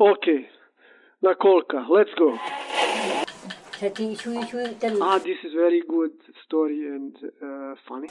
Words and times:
Okay, 0.00 0.48
Nakolka, 1.24 1.86
let's 1.88 2.10
go. 2.18 2.36
Tati 3.78 4.16
shui 4.16 4.44
shui 4.48 4.74
tan 4.80 4.98
Ah, 5.00 5.18
this 5.18 5.38
is 5.44 5.52
very 5.54 5.82
good 5.88 6.10
story 6.44 6.80
and 6.88 7.14
uh, 7.40 7.74
funny. 7.88 8.08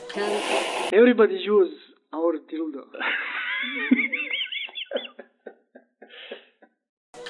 Everybody 0.94 1.36
use 1.36 1.74
our 2.14 2.38
dildo. 2.50 2.84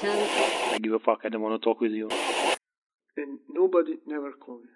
I 0.04 0.78
give 0.82 0.94
a 0.94 1.00
fuck. 1.00 1.22
I 1.24 1.30
don't 1.30 1.42
want 1.42 1.60
to 1.60 1.66
talk 1.66 1.80
with 1.82 1.92
you. 1.92 2.10
and 3.18 3.40
nobody 3.50 3.94
never 4.06 4.32
call 4.34 4.60
me. 4.60 4.70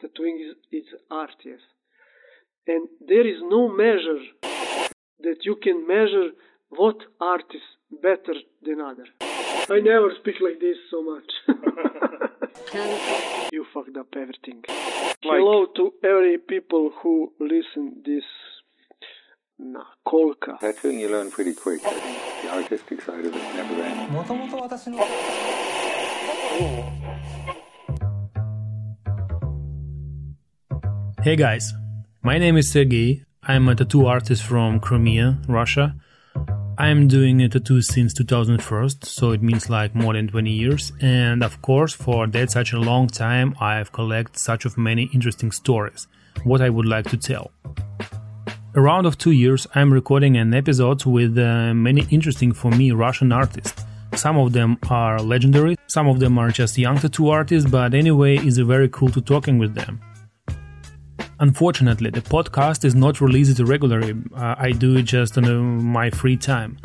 Tattooing 0.00 0.38
is 0.46 0.56
it's 0.70 0.88
art, 1.10 1.34
yes. 1.44 1.60
And 2.66 2.88
there 3.06 3.26
is 3.26 3.40
no 3.42 3.68
measure 3.68 4.20
that 5.20 5.38
you 5.44 5.56
can 5.62 5.86
measure 5.86 6.30
what 6.70 6.96
art 7.18 7.44
is 7.54 7.62
better 7.90 8.34
than 8.62 8.78
other? 8.80 9.06
I 9.20 9.80
never 9.80 10.12
speak 10.20 10.36
like 10.40 10.60
this 10.60 10.76
so 10.90 11.02
much. 11.02 11.24
you 13.52 13.64
fucked 13.72 13.96
up 13.96 14.08
everything. 14.14 14.62
Like. 14.68 15.16
Hello 15.22 15.64
to 15.76 15.94
every 16.04 16.36
people 16.36 16.90
who 17.02 17.32
listen 17.40 18.02
this 18.04 18.24
Na, 19.58 19.82
Kolka. 20.06 20.58
That's 20.60 20.78
thing 20.80 21.00
you 21.00 21.08
learn 21.08 21.30
pretty 21.30 21.54
quick. 21.54 21.80
I 21.86 21.90
think 21.90 22.42
the 22.42 22.50
artistic 22.54 23.00
side 23.00 23.24
of 23.24 23.34
it 23.34 23.54
never 23.54 23.82
ends. 23.82 24.12
Hey 31.22 31.34
guys, 31.34 31.72
my 32.22 32.36
name 32.38 32.56
is 32.58 32.70
Sergei. 32.70 33.24
I'm 33.42 33.68
a 33.68 33.74
tattoo 33.74 34.04
artist 34.06 34.42
from 34.42 34.80
Crimea, 34.80 35.38
Russia. 35.48 35.94
I'm 36.80 37.08
doing 37.08 37.42
a 37.42 37.48
tattoo 37.48 37.82
since 37.82 38.14
2001, 38.14 39.02
so 39.02 39.32
it 39.32 39.42
means 39.42 39.68
like 39.68 39.96
more 39.96 40.12
than 40.12 40.28
20 40.28 40.48
years. 40.48 40.92
And 41.00 41.42
of 41.42 41.60
course, 41.60 41.92
for 41.92 42.28
that 42.28 42.52
such 42.52 42.72
a 42.72 42.78
long 42.78 43.08
time, 43.08 43.56
I've 43.60 43.90
collected 43.90 44.38
such 44.38 44.64
of 44.64 44.78
many 44.78 45.10
interesting 45.12 45.50
stories, 45.50 46.06
what 46.44 46.60
I 46.60 46.70
would 46.70 46.86
like 46.86 47.10
to 47.10 47.16
tell. 47.16 47.50
Around 48.76 49.06
of 49.06 49.18
two 49.18 49.32
years, 49.32 49.66
I'm 49.74 49.92
recording 49.92 50.36
an 50.36 50.54
episode 50.54 51.04
with 51.04 51.36
uh, 51.36 51.74
many 51.74 52.06
interesting 52.10 52.52
for 52.52 52.70
me 52.70 52.92
Russian 52.92 53.32
artists. 53.32 53.84
Some 54.14 54.38
of 54.38 54.52
them 54.52 54.78
are 54.88 55.18
legendary, 55.18 55.74
some 55.88 56.06
of 56.06 56.20
them 56.20 56.38
are 56.38 56.50
just 56.50 56.78
young 56.78 56.98
tattoo 56.98 57.30
artists, 57.30 57.68
but 57.68 57.92
anyway, 57.92 58.36
it's 58.36 58.58
very 58.58 58.88
cool 58.88 59.08
to 59.08 59.20
talking 59.20 59.58
with 59.58 59.74
them. 59.74 60.00
Unfortunately, 61.40 62.10
the 62.10 62.20
podcast 62.20 62.84
is 62.84 62.96
not 62.96 63.20
released 63.20 63.60
regularly. 63.60 64.14
Uh, 64.34 64.56
I 64.58 64.72
do 64.72 64.96
it 64.96 65.04
just 65.04 65.38
on 65.38 65.44
uh, 65.44 65.60
my 65.60 66.10
free 66.10 66.36
time. 66.36 66.78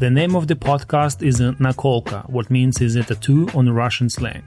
The 0.00 0.10
name 0.10 0.34
of 0.34 0.48
the 0.48 0.56
podcast 0.56 1.22
is 1.22 1.38
Nakolka, 1.38 2.28
what 2.28 2.50
means 2.50 2.80
is 2.80 2.96
a 2.96 3.04
tattoo 3.04 3.48
on 3.54 3.70
Russian 3.70 4.10
slang. 4.10 4.42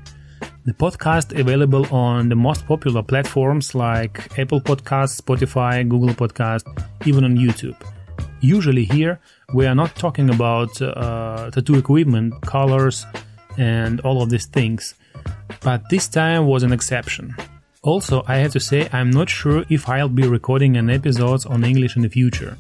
The 0.65 0.73
podcast 0.73 1.39
available 1.39 1.87
on 1.95 2.27
the 2.27 2.35
most 2.35 2.65
popular 2.65 3.02
platforms 3.02 3.73
like 3.73 4.37
Apple 4.37 4.59
Podcasts, 4.59 5.21
Spotify, 5.21 5.87
Google 5.87 6.13
Podcast, 6.13 6.65
even 7.05 7.23
on 7.23 7.37
YouTube. 7.37 7.81
Usually 8.41 8.83
here 8.83 9.21
we 9.53 9.65
are 9.65 9.75
not 9.75 9.95
talking 9.95 10.29
about 10.29 10.81
uh, 10.81 11.49
tattoo 11.52 11.75
equipment, 11.75 12.33
colors, 12.41 13.05
and 13.57 14.02
all 14.02 14.21
of 14.21 14.29
these 14.29 14.47
things, 14.47 14.95
but 15.61 15.83
this 15.89 16.09
time 16.09 16.47
was 16.47 16.63
an 16.63 16.73
exception. 16.73 17.33
Also, 17.83 18.23
I 18.27 18.37
have 18.37 18.51
to 18.51 18.59
say, 18.59 18.87
I'm 18.93 19.09
not 19.09 19.27
sure 19.27 19.65
if 19.67 19.89
I'll 19.89 20.07
be 20.07 20.27
recording 20.27 20.77
an 20.77 20.91
episode 20.91 21.47
on 21.47 21.63
English 21.63 21.95
in 21.95 22.03
the 22.03 22.09
future. 22.09 22.55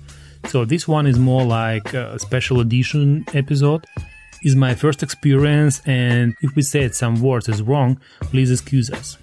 So 0.47 0.65
this 0.65 0.87
one 0.87 1.05
is 1.05 1.19
more 1.19 1.43
like 1.43 1.93
a 1.93 2.17
special 2.17 2.59
edition 2.59 3.25
episode. 3.35 3.85
Is 4.43 4.55
my 4.55 4.73
first 4.73 5.03
experience, 5.03 5.79
and 5.85 6.35
if 6.41 6.55
we 6.55 6.63
said 6.63 6.95
some 6.95 7.21
words 7.21 7.47
is 7.47 7.61
wrong, 7.61 7.99
please 8.21 8.49
excuse 8.49 8.89
us. 8.89 9.19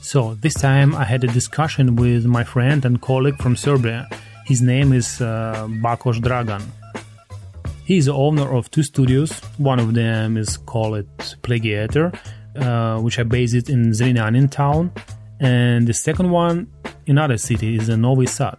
So 0.00 0.34
this 0.34 0.54
time 0.54 0.96
I 0.96 1.04
had 1.04 1.22
a 1.22 1.28
discussion 1.28 1.94
with 1.94 2.26
my 2.26 2.42
friend 2.42 2.84
and 2.84 3.00
colleague 3.00 3.36
from 3.36 3.54
Serbia. 3.54 4.08
His 4.46 4.60
name 4.60 4.92
is 4.92 5.20
uh, 5.20 5.68
Bakos 5.68 6.18
Dragan. 6.20 6.64
He 7.84 7.98
is 7.98 8.06
the 8.06 8.14
owner 8.14 8.52
of 8.52 8.68
two 8.72 8.82
studios. 8.82 9.38
One 9.58 9.78
of 9.78 9.94
them 9.94 10.36
is 10.36 10.56
called 10.56 11.06
Plagijator, 11.42 12.12
uh, 12.56 12.98
which 12.98 13.18
are 13.18 13.24
based 13.24 13.68
in 13.68 13.90
Zrenjanin 13.90 14.50
town, 14.50 14.92
and 15.40 15.86
the 15.86 15.94
second 15.94 16.30
one 16.30 16.66
in 17.06 17.18
other 17.18 17.38
city 17.38 17.76
is 17.76 17.88
in 17.88 18.00
Novi 18.02 18.26
Sad. 18.26 18.56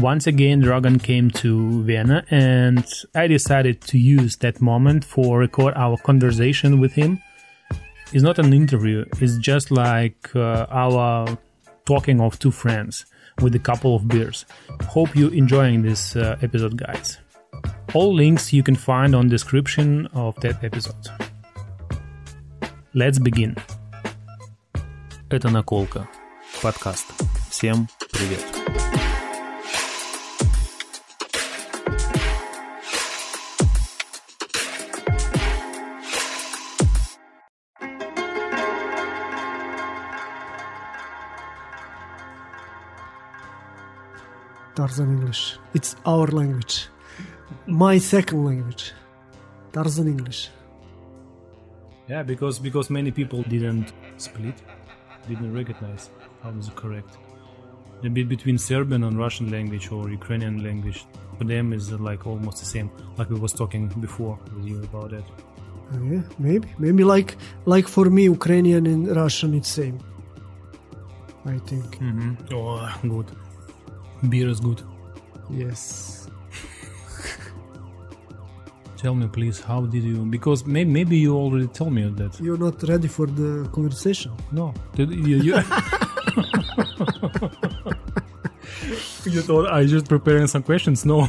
Once 0.00 0.26
again, 0.26 0.62
Dragan 0.62 1.02
came 1.02 1.30
to 1.30 1.82
Vienna, 1.84 2.24
and 2.30 2.86
I 3.14 3.26
decided 3.26 3.80
to 3.82 3.98
use 3.98 4.36
that 4.38 4.60
moment 4.60 5.04
for 5.04 5.38
record 5.38 5.72
our 5.74 5.96
conversation 5.96 6.80
with 6.80 6.92
him. 6.92 7.22
It's 8.12 8.22
not 8.22 8.38
an 8.38 8.52
interview; 8.52 9.04
it's 9.20 9.38
just 9.38 9.70
like 9.70 10.34
uh, 10.36 10.66
our 10.70 11.38
talking 11.86 12.20
of 12.20 12.38
two 12.38 12.50
friends 12.50 13.06
with 13.40 13.54
a 13.54 13.58
couple 13.58 13.96
of 13.96 14.06
beers. 14.06 14.44
Hope 14.88 15.16
you 15.16 15.28
enjoying 15.28 15.82
this 15.82 16.14
uh, 16.14 16.36
episode, 16.42 16.76
guys. 16.76 17.18
All 17.94 18.14
links 18.14 18.52
you 18.52 18.62
can 18.62 18.76
find 18.76 19.14
on 19.14 19.28
description 19.28 20.06
of 20.12 20.34
that 20.40 20.62
episode. 20.62 21.08
Let's 22.98 23.18
begin. 23.18 23.54
Это 25.28 25.50
наколка. 25.50 26.08
Подкаст. 26.62 27.04
Всем 27.50 27.88
привет. 28.10 28.40
Tarzan 44.74 45.18
English. 45.18 45.58
It's 45.74 45.94
our 46.06 46.28
language. 46.28 46.88
My 47.66 47.98
second 47.98 48.46
language. 48.46 48.94
Tarzan 49.74 50.08
English. 50.08 50.48
Yeah, 52.08 52.22
because 52.22 52.58
because 52.58 52.88
many 52.90 53.10
people 53.10 53.42
didn't 53.42 53.92
split, 54.16 54.54
didn't 55.28 55.52
recognize 55.52 56.10
how 56.42 56.50
is 56.50 56.68
it 56.68 56.76
correct. 56.76 57.18
The 58.02 58.10
bit 58.10 58.28
between 58.28 58.58
Serbian 58.58 59.04
and 59.04 59.18
Russian 59.18 59.50
language 59.50 59.90
or 59.90 60.08
Ukrainian 60.10 60.62
language 60.62 61.04
for 61.38 61.44
them 61.44 61.72
is 61.72 61.92
uh, 61.92 61.96
like 61.98 62.26
almost 62.26 62.58
the 62.58 62.66
same, 62.66 62.90
like 63.18 63.28
we 63.30 63.38
was 63.40 63.52
talking 63.52 63.88
before 64.00 64.38
with 64.54 64.66
you 64.66 64.82
about 64.82 65.10
that. 65.10 65.24
Uh, 65.92 66.02
yeah, 66.12 66.22
maybe. 66.38 66.68
Maybe 66.78 67.02
like 67.04 67.36
like 67.64 67.88
for 67.88 68.06
me, 68.10 68.24
Ukrainian 68.24 68.86
and 68.86 69.16
Russian, 69.16 69.54
it's 69.54 69.68
same. 69.68 69.98
I 71.44 71.58
think. 71.58 71.98
Mm-hmm. 71.98 72.54
Oh, 72.54 72.92
good. 73.02 73.26
Beer 74.30 74.48
is 74.48 74.60
good. 74.60 74.82
Yes. 75.50 76.28
Tell 78.96 79.14
me, 79.14 79.26
please, 79.28 79.60
how 79.60 79.82
did 79.82 80.02
you? 80.02 80.24
Because 80.24 80.64
maybe 80.66 80.90
maybe 80.90 81.16
you 81.18 81.36
already 81.36 81.66
told 81.68 81.92
me 81.92 82.08
that. 82.16 82.40
You're 82.40 82.56
not 82.58 82.82
ready 82.82 83.08
for 83.08 83.26
the 83.26 83.68
conversation. 83.72 84.32
No, 84.52 84.72
Did 84.94 85.10
you. 85.10 85.36
you 85.42 85.54
You 89.24 89.42
thought 89.42 89.70
I 89.72 89.84
just 89.86 90.08
preparing 90.08 90.46
some 90.46 90.62
questions? 90.62 91.04
No, 91.04 91.22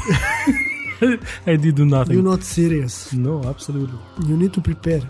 I 1.47 1.55
did 1.55 1.75
do 1.75 1.85
nothing. 1.85 2.13
You're 2.13 2.23
not 2.23 2.43
serious. 2.43 3.11
no, 3.13 3.43
absolutely. 3.45 3.97
You 4.27 4.37
need 4.37 4.53
to 4.53 4.61
prepare. 4.61 5.01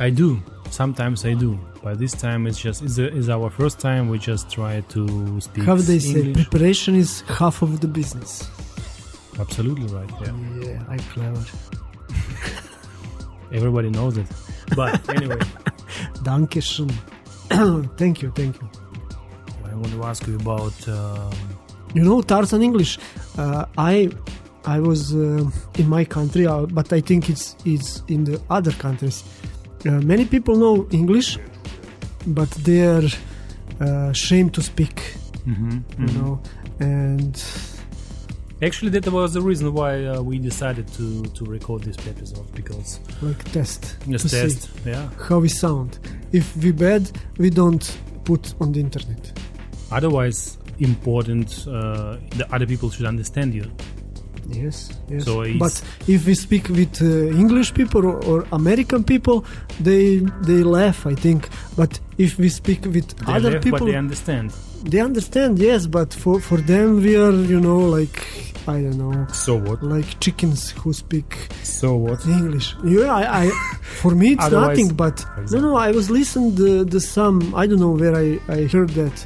I 0.00 0.10
do. 0.10 0.42
Sometimes 0.70 1.24
I 1.24 1.34
do, 1.34 1.58
but 1.82 1.98
this 1.98 2.12
time 2.12 2.46
it's 2.46 2.58
just 2.58 2.82
it's, 2.82 2.98
a, 2.98 3.16
it's 3.16 3.28
our 3.28 3.48
first 3.50 3.78
time. 3.78 4.08
We 4.08 4.18
just 4.18 4.50
try 4.50 4.80
to 4.80 5.40
speak. 5.40 5.64
How 5.64 5.76
they 5.76 5.98
say, 6.00 6.20
English. 6.20 6.48
preparation 6.48 6.94
is 6.96 7.20
half 7.22 7.62
of 7.62 7.80
the 7.80 7.86
business. 7.88 8.48
Absolutely 9.38 9.86
right. 9.94 10.10
Yeah, 10.22 10.32
Yeah, 10.60 10.82
I'm 10.88 10.98
clever. 10.98 11.44
Everybody 13.54 13.88
knows 13.90 14.16
it. 14.18 14.26
But 14.76 15.08
anyway, 15.16 15.38
Dankeschön. 16.22 16.90
thank 17.96 18.22
you, 18.22 18.30
thank 18.34 18.56
you. 18.60 18.68
I 19.64 19.74
want 19.74 19.92
to 19.92 20.02
ask 20.04 20.26
you 20.26 20.36
about. 20.36 20.76
Um, 20.88 21.32
You 21.94 22.02
know 22.02 22.22
Tarzan 22.22 22.62
English. 22.62 22.98
Uh, 23.38 23.64
I 23.78 24.10
I 24.66 24.80
was 24.80 25.14
uh, 25.14 25.46
in 25.78 25.86
my 25.88 26.04
country, 26.04 26.44
uh, 26.46 26.66
but 26.66 26.92
I 26.92 27.00
think 27.00 27.28
it's 27.28 27.54
it's 27.64 28.02
in 28.08 28.24
the 28.24 28.36
other 28.50 28.72
countries. 28.84 29.22
Uh, 29.86 30.00
many 30.02 30.24
people 30.24 30.54
know 30.56 30.86
English, 30.90 31.38
but 32.26 32.50
they're 32.66 33.06
uh, 33.80 34.10
ashamed 34.10 34.50
to 34.54 34.62
speak. 34.62 34.96
You 35.98 36.10
know, 36.18 36.40
and 36.80 37.36
actually, 38.62 38.90
that 38.90 39.10
was 39.10 39.34
the 39.34 39.42
reason 39.42 39.72
why 39.72 40.04
uh, 40.04 40.22
we 40.22 40.38
decided 40.38 40.88
to 40.94 41.22
to 41.24 41.44
record 41.44 41.82
this 41.82 41.96
episode 42.06 42.50
because 42.54 43.00
like 43.22 43.42
test 43.52 43.96
to 44.04 44.18
test. 44.18 44.70
Yeah. 44.84 45.10
how 45.28 45.38
we 45.38 45.48
sound. 45.48 45.98
If 46.32 46.56
we 46.56 46.72
bad, 46.72 47.10
we 47.38 47.50
don't 47.50 47.98
put 48.24 48.54
on 48.60 48.72
the 48.72 48.80
internet. 48.80 49.32
Otherwise, 49.90 50.58
important 50.78 51.66
uh, 51.68 52.16
the 52.36 52.46
other 52.52 52.66
people 52.66 52.90
should 52.90 53.06
understand 53.06 53.54
you. 53.54 53.70
Yes, 54.48 54.90
yes. 55.08 55.24
So 55.24 55.44
but 55.58 55.80
if 56.06 56.26
we 56.26 56.34
speak 56.34 56.68
with 56.68 57.00
uh, 57.00 57.06
English 57.36 57.72
people 57.72 58.04
or, 58.04 58.22
or 58.24 58.46
American 58.52 59.02
people, 59.02 59.44
they 59.80 60.18
they 60.42 60.62
laugh. 60.62 61.06
I 61.06 61.14
think. 61.14 61.48
But 61.76 61.98
if 62.18 62.38
we 62.38 62.48
speak 62.48 62.84
with 62.84 63.08
They 63.26 63.32
other 63.32 63.60
people, 63.60 63.86
they 63.86 63.96
understand. 63.96 64.52
they 64.84 65.00
understand. 65.00 65.58
Yes, 65.58 65.86
but 65.86 66.12
for 66.14 66.40
for 66.40 66.58
them 66.58 67.02
we 67.02 67.16
are, 67.16 67.32
you 67.32 67.60
know, 67.60 67.80
like 67.98 68.16
I 68.66 68.80
don't 68.82 68.98
know, 68.98 69.26
So 69.32 69.56
what? 69.56 69.82
like 69.82 70.08
chickens 70.20 70.70
who 70.70 70.92
speak 70.92 71.28
So 71.62 71.96
what? 71.96 72.24
English. 72.26 72.74
Yeah, 72.84 73.12
I, 73.14 73.44
I 73.44 73.50
for 74.00 74.12
me 74.14 74.28
it's 74.34 74.50
nothing. 74.50 74.88
But 74.94 75.16
no, 75.52 75.58
no, 75.60 75.76
I 75.76 75.90
was 75.92 76.06
listening 76.10 76.54
the 76.54 76.84
the 76.84 77.00
some 77.00 77.54
I 77.54 77.66
don't 77.68 77.80
know 77.80 77.94
where 78.02 78.14
I 78.24 78.38
I 78.48 78.66
heard 78.74 78.90
that. 79.00 79.16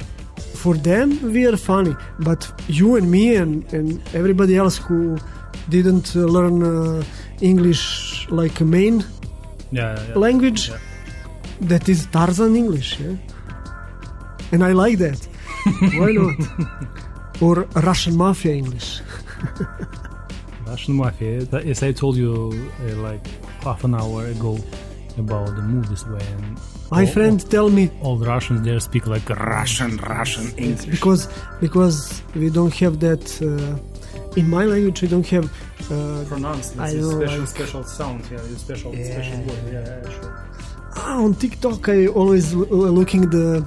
For 0.63 0.75
them, 0.75 1.07
we 1.33 1.47
are 1.47 1.55
funny, 1.55 1.95
but 2.19 2.41
you 2.67 2.97
and 2.97 3.09
me 3.09 3.37
and, 3.37 3.63
and 3.73 4.01
everybody 4.13 4.57
else 4.57 4.75
who 4.77 5.17
didn't 5.69 6.07
uh, 6.15 6.19
learn 6.35 6.57
uh, 6.63 7.01
English 7.39 8.27
like 8.29 8.59
a 8.59 8.65
main 8.65 8.95
Yeah, 9.71 9.95
yeah, 9.95 10.07
yeah. 10.09 10.17
language, 10.25 10.61
Yeah. 10.69 10.77
That 11.61 11.87
is 11.89 12.05
Tarzan 12.07 12.55
English, 12.55 12.99
yeah. 12.99 13.15
And 14.51 14.63
I 14.63 14.71
like 14.71 14.97
that. 14.99 15.19
Why 15.99 16.11
not? 16.13 16.35
or 17.41 17.67
Russian 17.83 18.17
Mafia 18.17 18.53
English. 18.55 19.01
Russian 20.65 20.95
mafia. 20.95 21.43
That- 21.45 21.65
As 21.65 21.83
I 21.83 21.91
told 21.91 22.15
you 22.17 22.33
uh, 22.81 22.95
like 22.97 23.25
half 23.63 23.83
an 23.83 23.95
hour 23.95 24.25
ago 24.25 24.57
about 25.17 25.55
the 25.55 25.61
movies 25.61 26.05
when 26.05 26.57
My 26.91 27.01
all- 27.05 27.07
friend 27.07 27.37
tell 27.49 27.69
me 27.69 27.89
all 28.01 28.17
the 28.17 28.25
Russians 28.27 28.61
there 28.63 28.79
speak 28.79 29.05
like 29.07 29.27
Russian, 29.29 29.97
Russian 29.97 30.47
English. 30.57 30.85
because 30.85 31.27
because 31.59 32.21
we 32.35 32.49
don't 32.49 32.73
have 32.75 32.99
that 32.99 33.23
uh, 33.41 34.35
in 34.39 34.49
my 34.49 34.65
language 34.65 35.01
we 35.01 35.07
don't 35.07 35.27
have 35.27 35.45
uh, 35.91 36.23
Pronounced, 36.27 36.77
I 36.77 36.93
know, 36.93 37.09
special, 37.19 37.39
like- 37.39 37.47
special 37.47 37.83
sound, 37.83 38.21
yeah, 38.31 38.37
special, 38.57 38.91
special 38.93 39.39
word, 39.47 39.63
yeah, 39.73 39.79
yeah, 40.03 40.09
sure. 40.15 40.45
Ah, 40.99 41.23
on 41.25 41.33
tiktok 41.33 41.89
i 41.89 42.07
always 42.07 42.53
looking 42.99 43.29
the 43.29 43.65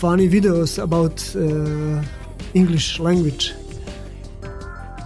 funny 0.00 0.28
videos 0.28 0.78
about 0.88 1.16
uh, 1.36 2.02
english 2.54 2.98
language 3.06 3.44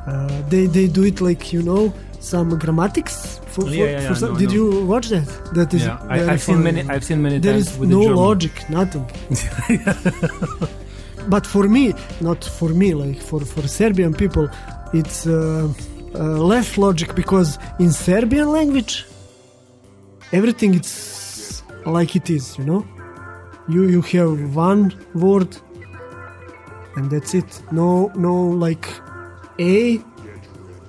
uh, 0.06 0.28
they 0.50 0.66
they 0.66 0.87
do 0.98 1.02
it 1.04 1.20
like 1.20 1.52
you 1.52 1.62
know 1.62 1.93
some 2.20 2.50
grammatics 2.58 3.16
for, 3.52 3.62
for, 3.62 3.70
Yeah, 3.70 3.84
yeah, 3.84 3.90
yeah, 4.02 4.08
for 4.08 4.14
some, 4.20 4.32
no, 4.32 4.38
did 4.38 4.48
no. 4.48 4.54
you 4.58 4.64
watch 4.93 5.06
that 5.14 5.28
that 5.54 5.72
is 5.75 5.84
Yeah, 5.84 5.98
I, 6.14 6.16
I've 6.32 6.43
seen 6.43 6.62
many. 6.62 6.81
I've 6.93 7.04
seen 7.04 7.20
many 7.22 7.38
there 7.38 7.54
times 7.54 7.69
is 7.70 7.78
no 7.96 8.02
German. 8.02 8.16
logic 8.26 8.54
nothing 8.78 9.04
but 11.34 11.44
for 11.46 11.64
me 11.76 11.84
not 12.20 12.40
for 12.58 12.70
me 12.82 12.88
like 13.02 13.19
for 13.28 13.40
for 13.52 13.62
serbian 13.81 14.12
people 14.22 14.46
it's 15.00 15.19
uh, 15.26 15.69
uh, 16.14 16.19
less 16.52 16.69
logic 16.87 17.14
because 17.14 17.49
in 17.84 17.90
serbian 17.92 18.49
language 18.58 18.92
everything 20.38 20.70
it's 20.81 20.92
like 21.86 22.16
it 22.16 22.30
is 22.30 22.58
you 22.58 22.64
know? 22.64 22.86
You 23.68 23.88
you 23.88 24.00
have 24.02 24.54
one 24.54 24.94
word 25.14 25.56
and 26.96 27.10
that's 27.10 27.34
it. 27.34 27.62
No 27.70 28.10
no 28.14 28.34
like 28.34 28.88
a 29.58 30.00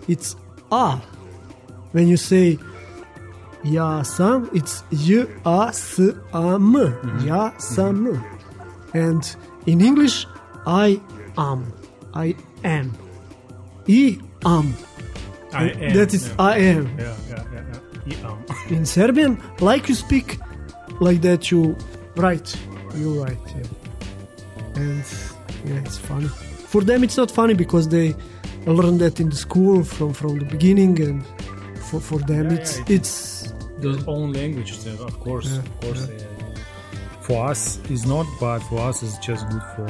it's 0.07 0.35
a. 0.71 0.97
When 1.91 2.07
you 2.07 2.17
say 2.17 2.59
ja 3.63 4.03
sam 4.03 4.49
it's 4.53 4.83
j 4.91 5.25
a 5.45 5.69
s 5.69 5.99
a 6.33 6.55
m. 6.55 6.75
Ja 7.25 7.51
sam. 7.57 8.23
And 8.93 9.23
in 9.65 9.81
english 9.81 10.25
i 10.65 10.99
am. 11.37 11.73
I 12.13 12.35
am. 12.63 12.91
I 13.87 14.17
am. 14.45 14.73
I 15.53 15.69
am, 15.69 15.93
that 15.93 16.13
is 16.13 16.27
yeah. 16.27 16.35
i 16.39 16.57
am. 16.57 16.83
Yeah, 16.97 17.15
yeah, 17.29 17.43
yeah, 17.53 17.63
yeah. 17.71 18.19
yeah. 18.21 18.27
um, 18.27 18.45
in 18.69 18.85
serbian 18.85 19.41
like 19.59 19.87
you 19.89 19.95
speak 19.95 20.39
like 20.99 21.21
that 21.21 21.51
you 21.51 21.75
write 22.15 22.55
you 22.95 23.21
write 23.23 23.37
yeah 23.55 24.81
and 24.81 25.03
yeah 25.65 25.75
it's 25.85 25.97
funny 25.97 26.27
for 26.27 26.81
them 26.81 27.03
it's 27.03 27.17
not 27.17 27.29
funny 27.31 27.53
because 27.53 27.87
they 27.89 28.15
learn 28.65 28.97
that 28.97 29.19
in 29.19 29.29
the 29.29 29.35
school 29.35 29.83
from 29.83 30.13
from 30.13 30.39
the 30.39 30.45
beginning 30.45 30.99
and 31.01 31.25
for, 31.89 31.99
for 31.99 32.19
them 32.19 32.45
Yeah, 32.49 32.57
it's 32.57 32.77
yeah, 32.79 32.85
it's 32.89 33.53
the 33.79 34.03
own 34.07 34.33
language, 34.33 34.71
uh, 34.87 35.03
of 35.05 35.19
course, 35.19 35.47
Yeah, 35.51 35.59
of 35.59 35.79
course. 35.81 36.01
uh, 36.09 37.21
for 37.21 37.45
us, 37.51 37.79
it's 37.91 38.05
not, 38.07 38.25
but 38.39 38.59
for 38.61 38.79
us, 38.79 39.03
it's 39.03 39.17
just 39.19 39.47
good 39.49 39.61
for. 39.75 39.87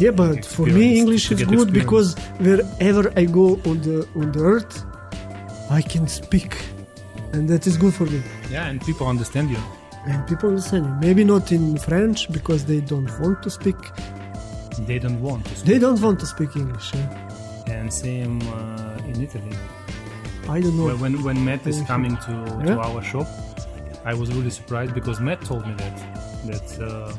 yeah 0.00 0.10
but 0.10 0.44
for 0.44 0.66
me 0.66 0.98
english 0.98 1.30
is 1.30 1.38
good 1.44 1.52
experience. 1.52 1.78
because 1.80 2.08
wherever 2.46 3.04
i 3.16 3.24
go 3.24 3.46
on 3.70 3.76
the 3.86 3.98
on 4.20 4.26
the 4.32 4.40
earth 4.54 4.74
i 5.70 5.80
can 5.92 6.04
speak 6.08 6.52
and 7.32 7.48
that 7.48 7.62
is 7.70 7.76
good 7.76 7.94
for 7.94 8.06
me 8.14 8.20
Yeah, 8.50 8.66
and 8.70 8.76
people 8.88 9.06
understand 9.14 9.46
you. 9.54 9.60
And 10.06 10.26
people 10.26 10.48
understand 10.50 10.84
me 10.86 10.92
maybe 11.06 11.24
not 11.24 11.50
in 11.52 11.76
french 11.78 12.30
because 12.32 12.64
they 12.64 12.80
don't 12.80 13.10
want 13.20 13.42
to 13.42 13.50
speak 13.50 13.76
They 14.90 14.98
don't 14.98 15.20
want 15.28 15.44
to. 15.46 15.54
Speak. 15.56 15.66
they 15.70 15.78
don't 15.84 16.00
want 16.06 16.18
to 16.20 16.26
speak 16.34 16.50
english 16.56 16.88
yeah? 16.94 17.08
And 17.76 17.86
same 17.92 18.36
uh, 18.56 19.10
in 19.10 19.16
Italy. 19.26 19.56
i 20.56 20.58
don't 20.62 20.76
know 20.78 20.86
When 20.86 21.00
when, 21.04 21.14
when 21.26 21.38
Matt 21.48 21.62
is 21.72 21.78
coming 21.92 22.14
to, 22.26 22.32
to 22.66 22.72
our 22.88 23.00
shop, 23.10 23.28
I 24.04 24.12
was 24.20 24.28
really 24.36 24.50
surprised 24.60 24.92
because 24.98 25.18
Matt 25.26 25.40
told 25.50 25.62
me 25.68 25.74
that 25.82 25.96
that 26.50 26.68
uh, 26.90 27.14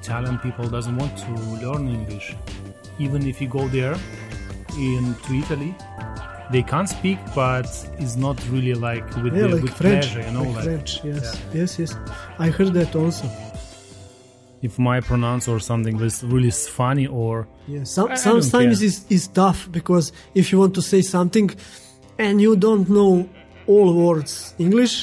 Italian 0.00 0.36
people 0.46 0.66
doesn't 0.76 0.96
want 1.02 1.12
to 1.26 1.30
learn 1.64 1.82
English, 1.98 2.26
even 3.06 3.20
if 3.30 3.36
you 3.42 3.48
go 3.48 3.64
there 3.78 3.96
in 4.88 5.02
to 5.24 5.30
Italy. 5.42 5.72
They 6.52 6.62
can't 6.62 6.88
speak, 6.88 7.18
but 7.34 7.66
it's 7.98 8.16
not 8.16 8.36
really 8.50 8.74
like 8.74 9.06
with, 9.22 9.34
yeah, 9.34 9.42
the, 9.42 9.48
like 9.54 9.62
with 9.62 9.74
French, 9.74 10.06
pleasure, 10.12 10.26
you 10.26 10.32
know. 10.36 10.42
like 10.42 10.54
Like, 10.56 10.64
French. 10.64 11.04
Yes, 11.04 11.40
yes, 11.54 11.78
yes. 11.78 11.96
I 12.38 12.48
heard 12.50 12.72
that 12.74 12.94
also. 12.96 13.26
if 14.62 14.78
my 14.78 15.00
pronounce 15.00 15.48
or 15.48 15.58
something 15.58 15.98
is 16.08 16.22
really 16.34 16.50
funny 16.50 17.06
or 17.06 17.46
Yeah, 17.66 17.84
some, 17.84 18.08
I- 18.10 18.12
I 18.12 18.16
sometimes 18.16 18.78
care. 18.80 18.88
it's, 18.88 19.06
it's 19.14 19.26
tough 19.28 19.60
because 19.72 20.12
if 20.34 20.44
you 20.52 20.58
want 20.58 20.74
to 20.74 20.82
say 20.82 21.00
something 21.16 21.48
and 22.18 22.34
you 22.42 22.56
don't 22.56 22.86
know 22.98 23.12
all 23.66 23.88
words 24.04 24.54
English, 24.58 24.94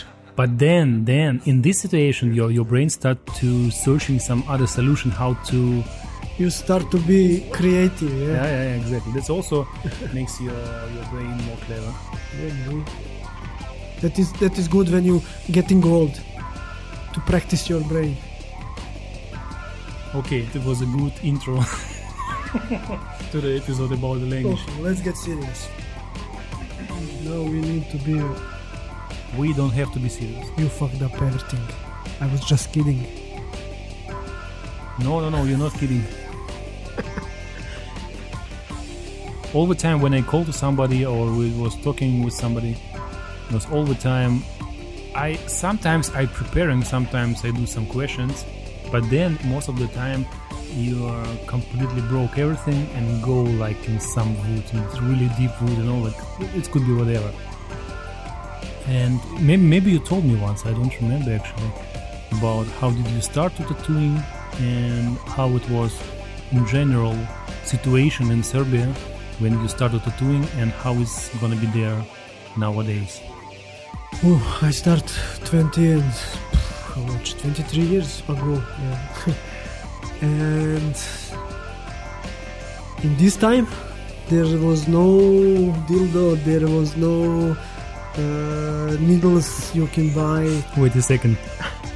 But 0.41 0.59
then, 0.59 1.05
then 1.05 1.41
in 1.51 1.57
this 1.63 1.77
situation, 1.85 2.25
your 2.39 2.49
your 2.57 2.65
brain 2.71 2.89
start 2.99 3.17
to 3.41 3.49
searching 3.85 4.17
some 4.29 4.41
other 4.53 4.67
solution 4.77 5.09
how 5.21 5.31
to. 5.49 5.59
You 6.37 6.49
start 6.49 6.89
to 6.91 6.97
be 6.99 7.43
creative. 7.51 8.11
Yeah, 8.13 8.27
Yeah, 8.27 8.45
yeah, 8.45 8.63
yeah 8.63 8.75
exactly. 8.81 9.11
That's 9.13 9.29
also 9.29 9.67
makes 10.13 10.39
your 10.39 10.53
your 10.95 11.05
brain 11.11 11.35
more 11.45 11.57
clever. 11.65 11.93
Yeah. 12.39 12.83
That 14.01 14.19
is 14.19 14.31
that 14.33 14.57
is 14.57 14.67
good 14.67 14.89
when 14.89 15.03
you 15.03 15.21
getting 15.51 15.83
old 15.83 16.13
to 17.13 17.19
practice 17.21 17.67
your 17.69 17.81
brain. 17.81 18.15
Okay, 20.15 20.47
it 20.53 20.63
was 20.63 20.81
a 20.81 20.85
good 20.85 21.13
intro 21.23 21.55
to 23.31 23.41
the 23.41 23.57
episode 23.57 23.91
about 23.91 24.19
the 24.19 24.25
language. 24.27 24.61
Okay, 24.69 24.81
let's 24.81 25.01
get 25.01 25.17
serious. 25.17 25.67
Now 27.23 27.41
we 27.41 27.59
need 27.61 27.89
to 27.89 27.97
be. 27.97 28.21
We 29.37 29.53
don't 29.53 29.71
have 29.73 29.91
to 29.93 29.99
be 29.99 30.09
serious. 30.09 30.47
You 30.57 30.69
fucked 30.69 31.01
up 31.01 31.13
everything. 31.21 31.59
I 32.21 32.27
was 32.31 32.41
just 32.41 32.71
kidding. 32.71 33.05
No, 34.99 35.19
no, 35.19 35.29
no, 35.29 35.43
you're 35.43 35.57
not 35.57 35.73
kidding. 35.73 36.03
All 39.53 39.65
the 39.65 39.75
time 39.75 40.01
when 40.01 40.13
I 40.13 40.21
call 40.21 40.45
to 40.45 40.53
somebody 40.53 41.05
or 41.05 41.31
was 41.31 41.75
talking 41.81 42.23
with 42.23 42.33
somebody, 42.33 42.75
it 43.47 43.53
was 43.53 43.65
all 43.71 43.85
the 43.85 43.95
time. 43.95 44.43
I 45.15 45.35
sometimes 45.47 46.09
I 46.11 46.25
preparing, 46.25 46.83
sometimes 46.83 47.43
I 47.43 47.51
do 47.51 47.65
some 47.65 47.87
questions, 47.87 48.45
but 48.91 49.09
then 49.09 49.37
most 49.45 49.69
of 49.69 49.79
the 49.79 49.87
time 49.87 50.25
you 50.73 51.05
are 51.07 51.25
completely 51.47 52.01
broke 52.01 52.37
everything 52.37 52.87
and 52.93 53.23
go 53.23 53.41
like 53.41 53.87
in 53.87 53.99
some 53.99 54.35
wood, 54.37 54.63
in 54.73 55.09
really 55.09 55.29
deep 55.37 55.51
wood, 55.61 55.77
you 55.77 55.83
know, 55.83 55.97
like 55.97 56.15
it 56.55 56.69
could 56.71 56.85
be 56.85 56.93
whatever. 56.93 57.31
And 58.87 59.19
maybe 59.41 59.63
maybe 59.63 59.91
you 59.91 59.99
told 59.99 60.25
me 60.25 60.35
once, 60.35 60.65
I 60.65 60.71
don't 60.73 60.95
remember 61.01 61.31
actually, 61.31 61.71
about 62.37 62.67
how 62.79 62.91
did 62.91 63.07
you 63.07 63.21
start 63.21 63.55
to 63.55 63.63
tattooing 63.63 64.21
and 64.59 65.17
how 65.19 65.49
it 65.55 65.69
was 65.69 65.99
in 66.51 66.65
general 66.67 67.17
situation 67.63 68.31
in 68.31 68.43
Serbia 68.43 68.93
when 69.39 69.53
you 69.61 69.67
started 69.67 70.03
tattooing 70.03 70.45
and 70.57 70.71
how 70.71 70.93
it's 70.95 71.29
gonna 71.39 71.55
be 71.55 71.67
there 71.67 72.03
nowadays. 72.57 73.21
I 74.61 74.71
start 74.71 75.05
20 75.45 75.91
and 75.91 76.03
how 76.93 77.01
much? 77.01 77.35
23 77.35 77.83
years 77.83 78.21
ago. 78.27 78.63
Yeah. 78.81 79.33
and 80.21 80.95
in 83.03 83.15
this 83.17 83.37
time, 83.37 83.67
there 84.29 84.57
was 84.57 84.87
no 84.87 85.05
dildo, 85.87 86.43
there 86.43 86.67
was 86.67 86.97
no 86.97 87.55
uh, 88.17 88.97
needles 88.99 89.73
you 89.75 89.87
can 89.87 90.13
buy. 90.13 90.45
Wait 90.77 90.95
a 90.95 91.01
second. 91.01 91.37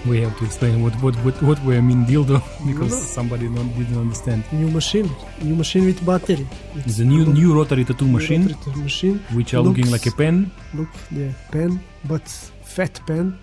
We 0.07 0.19
have 0.21 0.35
to 0.39 0.45
explain 0.45 0.81
what 0.83 0.93
what 1.03 1.15
what, 1.25 1.35
what 1.43 1.59
we 1.63 1.79
mean 1.81 2.05
dildo 2.05 2.41
because 2.65 2.91
No. 2.91 2.97
somebody 3.17 3.47
not, 3.49 3.65
didn't 3.77 3.97
understand. 3.99 4.43
New 4.51 4.69
machine, 4.71 5.07
new 5.43 5.55
machine 5.55 5.85
with 5.85 6.03
battery. 6.05 6.47
It's 6.87 6.99
a 6.99 7.05
new 7.05 7.25
new 7.25 7.53
rotary 7.53 7.83
tattoo 7.85 8.07
machine 8.07 8.47
Rotary 8.47 8.81
machine. 8.83 9.19
which 9.37 9.53
are 9.53 9.61
looking 9.61 9.91
like 9.91 10.05
a 10.07 10.11
pen, 10.11 10.51
Look, 10.73 10.89
the 11.11 11.31
pen, 11.51 11.79
but 12.05 12.27
fat 12.63 12.99
pen, 13.05 13.37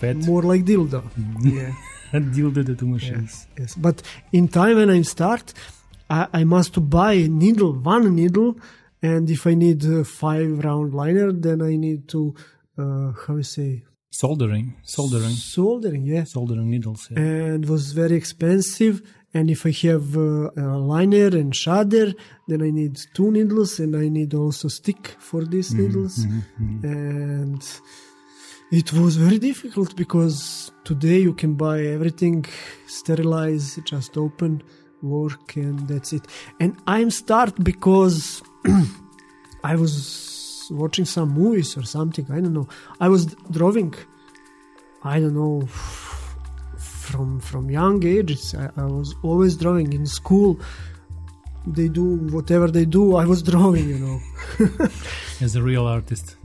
fat 0.00 0.16
more 0.16 0.42
like 0.42 0.64
dildo. 0.64 1.00
yeah. 1.42 1.72
dildo 2.12 2.60
tattoo 2.66 2.86
machine. 2.86 3.22
Yes, 3.22 3.46
yes. 3.58 3.74
But 3.74 4.02
in 4.32 4.48
time 4.48 4.76
when 4.76 4.90
I 4.90 5.00
start, 5.02 5.54
I, 6.10 6.26
I 6.40 6.44
must 6.44 6.74
to 6.74 6.80
buy 6.82 7.14
a 7.14 7.28
needle, 7.28 7.72
one 7.72 8.14
needle, 8.14 8.56
and 9.02 9.28
if 9.30 9.46
I 9.46 9.54
need 9.54 9.84
uh, 9.84 10.04
five 10.04 10.64
round 10.64 10.94
liner, 10.94 11.32
then 11.32 11.60
I 11.62 11.76
need 11.76 12.08
to, 12.08 12.34
uh, 12.78 13.12
how 13.26 13.36
you 13.36 13.42
say, 13.42 13.84
Soldering, 14.14 14.74
soldering, 14.82 15.32
soldering. 15.32 16.04
yeah, 16.04 16.24
soldering 16.24 16.68
needles. 16.70 17.08
Yeah. 17.10 17.18
and 17.20 17.66
was 17.68 17.92
very 17.92 18.14
expensive. 18.14 19.00
And 19.34 19.50
if 19.50 19.64
I 19.64 19.70
have 19.88 20.14
uh, 20.14 20.50
a 20.54 20.76
liner 20.76 21.28
and 21.40 21.54
shader, 21.54 22.14
then 22.48 22.60
I 22.60 22.70
need 22.70 23.00
two 23.14 23.30
needles, 23.30 23.80
and 23.80 23.96
I 23.96 24.08
need 24.10 24.34
also 24.34 24.68
stick 24.68 25.16
for 25.18 25.42
these 25.46 25.72
needles. 25.72 26.26
And 26.82 27.62
it 28.70 28.92
was 28.92 29.16
very 29.16 29.38
difficult 29.38 29.96
because 29.96 30.70
today 30.84 31.20
you 31.20 31.32
can 31.32 31.54
buy 31.54 31.80
everything, 31.96 32.44
sterilize, 32.86 33.78
just 33.86 34.16
open, 34.18 34.62
work, 35.02 35.56
and 35.56 35.78
that's 35.88 36.12
it. 36.12 36.26
And 36.60 36.76
I'm 36.86 37.10
start 37.10 37.52
because 37.64 38.42
I 39.64 39.76
was 39.76 40.68
watching 40.70 41.04
some 41.04 41.30
movies 41.30 41.76
or 41.76 41.84
something. 41.84 42.26
I 42.30 42.40
don't 42.40 42.52
know. 42.52 42.68
I 43.00 43.08
was 43.08 43.26
drawing. 43.50 43.94
I 45.04 45.20
don't 45.20 45.34
know 45.34 45.68
from 47.12 47.40
from 47.40 47.70
young 47.70 48.04
ages. 48.04 48.54
I, 48.54 48.70
I 48.76 48.84
was 48.84 49.14
always 49.22 49.56
drawing 49.56 49.92
in 49.92 50.06
school. 50.06 50.58
They 51.66 51.88
do 51.88 52.16
whatever 52.36 52.70
they 52.70 52.84
do. 52.84 53.16
I 53.16 53.24
was 53.24 53.42
drawing, 53.52 53.88
you 53.88 53.98
know. 53.98 54.18
As 55.40 55.56
a 55.56 55.62
real 55.62 55.86
artist. 55.86 56.36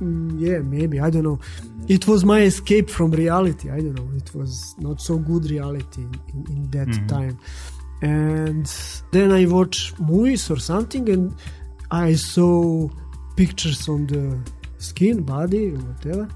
Mm, 0.00 0.40
yeah, 0.40 0.58
maybe 0.58 0.98
I 1.00 1.10
don't 1.10 1.24
know. 1.24 1.40
It 1.88 2.06
was 2.06 2.24
my 2.24 2.40
escape 2.40 2.88
from 2.88 3.10
reality. 3.10 3.70
I 3.70 3.80
don't 3.80 3.94
know. 3.94 4.10
It 4.16 4.34
was 4.34 4.74
not 4.78 5.00
so 5.00 5.18
good 5.18 5.50
reality 5.50 6.02
in, 6.02 6.14
in, 6.32 6.40
in 6.56 6.70
that 6.70 7.08
time. 7.08 7.38
And 8.02 8.66
then 9.12 9.32
I 9.32 9.46
watch 9.46 9.92
movies 9.98 10.50
or 10.50 10.58
something, 10.58 11.08
and 11.08 11.34
I 11.90 12.14
saw 12.14 12.88
pictures 13.36 13.88
on 13.88 14.06
the 14.06 14.38
skin, 14.78 15.22
body, 15.22 15.70
or 15.70 15.78
whatever. 15.78 16.28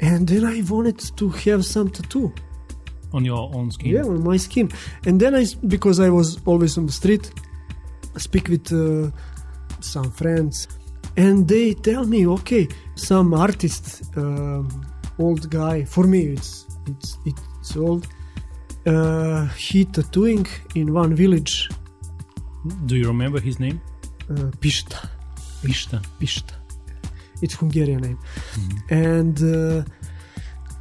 And 0.00 0.26
then 0.26 0.44
I 0.44 0.62
wanted 0.62 0.98
to 1.16 1.28
have 1.28 1.64
some 1.64 1.90
tattoo. 1.90 2.32
On 3.12 3.24
your 3.24 3.50
own 3.54 3.70
skin. 3.70 3.92
Yeah, 3.92 4.02
on 4.02 4.24
my 4.24 4.36
skin. 4.36 4.70
And 5.04 5.20
then 5.20 5.34
I, 5.34 5.46
because 5.66 6.00
I 6.00 6.10
was 6.10 6.40
always 6.46 6.78
on 6.78 6.86
the 6.86 6.92
street, 6.92 7.32
speak 8.16 8.48
with 8.48 8.72
uh, 8.72 9.10
some 9.80 10.10
friends, 10.10 10.68
and 11.16 11.46
they 11.46 11.74
tell 11.74 12.04
me, 12.04 12.26
okay, 12.26 12.68
some 12.94 13.34
artist, 13.34 14.04
um, 14.16 14.86
old 15.18 15.50
guy. 15.50 15.84
For 15.84 16.04
me, 16.04 16.20
it's 16.26 16.66
it's 16.86 17.18
it's 17.26 17.76
old. 17.76 18.06
Uh, 18.86 19.46
he 19.56 19.84
tattooing 19.84 20.46
in 20.74 20.92
one 20.94 21.14
village, 21.14 21.68
Do 22.86 22.96
you 22.96 23.06
remember 23.06 23.40
his 23.40 23.58
name? 23.60 23.80
uh, 24.30 24.50
Pishta. 24.62 25.08
Pishta. 25.62 26.00
Pishta. 26.18 26.54
It's 27.42 27.54
Hungarian 27.54 28.00
name, 28.02 28.18
and 28.90 29.36
uh, 29.42 29.82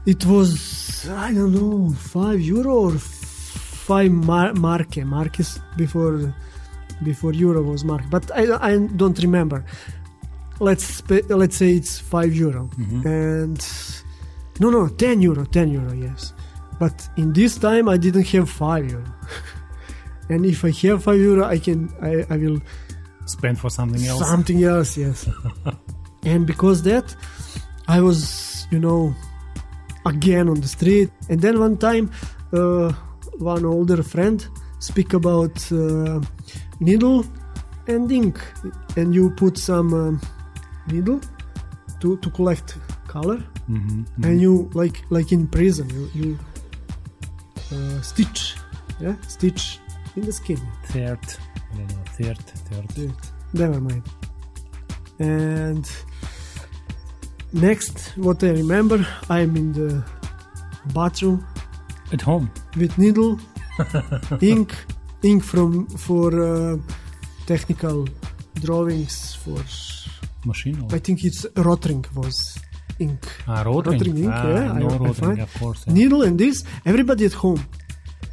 it 0.05 0.25
was 0.25 1.07
I 1.09 1.33
don't 1.33 1.53
know 1.53 1.89
five 1.93 2.41
euro 2.41 2.73
or 2.87 2.91
five 2.99 4.11
mar- 4.11 4.53
marke. 4.53 4.97
Marques 5.05 5.57
before 5.77 6.33
before 7.03 7.31
euro 7.33 7.61
was 7.61 7.85
mark, 7.85 8.03
but 8.09 8.29
I, 8.35 8.43
I 8.73 8.77
don't 8.77 9.17
remember. 9.19 9.63
Let's 10.59 11.01
let's 11.29 11.55
say 11.55 11.71
it's 11.75 11.97
five 11.97 12.35
euro, 12.35 12.69
and 13.05 13.59
no 14.59 14.69
no 14.69 14.89
ten 14.89 15.21
euro 15.21 15.45
ten 15.45 15.69
euro 15.71 15.93
yes, 15.93 16.33
but 16.79 17.09
in 17.17 17.33
this 17.33 17.57
time 17.57 17.89
I 17.89 17.97
didn't 17.97 18.27
have 18.27 18.49
five 18.49 18.89
euro. 18.89 19.05
And 20.29 20.45
if 20.45 20.63
I 20.63 20.69
have 20.87 21.03
five 21.03 21.19
euro, 21.19 21.43
I 21.43 21.57
can 21.57 21.89
I, 22.01 22.23
I 22.29 22.37
will 22.37 22.61
spend 23.25 23.59
for 23.59 23.69
something 23.69 24.05
else. 24.05 24.27
Something 24.29 24.63
else, 24.63 24.95
yes. 24.95 25.27
and 26.23 26.45
because 26.45 26.83
that, 26.83 27.15
I 27.87 27.99
was, 28.01 28.67
you 28.69 28.79
know, 28.79 29.15
again 30.05 30.47
on 30.47 30.61
the 30.61 30.67
street. 30.67 31.09
And 31.29 31.41
then 31.41 31.59
one 31.59 31.77
time, 31.77 32.11
uh, 32.53 32.93
one 33.39 33.65
older 33.65 34.03
friend 34.03 34.45
speak 34.79 35.13
about 35.13 35.71
uh, 35.71 36.21
needle 36.79 37.25
and 37.87 38.11
ink, 38.11 38.39
and 38.95 39.15
you 39.15 39.31
put 39.31 39.57
some 39.57 39.93
um, 39.93 40.21
needle 40.87 41.19
to 42.01 42.17
to 42.17 42.29
collect 42.29 42.77
color, 43.07 43.43
and 44.23 44.41
you 44.41 44.69
like 44.73 45.03
like 45.09 45.31
in 45.31 45.47
prison, 45.47 45.89
you 45.89 46.09
you 46.13 46.39
uh, 47.71 48.01
stitch, 48.01 48.55
yeah, 48.99 49.15
stitch 49.27 49.79
in 50.15 50.23
the 50.25 50.31
skin. 50.31 50.59
Third. 50.85 51.19
I 51.73 51.77
don't 51.77 51.89
know. 51.89 52.03
Third. 52.17 52.37
Third. 52.95 53.13
Never 53.53 53.79
mind. 53.79 54.03
And 55.19 55.89
next, 57.53 58.13
what 58.17 58.43
I 58.43 58.51
remember, 58.51 59.05
I'm 59.29 59.55
in 59.55 59.73
the 59.73 60.03
bathroom 60.93 61.45
At 62.13 62.21
home. 62.21 62.49
with 62.77 62.97
needle, 62.97 63.39
ink, 64.41 64.73
ink 65.23 65.43
from 65.43 65.87
for 65.87 66.29
uh, 66.41 66.77
technical 67.45 68.07
drawings 68.55 69.35
for. 69.35 69.59
Machine. 70.45 70.79
Or? 70.81 70.95
I 70.95 70.99
think 70.99 71.25
it's 71.25 71.45
Rotring 71.55 72.05
was 72.15 72.57
ink. 72.99 73.21
Ah, 73.47 73.63
rotring. 73.63 73.99
Rotring 73.99 74.17
ink, 74.23 74.31
ah, 74.33 74.47
yeah, 74.47 74.71
I- 74.73 74.79
no 74.79 74.87
I 74.89 74.97
rotring, 74.97 75.15
find- 75.15 75.39
of 75.41 75.53
course. 75.59 75.83
yeah. 75.87 75.93
Needle 75.93 76.21
and 76.23 76.37
this, 76.39 76.63
everybody 76.85 77.25
at 77.25 77.33
home. 77.33 77.61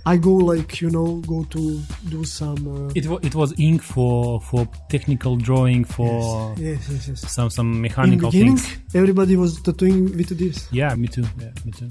I 0.09 0.17
go 0.19 0.35
like 0.53 0.81
you 0.81 0.89
know 0.91 1.17
go 1.27 1.43
to 1.55 1.81
do 2.09 2.23
some. 2.25 2.61
Uh, 2.69 2.93
It, 2.95 3.07
wa- 3.09 3.19
it 3.29 3.35
was 3.35 3.53
ink 3.59 3.83
for 3.83 4.41
for 4.41 4.69
technical 4.89 5.35
drawing 5.37 5.85
for 5.85 6.55
yes, 6.57 6.89
yes, 6.91 7.09
yes. 7.09 7.33
some 7.33 7.51
some 7.51 7.81
mechanical 7.81 8.31
things. 8.31 8.63
everybody 8.95 9.35
was 9.37 9.61
tattooing 9.63 10.17
with 10.17 10.29
this. 10.39 10.69
Yeah, 10.71 10.95
me 10.95 11.09
too. 11.09 11.27
Yeah, 11.41 11.51
me 11.65 11.73
too. 11.73 11.89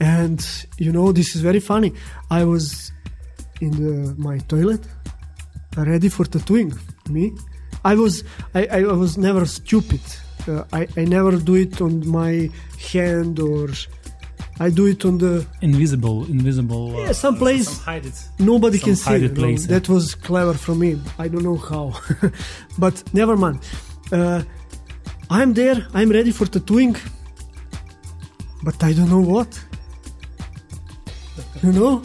and 0.00 0.40
you 0.78 0.90
know 0.92 1.12
this 1.12 1.28
is 1.36 1.42
very 1.42 1.60
funny 1.60 1.92
i 2.30 2.42
was 2.44 2.90
in 3.60 3.70
the, 3.70 4.14
my 4.18 4.36
toilet 4.52 4.80
ready 5.76 6.08
for 6.08 6.24
tattooing 6.24 6.72
me 7.08 7.24
i 7.84 7.94
was 7.94 8.24
i, 8.54 8.62
I 8.66 8.82
was 9.02 9.16
never 9.16 9.46
stupid 9.46 10.00
uh, 10.48 10.64
I, 10.72 10.86
I 10.96 11.04
never 11.04 11.32
do 11.36 11.54
it 11.54 11.80
on 11.80 11.94
my 12.08 12.50
hand 12.92 13.38
or 13.40 13.68
i 14.60 14.68
do 14.70 14.86
it 14.86 15.04
on 15.04 15.18
the 15.18 15.46
Invisible, 15.62 16.24
invisible. 16.26 16.84
uh, 16.96 17.00
Yeah, 17.02 17.12
some 17.12 17.36
place- 17.36 17.68
some 17.68 17.84
hide 17.84 18.06
it. 18.06 18.18
nobody 18.38 18.78
Some 18.78 18.86
can 18.86 18.96
see 18.96 19.18
hidden 19.20 19.48
you 19.50 19.56
know. 19.56 19.66
that 19.74 19.88
was 19.88 20.14
clever 20.14 20.54
from 20.54 20.76
me. 20.84 20.90
I 21.18 21.26
don't 21.28 21.42
know 21.50 21.56
how. 21.70 21.84
But 22.84 22.94
never 23.14 23.36
mind. 23.36 23.58
Uh, 24.12 24.42
i'm 25.30 25.54
there 25.54 25.78
i'm 25.98 26.10
ready 26.18 26.30
for 26.38 26.44
tattooing 26.54 26.94
but 28.66 28.76
i 28.88 28.92
don't 28.92 29.08
know 29.14 29.24
what. 29.36 29.50
You 31.62 31.72
know? 31.72 32.02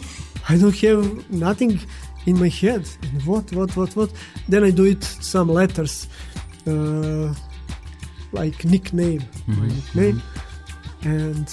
I 0.48 0.56
don't 0.56 0.76
have 0.86 1.30
nothing 1.30 1.78
in 2.26 2.38
my 2.38 2.48
head. 2.48 2.82
And 3.02 3.22
what 3.30 3.44
what 3.52 3.70
what 3.76 3.90
what? 3.98 4.10
Then 4.48 4.62
i 4.64 4.70
do 4.70 4.84
it 4.94 5.02
some 5.04 5.48
letters. 5.60 5.94
Uh, 6.66 7.34
like 8.32 8.64
nickname 8.64 9.22
my 9.46 9.66
nickname 9.66 10.22
and 11.02 11.48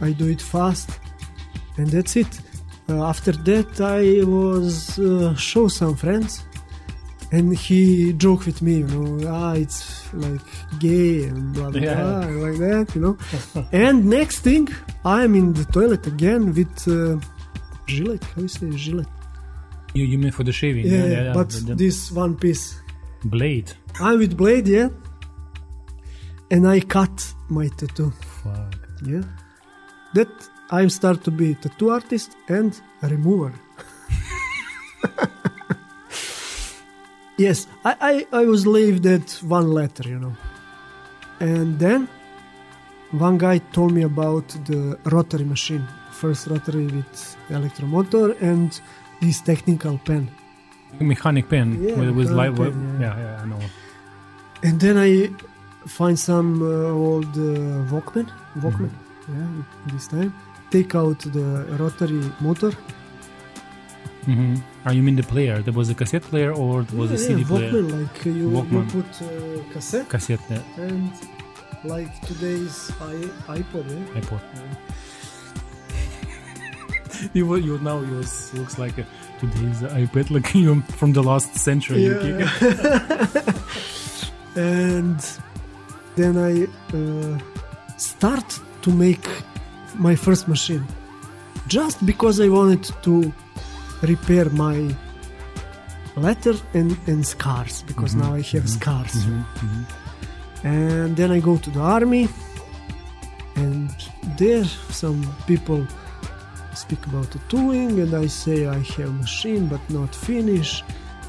i 0.00 0.12
do 0.12 0.28
it 0.28 0.40
fast 0.40 0.90
and 1.76 1.88
that's 1.88 2.16
it 2.16 2.40
uh, 2.88 3.04
after 3.04 3.32
that 3.32 3.80
i 3.80 4.22
was 4.24 4.98
uh, 4.98 5.34
show 5.34 5.66
some 5.68 5.96
friends 5.96 6.42
and 7.32 7.56
he 7.56 8.12
joked 8.14 8.46
with 8.46 8.60
me 8.62 8.74
you 8.78 8.86
know 8.86 9.28
ah 9.28 9.54
it's 9.54 10.12
like 10.14 10.40
gay 10.78 11.24
and 11.24 11.52
blah 11.54 11.70
blah 11.70 11.80
Yeah. 11.80 11.94
blah 11.94 12.46
like 12.46 12.58
that 12.58 12.86
you 12.94 13.00
know 13.00 13.16
and 13.72 14.04
next 14.04 14.40
thing 14.40 14.68
i'm 15.04 15.34
in 15.34 15.52
the 15.54 15.64
toilet 15.66 16.06
again 16.06 16.52
with 16.54 16.76
uh, 16.88 17.18
Gillette, 17.86 18.24
how 18.34 18.40
you 18.40 18.48
say 18.48 18.70
Gillette? 18.70 19.06
You, 19.92 20.04
you 20.06 20.16
mean 20.16 20.30
for 20.30 20.42
the 20.42 20.52
shaving? 20.52 20.86
Yeah, 20.86 21.34
but 21.34 21.50
the, 21.50 21.60
the 21.60 21.74
this 21.74 22.10
one 22.10 22.34
piece. 22.34 22.80
blade. 23.26 23.70
I'm 24.00 24.18
with 24.20 24.38
blade, 24.38 24.66
yeah, 24.66 24.88
and 26.54 26.62
I 26.76 26.80
cut 26.96 27.16
my 27.48 27.66
tattoo. 27.78 28.10
Fuck. 28.42 28.70
Yeah, 29.12 29.24
that 30.16 30.28
I'm 30.76 30.88
start 30.98 31.18
to 31.24 31.30
be 31.40 31.48
tattoo 31.62 31.90
artist 31.90 32.30
and 32.48 32.70
a 33.02 33.08
remover. 33.14 33.52
yes, 37.44 37.66
I, 37.84 37.92
I 38.32 38.40
I 38.40 38.44
was 38.52 38.66
leave 38.66 39.02
that 39.02 39.26
one 39.42 39.68
letter, 39.78 40.08
you 40.08 40.18
know, 40.24 40.34
and 41.40 41.78
then 41.78 42.08
one 43.10 43.38
guy 43.38 43.58
told 43.72 43.92
me 43.92 44.02
about 44.02 44.48
the 44.70 44.98
rotary 45.16 45.44
machine, 45.44 45.84
first 46.12 46.46
rotary 46.46 46.86
with 46.86 47.36
electromotor 47.48 48.26
and 48.40 48.80
this 49.20 49.40
technical 49.40 49.98
pen. 49.98 50.30
Mechanic 51.00 51.48
pen 51.48 51.68
Yeah, 51.82 51.98
with, 51.98 52.10
with 52.18 52.30
live. 52.30 52.56
pen, 52.56 52.98
yeah. 53.00 53.16
yeah. 53.16 53.24
yeah, 53.24 53.42
I 53.42 53.46
know. 53.46 53.60
And 54.62 54.80
then 54.80 54.96
I 54.96 55.28
find 55.86 56.18
some 56.18 56.62
uh, 56.62 56.90
old 56.90 57.26
uh, 57.36 57.92
Walkman, 57.92 58.30
Walkman, 58.58 58.90
yeah, 59.28 59.92
this 59.92 60.06
time. 60.08 60.32
Take 60.70 60.94
out 60.94 61.18
the 61.20 61.66
rotary 61.78 62.22
motor. 62.40 62.72
hmm 64.24 64.54
Are 64.84 64.92
you 64.92 65.02
mean 65.02 65.16
the 65.16 65.22
player? 65.22 65.62
There 65.62 65.72
was 65.74 65.90
a 65.90 65.94
cassette 65.94 66.22
player 66.22 66.52
or 66.52 66.82
there 66.82 66.98
was 67.00 67.10
a 67.12 67.18
CD 67.18 67.40
yeah, 67.42 67.46
player? 67.46 67.82
Like 67.82 68.26
uh, 68.26 68.30
you, 68.30 68.50
you 68.50 68.86
put 68.90 69.22
uh, 69.22 69.72
cassette 69.72 70.08
Cassette, 70.08 70.40
yeah. 70.50 70.62
and 70.78 71.12
like 71.84 72.20
today's 72.22 72.90
I- 73.00 73.30
iPod, 73.60 73.84
yeah? 73.90 74.20
iPod. 74.20 74.40
you 77.34 77.54
you 77.56 77.78
now 77.78 78.00
yours 78.00 78.52
looks 78.54 78.78
like 78.78 78.98
a, 78.98 79.06
today's 79.38 79.80
iPad, 79.82 80.30
like 80.30 80.54
you 80.64 80.80
from 80.98 81.12
the 81.12 81.22
last 81.22 81.54
century. 81.56 82.06
Yeah. 82.06 82.48
and 84.56 85.20
then 86.16 86.38
I 86.38 86.52
uh, 86.96 87.38
start 87.96 88.60
to 88.82 88.90
make 88.90 89.26
my 89.94 90.14
first 90.14 90.48
machine. 90.48 90.86
Just 91.66 92.04
because 92.04 92.40
I 92.40 92.48
wanted 92.48 92.84
to 93.02 93.32
repair 94.02 94.50
my 94.50 94.94
letter 96.16 96.54
and, 96.74 96.96
and 97.06 97.26
scars 97.26 97.82
because 97.82 98.14
mm-hmm. 98.14 98.30
now 98.30 98.34
I 98.34 98.42
have 98.42 98.64
mm-hmm. 98.64 98.80
scars. 98.80 99.14
Mm-hmm. 99.14 100.66
And 100.66 101.16
then 101.16 101.30
I 101.30 101.40
go 101.40 101.58
to 101.58 101.70
the 101.70 101.80
army, 101.80 102.28
and 103.56 103.90
there 104.38 104.64
some 104.64 105.20
people 105.46 105.86
speak 106.74 107.04
about 107.06 107.30
the 107.30 107.38
tooling, 107.50 108.00
and 108.00 108.14
I 108.14 108.28
say 108.28 108.66
I 108.66 108.78
have 108.78 109.12
machine 109.12 109.66
but 109.66 109.82
not 109.90 110.14
finished, 110.14 110.84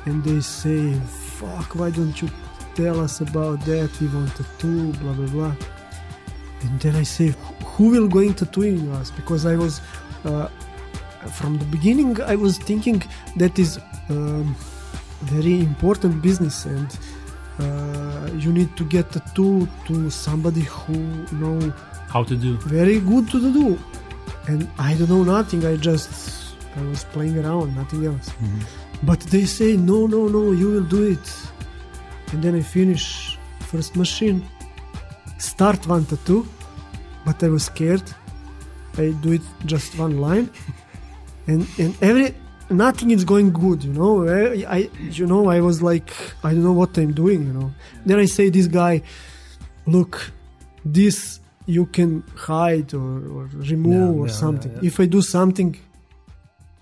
and 0.05 0.23
they 0.23 0.39
say, 0.39 0.93
"Fuck, 1.37 1.75
why 1.75 1.89
don't 1.89 2.21
you 2.21 2.29
tell 2.75 2.99
us 2.99 3.21
about 3.21 3.57
that? 3.65 3.89
We 4.01 4.07
want 4.07 4.39
a 4.39 4.45
tool, 4.59 4.91
blah 5.01 5.13
blah 5.13 5.31
blah." 5.35 5.55
And 6.63 6.79
then 6.83 6.95
I 6.95 7.03
say, 7.03 7.27
"Who 7.73 7.89
will 7.93 8.07
go 8.07 8.19
into 8.19 8.45
tooling 8.45 8.91
us?" 8.99 9.11
Because 9.11 9.45
I 9.45 9.55
was 9.55 9.81
uh, 10.25 10.47
from 11.39 11.57
the 11.57 11.65
beginning, 11.65 12.21
I 12.21 12.35
was 12.35 12.57
thinking 12.57 13.01
that 13.37 13.57
is 13.59 13.79
um, 14.09 14.55
very 15.23 15.59
important 15.59 16.21
business 16.21 16.65
and 16.65 16.89
uh, 17.59 18.29
you 18.37 18.51
need 18.51 18.75
to 18.77 18.83
get 18.85 19.11
the 19.11 19.21
tool 19.33 19.67
to 19.87 20.09
somebody 20.09 20.61
who 20.61 20.97
know 21.41 21.73
How 22.09 22.23
to 22.23 22.35
do? 22.35 22.57
very 22.79 22.99
good 22.99 23.29
to 23.31 23.39
do 23.53 23.79
and 24.47 24.67
i 24.77 24.93
don't 24.97 25.09
know 25.09 25.23
nothing 25.23 25.65
i 25.65 25.75
just 25.77 26.09
i 26.77 26.81
was 26.91 27.03
playing 27.05 27.35
around 27.43 27.73
nothing 27.75 28.05
else 28.05 28.29
but 29.03 29.19
they 29.33 29.45
say 29.45 29.75
no 29.77 30.05
no 30.05 30.27
no 30.27 30.51
you 30.51 30.67
will 30.73 30.83
do 30.97 31.01
it 31.15 31.25
and 32.31 32.43
then 32.43 32.53
i 32.55 32.61
finish 32.61 33.37
first 33.71 33.95
machine. 33.95 34.39
Start 35.37 35.85
one 35.87 36.05
to 36.11 36.17
two 36.27 36.41
but 37.25 37.43
i 37.43 37.49
was 37.49 37.63
scared. 37.65 38.03
I 38.97 39.05
do 39.23 39.33
it 39.33 39.41
just 39.65 39.89
one 39.97 40.15
line. 40.27 40.49
And 41.47 41.61
and 41.83 41.91
every 42.09 42.27
nothing 42.71 43.11
is 43.11 43.23
going 43.23 43.49
good 43.51 43.79
you 43.83 43.93
know? 43.93 44.13
I, 44.27 44.65
I 44.77 44.79
you 45.19 45.27
know 45.31 45.41
i 45.57 45.59
was 45.69 45.77
like 45.89 46.09
i 46.43 46.49
don't 46.53 46.63
know 46.69 46.77
what 46.81 46.91
i'm 46.97 47.13
doing 47.23 47.39
you 47.49 47.53
know? 47.53 47.69
Then 48.07 48.17
i 48.19 48.27
say 48.37 48.45
this 48.49 48.67
guy 48.81 48.95
look 49.95 50.13
this 50.97 51.39
you 51.67 51.85
can 51.97 52.23
hide 52.35 52.89
or, 52.95 53.11
or 53.35 53.43
remove 53.73 54.15
Yeah, 54.15 54.21
or 54.21 54.27
yeah, 54.27 54.33
something. 54.43 54.71
yeah, 54.73 54.87
if 54.89 54.99
i 54.99 55.05
do 55.17 55.21
something 55.37 55.71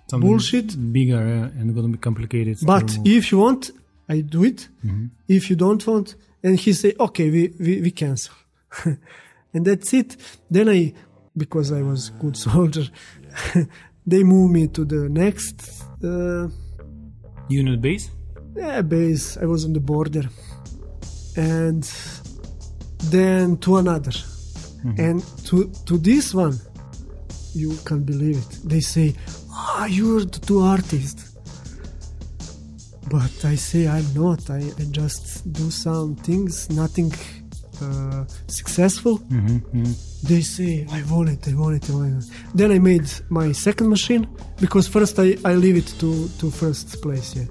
Something 0.10 0.30
Bullshit. 0.30 0.70
Bigger 0.94 1.26
and 1.58 1.74
gonna 1.76 1.88
be 1.98 1.98
complicated. 2.10 2.56
but 2.74 2.88
if 3.18 3.32
you 3.32 3.38
want 3.40 3.72
i 4.16 4.22
do 4.36 4.42
it 4.52 4.60
Mm-hmm. 4.86 5.06
if 5.38 5.44
you 5.50 5.56
don't 5.66 5.84
want 5.88 6.08
and 6.46 6.54
he 6.64 6.72
say 6.82 6.92
okay 7.06 7.28
we 7.36 7.42
we, 7.66 7.72
we 7.86 7.92
cancel 7.92 8.34
and 9.54 9.62
that's 9.68 9.94
it 9.94 10.10
then 10.56 10.68
i 10.78 10.94
because 11.44 11.68
i 11.80 11.82
was 11.92 12.02
good 12.22 12.36
soldier 12.48 12.86
they 14.12 14.24
move 14.24 14.50
me 14.58 14.64
to 14.68 14.82
the 14.94 15.02
next 15.24 15.58
uh, 16.04 16.48
unit 17.50 17.80
base. 17.82 18.06
yeah, 18.56 18.82
base. 18.82 19.38
I 19.44 19.46
was 19.54 19.62
on 19.66 19.74
the 19.74 19.80
border, 19.92 20.26
and 21.36 21.84
then 23.16 23.58
to 23.58 23.78
another, 23.78 24.12
and 25.06 25.18
to 25.48 25.56
to 25.88 25.98
this 26.10 26.34
one, 26.46 26.56
you 27.62 27.72
can't 27.88 28.06
believe 28.06 28.38
it. 28.46 28.52
They 28.72 28.82
say, 28.82 29.08
"Ah, 29.52 29.86
you're 29.98 30.26
the 30.26 30.40
two 30.50 30.60
artists." 30.76 31.23
But 33.10 33.46
I 33.46 33.56
say 33.56 33.88
I'm 33.88 34.06
not. 34.14 34.50
I, 34.50 34.62
I 34.80 34.84
just 34.92 35.52
do 35.52 35.70
some 35.70 36.16
things, 36.16 36.70
nothing 36.70 37.12
uh, 37.82 38.26
successful. 38.48 39.18
They 40.24 40.42
say 40.42 40.88
I 40.90 41.04
want 41.12 41.30
it, 41.30 41.48
I 41.48 41.54
want 41.56 41.76
it, 41.84 41.90
I 41.90 41.94
want 41.94 42.24
it. 42.24 42.30
Then 42.56 42.72
I 42.72 42.80
made 42.80 43.10
my 43.30 43.52
second 43.52 43.90
machine 43.90 44.28
because 44.60 44.88
first 44.88 45.20
I, 45.20 45.38
I 45.44 45.56
leave 45.56 45.76
it 45.78 45.88
to, 46.00 46.30
to 46.40 46.50
first 46.50 47.02
place, 47.02 47.36
yeah. 47.36 47.46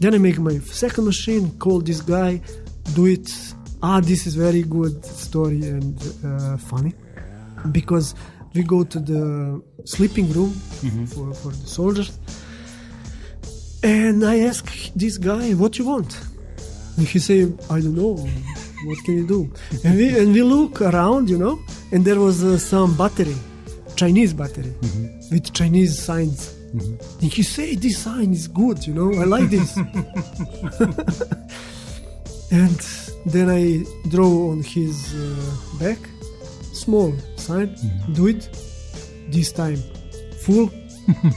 Then 0.00 0.14
I 0.14 0.18
make 0.18 0.38
my 0.38 0.58
second 0.58 1.04
machine, 1.04 1.56
call 1.58 1.80
this 1.80 2.00
guy, 2.00 2.40
do 2.94 3.06
it. 3.06 3.32
Ah, 3.82 4.00
this 4.00 4.26
is 4.26 4.34
very 4.34 4.62
good 4.62 5.04
story 5.04 5.62
and 5.62 5.96
uh, 6.24 6.56
funny 6.56 6.92
because 7.72 8.14
we 8.54 8.62
go 8.62 8.82
to 8.84 8.98
the 8.98 9.62
sleeping 9.84 10.30
room 10.32 10.50
for, 11.06 11.32
for 11.34 11.50
the 11.52 11.66
soldiers 11.66 12.18
and 13.86 14.24
I 14.24 14.40
ask 14.40 14.66
this 14.94 15.16
guy, 15.16 15.52
what 15.52 15.78
you 15.78 15.84
want? 15.86 16.20
And 16.96 17.06
he 17.06 17.20
say, 17.20 17.42
I 17.70 17.80
don't 17.80 17.94
know. 17.94 18.16
What 18.84 18.98
can 19.04 19.18
you 19.18 19.26
do? 19.26 19.52
And 19.84 19.96
we 19.96 20.18
and 20.18 20.32
we 20.34 20.42
look 20.42 20.82
around, 20.82 21.30
you 21.30 21.38
know, 21.38 21.60
and 21.92 22.04
there 22.04 22.18
was 22.18 22.42
uh, 22.42 22.58
some 22.58 22.96
battery, 22.96 23.36
Chinese 23.94 24.32
battery, 24.34 24.74
with 25.30 25.52
Chinese 25.52 26.02
signs. 26.02 26.52
And 27.22 27.32
he 27.32 27.42
say, 27.42 27.76
this 27.76 27.98
sign 27.98 28.32
is 28.32 28.48
good, 28.48 28.84
you 28.86 28.92
know. 28.92 29.12
I 29.20 29.24
like 29.24 29.50
this. 29.50 29.76
and 32.50 32.80
then 33.24 33.48
I 33.48 33.84
draw 34.10 34.50
on 34.50 34.62
his 34.62 35.14
uh, 35.14 35.36
back, 35.78 35.98
small 36.72 37.14
sign. 37.36 37.76
Do 38.12 38.26
it. 38.26 38.50
This 39.28 39.52
time, 39.52 39.80
full. 40.44 40.70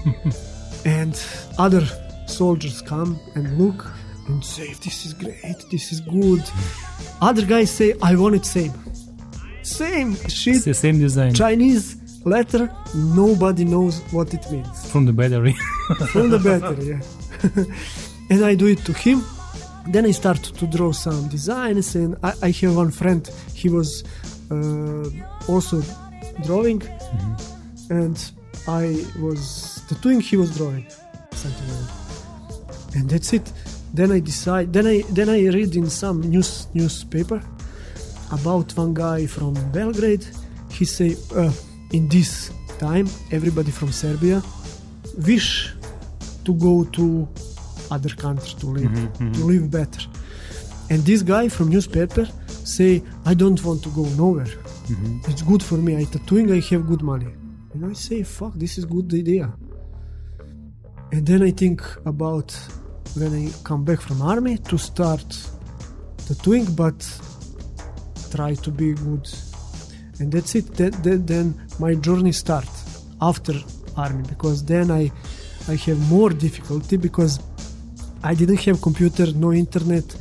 and 0.86 1.14
other 1.58 1.86
soldiers 2.30 2.82
come 2.82 3.20
and 3.36 3.58
look 3.58 3.86
and 4.28 4.44
say 4.46 4.74
this 4.86 5.06
is 5.06 5.14
great 5.14 5.60
this 5.72 5.92
is 5.92 6.00
good. 6.02 6.44
Other 7.22 7.46
guys 7.46 7.70
say 7.72 7.96
i 8.02 8.16
want 8.16 8.36
it 8.36 8.46
same. 8.46 8.74
Same 9.64 10.12
It's 10.14 10.34
shit 10.34 10.64
the 10.64 10.74
same 10.74 11.00
design. 11.00 11.34
Chinese 11.34 11.98
letter 12.26 12.72
nobody 12.96 13.66
knows 13.66 14.00
what 14.12 14.34
it 14.34 14.50
means. 14.52 14.92
From 14.92 15.06
the 15.06 15.14
battery. 15.14 15.54
from 16.12 16.30
the 16.30 16.40
battery 16.40 16.86
yeah. 16.94 17.64
And 18.32 18.46
i 18.46 18.54
do 18.56 18.68
it 18.68 18.80
to 18.86 18.94
him. 18.94 19.24
Then 19.88 20.06
i 20.06 20.12
start 20.12 20.42
to 20.44 20.68
draw 20.68 20.92
some 20.92 21.28
designs 21.30 21.96
and 21.96 22.16
i, 22.24 22.34
I 22.44 22.52
have 22.52 22.76
one 22.76 22.92
friend. 22.92 23.22
He 23.54 23.70
was 23.70 24.04
uh, 24.52 25.10
also 25.48 25.82
drawing. 26.46 26.82
And 27.90 28.18
i 28.68 29.04
was 29.20 29.82
tattooing 29.88 30.22
he 30.22 30.38
was 30.38 30.56
drawing. 30.58 30.86
Something 31.32 31.68
like 31.70 31.88
that 31.88 31.99
and 32.96 33.10
that's 33.10 33.34
it. 33.34 33.52
Then 33.94 34.12
i 34.12 34.20
decide 34.20 34.72
then 34.72 34.88
i 34.88 35.02
then 35.10 35.30
i 35.30 35.48
read 35.48 35.76
in 35.76 35.90
some 35.90 36.22
news 36.22 36.68
newspaper 36.74 37.42
about 38.32 38.76
one 38.78 38.94
guy 38.94 39.26
from 39.26 39.54
belgrade. 39.72 40.26
He 40.72 40.86
say 40.86 41.16
uh, 41.36 41.52
in 41.92 42.08
this 42.08 42.52
time 42.78 43.08
everybody 43.32 43.72
from 43.72 43.92
serbia 43.92 44.42
wish 45.28 45.74
to 46.46 46.54
go 46.54 46.86
to 46.86 47.28
other 47.92 48.10
country 48.10 48.54
to 48.60 48.68
live 48.68 48.92
mm-hmm, 48.92 49.24
mm-hmm. 49.24 49.32
to 49.34 49.40
live 49.44 49.72
better. 49.72 50.02
And 50.90 51.04
this 51.04 51.22
guy 51.22 51.50
from 51.50 51.70
newspaper 51.70 52.28
say 52.48 53.02
i 53.26 53.34
don't 53.34 53.64
want 53.64 53.84
to 53.84 53.90
go 53.90 54.04
nowhere. 54.24 54.46
Mm-hmm. 54.46 55.32
It's 55.32 55.42
good 55.42 55.64
for 55.64 55.78
me. 55.78 55.98
I 55.98 56.04
tattooing 56.04 56.52
i 56.52 56.60
have 56.72 56.88
good 56.88 57.02
money. 57.02 57.32
And 57.74 57.86
i 57.86 57.94
say 57.94 58.24
fuck 58.24 58.54
this 58.54 58.78
is 58.78 58.86
good 58.86 59.14
idea. 59.14 59.52
And 61.12 61.26
then 61.26 61.42
i 61.42 61.52
think 61.52 61.82
about 62.06 62.56
when 63.16 63.34
i 63.34 63.52
come 63.64 63.84
back 63.84 64.02
from 64.02 64.22
army 64.22 64.58
to 64.58 64.78
start 64.78 65.26
tattooing 66.28 66.66
but 66.76 67.00
try 68.32 68.54
to 68.56 68.72
be 68.72 68.94
good 68.94 69.28
and 70.20 70.32
that's 70.32 70.56
it 70.56 70.66
then, 70.76 70.92
then, 71.02 71.26
then 71.26 71.62
my 71.80 71.96
journey 71.96 72.32
start 72.32 72.68
after 73.22 73.54
army 73.98 74.24
because 74.28 74.64
then 74.66 74.92
i 74.92 75.12
i 75.68 75.76
have 75.76 76.00
more 76.10 76.30
difficulty 76.30 76.98
because 76.98 77.40
i 78.24 78.34
didn't 78.34 78.60
have 78.62 78.82
computer 78.82 79.26
no 79.34 79.52
internet 79.54 80.16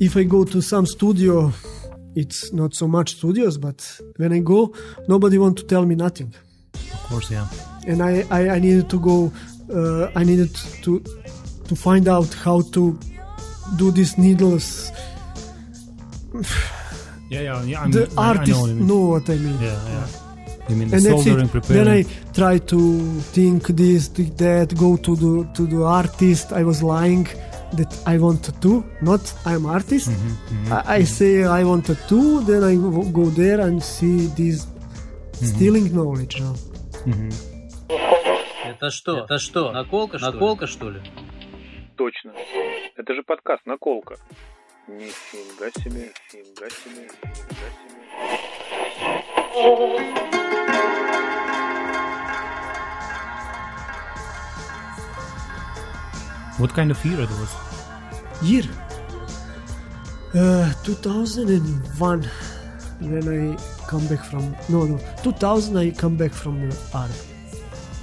if 0.00 0.16
i 0.16 0.22
go 0.22 0.44
to 0.44 0.60
some 0.60 0.86
studio 0.86 1.52
it's 2.14 2.52
not 2.52 2.74
so 2.74 2.86
much 2.86 3.16
studios, 3.16 3.58
but 3.58 4.00
when 4.16 4.32
I 4.32 4.38
go, 4.38 4.72
nobody 5.08 5.38
want 5.38 5.58
to 5.58 5.64
tell 5.64 5.84
me 5.84 5.94
nothing, 5.94 6.32
Of 6.92 7.02
course, 7.08 7.30
yeah. 7.30 7.46
and 7.86 8.02
I 8.02 8.24
I, 8.30 8.48
I 8.50 8.58
needed 8.58 8.88
to 8.90 9.00
go. 9.00 9.32
Uh, 9.72 10.10
I 10.14 10.24
needed 10.24 10.54
to 10.82 11.02
to 11.67 11.75
find 11.75 12.07
out 12.07 12.33
how 12.45 12.61
to 12.75 12.97
do 13.77 13.91
these 13.91 14.17
needles. 14.17 14.91
Yeah, 17.29 17.41
yeah, 17.41 17.63
yeah. 17.63 17.81
I'm, 17.83 17.91
the 17.91 18.11
I, 18.17 18.21
I 18.21 18.27
artists 18.29 18.55
know 18.55 18.61
what 18.61 18.69
you 18.69 18.75
mean. 18.75 18.87
know 18.87 19.05
what 19.13 19.29
I 19.29 19.35
mean. 19.35 19.59
Yeah, 19.61 19.89
yeah. 19.93 20.07
You 20.69 20.75
mean 20.75 20.87
the 20.89 20.95
and 20.97 21.05
that's 21.05 21.23
soldering, 21.23 21.45
it. 21.45 21.51
preparing? 21.51 21.85
Then 21.85 21.87
I 21.97 22.03
try 22.33 22.57
to 22.57 22.79
think 23.35 23.67
this, 23.67 24.07
think 24.07 24.37
that, 24.37 24.75
go 24.77 24.97
to 24.97 25.15
the 25.15 25.33
to 25.55 25.65
the 25.67 25.83
artist. 25.83 26.53
I 26.53 26.63
was 26.63 26.81
lying 26.81 27.25
that 27.73 27.91
I 28.07 28.17
wanted 28.17 28.55
to, 28.63 28.83
not 29.01 29.21
I'm 29.45 29.65
artist. 29.65 30.09
Mm-hmm, 30.09 30.73
I, 30.73 30.81
I 30.99 31.03
say 31.03 31.43
I 31.43 31.63
wanted 31.63 31.97
to, 32.09 32.41
then 32.49 32.63
I 32.63 32.75
go 32.75 33.03
go 33.19 33.25
there 33.41 33.59
and 33.61 33.81
see 33.81 34.27
this 34.41 34.65
Mm-hmm. 35.39 35.55
stealing 35.55 35.87
knowledge. 35.95 36.35
no? 36.41 36.51
Это 38.65 38.89
что? 38.91 39.19
Это 39.19 39.39
что? 39.39 39.71
Наколка, 39.71 40.17
что 40.19 40.31
Наколка, 40.31 40.67
что 40.67 40.89
ли? 40.89 40.99
Точно. 41.96 42.32
Это 42.96 43.14
же 43.14 43.22
подкаст 43.22 43.64
«Наколка». 43.66 44.16
Нифига 44.86 45.70
себе, 45.70 46.12
нифига 46.32 46.68
себе, 46.70 47.08
нифига 47.08 47.70
себе. 47.70 47.94
What 56.58 56.72
kind 56.72 56.90
of 56.90 57.04
year 57.04 57.20
it 57.20 57.30
was? 57.30 57.52
Year 58.42 58.64
uh, 60.34 60.72
2001 60.84 62.22
when 63.00 63.28
I 63.28 63.56
come 63.88 64.06
back 64.08 64.24
from 64.24 64.56
no 64.68 64.84
no 64.84 64.98
2000 65.22 65.76
I 65.76 65.90
come 65.90 66.16
back 66.16 66.32
from 66.32 66.68
the 66.68 66.76
army 66.92 67.14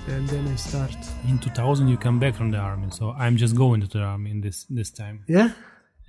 and 0.08 0.28
then 0.30 0.48
I 0.48 0.56
start 0.56 0.96
In 1.28 1.38
2000, 1.40 1.88
you 1.88 1.98
come 1.98 2.20
back 2.20 2.34
from 2.34 2.50
the 2.52 2.58
army, 2.58 2.88
so 2.92 3.12
I'm 3.12 3.38
just 3.38 3.56
going 3.56 3.80
to 3.82 3.88
the 3.88 4.00
army 4.02 4.32
in 4.32 4.42
this 4.42 4.66
this 4.70 4.90
time, 4.92 5.24
yeah 5.28 5.50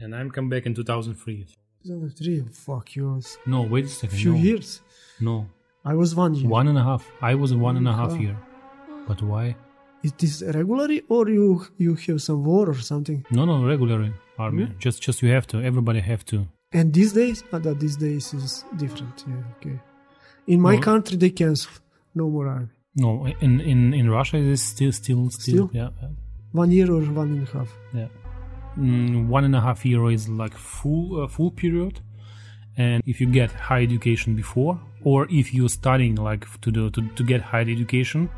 and 0.01 0.15
I'm 0.17 0.31
come 0.31 0.49
back 0.49 0.67
in 0.67 0.75
2003. 0.75 1.47
2003 1.85 2.45
fuck 2.53 2.97
yours 2.97 3.39
No, 3.47 3.63
wait 3.63 3.85
a 3.85 3.89
second. 3.89 4.19
few 4.19 4.33
no. 4.33 4.39
years 4.49 4.81
No, 5.21 5.47
I 5.85 5.95
was 5.95 6.15
one 6.15 6.35
year 6.35 6.49
one 6.49 6.67
and 6.69 6.79
a 6.79 6.83
half. 6.91 7.03
I 7.21 7.35
was 7.35 7.51
one 7.55 7.77
and 7.77 7.87
a 7.89 7.93
half 8.01 8.13
Oh. 8.13 8.21
year. 8.25 8.37
But 9.09 9.21
why? 9.23 9.55
Is 10.03 10.13
this 10.21 10.43
regularly 10.59 11.03
or 11.09 11.29
you 11.39 11.47
you 11.85 11.95
have 12.07 12.21
some 12.29 12.41
war 12.51 12.65
or 12.75 12.79
something? 12.93 13.21
No, 13.31 13.45
no, 13.45 13.55
regularly 13.73 14.13
army. 14.39 14.63
Yeah. 14.63 14.75
Just, 14.85 14.99
just 15.07 15.23
you 15.23 15.31
have 15.37 15.47
to. 15.53 15.57
Everybody 15.71 16.01
have 16.01 16.23
to. 16.33 16.37
And 16.79 16.87
these 16.99 17.13
days, 17.13 17.39
ah, 17.53 17.59
that 17.65 17.79
these 17.85 17.97
days 18.07 18.25
is 18.35 18.65
different. 18.83 19.17
Yeah, 19.29 19.45
okay. 19.57 19.77
In 20.47 20.59
my 20.69 20.77
No. 20.77 20.83
country, 20.91 21.17
they 21.23 21.31
cancel. 21.43 21.73
No 22.15 22.25
more 22.35 22.49
army. 22.57 22.69
No, 22.95 23.27
in 23.41 23.61
in 23.61 23.95
in 23.95 24.11
Russia, 24.11 24.37
it 24.37 24.47
is 24.47 24.63
still, 24.63 24.93
still, 24.93 25.31
still. 25.31 25.69
Still? 25.69 25.71
Yeah. 25.73 25.91
One 26.53 26.71
year 26.71 26.91
or 26.93 27.01
one 27.01 27.33
and 27.33 27.49
a 27.49 27.51
half. 27.51 27.73
Yeah. 27.95 28.09
Mm, 28.77 29.29
one 29.29 29.45
and 29.45 29.57
a 29.57 29.61
half 29.61 29.85
year 29.85 30.11
is 30.11 30.29
like 30.29 30.55
full 30.55 31.23
uh, 31.23 31.29
full 31.29 31.51
period, 31.51 32.01
and 32.77 33.03
if 33.07 33.21
you 33.21 33.27
get 33.27 33.51
high 33.53 33.83
education 33.83 34.35
before, 34.37 34.79
or 35.05 35.27
if 35.31 35.55
you're 35.55 35.71
studying 35.71 36.17
like 36.17 36.47
to 36.61 36.71
do 36.71 36.91
to, 36.91 37.03
to 37.09 37.23
get 37.25 37.41
high 37.41 37.61
education, 37.61 38.29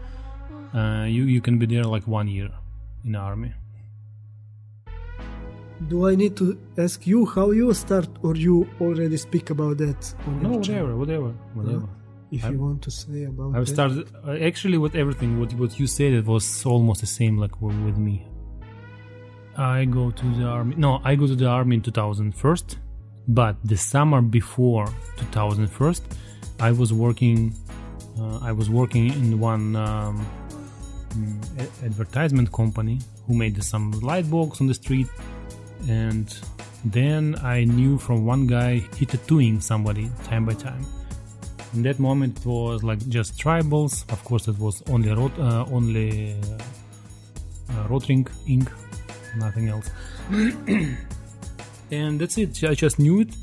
uh, 0.73 1.05
you 1.09 1.25
you 1.25 1.41
can 1.41 1.59
be 1.59 1.67
there 1.67 1.85
like 1.85 2.07
one 2.07 2.29
year 2.29 2.51
in 3.05 3.13
the 3.13 3.19
army. 3.19 3.53
Do 5.89 6.09
I 6.09 6.15
need 6.15 6.37
to 6.37 6.57
ask 6.79 7.07
you 7.07 7.27
how 7.27 7.51
you 7.51 7.75
start, 7.75 8.09
or 8.23 8.37
you 8.37 8.69
already 8.81 9.17
speak 9.17 9.51
about 9.51 9.79
that 9.79 10.15
on 10.27 10.43
No, 10.43 10.51
whatever, 10.51 10.97
whatever, 10.97 11.35
whatever. 11.55 11.89
If 12.37 12.45
I'm- 12.45 12.55
you 12.55 12.61
want 12.69 12.81
to 12.83 12.91
say 12.91 13.25
about 13.25 13.55
I've 13.57 13.67
that. 13.67 13.75
started 13.75 14.07
uh, 14.27 14.49
actually 14.49 14.79
with 14.85 14.95
everything. 15.03 15.31
What 15.41 15.51
what 15.61 15.73
you 15.81 15.87
said 15.87 16.11
it 16.21 16.27
was 16.35 16.47
almost 16.73 17.01
the 17.01 17.07
same 17.21 17.35
like 17.45 17.55
with, 17.63 17.77
with 17.87 17.97
me. 18.09 18.17
I 19.57 19.85
go 19.85 20.11
to 20.11 20.27
the 20.39 20.45
army. 20.59 20.75
No, 20.77 21.01
I 21.05 21.15
go 21.15 21.27
to 21.33 21.37
the 21.37 21.47
army 21.47 21.77
in 21.77 21.83
2001, 21.83 22.57
but 23.29 23.55
the 23.65 23.77
summer 23.77 24.21
before 24.21 24.87
2001, 25.17 25.95
I 26.69 26.71
was 26.73 26.93
working. 26.93 27.55
Uh, 28.19 28.39
I 28.51 28.53
was 28.53 28.69
working 28.71 29.07
in 29.21 29.39
one 29.41 29.75
um, 29.77 30.27
mm, 31.11 31.85
advertisement 31.89 32.49
company 32.53 32.97
who 33.27 33.35
made 33.35 33.63
some 33.63 33.91
light 34.11 34.27
bulbs 34.31 34.61
on 34.61 34.67
the 34.67 34.75
street, 34.75 35.09
and 35.89 36.27
then 36.85 37.37
I 37.43 37.65
knew 37.65 37.99
from 37.99 38.25
one 38.27 38.47
guy 38.47 38.83
he 38.99 39.05
tattooing 39.07 39.61
somebody 39.61 40.11
time 40.25 40.45
by 40.45 40.55
time. 40.55 40.85
In 41.75 41.83
that 41.83 41.99
moment, 41.99 42.39
it 42.39 42.47
was 42.47 42.85
like 42.85 43.01
just 43.09 43.37
tribals. 43.37 44.11
Of 44.13 44.23
course, 44.25 44.47
it 44.47 44.59
was 44.59 44.83
only 44.89 45.11
rot- 45.11 45.39
uh, 45.39 45.65
only 45.73 46.37
uh, 47.71 47.89
rotring 47.89 48.29
ink, 48.47 48.71
nothing 49.37 49.69
else. 49.69 49.91
and 51.91 52.21
that's 52.21 52.39
it. 52.39 52.63
I 52.63 52.75
just 52.75 52.99
knew 53.01 53.21
it, 53.21 53.35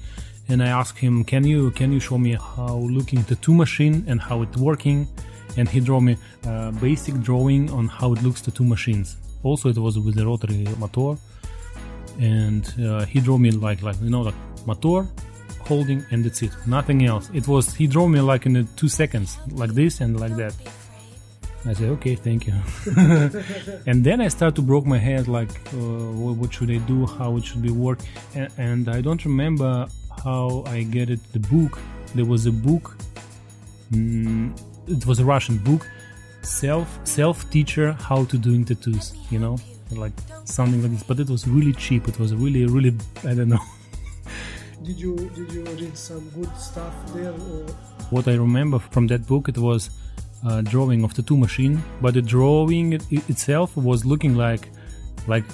and 0.47 0.63
I 0.63 0.67
asked 0.67 0.99
him, 0.99 1.25
"Can 1.25 1.43
you 1.43 1.71
can 1.71 1.91
you 1.91 1.99
show 1.99 2.17
me 2.17 2.37
how 2.55 2.77
looking 2.97 3.23
tattoo 3.23 3.53
machine 3.53 4.05
and 4.07 4.21
how 4.21 4.41
it 4.43 4.55
working?" 4.55 5.07
And 5.57 5.67
he 5.67 5.81
drew 5.81 5.99
me 5.99 6.15
a 6.45 6.71
basic 6.71 7.19
drawing 7.19 7.69
on 7.71 7.89
how 7.89 8.13
it 8.13 8.23
looks 8.23 8.39
tattoo 8.41 8.63
machines. 8.63 9.17
Also, 9.43 9.67
it 9.69 9.77
was 9.77 9.99
with 9.99 10.15
the 10.15 10.25
rotary 10.25 10.65
motor, 10.77 11.19
and 12.19 12.63
uh, 12.79 13.03
he 13.05 13.19
drew 13.19 13.37
me 13.37 13.51
like 13.51 13.81
like 13.81 13.99
you 14.01 14.09
know 14.09 14.21
like 14.21 14.39
motor 14.65 15.05
holding 15.67 16.05
and 16.11 16.23
that's 16.25 16.41
it. 16.41 16.51
Nothing 16.65 17.05
else. 17.05 17.29
It 17.33 17.47
was 17.47 17.73
he 17.73 17.87
drew 17.87 18.07
me 18.09 18.19
like 18.21 18.45
in 18.45 18.67
two 18.75 18.89
seconds 18.89 19.37
like 19.51 19.71
this 19.71 20.01
and 20.01 20.19
like 20.19 20.35
that. 20.35 20.53
I 21.65 21.73
said 21.73 21.89
okay 21.89 22.15
thank 22.15 22.47
you. 22.47 22.53
And 23.89 24.03
then 24.03 24.19
i 24.21 24.27
start 24.29 24.55
to 24.55 24.61
broke 24.61 24.85
my 24.85 24.97
head 24.97 25.27
like 25.27 25.51
uh, 25.73 25.77
what, 26.23 26.35
what 26.37 26.53
should 26.53 26.71
i 26.71 26.77
do? 26.77 27.05
How 27.05 27.37
it 27.37 27.45
should 27.45 27.61
be 27.61 27.71
work? 27.71 27.99
And, 28.35 28.49
and 28.57 28.89
i 28.89 28.99
don't 29.01 29.23
remember 29.25 29.87
how 30.23 30.63
i 30.67 30.83
get 30.83 31.09
it. 31.09 31.19
The 31.33 31.39
book 31.39 31.79
there 32.15 32.25
was 32.25 32.45
a 32.45 32.51
book 32.51 32.97
mm, 33.91 34.51
it 34.87 35.05
was 35.05 35.19
a 35.19 35.25
russian 35.25 35.57
book 35.57 35.87
self 36.41 36.87
self 37.03 37.49
teacher 37.51 37.93
how 37.93 38.25
to 38.25 38.37
doing 38.37 38.65
tattoos 38.65 39.13
you 39.29 39.39
know? 39.39 39.57
Like 39.91 40.13
something 40.45 40.81
like 40.81 40.91
this 40.91 41.03
but 41.03 41.19
it 41.19 41.29
was 41.29 41.47
really 41.47 41.73
cheap. 41.73 42.07
It 42.07 42.17
was 42.17 42.33
really 42.33 42.65
really 42.65 42.93
i 43.23 43.33
don't 43.35 43.49
know 43.49 43.63
Did 44.83 44.99
you 44.99 45.15
did 45.35 45.51
you 45.53 45.63
read 45.63 45.97
some 45.97 46.27
good 46.29 46.55
stuff 46.57 46.93
there? 47.13 47.31
Or 47.31 47.65
What 48.09 48.27
I 48.27 48.33
remember 48.33 48.79
from 48.79 49.07
that 49.07 49.27
book, 49.27 49.47
it 49.47 49.57
was 49.57 49.89
a 50.43 50.63
drawing 50.63 51.03
of 51.03 51.13
the 51.13 51.21
tattoo 51.21 51.37
machine, 51.37 51.83
but 52.01 52.15
the 52.15 52.21
drawing 52.21 52.93
it, 52.93 53.29
itself 53.29 53.77
was 53.77 54.05
looking 54.05 54.35
like 54.35 54.69
like 55.27 55.45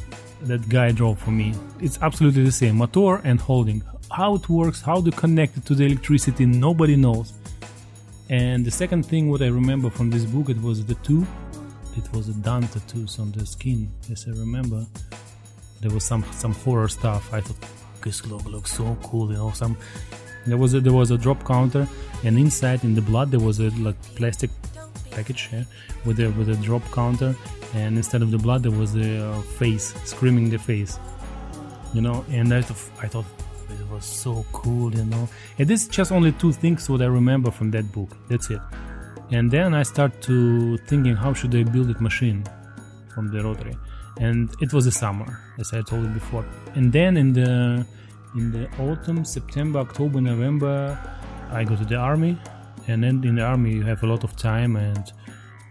that 0.44 0.70
guy 0.70 0.92
drew 0.92 1.16
for 1.16 1.32
me. 1.32 1.54
It's 1.82 2.00
absolutely 2.02 2.44
the 2.44 2.52
same, 2.52 2.78
motor 2.78 3.16
and 3.24 3.40
holding. 3.40 3.84
How 4.12 4.36
it 4.36 4.48
works, 4.48 4.82
how 4.82 5.02
to 5.02 5.12
connect 5.12 5.58
it 5.58 5.66
to 5.66 5.76
the 5.76 5.86
electricity, 5.86 6.46
nobody 6.46 6.96
knows. 6.96 7.34
And 8.30 8.66
the 8.66 8.72
second 8.72 9.06
thing, 9.06 9.30
what 9.30 9.42
I 9.42 9.48
remember 9.48 9.90
from 9.90 10.10
this 10.10 10.26
book, 10.26 10.50
it 10.50 10.62
was 10.62 10.86
the 10.86 10.96
two. 10.96 11.26
It 11.98 12.08
was 12.14 12.30
a 12.30 12.34
done 12.34 12.68
tattoos 12.68 13.20
on 13.20 13.32
the 13.32 13.46
skin. 13.46 13.92
Yes, 14.08 14.26
I 14.28 14.32
remember. 14.32 14.86
There 15.82 15.92
was 15.92 16.06
some 16.06 16.24
some 16.32 16.54
horror 16.54 16.88
stuff. 16.88 17.34
I 17.34 17.42
thought 17.42 17.58
this 18.08 18.26
look 18.26 18.46
looks 18.46 18.72
so 18.72 18.98
cool, 19.04 19.28
you 19.32 19.38
know. 19.38 19.52
Some 19.52 19.78
there 20.46 20.58
was 20.58 20.74
a, 20.74 20.80
there 20.80 20.94
was 20.94 21.12
a 21.12 21.18
drop 21.18 21.44
counter, 21.46 21.88
and 22.24 22.38
inside 22.46 22.84
in 22.84 22.96
the 22.96 23.02
blood 23.02 23.32
there 23.32 23.44
was 23.50 23.60
a 23.60 23.70
like 23.88 24.00
plastic 24.16 24.50
package 25.12 25.50
yeah, 25.52 25.64
with 26.06 26.20
a 26.20 26.30
with 26.38 26.50
a 26.50 26.58
drop 26.68 26.84
counter, 26.92 27.36
and 27.74 27.98
instead 27.98 28.22
of 28.22 28.32
the 28.32 28.38
blood 28.38 28.64
there 28.64 28.78
was 28.84 28.96
a 28.96 29.10
uh, 29.26 29.42
face 29.60 29.94
screaming 30.06 30.50
the 30.50 30.58
face, 30.58 31.00
you 31.94 32.02
know. 32.02 32.26
And 32.32 32.54
I 32.54 32.62
thought 32.62 32.82
I 33.06 33.08
thought 33.08 33.26
it 33.70 33.88
was 33.92 34.06
so 34.06 34.46
cool, 34.54 34.94
you 34.96 35.06
know. 35.06 35.28
And 35.60 35.68
this 35.68 35.84
is 35.84 35.88
just 35.90 36.12
only 36.12 36.32
two 36.32 36.54
things 36.54 36.90
what 36.90 37.02
I 37.02 37.10
remember 37.22 37.52
from 37.52 37.72
that 37.72 37.92
book. 37.92 38.12
That's 38.30 38.50
it. 38.50 38.62
And 39.32 39.52
then 39.52 39.74
I 39.74 39.84
start 39.84 40.22
to 40.28 40.78
thinking 40.90 41.16
how 41.24 41.34
should 41.34 41.54
I 41.54 41.64
build 41.64 41.90
it 41.90 42.00
machine 42.00 42.46
from 43.14 43.28
the 43.34 43.44
rotary, 43.44 43.76
and 44.26 44.50
it 44.62 44.72
was 44.72 44.86
the 44.86 44.96
summer 45.04 45.28
as 45.60 45.74
I 45.74 45.82
told 45.82 46.04
you 46.04 46.14
before. 46.22 46.46
And 46.76 46.94
then 46.94 47.18
in 47.18 47.34
the 47.34 47.86
in 48.38 48.52
the 48.52 48.70
autumn, 48.80 49.26
September, 49.26 49.80
October, 49.80 50.22
November, 50.22 50.98
I 51.52 51.64
go 51.64 51.76
to 51.76 51.86
the 51.86 51.96
army, 51.96 52.38
and 52.88 53.04
then 53.04 53.24
in 53.24 53.36
the 53.36 53.44
army 53.44 53.72
you 53.74 53.84
have 53.84 54.04
a 54.04 54.08
lot 54.08 54.24
of 54.24 54.36
time. 54.36 54.76
And 54.76 55.12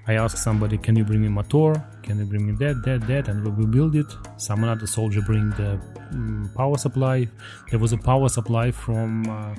I 0.07 0.15
ask 0.15 0.37
somebody, 0.37 0.77
"Can 0.79 0.97
you 0.97 1.05
bring 1.05 1.23
me 1.23 1.29
motor? 1.29 1.75
Can 2.03 2.19
you 2.19 2.27
bring 2.27 2.47
me 2.47 2.53
that, 2.63 2.83
that, 2.85 3.07
that?" 3.07 3.29
And 3.29 3.45
we 3.45 3.51
will 3.51 3.67
build 3.67 3.95
it. 3.97 4.11
Some 4.37 4.65
other 4.65 4.87
soldier 4.87 5.23
bring 5.23 5.51
the 5.51 5.81
mm, 6.13 6.55
power 6.55 6.79
supply. 6.79 7.29
There 7.71 7.79
was 7.79 7.93
a 7.93 7.99
power 7.99 8.29
supply 8.29 8.71
from 8.71 9.29
uh, 9.29 9.55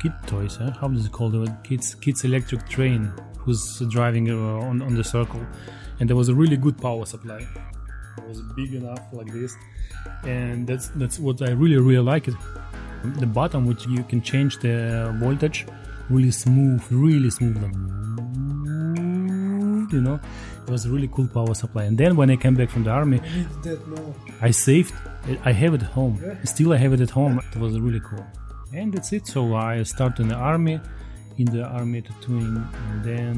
Kid 0.00 0.12
Toys. 0.26 0.56
Huh? 0.56 0.72
How 0.80 0.88
does 0.88 1.06
it 1.06 1.12
called? 1.12 1.34
Kids 1.64 1.94
Kids 1.94 2.24
Electric 2.24 2.68
Train, 2.68 3.12
who's 3.38 3.80
driving 3.88 4.30
uh, 4.30 4.68
on 4.68 4.82
on 4.82 4.94
the 4.94 5.04
circle, 5.04 5.44
and 5.98 6.08
there 6.08 6.16
was 6.16 6.28
a 6.28 6.34
really 6.34 6.56
good 6.56 6.76
power 6.78 7.06
supply. 7.06 7.46
Was 8.26 8.42
big 8.56 8.74
enough 8.74 9.00
like 9.12 9.32
this, 9.32 9.56
and 10.24 10.66
that's 10.66 10.88
that's 10.88 11.18
what 11.18 11.40
I 11.42 11.50
really 11.50 11.76
really 11.76 12.02
like 12.02 12.28
it. 12.28 12.34
the 13.20 13.26
button 13.26 13.64
which 13.64 13.86
you 13.86 14.02
can 14.04 14.20
change 14.20 14.58
the 14.58 15.14
voltage 15.20 15.66
really 16.10 16.30
smooth, 16.30 16.82
really 16.90 17.30
smooth, 17.30 17.56
you 19.92 20.00
know. 20.00 20.20
It 20.66 20.70
was 20.70 20.84
a 20.86 20.90
really 20.90 21.08
cool 21.08 21.28
power 21.28 21.54
supply. 21.54 21.84
And 21.84 21.96
then 21.96 22.16
when 22.16 22.30
I 22.30 22.36
came 22.36 22.54
back 22.54 22.70
from 22.70 22.84
the 22.84 22.90
army, 22.90 23.20
I 24.40 24.50
saved. 24.50 24.92
it. 25.26 25.38
I 25.44 25.52
have 25.52 25.74
it 25.74 25.82
at 25.82 25.90
home. 25.90 26.20
Still, 26.44 26.72
I 26.72 26.76
have 26.76 26.92
it 26.92 27.00
at 27.00 27.10
home. 27.10 27.40
It 27.54 27.58
was 27.58 27.78
really 27.78 28.00
cool. 28.00 28.26
And 28.74 28.92
that's 28.92 29.12
it. 29.12 29.26
So 29.26 29.54
I 29.54 29.82
started 29.82 30.22
in 30.22 30.28
the 30.28 30.34
army, 30.34 30.80
in 31.38 31.46
the 31.46 31.64
army 31.64 32.02
tattooing, 32.02 32.56
and 32.90 33.04
then 33.04 33.36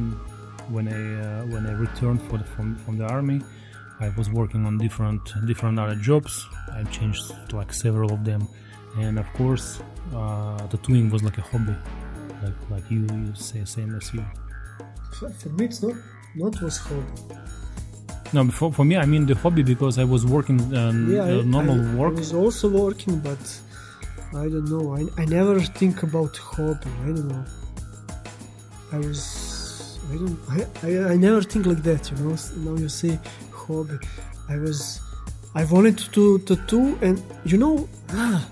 when 0.69 0.89
I 0.89 1.03
uh, 1.23 1.47
when 1.47 1.67
I 1.67 1.73
returned 1.73 2.21
for 2.23 2.39
the, 2.39 2.45
from 2.45 2.77
from 2.77 2.99
the 2.99 3.07
army, 3.07 3.41
I 4.01 4.09
was 4.17 4.31
working 4.31 4.65
on 4.67 4.79
different 4.79 5.23
different 5.47 5.79
other 5.79 5.95
jobs. 5.95 6.47
I 6.73 6.85
changed 6.85 7.23
to 7.51 7.57
like 7.57 7.73
several 7.73 8.13
of 8.13 8.25
them, 8.25 8.49
and 8.99 9.19
of 9.19 9.27
course, 9.35 9.81
uh, 10.15 10.59
tattooing 10.69 11.11
was 11.11 11.23
like 11.23 11.39
a 11.39 11.43
hobby, 11.43 11.77
like 12.43 12.71
like 12.71 12.91
you, 12.91 13.01
you 13.01 13.35
say 13.35 13.65
same 13.65 13.95
as 13.95 14.13
you. 14.15 14.25
For 15.13 15.51
me, 15.51 15.67
it's 15.67 15.83
not 15.83 15.97
not 16.35 16.61
was 16.63 16.79
hobby. 16.79 17.13
No, 18.33 18.49
for, 18.49 18.73
for 18.73 18.85
me, 18.85 18.97
I 18.97 19.07
mean 19.07 19.27
the 19.27 19.35
hobby 19.35 19.63
because 19.63 19.99
I 19.99 20.05
was 20.05 20.25
working 20.25 20.61
um, 20.77 21.13
Yeah, 21.13 21.25
uh, 21.25 21.43
normal 21.43 21.81
I, 21.81 21.95
work. 21.95 22.15
I 22.15 22.21
was 22.21 22.33
also 22.33 22.69
working, 22.69 23.19
but 23.19 23.43
I 24.31 24.45
don't 24.53 24.69
know. 24.71 24.95
I, 24.95 25.23
I 25.23 25.25
never 25.27 25.61
think 25.61 26.03
about 26.05 26.37
hobby. 26.37 26.91
I 27.03 27.07
don't 27.07 27.29
know. 27.29 27.45
I 28.93 28.99
was 28.99 29.99
I 30.11 30.15
don't 30.15 30.39
I, 30.49 30.59
I, 30.89 31.13
I 31.13 31.17
never 31.17 31.43
think 31.43 31.67
like 31.67 31.83
that. 31.83 32.11
You 32.11 32.17
know. 32.19 32.37
Now 32.65 32.79
you 32.81 32.89
say 32.89 33.19
hobby. 33.71 33.99
I 34.49 34.57
was 34.57 35.01
I 35.55 35.65
wanted 35.65 35.99
to 36.15 36.39
tattoo, 36.41 36.99
and 37.03 37.23
you 37.45 37.59
know, 37.59 37.89
ah, 38.11 38.49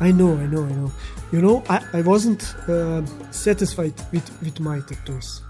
I 0.00 0.10
know, 0.12 0.32
I 0.44 0.46
know, 0.46 0.64
I 0.64 0.72
know. 0.72 0.90
You 1.32 1.40
know, 1.42 1.62
I, 1.68 1.78
I 1.98 2.00
wasn't 2.02 2.42
uh, 2.68 3.02
satisfied 3.30 3.94
with 4.12 4.26
with 4.42 4.60
my 4.60 4.80
tattoos. 4.80 5.42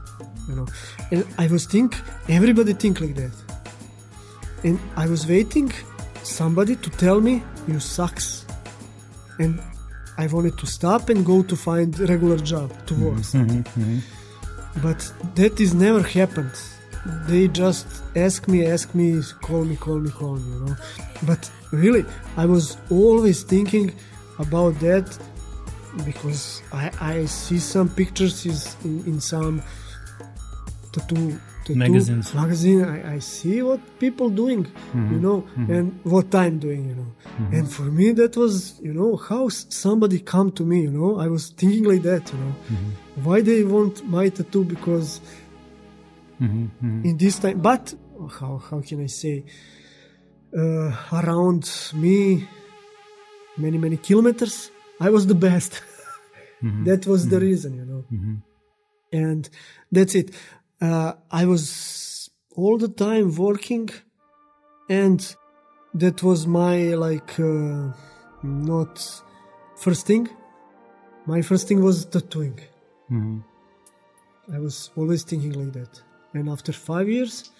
You 0.48 0.56
know, 0.56 0.66
and 1.12 1.24
I 1.38 1.46
was 1.46 1.64
think 1.66 1.96
everybody 2.28 2.72
think 2.72 3.00
like 3.00 3.14
that 3.14 3.32
and 4.64 4.78
I 4.96 5.06
was 5.06 5.26
waiting 5.26 5.72
somebody 6.22 6.76
to 6.76 6.90
tell 6.90 7.20
me 7.20 7.42
you 7.66 7.80
sucks 7.80 8.44
and 9.38 9.60
I 10.18 10.26
wanted 10.26 10.58
to 10.58 10.66
stop 10.66 11.08
and 11.08 11.24
go 11.24 11.42
to 11.42 11.56
find 11.56 11.98
regular 11.98 12.36
job 12.36 12.70
to 12.86 12.94
work 12.94 13.22
but 14.82 15.12
that 15.34 15.60
is 15.60 15.74
never 15.74 16.02
happened 16.02 16.52
they 17.04 17.48
just 17.48 17.86
ask 18.16 18.48
me 18.48 18.66
ask 18.66 18.94
me 18.94 19.20
call 19.40 19.64
me 19.64 19.76
call 19.76 19.98
me 19.98 20.10
call 20.10 20.36
me 20.36 20.52
you 20.52 20.60
know. 20.66 20.76
But 21.24 21.50
really 21.72 22.04
I 22.36 22.46
was 22.46 22.76
always 22.90 23.42
thinking 23.42 23.94
about 24.38 24.78
that 24.80 25.18
because 26.04 26.62
I, 26.72 26.90
I 27.00 27.24
see 27.24 27.58
some 27.58 27.88
pictures 27.88 28.46
is 28.46 28.76
in, 28.84 29.04
in 29.06 29.20
some 29.20 29.62
tattoo, 30.92 31.38
tattoo 31.64 31.74
Magazines. 31.74 32.34
magazine. 32.34 32.84
I, 32.84 33.14
I 33.14 33.18
see 33.18 33.62
what 33.62 33.80
people 33.98 34.30
doing 34.30 34.64
mm-hmm. 34.64 35.14
you 35.14 35.20
know 35.20 35.42
mm-hmm. 35.42 35.72
and 35.72 36.00
what 36.04 36.34
I'm 36.34 36.58
doing 36.58 36.88
you 36.88 36.94
know. 36.94 37.06
Mm-hmm. 37.24 37.54
And 37.54 37.72
for 37.72 37.82
me 37.82 38.12
that 38.12 38.36
was 38.36 38.78
you 38.80 38.92
know 38.92 39.16
how 39.16 39.48
somebody 39.48 40.18
come 40.20 40.52
to 40.52 40.64
me 40.64 40.82
you 40.82 40.90
know. 40.90 41.18
I 41.18 41.28
was 41.28 41.48
thinking 41.50 41.84
like 41.84 42.02
that 42.02 42.30
you 42.32 42.38
know. 42.38 42.54
Why 43.24 43.40
they 43.40 43.64
want 43.64 44.04
my 44.06 44.28
tattoo? 44.28 44.64
Because 44.64 45.20
in 47.08 47.16
this 47.18 47.38
time 47.38 47.58
but 47.60 47.84
how 48.38 48.52
how 48.68 48.78
can 48.88 48.98
I 49.02 49.10
say 49.22 49.44
uh, 50.60 50.90
around 51.18 51.64
me 52.04 52.46
many 53.64 53.78
many 53.78 53.96
kilometers 53.98 54.70
I 55.00 55.08
was 55.10 55.24
the 55.26 55.34
best. 55.48 55.72
That 56.88 57.06
was 57.06 57.20
the 57.32 57.40
reason 57.48 57.70
you 57.80 57.86
know. 57.90 58.02
And 59.12 59.42
that's 59.90 60.14
it. 60.14 60.28
Uh, 60.86 61.12
I 61.30 61.46
was 61.52 61.64
all 62.54 62.76
the 62.76 62.92
time 63.06 63.26
working, 63.34 63.88
and 65.00 65.20
that 66.02 66.22
was 66.22 66.46
my 66.46 66.76
like 67.06 67.32
uh, 67.40 67.92
not 68.42 68.94
first 69.84 70.02
thing. 70.06 70.24
My 71.32 71.40
first 71.50 71.64
thing 71.68 71.80
was 71.88 71.96
tattooing. 72.14 72.58
I 74.56 74.58
was 74.66 74.76
always 74.98 75.22
thinking 75.30 75.52
like 75.60 75.72
that, 75.78 75.92
and 76.34 76.48
after 76.48 76.72
five 76.72 77.08
years, 77.08 77.50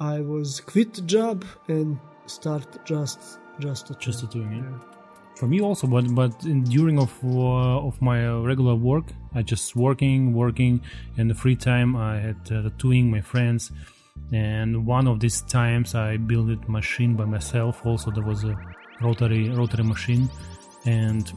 I 0.00 0.20
was 0.20 0.60
quit 0.60 0.94
the 0.94 1.02
job 1.02 1.44
and 1.68 1.98
start 2.26 2.84
just 2.84 3.38
just 3.60 3.86
tattooing. 3.86 4.00
Just 4.00 4.20
tattooing, 4.20 4.52
yeah. 4.52 4.78
For 5.36 5.46
me 5.46 5.60
also, 5.60 5.86
but 5.86 6.14
but 6.14 6.44
in, 6.44 6.64
during 6.64 6.98
of 6.98 7.12
uh, 7.24 7.86
of 7.88 8.00
my 8.00 8.26
uh, 8.28 8.40
regular 8.40 8.74
work, 8.74 9.06
I 9.34 9.42
just 9.42 9.76
working, 9.76 10.32
working, 10.32 10.80
and 11.16 11.28
the 11.28 11.34
free 11.34 11.56
time 11.56 11.96
I 11.96 12.18
had 12.20 12.36
uh, 12.50 12.62
tattooing 12.62 13.10
my 13.10 13.20
friends, 13.20 13.72
and 14.32 14.86
one 14.86 15.08
of 15.08 15.18
these 15.18 15.42
times 15.42 15.94
I 15.94 16.18
built 16.18 16.50
a 16.50 16.70
machine 16.70 17.14
by 17.14 17.24
myself. 17.24 17.84
Also, 17.84 18.10
there 18.10 18.24
was 18.24 18.44
a 18.44 18.56
rotary 19.02 19.50
rotary 19.50 19.84
machine, 19.84 20.30
and 20.86 21.32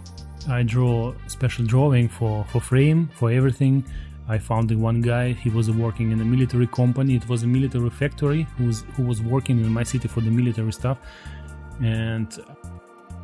I 0.48 0.64
draw 0.64 1.14
special 1.28 1.66
drawing 1.66 2.08
for 2.08 2.46
for 2.46 2.62
frame 2.62 3.10
for 3.14 3.32
everything. 3.32 3.84
I 4.30 4.38
found 4.38 4.72
one 4.72 5.02
guy. 5.02 5.34
He 5.34 5.50
was 5.50 5.72
working 5.72 6.12
in 6.12 6.20
a 6.22 6.26
military 6.26 6.68
company. 6.68 7.16
It 7.16 7.28
was 7.30 7.44
a 7.44 7.48
military 7.48 7.90
factory. 7.90 8.48
Who 8.58 8.66
was 8.66 8.84
who 8.96 9.04
was 9.04 9.22
working 9.22 9.60
in 9.60 9.72
my 9.72 9.84
city 9.84 10.08
for 10.08 10.22
the 10.22 10.32
military 10.32 10.74
stuff, 10.74 10.98
and 11.82 12.30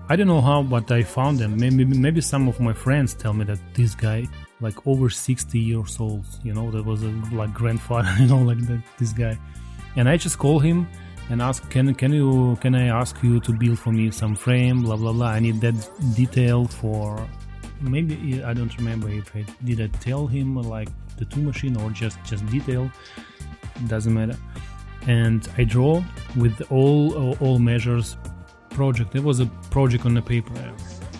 I 0.10 0.16
don't 0.16 0.28
know 0.28 0.42
how, 0.42 0.64
but 0.64 0.92
I 0.92 1.04
found 1.04 1.40
them. 1.40 1.58
Maybe 1.58 1.86
maybe 1.86 2.22
some 2.22 2.48
of 2.48 2.60
my 2.60 2.74
friends 2.74 3.14
tell 3.14 3.34
me 3.34 3.46
that 3.46 3.60
this 3.74 3.96
guy, 3.96 4.28
like 4.60 4.86
over 4.86 5.10
60 5.10 5.60
years 5.60 5.98
old, 6.00 6.26
you 6.44 6.54
know, 6.54 6.72
that 6.72 6.86
was 6.86 7.04
a 7.04 7.14
like 7.32 7.54
grandfather, 7.54 8.14
you 8.20 8.28
know, 8.28 8.42
like 8.42 8.60
that 8.68 8.82
this 8.98 9.14
guy. 9.14 9.38
And 9.96 10.10
I 10.10 10.18
just 10.18 10.38
call 10.40 10.60
him 10.60 10.88
and 11.30 11.42
ask, 11.42 11.70
can 11.70 11.94
can 11.96 12.12
you 12.14 12.58
can 12.62 12.76
I 12.76 12.88
ask 12.88 13.22
you 13.24 13.40
to 13.42 13.54
build 13.54 13.80
for 13.80 13.92
me 13.92 14.12
some 14.12 14.36
frame, 14.36 14.84
blah 14.84 14.98
blah 14.98 15.14
blah. 15.14 15.28
I 15.28 15.40
need 15.40 15.62
that 15.62 15.76
detail 16.16 16.66
for. 16.66 17.26
Maybe 17.84 18.44
I 18.44 18.54
don't 18.54 18.76
remember 18.78 19.10
if 19.10 19.36
I 19.36 19.46
did 19.64 19.82
I 19.82 19.88
tell 20.00 20.26
him 20.28 20.56
like 20.56 20.90
the 21.18 21.26
two 21.26 21.42
machine 21.42 21.78
or 21.78 21.90
just 21.92 22.18
just 22.24 22.46
detail. 22.48 22.90
Doesn't 23.88 24.14
matter. 24.14 24.38
And 25.08 25.48
I 25.58 25.66
draw 25.66 26.04
with 26.38 26.62
all 26.72 27.36
all 27.40 27.60
measures 27.60 28.18
project. 28.70 29.16
It 29.16 29.24
was 29.24 29.40
a 29.40 29.46
project 29.70 30.06
on 30.06 30.14
the 30.14 30.22
paper, 30.22 30.54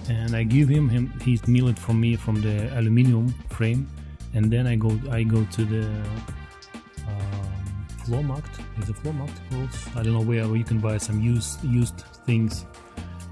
and 0.10 0.36
I 0.36 0.44
give 0.44 0.70
him 0.70 0.90
him 0.90 1.14
he 1.22 1.40
mill 1.48 1.68
it 1.68 1.78
from 1.78 2.00
me 2.00 2.16
from 2.16 2.42
the 2.42 2.70
aluminium 2.78 3.34
frame, 3.50 3.88
and 4.34 4.52
then 4.52 4.68
I 4.68 4.76
go 4.76 5.00
I 5.12 5.24
go 5.24 5.46
to 5.46 5.66
the 5.66 5.86
um, 7.08 7.86
Flohmarkt. 8.06 8.54
Is 8.82 8.90
it 8.90 8.96
Flohmarkt 8.96 9.38
called? 9.50 9.70
I 9.96 10.04
don't 10.04 10.14
know 10.14 10.22
where, 10.22 10.48
where 10.48 10.58
you 10.58 10.64
can 10.64 10.80
buy 10.80 10.98
some 10.98 11.22
used 11.22 11.64
used 11.64 12.00
things. 12.26 12.66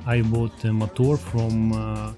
I 0.05 0.21
bought 0.21 0.63
a 0.65 0.73
motor 0.73 1.15
from 1.15 1.73
uh, 1.73 2.13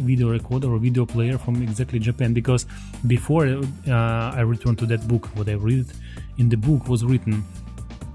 video 0.00 0.30
recorder 0.30 0.68
or 0.72 0.78
video 0.78 1.06
player 1.06 1.38
from 1.38 1.62
exactly 1.62 1.98
Japan 1.98 2.32
because 2.32 2.66
before 3.06 3.46
uh, 3.46 3.92
I 4.40 4.40
returned 4.40 4.78
to 4.78 4.86
that 4.86 5.06
book, 5.06 5.26
what 5.36 5.48
I 5.48 5.54
read 5.54 5.86
in 6.38 6.48
the 6.48 6.56
book 6.56 6.88
was 6.88 7.04
written 7.04 7.44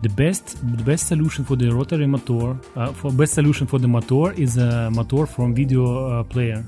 the 0.01 0.09
best 0.09 0.45
the 0.77 0.83
best 0.83 1.07
solution 1.07 1.43
for 1.49 1.55
the 1.55 1.69
rotary 1.79 2.07
motor 2.15 2.57
uh, 2.75 2.91
for 2.99 3.11
best 3.11 3.33
solution 3.33 3.65
for 3.71 3.79
the 3.79 3.87
motor 3.87 4.25
is 4.45 4.57
a 4.57 4.91
motor 4.91 5.25
from 5.25 5.53
video 5.61 5.83
uh, 5.85 6.23
player. 6.23 6.61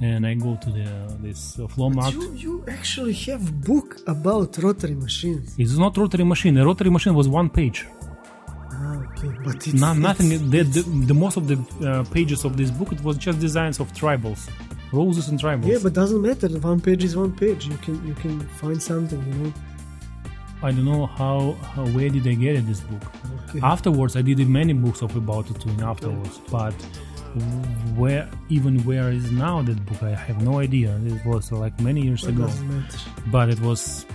And 0.00 0.26
i 0.26 0.34
go 0.34 0.52
to 0.64 0.70
the 0.78 0.88
this 1.24 1.40
uh, 1.58 1.68
flow 1.68 1.88
market 1.88 2.20
You, 2.20 2.32
you 2.46 2.54
actually 2.76 3.16
have 3.28 3.42
book 3.70 3.88
about 4.14 4.50
rotary 4.58 4.96
machines. 5.06 5.54
it's 5.62 5.78
not 5.84 5.96
rotary 5.96 6.24
machine. 6.24 6.54
A 6.58 6.64
rotary 6.70 6.90
machine 6.90 7.14
was 7.14 7.28
one 7.28 7.48
page 7.58 7.86
Okay. 9.26 9.38
But 9.44 9.56
it's 9.68 9.80
no, 9.84 9.92
nothing 10.08 10.28
it's- 10.32 10.50
the, 10.54 10.60
the, 10.76 10.82
the 11.10 11.14
most 11.24 11.36
of 11.40 11.44
the 11.50 11.56
uh, 11.88 12.04
pages 12.16 12.44
of 12.44 12.56
this 12.56 12.70
book 12.78 12.90
it 12.96 13.00
was 13.02 13.16
just 13.26 13.38
designs 13.40 13.80
of 13.80 13.86
tribals 13.92 14.42
roses 14.92 15.28
and 15.30 15.36
tribals 15.40 15.66
Yeah, 15.72 15.78
but 15.82 15.92
doesn't 15.92 16.22
matter. 16.28 16.48
One 16.72 16.80
page 16.80 17.02
is 17.08 17.16
one 17.16 17.32
page. 17.42 17.62
You 17.72 17.76
can 17.84 17.96
you 18.08 18.14
can 18.22 18.34
find 18.60 18.80
something, 18.90 19.20
you 19.30 19.34
know. 19.42 19.52
i 20.66 20.70
don't 20.74 20.84
know 20.92 21.04
how, 21.20 21.36
how 21.74 21.84
where 21.96 22.08
did 22.16 22.24
i 22.32 22.34
get 22.44 22.54
it, 22.60 22.64
this 22.70 22.80
book 22.90 23.04
Okay. 23.48 23.60
afterwards 23.74 24.12
i 24.20 24.22
did 24.28 24.38
many 24.60 24.72
books 24.84 25.00
of 25.06 25.10
about 25.22 25.42
tattooing 25.48 25.82
afterwards 25.92 26.34
but 26.56 26.74
where 28.00 28.28
even 28.48 28.78
where 28.88 29.10
is 29.10 29.30
now 29.30 29.60
that 29.62 29.78
book 29.86 30.00
i 30.02 30.14
have 30.28 30.38
no 30.42 30.54
idea 30.60 30.90
it 31.12 31.24
was 31.26 31.44
like 31.64 31.74
many 31.80 32.00
years 32.08 32.22
It 32.24 32.30
ago 32.30 32.48
but 33.34 33.46
it 33.54 33.60
was 33.68 34.06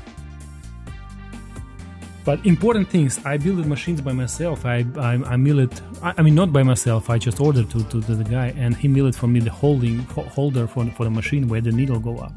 but 2.29 2.45
important 2.45 2.87
things 2.87 3.19
i 3.25 3.35
build 3.37 3.65
machines 3.65 4.01
by 4.01 4.13
myself. 4.23 4.57
I 4.63 4.77
i, 5.09 5.13
I 5.33 5.35
mill 5.45 5.59
it. 5.67 5.75
I, 6.07 6.09
I 6.17 6.21
mean 6.25 6.35
not 6.41 6.49
by 6.57 6.63
myself. 6.73 7.09
I 7.09 7.17
just 7.27 7.39
ordered 7.47 7.67
to, 7.73 7.79
to, 7.91 7.97
to 8.07 8.13
the 8.21 8.27
guy 8.37 8.47
and 8.63 8.71
he 8.81 8.87
milled 8.87 9.15
for 9.21 9.27
me 9.33 9.39
the 9.39 9.55
holding 9.63 9.97
ho- 10.15 10.29
holder 10.37 10.65
for, 10.67 10.81
for 10.97 11.03
the 11.05 11.13
machine 11.21 11.43
where 11.51 11.63
the 11.67 11.73
needle 11.79 11.99
go 12.09 12.13
up. 12.25 12.33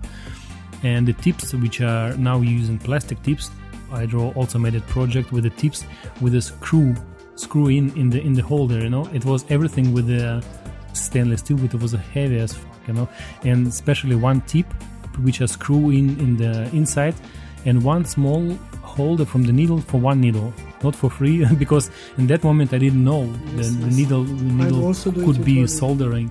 And 0.82 1.00
the 1.06 1.16
tips 1.24 1.52
which 1.62 1.78
are 1.82 2.08
now 2.30 2.38
using 2.40 2.78
plastic 2.88 3.18
tips 3.28 3.44
i 4.00 4.06
draw 4.12 4.26
also 4.38 4.56
made 4.66 4.76
a 4.82 4.84
project 4.96 5.26
with 5.34 5.44
the 5.48 5.54
tips 5.62 5.80
with 6.22 6.34
a 6.42 6.42
screw 6.50 6.88
screw 7.44 7.68
in 7.78 7.84
in 8.02 8.08
the 8.14 8.20
in 8.28 8.32
the 8.38 8.44
holder 8.50 8.78
you 8.86 8.92
know? 8.96 9.06
It 9.18 9.24
was 9.30 9.40
everything 9.56 9.86
with 9.96 10.06
the 10.06 10.42
stainless 10.94 11.40
steel, 11.44 11.58
but 11.62 11.70
it 11.76 11.80
was 11.86 11.92
a 12.00 12.02
heavy 12.14 12.38
as 12.46 12.52
fuck, 12.60 12.78
you 12.88 12.94
know. 12.98 13.08
And 13.50 13.58
especially 13.66 14.16
one 14.30 14.40
tip, 14.52 14.68
which 15.26 15.38
a 15.46 15.48
screw 15.56 15.84
in 15.98 16.06
in 16.24 16.30
the 16.42 16.52
inside, 16.80 17.16
and 17.68 17.76
one 17.94 18.04
small 18.16 18.42
holder 18.92 19.24
from 19.24 19.42
the 19.44 19.52
needle 19.52 19.80
for 19.80 19.98
one 19.98 20.20
needle, 20.20 20.52
not 20.82 20.94
for 20.94 21.10
free, 21.10 21.44
because 21.62 21.90
in 22.18 22.26
that 22.28 22.44
moment 22.44 22.72
I 22.72 22.78
didn't 22.78 23.04
know 23.04 23.26
the, 23.56 23.64
the 23.84 23.90
needle 23.98 24.24
the 24.24 24.44
needle 24.44 24.94
could 25.24 25.44
be 25.44 25.66
soldering. 25.66 26.30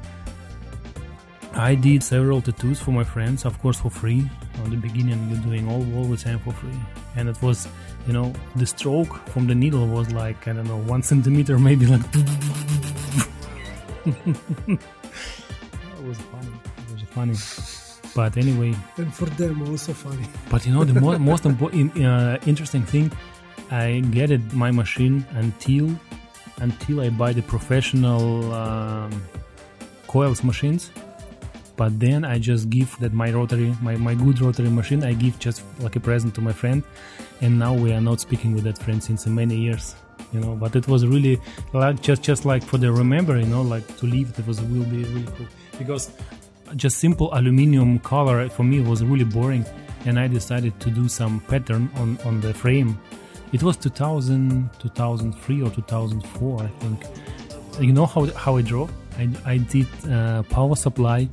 I 1.54 1.76
did 1.76 2.02
several 2.02 2.42
tattoos 2.42 2.80
for 2.80 2.92
my 2.92 3.04
friends, 3.04 3.44
of 3.44 3.60
course, 3.62 3.78
for 3.78 3.90
free. 3.90 4.30
On 4.64 4.70
the 4.70 4.78
beginning, 4.78 5.20
you're 5.30 5.44
doing 5.50 5.68
all, 5.68 5.84
all 5.98 6.06
the 6.06 6.16
time 6.16 6.40
for 6.40 6.54
free, 6.54 6.80
and 7.18 7.28
it 7.28 7.42
was, 7.42 7.68
you 8.08 8.14
know, 8.14 8.34
the 8.56 8.66
stroke 8.66 9.14
from 9.30 9.48
the 9.48 9.56
needle 9.56 9.86
was 9.88 10.12
like 10.12 10.48
I 10.48 10.54
don't 10.54 10.68
know 10.68 10.82
one 10.96 11.04
centimeter, 11.12 11.60
maybe 11.60 11.86
like. 11.86 12.02
it 14.06 14.80
was 16.10 16.20
funny. 16.32 16.54
It 16.78 16.94
was 16.94 17.02
funny, 17.16 17.36
but 18.16 18.36
anyway, 18.38 18.74
And 18.98 19.14
for 19.14 19.26
them 19.26 19.62
also 19.70 19.94
funny. 19.94 20.26
but 20.50 20.66
you 20.66 20.74
know 20.74 20.84
the 20.84 21.00
mo- 21.00 21.20
most 21.32 21.46
important, 21.46 21.98
uh, 22.04 22.38
interesting 22.46 22.84
thing, 22.84 23.12
I 23.72 24.02
get 24.12 24.32
it 24.32 24.42
my 24.54 24.72
machine 24.72 25.26
until 25.36 25.90
until 26.60 27.00
I 27.02 27.10
buy 27.10 27.34
the 27.34 27.42
professional 27.42 28.54
um, 28.54 29.12
coils 30.08 30.44
machines. 30.44 30.92
But 31.78 32.00
then 32.00 32.24
I 32.26 32.38
just 32.38 32.70
give 32.70 32.96
that 33.00 33.14
my 33.14 33.32
rotary, 33.32 33.74
my, 33.82 33.96
my 33.96 34.14
good 34.14 34.40
rotary 34.42 34.70
machine, 34.70 35.04
I 35.04 35.14
give 35.14 35.40
just 35.40 35.64
like 35.80 35.96
a 35.96 36.00
present 36.00 36.36
to 36.36 36.42
my 36.42 36.52
friend, 36.54 36.84
and 37.42 37.58
now 37.58 37.74
we 37.74 37.92
are 37.94 38.02
not 38.02 38.20
speaking 38.20 38.54
with 38.54 38.66
that 38.66 38.78
friend 38.78 39.02
since 39.02 39.26
many 39.26 39.56
years. 39.56 39.96
You 40.32 40.42
know, 40.42 40.54
but 40.56 40.76
it 40.76 40.88
was 40.88 41.08
really 41.08 41.40
like 41.74 42.02
just 42.02 42.22
just 42.22 42.46
like 42.46 42.64
for 42.64 42.78
the 42.78 42.92
remember, 42.92 43.38
you 43.40 43.48
know, 43.48 43.64
like 43.64 43.86
to 43.98 44.06
leave. 44.06 44.34
That 44.36 44.46
was 44.46 44.62
will 44.62 44.84
be 44.84 45.04
really 45.06 45.28
cool 45.36 45.48
because 45.80 46.12
just 46.76 46.98
simple 46.98 47.34
aluminium 47.34 48.00
color 48.00 48.48
for 48.50 48.64
me 48.64 48.80
was 48.80 49.04
really 49.04 49.26
boring 49.26 49.66
and 50.06 50.20
i 50.20 50.28
decided 50.28 50.78
to 50.80 50.90
do 50.90 51.08
some 51.08 51.40
pattern 51.42 51.90
on 51.96 52.18
on 52.26 52.42
the 52.42 52.54
frame. 52.54 52.98
It 53.54 53.64
was 53.64 53.76
2000 53.78 54.70
2003 54.80 55.62
or 55.62 55.70
2004 55.70 56.62
i 56.64 56.68
think. 56.68 57.06
You 57.80 57.94
know 57.94 58.06
how 58.06 58.26
how 58.28 58.58
i 58.58 58.62
draw? 58.62 58.88
I, 59.18 59.30
I 59.46 59.58
did 59.58 59.88
uh, 60.10 60.44
power 60.44 60.76
supply 60.76 61.28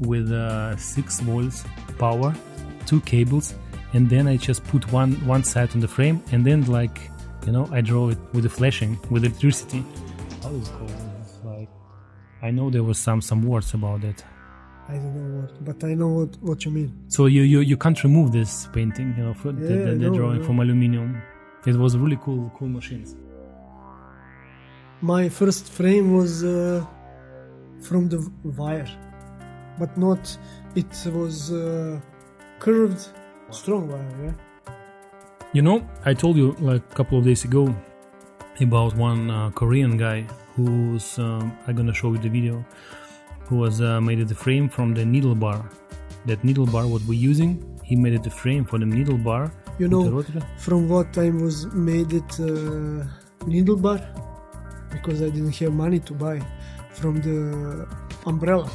with 0.00 0.30
uh, 0.30 0.76
6 0.76 1.20
volts 1.20 1.64
power 1.98 2.34
two 2.86 3.00
cables 3.00 3.54
and 3.94 4.08
then 4.08 4.28
i 4.28 4.36
just 4.36 4.62
put 4.64 4.92
one 4.92 5.12
one 5.26 5.42
side 5.42 5.70
on 5.74 5.80
the 5.80 5.88
frame 5.88 6.22
and 6.30 6.44
then 6.44 6.64
like 6.66 7.10
you 7.46 7.52
know 7.52 7.68
i 7.72 7.80
draw 7.80 8.10
it 8.10 8.18
with 8.32 8.44
the 8.44 8.50
flashing 8.50 8.98
with 9.10 9.24
electricity. 9.24 9.82
How 10.42 10.50
is 10.50 10.68
it 10.68 10.72
called? 10.72 10.92
Like 11.44 11.68
i 12.42 12.50
know 12.50 12.70
there 12.70 12.84
was 12.84 12.98
some 12.98 13.20
some 13.20 13.42
words 13.42 13.74
about 13.74 14.04
it 14.04 14.24
I 14.88 14.92
don't 14.94 15.14
know 15.16 15.40
what, 15.40 15.64
but 15.64 15.84
I 15.84 15.94
know 15.94 16.08
what, 16.08 16.36
what 16.42 16.64
you 16.64 16.70
mean. 16.70 16.92
So 17.08 17.26
you, 17.26 17.42
you 17.42 17.60
you 17.60 17.76
can't 17.76 18.00
remove 18.04 18.30
this 18.32 18.68
painting, 18.72 19.14
you 19.16 19.24
know, 19.24 19.34
for 19.34 19.50
the, 19.52 19.62
Yeah, 19.62 19.84
the, 19.86 19.94
the 19.96 20.10
no, 20.10 20.14
drawing 20.14 20.40
no. 20.40 20.46
from 20.46 20.60
aluminium. 20.60 21.20
It 21.66 21.74
was 21.74 21.96
really 21.96 22.18
cool, 22.22 22.52
cool 22.56 22.68
machines. 22.68 23.16
My 25.00 25.28
first 25.28 25.72
frame 25.72 26.14
was 26.16 26.44
uh, 26.44 26.84
from 27.80 28.08
the 28.08 28.18
wire, 28.44 28.88
but 29.78 29.96
not. 29.98 30.38
It 30.76 30.94
was 31.12 31.52
uh, 31.52 32.00
curved, 32.60 33.08
strong 33.50 33.88
wire. 33.88 34.14
Yeah. 34.24 34.32
You 35.52 35.62
know, 35.62 35.88
I 36.04 36.14
told 36.14 36.36
you 36.36 36.52
like 36.60 36.82
a 36.92 36.94
couple 36.94 37.18
of 37.18 37.24
days 37.24 37.44
ago 37.44 37.74
about 38.60 38.94
one 38.96 39.30
uh, 39.30 39.50
Korean 39.50 39.96
guy 39.96 40.26
who's 40.54 41.18
um, 41.18 41.56
I'm 41.66 41.74
gonna 41.76 41.92
show 41.92 42.12
you 42.12 42.18
the 42.18 42.28
video, 42.28 42.64
was 43.50 43.80
uh, 43.80 44.00
made 44.00 44.20
it 44.20 44.28
the 44.28 44.34
frame 44.34 44.68
from 44.68 44.94
the 44.94 45.04
needle 45.04 45.34
bar. 45.34 45.68
That 46.26 46.42
needle 46.42 46.66
bar, 46.66 46.86
what 46.86 47.02
we're 47.02 47.18
using, 47.18 47.62
he 47.84 47.94
made 47.96 48.14
it 48.14 48.22
the 48.22 48.30
frame 48.30 48.64
for 48.64 48.78
the 48.78 48.86
needle 48.86 49.18
bar. 49.18 49.52
You 49.78 49.88
know, 49.88 50.22
from 50.58 50.88
what 50.88 51.12
time 51.12 51.40
was 51.40 51.66
made 51.72 52.12
it 52.12 52.40
uh, 52.40 53.04
needle 53.46 53.76
bar? 53.76 54.00
Because 54.90 55.22
I 55.22 55.28
didn't 55.28 55.54
have 55.56 55.72
money 55.72 56.00
to 56.00 56.14
buy. 56.14 56.40
From 56.92 57.20
the 57.20 57.86
umbrella. 58.24 58.70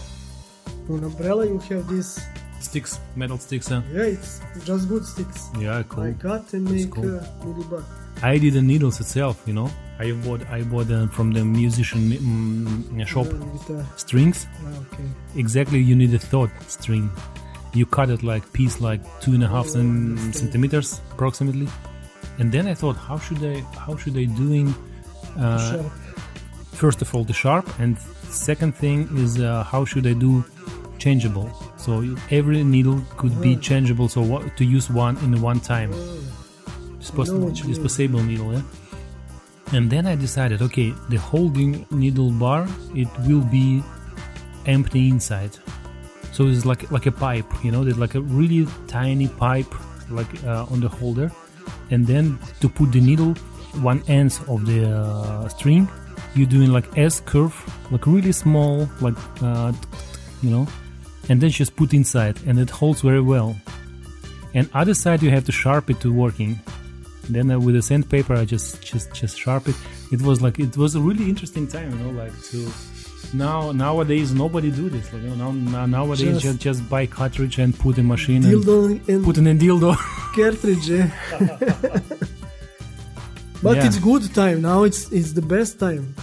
On 0.89 1.03
umbrella 1.03 1.45
you 1.47 1.57
have 1.69 1.87
this. 1.87 2.19
sticks, 2.59 2.99
metal 3.15 3.37
sticks. 3.39 3.67
Huh? 3.69 3.81
Yeah, 3.91 4.03
it's 4.03 4.39
just 4.63 4.87
good 4.87 5.03
sticks. 5.05 5.49
Yeah, 5.59 5.81
cool. 5.89 6.03
I 6.03 6.13
cut 6.13 6.53
and 6.53 6.67
That's 6.67 6.85
make 6.85 6.91
cool. 6.91 7.17
uh, 7.19 7.25
needle 7.43 7.63
bar. 7.63 7.83
I 8.21 8.37
did 8.37 8.53
the 8.53 8.61
needles 8.61 8.99
itself, 8.99 9.41
you 9.47 9.53
know. 9.53 9.69
I 10.05 10.11
bought 10.23 10.41
I 10.57 10.61
bought 10.71 10.87
them 10.93 11.09
from 11.15 11.27
the 11.37 11.43
musician 11.45 12.01
mm, 12.11 13.07
shop 13.13 13.27
Uh, 13.27 13.37
guitar. 13.55 13.83
strings. 14.03 14.37
Ah, 14.65 14.73
okay. 14.83 15.07
Exactly, 15.43 15.79
you 15.89 15.95
need 16.01 16.13
a 16.13 16.19
thought 16.31 16.51
string. 16.67 17.05
You 17.79 17.85
cut 17.97 18.09
it 18.15 18.21
like 18.31 18.43
piece 18.57 18.75
like 18.89 19.01
two 19.23 19.33
and 19.37 19.43
a 19.43 19.47
half 19.55 19.67
cen- 19.75 20.17
centimeters 20.33 20.89
approximately, 21.13 21.67
and 22.39 22.51
then 22.51 22.67
I 22.67 22.75
thought, 22.81 22.97
how 23.09 23.17
should 23.25 23.41
I 23.53 23.57
how 23.85 23.95
should 24.01 24.17
I 24.23 24.25
doing? 24.43 24.67
Uh, 25.37 25.57
Sharp. 25.71 25.85
first 26.83 26.99
of 27.01 27.07
all, 27.15 27.23
the 27.23 27.33
sharp, 27.43 27.65
and 27.79 27.97
second 28.47 28.73
thing 28.75 28.97
is 29.23 29.31
uh, 29.39 29.63
how 29.63 29.85
should 29.85 30.05
I 30.07 30.13
do 30.25 30.43
changeable? 31.03 31.49
So 31.77 31.91
every 32.39 32.63
needle 32.63 32.99
could 33.17 33.35
be 33.41 33.55
changeable. 33.69 34.07
So 34.09 34.21
what, 34.21 34.41
to 34.57 34.63
use 34.77 34.89
one 34.89 35.15
in 35.25 35.31
one 35.41 35.59
time. 35.73 35.91
Dispos- 36.99 37.29
know 37.33 37.45
what 37.47 37.57
you 37.59 37.65
disposable 37.73 38.21
needle, 38.31 38.51
yeah. 38.53 38.61
And 39.73 39.89
then 39.89 40.05
I 40.05 40.15
decided, 40.15 40.61
okay, 40.61 40.93
the 41.09 41.17
holding 41.17 41.85
needle 41.91 42.31
bar 42.31 42.67
it 42.93 43.07
will 43.19 43.41
be 43.41 43.81
empty 44.65 45.09
inside. 45.09 45.51
So 46.33 46.47
it's 46.47 46.65
like 46.65 46.91
like 46.91 47.05
a 47.05 47.11
pipe, 47.11 47.45
you 47.63 47.71
know, 47.71 47.83
there's 47.83 47.97
like 47.97 48.15
a 48.15 48.21
really 48.21 48.67
tiny 48.87 49.27
pipe 49.27 49.73
like 50.09 50.43
uh, 50.43 50.65
on 50.69 50.79
the 50.79 50.89
holder, 50.89 51.31
and 51.89 52.05
then 52.05 52.37
to 52.59 52.69
put 52.69 52.91
the 52.91 52.99
needle, 52.99 53.33
one 53.81 54.03
end 54.07 54.37
of 54.47 54.65
the 54.65 54.89
uh, 54.89 55.47
string, 55.49 55.87
you're 56.35 56.47
doing 56.47 56.71
like 56.71 56.97
S 56.97 57.21
curve, 57.21 57.55
like 57.91 58.05
really 58.07 58.31
small, 58.31 58.89
like 58.99 59.15
uh, 59.41 59.71
you 60.41 60.49
know, 60.49 60.67
and 61.29 61.41
then 61.41 61.49
just 61.49 61.75
put 61.75 61.93
inside, 61.93 62.39
and 62.45 62.59
it 62.59 62.69
holds 62.69 63.01
very 63.01 63.21
well. 63.21 63.55
And 64.53 64.69
other 64.73 64.93
side 64.93 65.21
you 65.23 65.31
have 65.31 65.45
to 65.45 65.51
sharp 65.51 65.89
it 65.89 65.99
to 66.01 66.11
working. 66.11 66.59
Then 67.29 67.51
uh, 67.51 67.59
with 67.59 67.75
the 67.75 67.81
sandpaper, 67.81 68.33
I 68.35 68.45
just 68.45 68.81
just 68.81 69.11
just 69.13 69.37
sharp 69.39 69.67
it. 69.69 69.75
It 70.11 70.21
was 70.21 70.41
like 70.41 70.59
it 70.59 70.75
was 70.77 70.95
a 70.95 70.99
really 71.01 71.29
interesting 71.29 71.67
time, 71.67 71.91
you 71.91 71.97
know, 72.03 72.11
like 72.11 72.33
to 72.51 72.67
now 73.33 73.71
nowadays 73.71 74.33
nobody 74.33 74.71
do 74.71 74.89
this. 74.89 75.11
Like 75.13 75.21
you 75.23 75.29
know, 75.29 75.51
now, 75.51 75.71
now 75.71 75.85
nowadays 75.85 76.41
Just- 76.41 76.41
just, 76.41 76.59
just 76.59 76.89
buy 76.89 77.05
cartridge 77.05 77.59
and 77.59 77.77
put 77.77 77.97
in 77.97 78.07
machine 78.07 78.43
and 78.43 78.53
Dildo 78.53 79.07
and 79.07 79.23
put 79.25 79.37
in 79.37 79.47
a 79.47 79.53
dildo. 79.53 79.95
cartridge. 80.35 80.89
eh? 80.91 81.07
but 83.63 83.77
Yeah. 83.77 83.85
it's 83.85 83.99
good 83.99 84.33
time 84.33 84.61
now. 84.61 84.83
It's 84.83 85.11
it's 85.11 85.33
the 85.33 85.41
best 85.55 85.79
time. 85.79 86.15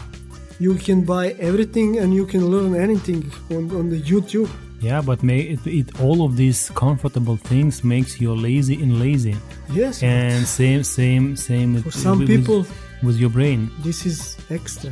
You 0.60 0.74
can 0.74 1.02
buy 1.04 1.28
everything 1.38 1.98
and 1.98 2.12
you 2.12 2.26
can 2.26 2.44
learn 2.54 2.74
anything 2.74 3.30
on 3.50 3.70
on 3.70 3.90
the 3.90 4.00
YouTube. 4.00 4.50
Yeah, 4.80 5.00
but 5.00 5.22
may 5.22 5.40
it, 5.40 5.66
it 5.66 6.00
all 6.00 6.24
of 6.24 6.36
these 6.36 6.70
comfortable 6.74 7.36
things 7.36 7.82
makes 7.84 8.20
you 8.20 8.34
lazy 8.34 8.80
and 8.82 8.98
lazy. 9.00 9.36
Yes, 9.72 10.02
And 10.02 10.46
same 10.46 10.82
same 10.84 11.36
same 11.36 11.76
For 11.78 11.84
with- 11.86 11.94
some 11.94 12.18
with- 12.20 12.28
people- 12.28 12.66
with 13.02 13.16
your 13.18 13.30
brain. 13.30 13.70
this 13.82 14.06
is 14.06 14.36
extra. 14.50 14.90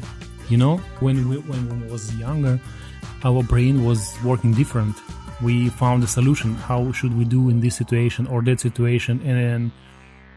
You 0.49 0.59
know, 0.59 0.77
when 1.01 1.29
we 1.29 1.37
when 1.51 1.63
we 1.81 1.91
was 1.91 2.15
younger, 2.17 2.61
our 3.25 3.43
brain 3.43 3.85
was 3.85 4.01
working 4.25 4.53
different. 4.55 4.95
We 5.43 5.69
found 5.71 6.03
a 6.05 6.07
solution. 6.07 6.55
How 6.55 6.93
should 6.93 7.15
we 7.19 7.25
do 7.25 7.51
in 7.51 7.61
this 7.61 7.75
situation 7.77 8.27
or 8.29 8.43
that 8.43 8.59
situation? 8.61 9.21
And 9.27 9.37
then, 9.45 9.73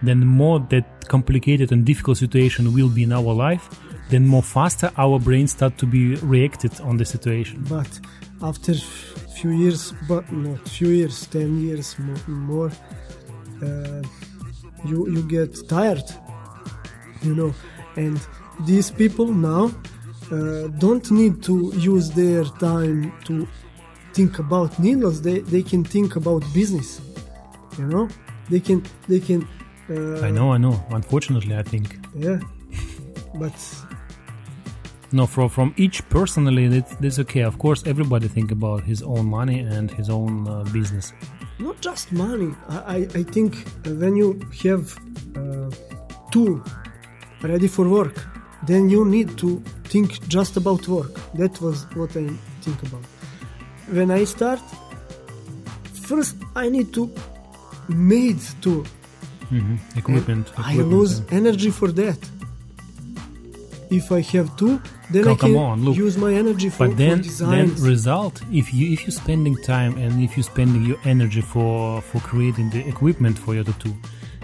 then 0.01 0.19
more 0.27 0.59
that 0.71 0.85
complicated 1.07 1.71
and 1.71 1.85
difficult 1.85 2.17
situation 2.17 2.73
will 2.73 2.89
be 2.89 3.03
in 3.03 3.13
our 3.13 3.33
life, 3.47 3.69
then 4.09 4.27
more 4.27 4.43
faster 4.43 4.91
our 4.97 5.19
brain 5.19 5.47
start 5.47 5.77
to 5.77 5.85
be 5.85 6.15
reacted 6.15 6.79
on 6.81 6.97
the 6.97 7.05
situation. 7.05 7.63
But 7.69 7.87
after 8.41 8.73
few 8.73 9.51
years, 9.51 9.93
but 10.07 10.31
not 10.31 10.67
few 10.67 10.89
years, 10.89 11.27
ten 11.27 11.61
years 11.61 11.95
mo- 11.99 12.23
more, 12.27 12.71
uh, 13.63 14.01
you 14.85 15.07
you 15.09 15.21
get 15.23 15.67
tired, 15.67 16.03
you 17.21 17.35
know. 17.35 17.53
And 17.95 18.19
these 18.65 18.91
people 18.91 19.27
now 19.27 19.71
uh, 20.31 20.67
don't 20.79 21.09
need 21.11 21.41
to 21.43 21.71
use 21.75 22.09
their 22.11 22.43
time 22.59 23.11
to 23.25 23.47
think 24.13 24.39
about 24.39 24.77
needles. 24.79 25.21
They 25.21 25.39
they 25.39 25.63
can 25.63 25.83
think 25.83 26.15
about 26.15 26.43
business, 26.53 27.01
you 27.77 27.85
know. 27.85 28.07
They 28.49 28.59
can 28.59 28.83
they 29.07 29.19
can. 29.19 29.47
Uh, 29.89 30.21
I 30.27 30.31
know, 30.31 30.53
I 30.53 30.57
know. 30.57 30.75
Unfortunately, 30.91 31.55
I 31.55 31.63
think 31.63 31.97
Yeah, 32.15 32.39
but 33.35 33.53
no. 35.11 35.25
From 35.25 35.49
from 35.49 35.73
each 35.77 36.07
personally, 36.09 36.67
that's, 36.67 36.95
that's 36.95 37.19
okay. 37.19 37.41
Of 37.41 37.57
course, 37.57 37.83
everybody 37.85 38.27
think 38.27 38.51
about 38.51 38.83
his 38.83 39.01
own 39.03 39.25
money 39.25 39.59
and 39.59 39.91
his 39.91 40.09
own 40.09 40.47
uh, 40.47 40.63
business. 40.71 41.13
not 41.59 41.79
just 41.81 42.11
money. 42.11 42.53
I, 42.69 42.77
I, 42.77 42.97
I 43.19 43.23
think 43.23 43.55
when 43.85 44.15
you 44.15 44.39
have 44.63 44.97
uh, 45.35 45.69
tool 46.31 46.63
ready 47.41 47.67
for 47.67 47.87
work, 47.87 48.15
then 48.65 48.89
you 48.89 49.05
need 49.05 49.37
to 49.37 49.59
think 49.85 50.27
just 50.27 50.57
about 50.57 50.87
work. 50.87 51.13
That 51.33 51.59
was 51.61 51.85
what 51.95 52.15
I 52.15 52.27
think 52.61 52.81
about. 52.83 53.03
When 53.91 54.11
I 54.11 54.23
start, 54.23 54.61
first 55.93 56.35
I 56.55 56.69
need 56.69 56.93
to 56.93 57.11
made 57.87 58.39
tool. 58.61 58.85
Equipment. 59.95 60.47
I 60.57 60.73
equipment, 60.73 60.89
lose 60.91 61.19
yeah. 61.19 61.37
energy 61.37 61.71
for 61.71 61.91
that. 61.91 62.17
If 63.89 64.11
I 64.11 64.21
have 64.21 64.55
two, 64.57 64.79
then 65.11 65.23
Come- 65.23 65.33
I 65.33 65.35
can 65.35 65.53
come 65.53 65.57
on, 65.57 65.83
look. 65.85 65.95
use 65.97 66.17
my 66.17 66.33
energy 66.33 66.69
for, 66.69 66.87
But 66.87 66.97
then, 66.97 67.23
for 67.23 67.45
then 67.45 67.67
result 67.93 68.41
if 68.51 68.73
you 68.73 68.91
if 68.93 68.99
you're 69.05 69.19
spending 69.25 69.55
time 69.63 69.93
and 69.97 70.21
if 70.25 70.35
you're 70.37 70.43
spending 70.55 70.83
your 70.85 70.99
energy 71.05 71.41
for 71.41 72.01
for 72.01 72.19
creating 72.21 72.69
the 72.69 72.81
equipment 72.87 73.35
for 73.43 73.51
your 73.55 73.63
tattoo, 73.63 73.95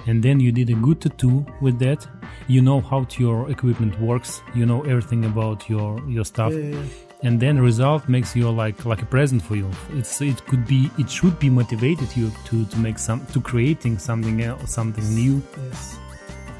and 0.07 0.21
then 0.25 0.39
you 0.39 0.51
did 0.51 0.69
a 0.69 0.77
good 0.87 0.99
tattoo 1.01 1.45
with 1.61 1.77
that, 1.79 2.07
you 2.47 2.61
know 2.61 2.79
how 2.81 3.05
your 3.17 3.49
equipment 3.55 3.93
works, 3.99 4.41
you 4.55 4.65
know 4.65 4.81
everything 4.83 5.25
about 5.25 5.59
your 5.69 5.89
your 6.15 6.25
stuff, 6.25 6.53
Yeah, 6.53 6.69
yeah, 6.75 7.27
and 7.27 7.39
then 7.39 7.59
result 7.59 8.01
makes 8.15 8.35
you 8.35 8.49
like 8.63 8.77
like 8.91 9.01
a 9.07 9.09
present 9.15 9.41
for 9.47 9.55
you. 9.55 9.69
It's 9.99 10.21
it 10.21 10.39
could 10.47 10.63
be 10.73 10.89
it 10.97 11.09
should 11.09 11.37
be 11.45 11.49
motivated 11.49 12.09
you 12.19 12.27
to 12.47 12.65
to 12.71 12.77
make 12.79 12.97
some 13.07 13.19
to 13.33 13.39
creating 13.51 13.99
something 13.99 14.37
else 14.49 14.71
something 14.79 15.07
new. 15.21 15.35
yes, 15.69 15.97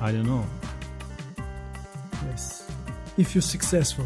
I 0.08 0.12
don't 0.14 0.28
know. 0.34 0.46
If 3.18 3.34
you're 3.34 3.42
successful, 3.42 4.06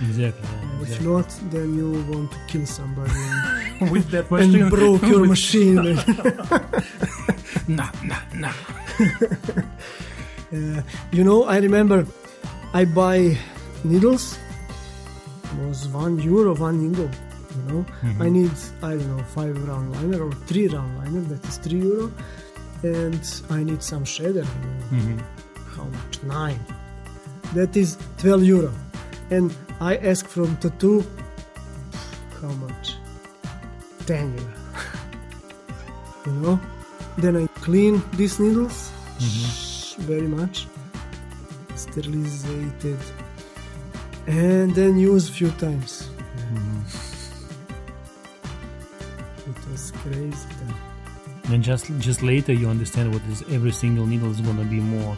exactly. 0.00 0.48
yeah, 0.48 0.82
if 0.82 0.82
exactly. 0.82 1.06
not, 1.08 1.28
then 1.50 1.74
you 1.74 1.90
want 2.12 2.30
to 2.30 2.38
kill 2.46 2.64
somebody 2.66 3.10
and, 3.80 3.90
with 3.94 4.08
that 4.10 4.30
and 4.30 4.70
broke 4.70 5.02
your 5.02 5.26
machine. 5.34 5.98
Nah, 7.68 7.90
nah, 8.04 8.20
nah. 8.32 8.52
Uh, 10.54 10.80
you 11.10 11.24
know, 11.24 11.42
I 11.44 11.58
remember 11.58 12.06
I 12.72 12.84
buy 12.84 13.36
needles. 13.82 14.38
It 15.42 15.66
was 15.66 15.88
one 15.88 16.20
euro, 16.20 16.54
one 16.54 16.78
needle. 16.86 17.10
You 17.56 17.62
know, 17.72 17.86
I 18.20 18.28
need 18.28 18.52
I 18.82 18.90
don't 18.90 19.16
know 19.16 19.24
five 19.24 19.56
round 19.66 19.92
liner 19.96 20.22
or 20.26 20.32
three 20.46 20.68
round 20.68 20.96
liner. 20.98 21.22
That 21.22 21.44
is 21.48 21.56
three 21.58 21.80
euro, 21.80 22.12
and 22.84 23.18
I 23.50 23.64
need 23.64 23.82
some 23.82 24.04
shader. 24.04 24.46
You 24.92 24.98
know, 25.16 25.22
How 25.74 25.84
much? 25.84 26.22
Nine. 26.22 26.60
That 27.54 27.76
is 27.76 27.96
twelve 28.18 28.44
euro, 28.44 28.72
and 29.30 29.54
I 29.80 29.96
ask 29.96 30.26
from 30.26 30.56
tattoo. 30.56 31.04
How 32.40 32.48
much? 32.48 32.94
Ten 34.06 34.32
euro. 34.36 34.52
you 36.26 36.32
know. 36.32 36.60
Then 37.18 37.36
I 37.36 37.46
clean 37.64 38.02
these 38.12 38.38
needles 38.38 38.90
mm-hmm. 39.18 40.02
very 40.02 40.28
much, 40.28 40.66
sterilized, 41.74 42.46
and 44.26 44.74
then 44.74 44.98
use 44.98 45.30
few 45.30 45.50
times. 45.52 46.10
Mm-hmm. 46.36 47.06
It 49.50 49.70
was 49.70 49.92
crazy. 49.92 50.48
Then. 50.60 50.74
And 51.54 51.62
just 51.62 51.86
just 52.00 52.22
later 52.22 52.52
you 52.52 52.68
understand 52.68 53.12
what 53.14 53.22
is 53.30 53.42
every 53.48 53.72
single 53.72 54.04
needle 54.04 54.30
is 54.30 54.40
gonna 54.40 54.64
be 54.64 54.80
more 54.80 55.16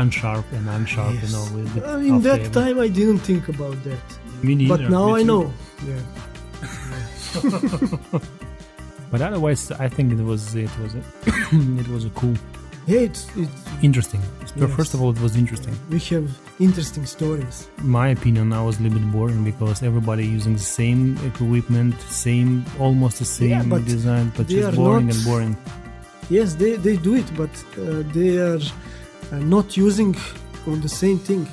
unsharp 0.00 0.44
and 0.56 0.64
unsharp, 0.76 1.14
you 1.24 1.30
know. 1.34 1.44
With 1.56 1.68
the, 1.74 1.80
I 1.94 1.96
mean, 2.02 2.20
that 2.22 2.40
every- 2.40 2.52
time 2.60 2.76
I 2.86 2.88
didn't 2.98 3.18
think 3.30 3.44
about 3.48 3.76
that, 3.88 4.06
Me 4.46 4.54
neither, 4.54 4.76
but 4.78 4.90
now 4.96 5.06
me 5.08 5.12
I 5.18 5.20
too. 5.20 5.26
know. 5.30 5.44
Yeah. 5.88 6.02
But 9.10 9.20
otherwise, 9.22 9.70
I 9.72 9.88
think 9.88 10.12
it 10.12 10.22
was 10.22 10.54
it 10.54 10.70
was 10.82 10.92
a 10.94 11.02
it 11.82 11.88
was 11.88 12.04
a 12.04 12.10
cool, 12.20 12.34
Yeah, 12.86 13.00
it's, 13.08 13.22
it's, 13.36 13.50
interesting. 13.88 14.20
Yes. 14.56 14.70
First 14.80 14.92
of 14.94 14.98
all, 15.02 15.10
it 15.16 15.20
was 15.26 15.34
interesting. 15.42 15.74
we 15.94 15.98
have 16.14 16.28
interesting 16.60 17.06
stories. 17.06 17.56
My 17.98 18.08
opinion, 18.16 18.52
I 18.52 18.62
was 18.68 18.74
a 18.80 18.82
little 18.82 18.98
bit 18.98 19.10
boring 19.18 19.42
because 19.44 19.82
everybody 19.90 20.24
using 20.38 20.54
the 20.62 20.66
same 20.80 21.16
equipment, 21.30 21.94
same 22.26 22.50
almost 22.78 23.18
the 23.18 23.24
same 23.38 23.50
Yeah, 23.50 23.62
but 23.74 23.82
design, 23.86 24.26
but 24.36 24.46
just 24.46 24.76
boring 24.76 25.06
not- 25.06 25.14
and 25.16 25.24
boring. 25.24 25.54
Yes, 26.28 26.48
they, 26.60 26.72
they 26.86 26.96
do 27.08 27.14
it, 27.22 27.28
but 27.42 27.48
uh, 27.78 28.02
they 28.16 28.30
are 28.48 28.56
uh, 28.60 28.68
not 29.32 29.76
using 29.76 30.16
on 30.66 30.80
the 30.80 30.88
same 30.88 31.18
thing. 31.18 31.46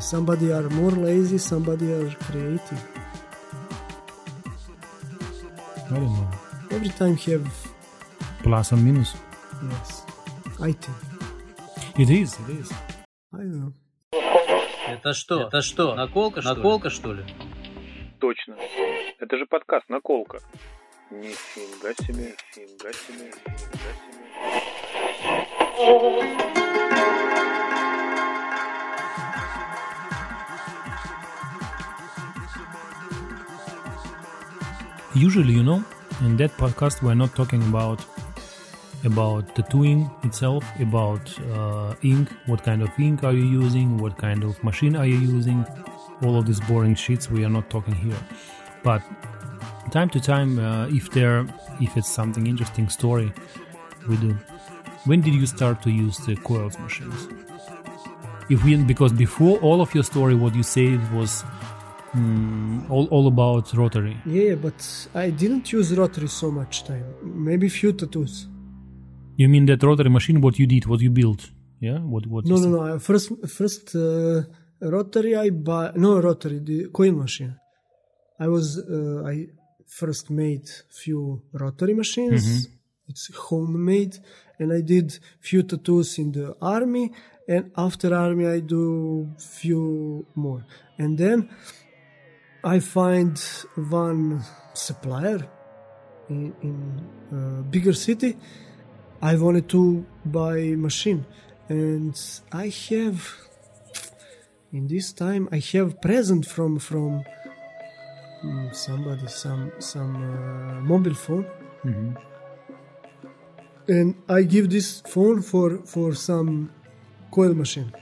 Somebody 0.00 0.52
are 0.52 0.68
more 0.70 0.90
lazy, 0.90 1.38
somebody 1.38 1.92
are 1.92 2.10
creative. 2.26 2.82
I 5.90 5.94
don't 5.94 6.04
know. 6.04 6.28
Every 6.70 6.88
time 6.88 7.16
have 7.16 7.46
Plus 8.42 8.72
and 8.72 8.84
minus. 8.84 9.14
yes, 9.70 10.02
I 10.60 10.72
think. 10.72 10.96
It 11.98 12.10
is. 12.10 12.38
It 12.40 12.50
is. 12.60 12.72
I 13.32 13.38
don't 13.38 13.60
know. 13.60 13.72
Это 14.88 15.12
что? 15.14 15.42
Это 15.42 15.62
что? 15.62 15.94
Наколка, 15.94 16.42
что 16.42 16.54
Наколка, 16.54 16.90
что 16.90 17.12
ли? 17.14 17.24
Точно. 18.20 18.56
Это 19.18 19.36
же 19.36 19.46
подкаст 19.46 19.88
«Наколка». 19.88 20.40
Нифига 21.10 21.92
себе, 21.94 22.34
нифига 22.56 22.92
себе, 22.92 23.32
нифига 23.46 23.92
себе. 26.48 26.61
Usually, 35.14 35.52
you 35.52 35.62
know, 35.62 35.84
in 36.22 36.36
that 36.38 36.56
podcast, 36.56 37.02
we're 37.02 37.14
not 37.14 37.34
talking 37.34 37.62
about 37.64 38.04
about 39.04 39.54
tattooing 39.54 40.10
itself, 40.22 40.64
about 40.80 41.20
uh, 41.50 41.94
ink, 42.02 42.30
what 42.46 42.62
kind 42.62 42.82
of 42.82 42.88
ink 42.98 43.24
are 43.24 43.32
you 43.32 43.44
using, 43.44 43.98
what 43.98 44.16
kind 44.16 44.42
of 44.44 44.62
machine 44.64 44.96
are 44.96 45.06
you 45.06 45.18
using, 45.18 45.66
all 46.22 46.38
of 46.38 46.46
these 46.46 46.60
boring 46.60 46.94
sheets. 46.94 47.30
We 47.30 47.44
are 47.44 47.50
not 47.50 47.68
talking 47.68 47.94
here, 47.94 48.16
but 48.82 49.02
time 49.90 50.08
to 50.10 50.20
time, 50.20 50.58
uh, 50.58 50.86
if 50.88 51.10
there, 51.10 51.46
if 51.80 51.96
it's 51.96 52.08
something 52.08 52.46
interesting 52.46 52.88
story, 52.88 53.32
we 54.08 54.16
do. 54.16 54.36
When 55.04 55.20
did 55.20 55.34
you 55.34 55.46
start 55.46 55.82
to 55.82 55.90
use 55.90 56.18
the 56.18 56.36
coils 56.36 56.78
machines? 56.78 57.28
If 58.48 58.64
we, 58.64 58.76
because 58.76 59.12
before 59.12 59.58
all 59.58 59.80
of 59.80 59.92
your 59.94 60.04
story, 60.04 60.34
what 60.34 60.54
you 60.54 60.62
said 60.62 61.00
was 61.12 61.44
mm, 62.14 62.88
all, 62.88 63.06
all 63.06 63.26
about 63.26 63.72
rotary. 63.74 64.16
Yeah, 64.26 64.54
but 64.54 65.08
I 65.14 65.30
didn't 65.30 65.72
use 65.72 65.96
rotary 65.96 66.28
so 66.28 66.50
much 66.50 66.84
time. 66.84 67.04
Maybe 67.22 67.68
few 67.68 67.92
tattoos. 67.92 68.46
You 69.36 69.48
mean 69.48 69.66
that 69.66 69.82
rotary 69.82 70.10
machine? 70.10 70.40
What 70.40 70.58
you 70.58 70.66
did? 70.66 70.86
What 70.86 71.00
you 71.00 71.10
built? 71.10 71.50
Yeah. 71.80 71.98
What? 71.98 72.26
What? 72.26 72.46
No, 72.46 72.56
no, 72.56 72.68
no. 72.68 72.94
I 72.94 72.98
First, 72.98 73.32
first 73.48 73.96
uh, 73.96 74.42
rotary 74.80 75.34
I 75.34 75.50
buy. 75.50 75.92
No, 75.96 76.20
rotary, 76.20 76.60
the 76.60 76.88
coil 76.92 77.12
machine. 77.12 77.56
I 78.38 78.46
was 78.48 78.78
uh, 78.78 79.24
I 79.26 79.46
first 79.86 80.30
made 80.30 80.68
few 80.90 81.42
rotary 81.52 81.94
machines. 81.94 82.68
It's 83.08 83.34
homemade, 83.34 84.18
and 84.58 84.72
I 84.72 84.80
did 84.80 85.18
few 85.40 85.62
tattoos 85.62 86.18
in 86.18 86.32
the 86.32 86.56
army. 86.60 87.12
And 87.48 87.72
after 87.76 88.14
army, 88.14 88.46
I 88.46 88.60
do 88.60 89.28
few 89.38 90.26
more. 90.34 90.64
And 90.98 91.18
then 91.18 91.50
I 92.64 92.78
find 92.78 93.36
one 93.74 94.42
supplier 94.72 95.48
in, 96.28 96.54
in 96.62 96.76
uh, 97.32 97.62
bigger 97.62 97.92
city. 97.92 98.36
I 99.20 99.36
wanted 99.36 99.68
to 99.70 100.04
buy 100.24 100.74
machine, 100.76 101.24
and 101.68 102.18
I 102.50 102.68
have 102.90 103.36
in 104.72 104.88
this 104.88 105.12
time 105.12 105.48
I 105.52 105.58
have 105.74 106.00
present 106.00 106.44
from 106.46 106.78
from 106.78 107.24
mm, 108.44 108.74
somebody 108.74 109.26
some 109.28 109.70
some 109.78 110.16
uh, 110.16 110.80
mobile 110.80 111.14
phone, 111.14 111.46
and 113.88 114.14
I 114.28 114.42
give 114.42 114.70
this 114.70 115.00
phone 115.06 115.42
for 115.42 115.78
for 115.84 116.14
some 116.14 116.70
coil 117.30 117.54
machine, 117.54 117.92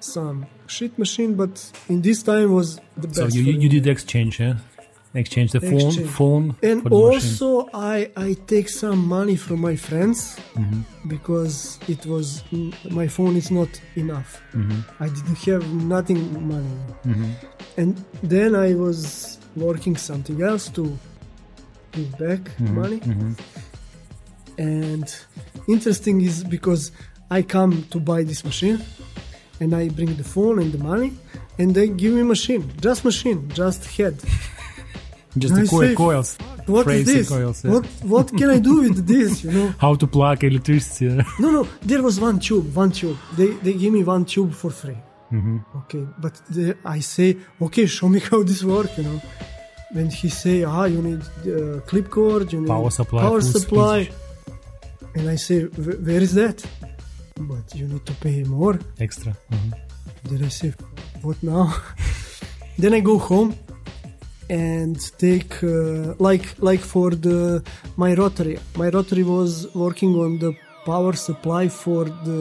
some 0.00 0.46
shit 0.66 0.98
machine, 0.98 1.34
but 1.34 1.72
in 1.88 2.02
this 2.02 2.22
time 2.22 2.52
was 2.52 2.80
the 2.96 3.08
best. 3.08 3.16
So 3.16 3.26
you, 3.26 3.42
you, 3.52 3.68
did 3.68 3.86
exchange, 3.86 4.40
yeah? 4.40 4.56
Exchange 5.14 5.52
the 5.52 5.60
phone, 5.60 5.72
Exchange. 5.88 6.10
phone 6.10 6.56
and 6.62 6.84
the 6.84 6.90
machine. 6.90 7.02
also 7.02 7.68
I 7.72 8.10
I 8.14 8.36
take 8.46 8.68
some 8.68 9.08
money 9.08 9.36
from 9.36 9.60
my 9.60 9.74
friends 9.76 10.36
Mm-hmm. 10.54 11.08
because 11.08 11.78
it 11.88 12.04
was 12.06 12.44
my 12.90 13.08
phone 13.08 13.34
is 13.36 13.50
not 13.50 13.70
enough. 13.96 14.40
Mm-hmm. 14.54 14.80
I 15.04 15.08
didn't 15.08 15.38
have 15.48 15.64
nothing 15.96 16.20
money, 16.54 16.76
and 17.76 17.96
then 18.22 18.54
I 18.54 18.74
was 18.74 19.38
working 19.56 19.96
something 19.96 20.42
else 20.42 20.68
to 20.70 20.82
give 21.92 22.10
back 22.18 22.40
Mm-hmm. 22.60 22.74
money. 22.82 23.00
And 24.58 25.06
interesting 25.68 26.20
is 26.20 26.44
because 26.44 26.90
I 27.30 27.42
come 27.42 27.84
to 27.90 27.98
buy 28.00 28.24
this 28.24 28.44
machine, 28.44 28.78
and 29.60 29.74
I 29.74 29.88
bring 29.88 30.14
the 30.16 30.24
phone 30.24 30.58
and 30.62 30.70
the 30.72 30.78
money, 30.92 31.12
and 31.58 31.74
they 31.74 31.88
give 31.88 32.12
me 32.14 32.22
machine, 32.24 32.62
just 32.80 33.04
machine, 33.04 33.48
just 33.54 33.86
head. 33.96 34.16
Just 35.36 35.54
the 35.54 35.66
coil, 35.68 35.82
say, 35.88 35.94
coils. 35.94 36.38
What 36.66 36.86
is 36.88 37.06
this? 37.06 37.28
coils, 37.28 37.64
yeah. 37.64 37.70
What 37.72 37.86
what 38.14 38.26
can 38.36 38.50
I 38.50 38.58
do 38.58 38.74
with 38.80 39.06
this? 39.06 39.44
You 39.44 39.52
know? 39.52 39.68
How 39.84 39.94
to 39.94 40.06
plug 40.06 40.42
electricity. 40.42 41.06
No, 41.38 41.50
no. 41.50 41.62
There 41.82 42.02
was 42.02 42.18
one 42.18 42.38
tube, 42.40 42.74
one 42.74 42.90
tube. 42.90 43.18
They 43.36 43.50
they 43.64 43.74
give 43.74 43.92
me 43.92 44.02
one 44.02 44.24
tube 44.24 44.52
for 44.52 44.70
free. 44.70 44.98
hmm 45.30 45.58
Okay, 45.80 46.04
but 46.24 46.34
the, 46.50 46.76
I 46.96 46.98
say, 47.00 47.36
okay, 47.66 47.86
show 47.86 48.08
me 48.08 48.20
how 48.28 48.42
this 48.42 48.62
work, 48.64 48.90
you 48.98 49.04
know. 49.04 49.20
Then 49.94 50.08
he 50.10 50.28
say, 50.42 50.64
ah, 50.64 50.86
you 50.94 51.00
need 51.08 51.22
uh, 51.46 51.80
clip 51.88 52.06
cord, 52.10 52.52
you 52.52 52.60
need 52.62 52.68
Power 52.76 52.90
supply, 52.90 53.20
power 53.22 53.40
supply. 53.40 54.08
And 55.18 55.28
I 55.28 55.36
say, 55.36 55.58
where 56.08 56.22
is 56.22 56.32
that? 56.34 56.58
But 57.52 57.66
you 57.78 57.86
need 57.92 58.04
to 58.06 58.14
pay 58.24 58.38
more. 58.44 58.76
Extra. 59.06 59.32
Mhm. 59.52 59.70
Then 60.28 60.40
I 60.44 60.50
say, 60.60 60.70
what 61.26 61.38
now? 61.42 61.64
then 62.82 62.92
I 62.98 63.00
go 63.10 63.16
home 63.30 63.50
and 64.50 64.96
take 65.26 65.52
uh, 65.62 66.14
like 66.28 66.46
like 66.68 66.82
for 66.94 67.08
the 67.26 67.62
my 67.96 68.10
rotary. 68.22 68.56
My 68.82 68.88
rotary 68.96 69.24
was 69.36 69.50
working 69.84 70.12
on 70.24 70.30
the 70.44 70.52
power 70.90 71.12
supply 71.28 71.64
for 71.68 72.04
the 72.28 72.40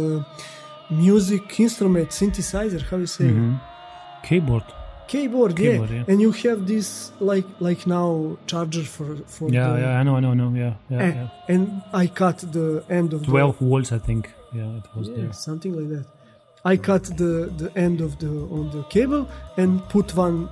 music 1.07 1.59
instrument 1.65 2.09
synthesizer. 2.19 2.81
How 2.89 2.97
you 3.05 3.07
say? 3.17 3.29
Mhm. 3.33 3.59
Keyboard. 4.27 4.67
Keyboard, 5.07 5.55
Keyboard, 5.55 5.89
yeah. 5.89 5.95
yeah. 5.97 6.03
And 6.07 6.21
you 6.21 6.31
have 6.31 6.67
this 6.67 7.11
like 7.19 7.45
like 7.59 7.87
now 7.87 8.37
charger 8.45 8.83
for 8.83 9.15
for 9.25 9.49
Yeah, 9.49 9.73
the, 9.73 9.79
yeah, 9.81 9.99
I 9.99 10.03
know, 10.03 10.15
I 10.17 10.19
know, 10.19 10.31
I 10.31 10.33
know. 10.35 10.53
Yeah, 10.53 10.73
yeah, 10.89 10.99
and, 11.05 11.15
yeah. 11.15 11.29
and 11.53 11.81
I 11.93 12.07
cut 12.07 12.37
the 12.51 12.83
end 12.89 13.13
of 13.13 13.23
12 13.23 13.57
volts, 13.59 13.91
I 13.91 13.99
think. 13.99 14.33
Yeah, 14.53 14.77
it 14.77 14.85
was 14.95 15.07
the, 15.09 15.15
there. 15.15 15.33
something 15.33 15.73
like 15.75 15.89
that. 15.89 16.05
I 16.65 16.75
cut 16.77 17.03
the 17.03 17.51
the 17.57 17.71
end 17.75 18.01
of 18.01 18.19
the 18.19 18.27
on 18.27 18.71
the 18.71 18.83
cable 18.89 19.27
and 19.57 19.81
put 19.89 20.15
one 20.15 20.49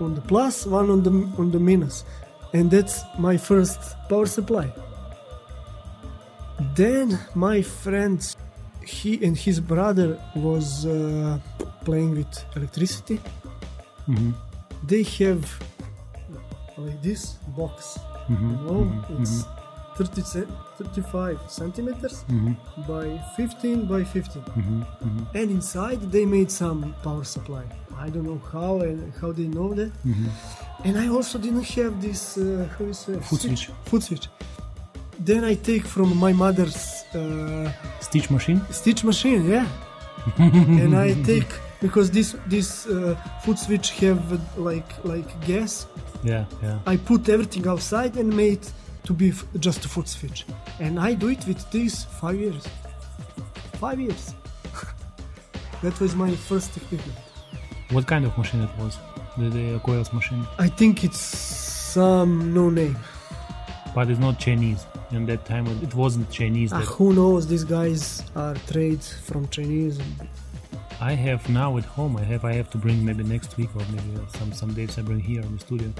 on 0.00 0.14
the 0.14 0.20
plus, 0.20 0.66
one 0.66 0.90
on 0.90 1.02
the 1.02 1.10
on 1.38 1.50
the 1.52 1.60
minus, 1.60 2.04
and 2.52 2.70
that's 2.70 3.04
my 3.18 3.36
first 3.36 3.80
power 4.08 4.26
supply. 4.26 4.72
Then 6.74 7.18
my 7.34 7.62
friend, 7.62 8.18
he 8.84 9.24
and 9.24 9.36
his 9.36 9.60
brother 9.60 10.18
was 10.34 10.86
uh, 10.86 11.38
playing 11.84 12.12
with 12.12 12.44
electricity. 12.56 13.20
Mhm. 14.08 14.32
They 14.86 15.02
have 15.20 15.44
like 16.78 17.00
this 17.02 17.36
box, 17.56 17.98
Mhm, 18.28 18.50
you 18.50 18.56
know, 18.66 18.80
mhm, 18.84 19.20
it's 19.20 19.44
30 19.96 20.22
ce- 20.22 20.48
35 20.78 21.38
centimeters 21.48 22.24
mhm, 22.28 22.54
by 22.86 23.06
15 23.36 23.86
by 23.86 24.04
15 24.04 24.42
mhm, 24.56 24.84
mhm, 25.04 25.26
and 25.34 25.50
inside 25.50 26.00
they 26.12 26.26
made 26.26 26.50
some 26.50 26.94
power 27.02 27.24
supply. 27.24 27.64
I 27.98 28.10
don't 28.10 28.26
know 28.30 28.40
how 28.52 28.80
and 28.80 28.98
how 29.20 29.32
they 29.32 29.48
know 29.48 29.72
that. 29.74 29.90
And 30.84 30.94
i 30.98 31.08
also 31.08 31.38
didn't 31.38 31.64
have 31.76 31.92
this 32.06 32.36
uh, 32.36 32.44
how 32.78 32.84
you 32.84 32.92
say 32.94 33.14
Foot 33.20 33.40
switch. 33.40 33.70
foot 33.90 34.02
switch. 34.02 34.28
Then 35.28 35.44
i 35.44 35.54
take 35.54 35.84
from 35.94 36.08
my 36.26 36.32
mother's 36.44 36.78
uh, 37.14 37.72
Stitch 38.00 38.28
machine? 38.30 38.60
stitch 38.70 39.02
machine 39.02 39.42
yeah. 39.54 39.66
And 40.82 40.94
i 40.94 41.14
take 41.30 41.50
because 41.80 42.10
this 42.10 42.36
this 42.46 42.86
uh, 42.86 43.14
foot 43.42 43.58
switch 43.58 43.90
have 44.00 44.58
like 44.58 44.90
like 45.04 45.28
gas 45.46 45.86
Yeah, 46.24 46.44
yeah. 46.62 46.78
I 46.86 46.96
put 46.96 47.28
everything 47.28 47.66
outside 47.68 48.16
and 48.16 48.34
made 48.34 48.66
to 49.04 49.12
be 49.12 49.28
f- 49.30 49.46
just 49.60 49.84
a 49.84 49.88
food 49.88 50.08
switch. 50.08 50.44
And 50.80 50.98
I 50.98 51.14
do 51.14 51.28
it 51.28 51.46
with 51.46 51.70
this 51.70 52.04
five 52.04 52.38
years. 52.38 52.66
Five 53.74 54.00
years. 54.00 54.34
that 55.82 55.98
was 56.00 56.14
my 56.16 56.34
first 56.34 56.76
equipment. 56.76 57.18
What 57.90 58.06
kind 58.06 58.24
of 58.24 58.36
machine 58.36 58.62
it 58.62 58.70
was? 58.78 58.98
The, 59.38 59.48
the 59.50 59.80
coils 59.84 60.12
machine. 60.12 60.44
I 60.58 60.68
think 60.68 61.04
it's 61.04 61.20
some 61.20 62.52
no 62.52 62.70
name. 62.70 62.96
But 63.94 64.10
it's 64.10 64.18
not 64.20 64.38
Chinese. 64.38 64.86
In 65.12 65.24
that 65.26 65.44
time, 65.44 65.66
it 65.82 65.94
wasn't 65.94 66.28
Chinese. 66.30 66.72
Ah, 66.72 66.80
who 66.80 67.12
knows? 67.12 67.46
These 67.46 67.64
guys 67.64 68.24
are 68.34 68.54
trade 68.66 69.02
from 69.02 69.48
Chinese. 69.48 70.00
I 71.00 71.12
have 71.12 71.48
now 71.50 71.76
at 71.76 71.84
home. 71.84 72.16
I 72.16 72.24
have. 72.24 72.44
I 72.44 72.54
have 72.54 72.70
to 72.70 72.78
bring 72.78 73.04
maybe 73.04 73.22
next 73.22 73.56
week 73.58 73.68
or 73.76 73.82
maybe 73.92 74.18
some 74.38 74.52
some 74.52 74.72
days 74.72 74.98
I 74.98 75.02
bring 75.02 75.20
here 75.20 75.42
in 75.42 75.52
the 75.52 75.60
studio. 75.60 75.92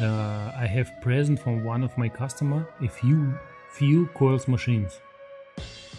Uh, 0.00 0.50
I 0.56 0.66
have 0.66 0.90
present 1.02 1.38
from 1.38 1.62
one 1.62 1.82
of 1.84 1.96
my 1.98 2.08
customer 2.08 2.66
a 2.80 2.88
few 2.88 3.34
few 3.72 4.06
coils 4.14 4.48
machines, 4.48 4.98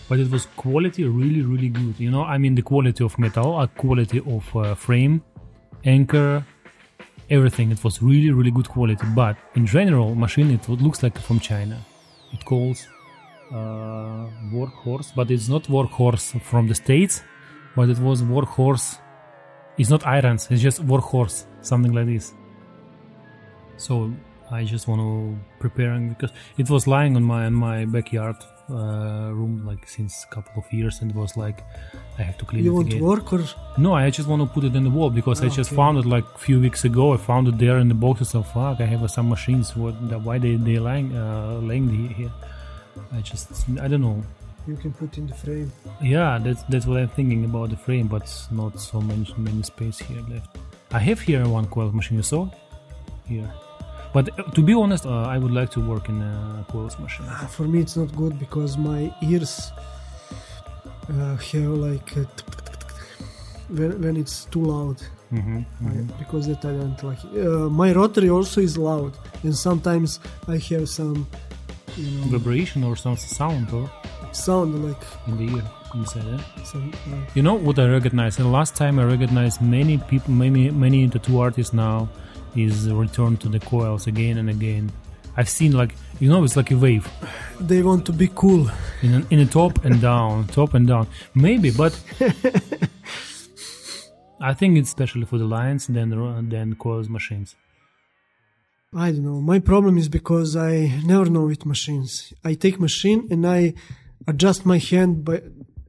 but 0.10 0.20
it 0.20 0.32
was 0.32 0.48
quality 0.58 1.04
really 1.04 1.44
really 1.44 1.70
good. 1.70 2.00
You 2.00 2.10
know, 2.10 2.24
I 2.24 2.40
mean 2.40 2.56
the 2.56 2.64
quality 2.64 3.04
of 3.04 3.18
metal, 3.20 3.60
a 3.62 3.68
quality 3.68 4.20
of 4.20 4.56
uh, 4.56 4.74
frame, 4.74 5.22
anchor, 5.84 6.44
everything. 7.30 7.72
It 7.72 7.84
was 7.84 8.02
really 8.02 8.32
really 8.32 8.52
good 8.52 8.70
quality. 8.70 9.06
But 9.16 9.38
in 9.54 9.68
general, 9.68 10.16
machine 10.16 10.50
it 10.50 10.68
looks 10.68 11.04
like 11.04 11.20
from 11.20 11.40
China. 11.40 11.78
It 12.34 12.44
calls 12.44 12.88
uh, 13.52 14.26
workhorse, 14.52 15.14
but 15.16 15.30
it's 15.30 15.48
not 15.48 15.64
workhorse 15.66 16.42
from 16.42 16.68
the 16.68 16.74
states 16.74 17.22
but 17.76 17.90
it 17.90 18.00
was 18.00 18.22
workhorse. 18.24 18.98
It's 19.78 19.90
not 19.90 20.06
irons, 20.08 20.48
it's 20.52 20.62
just 20.62 20.86
workhorse, 20.86 21.46
something 21.62 21.94
like 21.94 22.08
this. 22.08 22.34
So 23.78 24.12
I 24.52 24.64
just 24.64 24.88
want 24.88 25.02
to 25.02 25.38
preparing 25.60 26.10
because 26.10 26.32
it 26.58 26.70
was 26.70 26.88
lying 26.88 27.16
on 27.16 27.24
my 27.24 27.46
on 27.46 27.54
my 27.54 27.86
backyard 27.86 28.38
uh, 28.70 29.30
room 29.38 29.66
like 29.66 29.88
since 29.88 30.24
a 30.24 30.34
couple 30.36 30.64
of 30.64 30.72
years, 30.72 31.02
and 31.02 31.12
it 31.12 31.18
was 31.18 31.36
like 31.36 31.60
I 32.20 32.22
have 32.22 32.38
to 32.38 32.46
clean 32.46 32.64
You 32.64 32.72
it 32.72 32.76
want 32.76 32.88
again. 32.94 33.04
work 33.04 33.34
or 33.34 33.42
No, 33.78 33.94
I 33.96 34.10
just 34.12 34.28
want 34.30 34.42
to 34.44 34.48
put 34.48 34.64
it 34.64 34.76
in 34.76 34.84
the 34.84 34.90
wall 34.90 35.10
because 35.10 35.42
I 35.42 35.48
Ah, 35.48 35.50
just 35.60 35.72
okay. 35.72 35.76
found 35.82 35.98
it 35.98 36.06
like 36.06 36.26
a 36.36 36.38
few 36.38 36.60
weeks 36.62 36.86
ago. 36.86 37.14
I 37.14 37.18
found 37.18 37.48
it 37.48 37.58
there 37.58 37.78
in 37.80 37.88
the 37.90 37.96
boxes. 38.06 38.30
So 38.30 38.44
fuck, 38.44 38.80
I 38.80 38.86
have 38.86 39.04
uh, 39.04 39.08
some 39.08 39.28
machines. 39.30 39.76
What? 39.76 39.96
Why 40.28 40.38
they 40.38 40.56
they 40.56 40.78
lying 40.80 41.10
uh, 41.18 41.60
laying 41.70 41.90
here? 42.20 42.32
I 43.18 43.20
just 43.22 43.48
I 43.82 43.88
don't 43.90 44.02
know. 44.02 44.24
You 44.68 44.76
can 44.76 44.92
put 44.94 45.18
in 45.18 45.28
the 45.28 45.34
frame? 45.34 45.72
Yeah, 46.02 46.40
that's 46.44 46.64
that's 46.70 46.86
what 46.86 46.98
I'm 47.02 47.10
thinking 47.10 47.46
about 47.46 47.70
the 47.70 47.78
frame, 47.78 48.08
but 48.08 48.26
not 48.52 48.80
so 48.80 49.00
many 49.02 49.26
many 49.38 49.64
space 49.64 49.98
here 50.00 50.24
left. 50.30 50.58
I 50.92 51.00
have 51.00 51.20
here 51.20 51.48
one 51.48 51.68
coil 51.68 51.92
machine. 51.92 52.18
You 52.18 52.24
saw 52.24 52.48
here, 53.28 53.50
but 54.14 54.26
uh, 54.40 54.44
to 54.56 54.62
be 54.62 54.74
honest, 54.74 55.06
uh, 55.06 55.34
I 55.36 55.38
would 55.38 55.52
like 55.60 55.70
to 55.72 55.80
work 55.82 56.10
in 56.10 56.22
a 56.22 56.66
coils 56.72 56.98
machine. 57.00 57.26
Ah, 57.30 57.48
For 57.56 57.64
me, 57.68 57.80
it's 57.80 57.96
not 57.98 58.16
good 58.16 58.38
because 58.40 58.78
my 58.78 59.14
ears 59.22 59.72
uh, 61.10 61.36
have 61.38 61.72
like 61.88 62.18
uh, 62.18 62.24
when 63.70 64.02
when 64.02 64.18
it's 64.18 64.46
too 64.46 64.64
loud. 64.64 64.98
hmm 65.30 65.62
I- 65.86 66.06
because 66.22 66.48
that 66.48 66.64
I 66.66 66.74
don't 66.82 67.02
like. 67.04 67.20
Uh, 67.26 67.70
my 67.70 67.92
rotary 67.94 68.30
also 68.30 68.62
is 68.62 68.78
loud, 68.78 69.14
and 69.44 69.54
sometimes 69.56 70.20
I 70.48 70.58
have 70.70 70.86
some, 70.88 71.28
you 71.98 72.12
know, 72.20 72.38
Vibration 72.38 72.84
or 72.84 72.96
some 72.96 73.18
sound 73.18 73.68
or 73.74 73.90
sound 74.36 74.84
like 74.86 75.04
in 75.28 75.38
the 75.38 75.56
ear 75.56 75.64
inside. 75.94 76.44
Some. 76.64 76.92
Like, 76.92 77.36
You 77.36 77.42
know 77.42 77.56
what 77.56 77.80
I 77.80 77.88
recognize? 77.88 78.38
And 78.40 78.52
last 78.52 78.76
time 78.76 79.00
I 79.00 79.04
recognized 79.04 79.62
many 79.62 79.98
people, 79.98 80.32
many 80.34 80.70
many 80.72 81.08
tattoo 81.10 81.40
artists 81.40 81.74
now 81.74 82.10
is 82.56 82.90
return 82.90 83.38
to 83.38 83.50
the 83.50 83.60
coils 83.60 84.08
again 84.08 84.38
and 84.38 84.50
again. 84.50 84.92
I've 85.38 85.50
seen 85.50 85.72
like 85.74 85.96
you 86.20 86.30
know 86.30 86.44
it's 86.44 86.56
like 86.56 86.72
a 86.72 86.78
wave 86.78 87.10
they 87.60 87.82
want 87.82 88.06
to 88.06 88.14
be 88.14 88.30
cool. 88.34 88.70
in 89.02 89.14
a, 89.16 89.26
in 89.30 89.40
a 89.40 89.46
top 89.46 89.84
and 89.86 90.02
down, 90.02 90.48
top 90.48 90.74
and 90.74 90.88
down. 90.88 91.08
Maybe, 91.34 91.72
but 91.72 92.00
I 94.42 94.54
think 94.54 94.78
it's 94.78 94.90
especially 94.90 95.26
for 95.26 95.38
the 95.38 95.46
lions 95.46 95.88
than 95.88 96.50
than 96.50 96.76
coils 96.76 97.10
machines. 97.10 97.56
I 98.94 99.12
don't 99.12 99.26
know. 99.26 99.42
My 99.42 99.60
problem 99.60 99.98
is 99.98 100.08
because 100.08 100.56
I 100.56 101.02
never 101.06 101.26
know 101.26 101.46
with 101.46 101.66
machines. 101.66 102.34
I 102.44 102.54
take 102.54 102.80
machine 102.80 103.28
and 103.30 103.46
I 103.46 103.74
adjust 104.28 104.66
my 104.66 104.78
hand, 104.78 105.24
by 105.26 105.42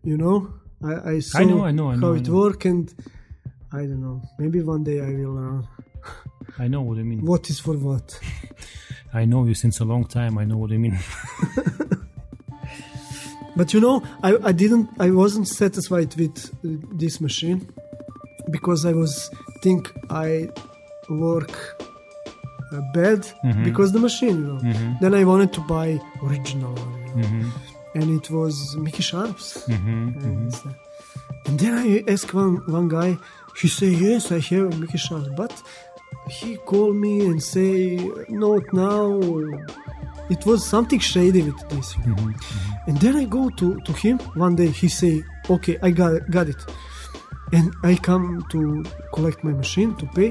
you 0.03 0.16
know, 0.16 0.37
I 0.84 1.12
I 1.14 1.20
saw 1.20 1.41
know, 1.41 1.64
I 1.64 1.70
know, 1.72 1.89
I 1.91 1.95
how 1.95 2.01
know, 2.01 2.14
I 2.14 2.18
it 2.18 2.28
work, 2.28 2.64
and 2.64 2.93
I 3.72 3.82
don't 3.89 4.01
know. 4.01 4.22
Maybe 4.39 4.61
one 4.62 4.84
day 4.84 5.01
I 5.01 5.11
will 5.11 5.34
learn 5.34 5.68
I 6.59 6.68
know 6.68 6.82
what 6.82 6.99
I 6.99 7.03
mean. 7.03 7.20
what 7.24 7.51
is 7.51 7.59
for 7.61 7.74
what. 7.76 8.18
I 9.12 9.24
know 9.24 9.45
you 9.45 9.55
since 9.55 9.80
a 9.80 9.84
long 9.84 10.05
time. 10.05 10.39
I 10.39 10.45
know 10.45 10.57
what 10.59 10.72
I 10.72 10.78
mean. 10.78 10.99
But 13.57 13.72
you 13.72 13.80
know, 13.80 14.03
I, 14.22 14.37
I 14.45 14.53
didn't, 14.53 14.91
I 15.01 15.11
wasn't 15.11 15.49
satisfied 15.49 16.14
with 16.16 16.37
uh, 16.62 16.76
this 16.93 17.20
machine 17.22 17.66
because 18.51 18.84
I 18.84 18.93
was 18.93 19.30
think 19.62 19.91
I 20.11 20.51
work 21.09 21.51
uh, 22.72 22.80
bad 22.93 23.20
Mm-hmm. 23.45 23.64
because 23.64 23.93
the 23.93 23.99
machine, 23.99 24.37
you 24.43 24.47
know. 24.53 24.97
Then 25.01 25.14
I 25.14 25.24
wanted 25.24 25.53
to 25.55 25.61
buy 25.62 25.99
original 26.22 26.72
one, 26.74 26.93
you 27.16 27.22
know. 27.22 27.28
Mm-hmm. 27.28 27.51
And 27.97 28.07
it 28.18 28.26
was 28.30 28.76
Mickey 28.76 29.03
Sharpz. 29.11 29.44
Mm-hmm, 29.66 30.24
and, 30.26 30.53
uh, 30.53 30.59
mm-hmm. 30.59 31.47
and 31.47 31.55
then 31.61 31.72
I 31.84 31.88
asked 32.12 32.32
one 32.42 32.57
one 32.76 32.88
guy. 32.88 33.11
He 33.61 33.68
say 33.78 33.90
yes, 34.05 34.22
I 34.38 34.40
have 34.51 34.78
Mickey 34.80 34.99
Sharpz, 34.99 35.28
but 35.42 35.55
he 36.28 36.51
called 36.68 36.97
me 36.97 37.14
and 37.30 37.42
say 37.42 37.97
not 38.28 38.64
now. 38.74 39.05
It 40.28 40.44
was 40.44 40.61
something 40.74 40.99
shady 40.99 41.42
with 41.49 41.61
this. 41.70 41.88
you 42.05 42.14
know. 42.14 42.32
And 42.86 42.97
then 42.99 43.14
I 43.16 43.24
go 43.24 43.49
to, 43.61 43.80
to 43.86 43.92
him 43.92 44.18
one 44.44 44.55
day. 44.57 44.70
He 44.82 44.88
say, 44.88 45.14
"Okay, 45.49 45.78
I 45.82 45.90
got 46.01 46.12
got 46.36 46.47
it." 46.55 46.62
And 47.53 47.72
I 47.90 47.92
come 48.09 48.26
to 48.53 48.61
collect 49.14 49.38
my 49.49 49.53
machine 49.62 49.94
to 50.01 50.07
pay. 50.18 50.30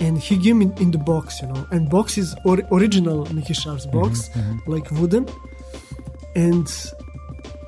And 0.00 0.14
he 0.26 0.34
give 0.44 0.56
me 0.56 0.66
in 0.84 0.90
the 0.90 1.02
box, 1.12 1.40
you 1.42 1.48
know. 1.48 1.66
And 1.70 1.90
box 1.90 2.18
is 2.22 2.34
or, 2.44 2.56
original 2.72 3.18
Mickey 3.34 3.54
Sharpz 3.54 3.84
box, 3.98 4.30
like 4.66 4.90
wooden. 4.92 5.26
And 6.46 6.68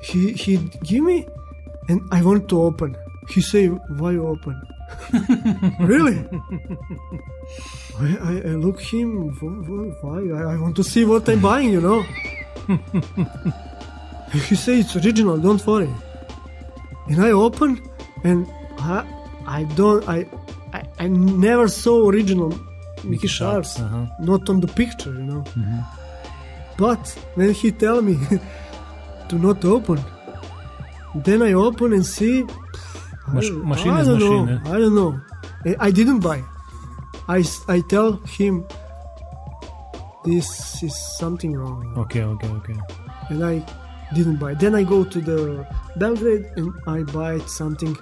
he 0.09 0.19
he 0.43 0.57
give 0.89 1.03
me, 1.03 1.17
and 1.89 1.99
I 2.17 2.21
want 2.27 2.47
to 2.49 2.61
open. 2.67 2.95
He 3.33 3.41
say, 3.41 3.67
"Why 4.01 4.15
open?" 4.31 4.55
really? 5.91 6.17
I, 7.99 8.07
I, 8.29 8.33
I 8.51 8.53
look 8.65 8.79
him. 8.81 9.09
"Wh- 9.39 9.61
wh- 9.67 10.03
Why? 10.03 10.19
I, 10.39 10.53
I 10.53 10.57
want 10.63 10.75
to 10.77 10.83
see 10.83 11.03
what 11.05 11.27
I'm 11.29 11.41
buying. 11.41 11.71
You 11.77 11.81
know. 11.87 11.99
he 14.47 14.55
say 14.55 14.79
it's 14.79 14.95
original. 14.95 15.37
Don't 15.37 15.65
worry. 15.67 15.89
And 17.09 17.21
I 17.21 17.31
open, 17.31 17.81
and 18.23 18.47
I, 18.79 19.05
I 19.45 19.63
don't. 19.79 20.07
I, 20.07 20.25
I, 20.73 20.83
I 20.99 21.07
never 21.09 21.67
saw 21.67 22.09
original 22.09 22.53
Mickey 23.03 23.27
Sharpz. 23.27 23.79
Uh-huh. 23.79 24.05
Not 24.19 24.49
on 24.49 24.61
the 24.61 24.67
picture, 24.67 25.13
you 25.13 25.23
know. 25.31 25.43
But 26.83 27.03
when 27.35 27.51
he 27.59 27.71
tell 27.83 28.01
me 28.01 28.15
to 29.29 29.35
not 29.47 29.63
open, 29.75 29.99
then 31.27 31.39
I 31.49 31.53
open 31.53 31.93
and 31.93 32.05
see. 32.05 32.35
Mach- 33.27 33.51
machine 33.71 33.93
I 33.97 34.01
is 34.01 34.07
don't 34.07 34.19
machine, 34.19 34.45
know. 34.47 34.59
eh? 34.71 34.75
I 34.75 34.77
don't 34.81 34.95
know. 35.01 35.11
I- 35.69 35.79
I 35.87 35.91
didn't 35.99 36.21
buy. 36.29 36.39
I, 37.37 37.39
I 37.75 37.77
tell 37.93 38.09
him 38.37 38.65
this 40.25 40.83
is 40.83 40.95
something 41.19 41.53
wrong, 41.59 41.93
Okay, 41.97 42.23
okay, 42.23 42.47
okay. 42.59 42.75
and 43.29 43.43
I 43.43 43.55
didn't 44.13 44.37
buy. 44.37 44.53
Then 44.53 44.75
I 44.75 44.83
go 44.83 45.03
to 45.03 45.19
the 45.21 45.65
Belgrade 45.97 46.45
and 46.57 46.73
I 46.87 47.03
buy 47.03 47.39
something 47.61 47.97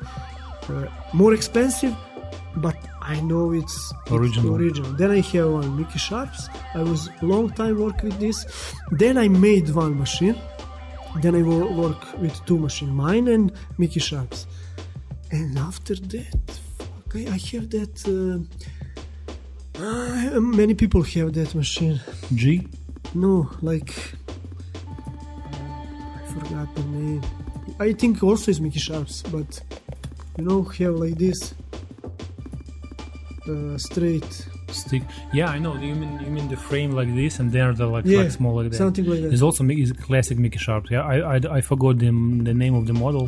uh, 0.69 0.85
more 1.13 1.33
expensive, 1.33 1.95
but 2.57 2.75
I 3.15 3.19
know 3.29 3.45
it's 3.59 3.75
it's 4.05 4.11
Original. 4.17 4.55
original. 4.55 4.91
Then 5.01 5.11
I 5.11 5.21
have 5.33 5.49
one 5.59 5.69
Mickey 5.77 5.99
Sharpz. 6.07 6.41
I 6.79 6.81
was 6.91 7.01
long 7.33 7.49
time 7.59 7.75
work 7.85 7.99
with 8.03 8.17
this. 8.25 8.37
Then 9.01 9.17
I 9.17 9.27
made 9.47 9.67
one 9.83 9.93
machine. 9.97 10.37
Then 11.23 11.33
I 11.35 11.41
wo- 11.49 11.71
work 11.83 12.01
with 12.23 12.35
two 12.45 12.59
machine, 12.67 12.91
mine 13.05 13.27
and 13.27 13.45
Mickey 13.79 13.99
Sharpz. 13.99 14.45
And 15.31 15.57
after 15.69 15.95
that, 16.13 16.43
fuck, 16.77 17.09
I, 17.15 17.21
I 17.35 17.39
have 17.51 17.65
that. 17.77 17.95
Uh, 18.15 18.39
uh, 19.81 20.39
many 20.61 20.73
people 20.75 21.01
have 21.15 21.33
that 21.33 21.55
machine. 21.55 21.99
G? 22.35 22.67
No, 23.15 23.49
like 23.69 23.91
I 25.45 26.25
forgot 26.33 26.67
the 26.75 26.83
name. 26.83 27.23
I 27.79 27.93
think 27.93 28.21
also 28.23 28.51
is 28.51 28.59
Mickey 28.61 28.79
Sharpz, 28.79 29.23
but 29.31 29.49
you 30.37 30.43
know, 30.45 30.61
have 30.63 30.95
like 31.03 31.17
this 31.17 31.39
uh, 33.49 33.77
straight. 33.77 34.31
Stick. 34.71 35.03
Yeah, 35.33 35.47
I 35.55 35.57
know. 35.63 35.73
You 35.75 35.95
mean 36.01 36.19
you 36.25 36.31
mean 36.35 36.47
the 36.47 36.57
frame 36.67 36.91
like 36.99 37.11
this, 37.21 37.39
and 37.39 37.51
they're 37.53 37.73
the 37.73 37.87
like, 37.95 38.05
Yeah, 38.05 38.19
like 38.23 38.31
small 38.31 38.53
like 38.59 38.69
that. 38.71 38.77
something 38.77 39.05
like 39.05 39.21
that. 39.21 39.29
There's 39.29 39.41
also 39.49 39.63
is 39.69 39.91
classic 39.93 40.37
Mickey 40.37 40.59
Sharp. 40.59 40.83
Yeah, 40.91 41.01
I, 41.13 41.35
I, 41.35 41.39
I 41.57 41.61
forgot 41.61 41.97
the, 42.03 42.11
the 42.49 42.53
name 42.63 42.75
of 42.75 42.85
the 42.89 42.93
model, 42.93 43.25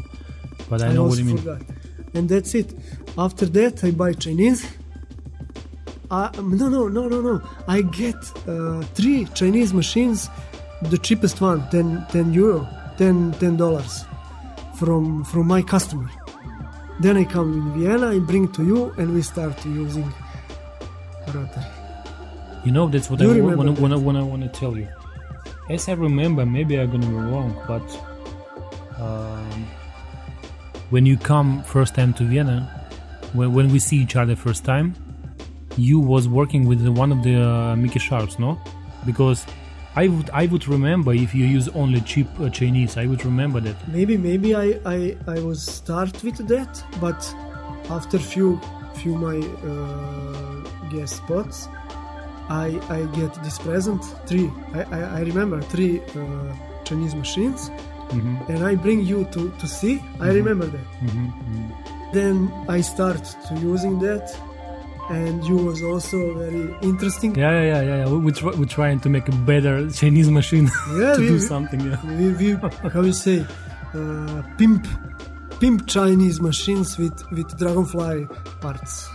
but 0.70 0.82
I, 0.82 0.94
know 0.94 1.06
what 1.06 1.18
you 1.18 1.26
mean. 1.26 1.38
forgot. 1.38 1.62
And 2.14 2.28
that's 2.30 2.54
it. 2.56 2.70
After 3.18 3.46
that, 3.58 3.84
I 3.84 3.92
buy 3.92 4.14
Chinese. 4.14 4.66
Uh, 6.12 6.30
no, 6.42 6.68
no, 6.68 6.88
no, 6.90 7.08
no, 7.08 7.22
no. 7.22 7.42
I 7.68 7.82
get 7.84 8.16
uh, 8.48 8.82
three 8.98 9.26
Chinese 9.34 9.74
machines, 9.74 10.30
the 10.84 10.98
cheapest 10.98 11.40
one, 11.40 11.68
10, 11.70 12.06
10 12.12 12.34
euro, 12.34 12.68
10 12.98 13.32
10 13.40 13.56
dollars, 13.58 14.04
from 14.78 15.24
from 15.24 15.48
my 15.48 15.62
customer. 15.62 16.10
Then 17.02 17.18
I 17.18 17.24
come 17.24 17.54
in 17.54 17.80
Vienna, 17.80 18.12
I 18.12 18.20
bring 18.20 18.48
to 18.50 18.64
you, 18.64 18.94
and 19.00 19.16
we 19.16 19.24
start 19.24 19.66
using 19.66 20.14
rotary. 21.34 21.66
You 22.64 22.72
know, 22.72 22.88
that's 22.88 23.10
what 23.10 23.20
You 23.22 23.32
I 23.32 23.56
want 23.56 23.76
to 23.76 23.82
want 23.82 24.18
to 24.18 24.24
want 24.24 24.44
to 24.44 24.50
tell 24.50 24.78
you. 24.78 24.88
As 25.68 25.90
I 25.90 25.94
remember, 25.94 26.46
maybe 26.46 26.80
I'm 26.80 26.92
gonna 26.92 27.08
be 27.08 27.14
wrong, 27.14 27.60
but 27.68 27.82
um, 29.02 29.66
when 30.92 31.08
you 31.08 31.18
come 31.18 31.64
first 31.64 31.96
time 31.96 32.14
to 32.14 32.24
Vienna, 32.24 32.70
when, 33.34 33.52
when 33.52 33.72
we 33.72 33.80
see 33.80 33.98
each 33.98 34.16
other 34.16 34.36
first 34.36 34.64
time, 34.64 34.94
you 35.78 36.00
was 36.00 36.28
working 36.28 36.68
with 36.68 36.88
one 36.88 37.12
of 37.12 37.24
the 37.24 37.42
uh, 37.42 37.76
Mickey 37.76 37.98
Sharpz, 37.98 38.38
no? 38.38 38.62
Because 39.08 39.44
I 39.96 40.08
would 40.08 40.30
I 40.30 40.46
would 40.46 40.68
remember 40.68 41.14
if 41.14 41.36
you 41.36 41.46
use 41.46 41.68
only 41.70 42.00
cheap 42.02 42.28
uh, 42.40 42.50
Chinese, 42.50 42.98
I 42.98 43.08
would 43.08 43.26
remember 43.26 43.60
that. 43.60 43.76
Maybe 43.90 44.16
maybe 44.18 44.56
I, 44.56 44.80
I 44.86 45.18
I 45.28 45.40
was 45.42 45.62
start 45.62 46.24
with 46.24 46.48
that, 46.48 46.84
but 47.02 47.20
after 47.90 48.18
few 48.18 48.60
few 48.96 49.16
my 49.18 49.38
uh, 49.38 50.90
guest 50.90 51.18
spots, 51.18 51.68
I 52.50 52.80
I 52.90 53.06
get 53.20 53.34
this 53.44 53.60
present 53.60 54.02
three. 54.26 54.50
I 54.74 54.82
I, 54.84 55.00
I 55.18 55.22
remember 55.22 55.62
three 55.62 56.00
uh, 56.00 56.56
Chinese 56.86 57.14
machines, 57.16 57.70
and 58.48 58.64
I 58.64 58.76
bring 58.76 59.02
you 59.02 59.26
to 59.26 59.52
to 59.52 59.68
see. 59.68 60.02
I 60.22 60.30
remember 60.32 60.68
that. 60.68 60.88
Then 62.14 62.52
I 62.70 62.82
start 62.82 63.24
to 63.48 63.56
using 63.60 64.00
that, 64.00 64.38
and 65.12 65.44
you 65.46 65.58
was 65.58 65.82
also 65.84 66.18
very 66.38 66.76
interesting. 66.82 67.36
Yeah, 67.36 67.62
yeah, 67.62 67.82
yeah, 67.82 67.96
yeah. 68.06 68.10
We, 68.10 68.32
try, 68.32 68.52
we're 68.52 68.66
trying 68.66 69.00
to 69.02 69.10
make 69.10 69.28
a 69.28 69.36
better 69.52 69.90
Chinese 69.92 70.30
machine 70.30 70.66
Yeah, 71.00 71.14
to 71.14 71.20
we- 71.22 71.28
do 71.28 71.40
something. 71.40 71.80
Yeah. 71.82 71.98
we, 72.18 72.26
we 72.34 72.50
how 72.94 73.02
you 73.02 73.14
say 73.14 73.46
uh, 73.94 74.42
pimp 74.58 74.88
pimp 75.60 75.88
Chinese 75.88 76.40
machines 76.42 76.98
with 76.98 77.18
with 77.32 77.50
dragonfly 77.58 78.28
parts. 78.62 79.10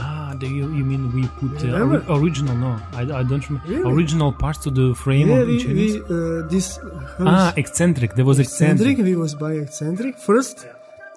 Ah, 0.00 0.32
do 0.38 0.46
you, 0.46 0.72
you 0.72 0.84
mean 0.84 1.10
we 1.12 1.26
put 1.40 1.64
uh, 1.64 1.80
ori- 1.82 2.04
original? 2.08 2.54
No, 2.56 2.78
I, 2.92 3.00
I 3.02 3.22
don't 3.24 3.44
remember. 3.48 3.68
Really? 3.68 3.90
Original 3.92 4.32
parts 4.32 4.58
to 4.60 4.70
the 4.70 4.94
frame 4.94 5.28
Yeah, 5.28 5.38
of 5.40 5.46
the 5.48 5.56
we, 5.56 5.62
Chinese? 5.64 5.94
we 5.94 6.00
uh, 6.02 6.46
this 6.46 6.78
ah, 7.18 7.52
eccentric. 7.56 8.14
There 8.14 8.24
was 8.24 8.38
eccentric. 8.38 8.90
eccentric. 8.92 9.04
We 9.04 9.16
was 9.16 9.34
by 9.34 9.52
eccentric 9.54 10.16
first, 10.16 10.66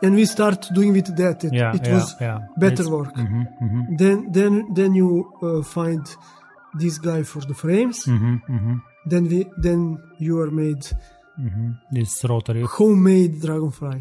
and 0.04 0.16
we 0.16 0.26
start 0.26 0.60
doing 0.74 0.94
with 0.94 1.16
that. 1.18 1.44
It, 1.44 1.54
Yeah, 1.54 1.76
it 1.76 1.86
yeah, 1.86 1.94
was 1.96 2.16
yeah. 2.22 2.40
better 2.58 2.84
It's- 2.84 2.90
work. 2.98 3.14
Mhm, 3.16 3.48
mhm, 3.66 3.98
Then 4.02 4.18
then 4.38 4.54
then 4.74 4.92
you 4.96 5.10
uh, 5.42 5.62
find 5.64 6.04
this 6.82 6.96
guy 7.00 7.24
for 7.24 7.42
the 7.50 7.54
frames. 7.64 8.06
mhm, 8.06 8.42
mhm, 8.50 8.82
Then 9.12 9.24
we 9.32 9.40
then 9.66 9.80
you 10.20 10.40
are 10.44 10.52
made 10.52 10.84
mhm. 11.40 11.78
This 11.92 12.24
rotary. 12.32 12.64
homemade 12.78 13.34
dragonfly. 13.42 14.00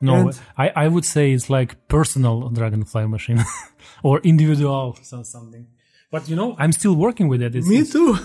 No, 0.00 0.14
And- 0.14 0.40
I, 0.56 0.66
I 0.84 0.88
would 0.88 1.04
say 1.04 1.32
it's 1.32 1.48
like 1.58 1.70
personal 1.88 2.36
dragonfly 2.50 3.06
machine 3.08 3.42
or 4.06 4.20
individual 4.22 4.96
something. 5.02 5.66
But 6.12 6.28
you 6.28 6.36
know, 6.36 6.54
I'm 6.62 6.72
still 6.72 6.94
working 7.06 7.26
with 7.28 7.42
it. 7.42 7.54
It's, 7.56 7.66
Me 7.68 7.76
it's- 7.78 7.92
too. 7.92 8.16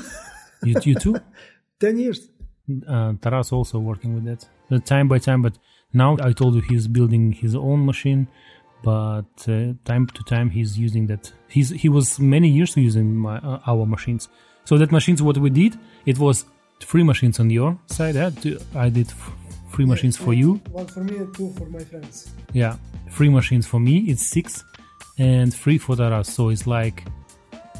You, 0.67 0.75
you 0.89 0.95
too? 0.95 1.15
Ten 1.79 1.97
years. 1.99 2.19
uh, 2.87 3.13
Taras 3.21 3.51
also 3.51 3.77
working 3.79 4.11
with 4.15 4.25
that 4.29 4.41
uh, 4.71 4.79
time 4.79 5.07
by 5.09 5.19
time. 5.19 5.41
But 5.41 5.55
now 5.93 6.17
I 6.21 6.33
told 6.33 6.55
you 6.55 6.61
he's 6.61 6.87
building 6.87 7.31
his 7.31 7.55
own 7.55 7.85
machine, 7.85 8.27
but 8.83 9.25
uh, 9.47 9.73
time 9.85 10.07
to 10.07 10.23
time 10.23 10.49
he's 10.49 10.77
using 10.77 11.07
that. 11.07 11.31
He's 11.47 11.69
he 11.69 11.89
was 11.89 12.19
many 12.19 12.49
years 12.49 12.75
using 12.75 13.15
my, 13.15 13.37
uh, 13.37 13.59
our 13.67 13.85
machines. 13.85 14.29
So 14.65 14.77
that 14.77 14.91
machines, 14.91 15.21
what 15.21 15.37
we 15.37 15.49
did, 15.49 15.77
it 16.05 16.17
was 16.17 16.45
three 16.79 17.03
machines 17.03 17.39
on 17.39 17.49
your 17.49 17.77
side. 17.87 18.15
Yeah? 18.15 18.31
I 18.75 18.89
did 18.89 19.09
f- 19.09 19.31
free 19.69 19.85
machines 19.85 20.17
for 20.17 20.33
you. 20.33 20.55
One 20.71 20.87
for 20.87 21.03
me 21.03 21.17
and 21.17 21.33
two 21.35 21.51
for 21.53 21.65
my 21.65 21.83
friends. 21.83 22.31
Yeah, 22.53 22.77
three 23.11 23.29
machines 23.29 23.67
for 23.67 23.79
me. 23.79 23.99
It's 24.09 24.25
six, 24.25 24.63
and 25.17 25.53
three 25.53 25.77
for 25.77 25.95
Taras. 25.95 26.27
So 26.33 26.49
it's 26.49 26.65
like 26.65 27.03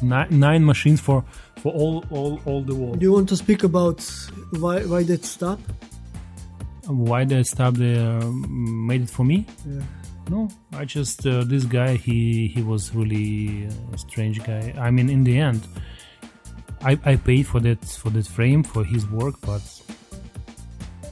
nine, 0.02 0.28
nine 0.38 0.64
machines 0.64 1.00
for 1.00 1.24
for 1.56 1.72
all 1.72 2.04
all 2.10 2.40
all 2.44 2.62
the 2.62 2.74
world. 2.74 2.98
Do 3.00 3.04
you 3.04 3.12
want 3.12 3.28
to 3.30 3.36
speak 3.36 3.64
about 3.64 4.00
why 4.58 4.80
why 4.84 5.02
that 5.04 5.24
stop? 5.24 5.58
Why 6.86 7.24
the 7.24 7.42
stop 7.44 7.74
there 7.74 8.18
um, 8.22 8.86
made 8.86 9.02
it 9.02 9.10
for 9.10 9.24
me? 9.24 9.46
Yeah. 9.66 9.82
No, 10.30 10.48
I 10.72 10.84
just 10.84 11.26
uh, 11.26 11.44
this 11.44 11.64
guy. 11.64 11.96
He 11.96 12.48
he 12.48 12.62
was 12.62 12.94
really 12.94 13.68
a 13.92 13.98
strange 13.98 14.42
guy. 14.42 14.72
I 14.78 14.90
mean, 14.90 15.10
in 15.10 15.24
the 15.24 15.38
end, 15.38 15.66
I 16.82 16.98
I 17.04 17.16
paid 17.16 17.46
for 17.46 17.60
that 17.60 17.84
for 17.84 18.10
that 18.10 18.26
frame 18.26 18.62
for 18.62 18.84
his 18.84 19.06
work, 19.06 19.34
but 19.42 19.62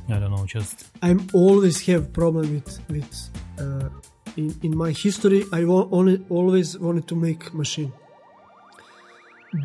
I 0.08 0.18
don't 0.18 0.30
know. 0.30 0.46
Just 0.46 0.86
I'm 1.02 1.26
always 1.34 1.84
have 1.86 2.12
problem 2.12 2.52
with 2.54 2.80
with 2.88 3.12
uh, 3.58 3.88
in 4.36 4.54
in 4.62 4.76
my 4.76 4.92
history. 4.92 5.44
I 5.52 5.64
wa- 5.64 5.88
only 5.90 6.24
always 6.30 6.78
wanted 6.78 7.06
to 7.08 7.14
make 7.16 7.52
machine, 7.54 7.92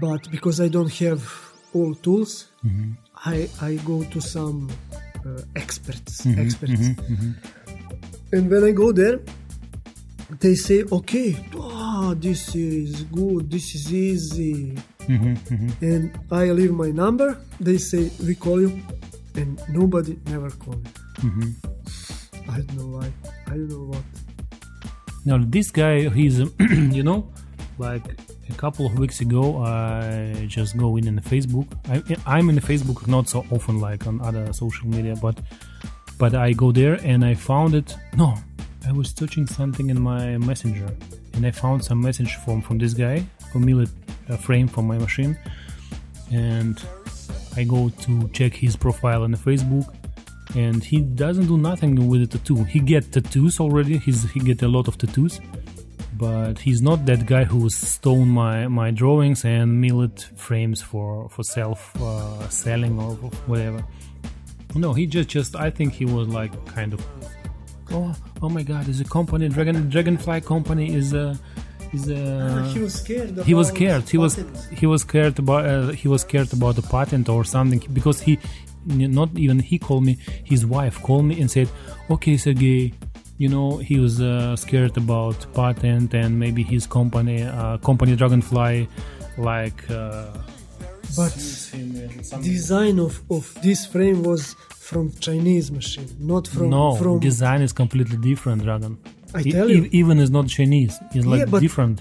but 0.01 0.29
because 0.29 0.59
I 0.59 0.67
don't 0.67 0.91
have 0.99 1.21
all 1.73 1.95
tools, 1.95 2.47
I 3.25 3.49
I 3.61 3.75
go 3.85 4.03
to 4.03 4.19
some 4.21 4.69
uh, 5.27 5.41
experts 5.55 6.21
mm-hmm, 6.21 6.31
mm-hmm, 6.31 6.41
experts, 6.41 6.71
mm-hmm. 6.71 7.31
and 8.33 8.51
when 8.51 8.63
I 8.63 8.71
go 8.71 8.91
there, 8.91 9.19
they 10.39 10.55
say, 10.55 10.83
okay, 10.91 11.35
oh, 11.55 12.13
this 12.13 12.55
is 12.55 13.03
good, 13.03 13.49
this 13.49 13.75
is 13.75 13.93
easy, 13.93 14.77
and 15.07 16.19
I 16.31 16.51
leave 16.51 16.73
my 16.73 16.91
number. 16.91 17.37
They 17.59 17.77
say 17.77 18.11
we 18.25 18.35
call 18.35 18.61
you, 18.61 18.81
and 19.35 19.61
nobody 19.69 20.19
never 20.27 20.49
call 20.51 20.75
me. 20.75 21.55
I 22.49 22.57
don't 22.61 22.77
know 22.77 22.87
why. 22.97 23.11
I 23.47 23.51
don't 23.51 23.69
know 23.69 23.85
what. 23.91 24.03
now 25.25 25.37
this 25.39 25.71
guy. 25.71 26.09
He's 26.09 26.39
you 26.97 27.03
know, 27.03 27.29
like 27.77 28.03
a 28.49 28.53
couple 28.53 28.85
of 28.85 28.97
weeks 28.97 29.21
ago. 29.21 29.63
I 29.63 30.45
just 30.47 30.77
go 30.77 30.97
in 30.97 31.07
in 31.07 31.19
Facebook. 31.19 31.67
I, 31.89 31.95
I'm 32.25 32.49
in 32.49 32.57
Facebook 32.57 33.07
not 33.07 33.29
so 33.29 33.45
often 33.51 33.79
like 33.79 34.07
on 34.07 34.21
other 34.21 34.51
social 34.53 34.87
media, 34.87 35.15
but 35.21 35.39
but 36.17 36.33
I 36.33 36.53
go 36.53 36.71
there 36.71 36.95
and 37.03 37.23
I 37.23 37.35
found 37.35 37.75
it. 37.75 37.95
No, 38.15 38.35
I 38.87 38.91
was 38.91 39.13
searching 39.17 39.47
something 39.47 39.89
in 39.89 40.01
my 40.01 40.37
messenger, 40.37 40.89
and 41.33 41.45
I 41.45 41.51
found 41.51 41.83
some 41.83 42.01
message 42.01 42.35
from 42.35 42.61
from 42.61 42.77
this 42.77 42.93
guy 42.93 43.23
who 43.51 43.85
a 44.29 44.37
frame 44.37 44.67
from 44.67 44.87
my 44.87 44.97
machine, 44.97 45.37
and 46.31 46.81
I 47.55 47.63
go 47.63 47.89
to 47.89 48.29
check 48.29 48.53
his 48.53 48.75
profile 48.75 49.23
on 49.23 49.33
Facebook, 49.35 49.93
and 50.55 50.83
he 50.83 51.01
doesn't 51.01 51.47
do 51.47 51.57
nothing 51.57 52.07
with 52.07 52.21
the 52.21 52.37
tattoo. 52.37 52.63
He 52.63 52.79
get 52.79 53.11
tattoos 53.11 53.59
already. 53.59 53.97
He's 53.97 54.29
he 54.31 54.39
get 54.39 54.61
a 54.63 54.67
lot 54.67 54.87
of 54.87 54.97
tattoos, 54.97 55.39
but 56.17 56.59
he's 56.59 56.81
not 56.81 57.05
that 57.05 57.25
guy 57.25 57.43
who 57.43 57.69
stole 57.69 58.25
my 58.25 58.67
my 58.67 58.91
drawings 58.91 59.45
and 59.45 59.79
milled 59.81 60.21
frames 60.35 60.81
for 60.81 61.29
for 61.29 61.43
self 61.43 61.95
uh, 62.01 62.49
selling 62.49 62.99
or 62.99 63.15
whatever. 63.45 63.83
No, 64.75 64.93
he 64.93 65.05
just 65.05 65.29
just 65.29 65.55
I 65.55 65.69
think 65.69 65.93
he 65.93 66.05
was 66.05 66.27
like 66.27 66.51
kind 66.65 66.93
of 66.93 67.05
oh 67.91 68.15
oh 68.41 68.49
my 68.49 68.63
god, 68.63 68.87
is 68.87 68.99
a 69.01 69.05
company 69.05 69.49
Dragon 69.49 69.89
Dragonfly 69.89 70.41
company 70.41 70.93
is 70.93 71.13
a 71.13 71.37
is 71.93 72.09
a 72.09 72.63
he 72.73 72.79
was 72.79 72.93
scared. 72.93 73.37
he 73.45 73.53
was 73.53 73.67
scared 73.69 74.09
he 74.09 74.17
was 74.17 74.35
he 74.71 74.85
was 74.85 75.01
scared 75.01 75.39
about 75.39 75.65
uh, 75.65 75.87
he 75.89 76.07
was 76.07 76.21
scared 76.21 76.51
about 76.53 76.75
the 76.75 76.81
patent 76.81 77.29
or 77.29 77.43
something 77.43 77.81
because 77.93 78.19
he 78.21 78.37
not 78.85 79.29
even 79.35 79.59
he 79.59 79.77
called 79.77 80.03
me 80.03 80.17
his 80.43 80.65
wife 80.65 81.01
called 81.01 81.25
me 81.25 81.39
and 81.41 81.49
said 81.51 81.69
okay 82.09 82.37
Sergey 82.37 82.93
you 83.37 83.49
know 83.53 83.77
he 83.89 83.95
was 83.99 84.19
uh, 84.21 84.55
scared 84.55 84.95
about 84.97 85.37
patent 85.53 86.13
and 86.21 86.31
maybe 86.43 86.61
his 86.63 86.83
company 86.87 87.43
uh, 87.43 87.77
company 87.89 88.15
dragonfly 88.15 88.87
like 89.51 89.79
uh, 89.89 90.25
But 91.15 91.31
sues 91.31 91.69
him 91.73 91.89
and 92.03 92.25
something. 92.25 92.51
design 92.51 92.95
of, 93.07 93.13
of 93.29 93.43
this 93.65 93.85
frame 93.93 94.19
was 94.31 94.41
from 94.87 95.05
Chinese 95.27 95.67
machine, 95.79 96.09
not 96.19 96.43
from 96.47 96.69
no 96.69 96.95
from. 96.95 97.19
design 97.19 97.61
is 97.67 97.71
completely 97.83 98.17
different 98.29 98.59
dragon 98.67 98.93
I 99.39 99.41
E- 99.41 99.51
tell 99.51 99.69
e- 99.69 99.75
you, 99.75 99.83
even 100.01 100.15
is 100.25 100.31
not 100.37 100.45
chinese 100.57 100.93
it's 101.15 101.25
like 101.31 101.39
Yeah, 101.41 101.51
but- 101.53 101.61
different 101.67 101.97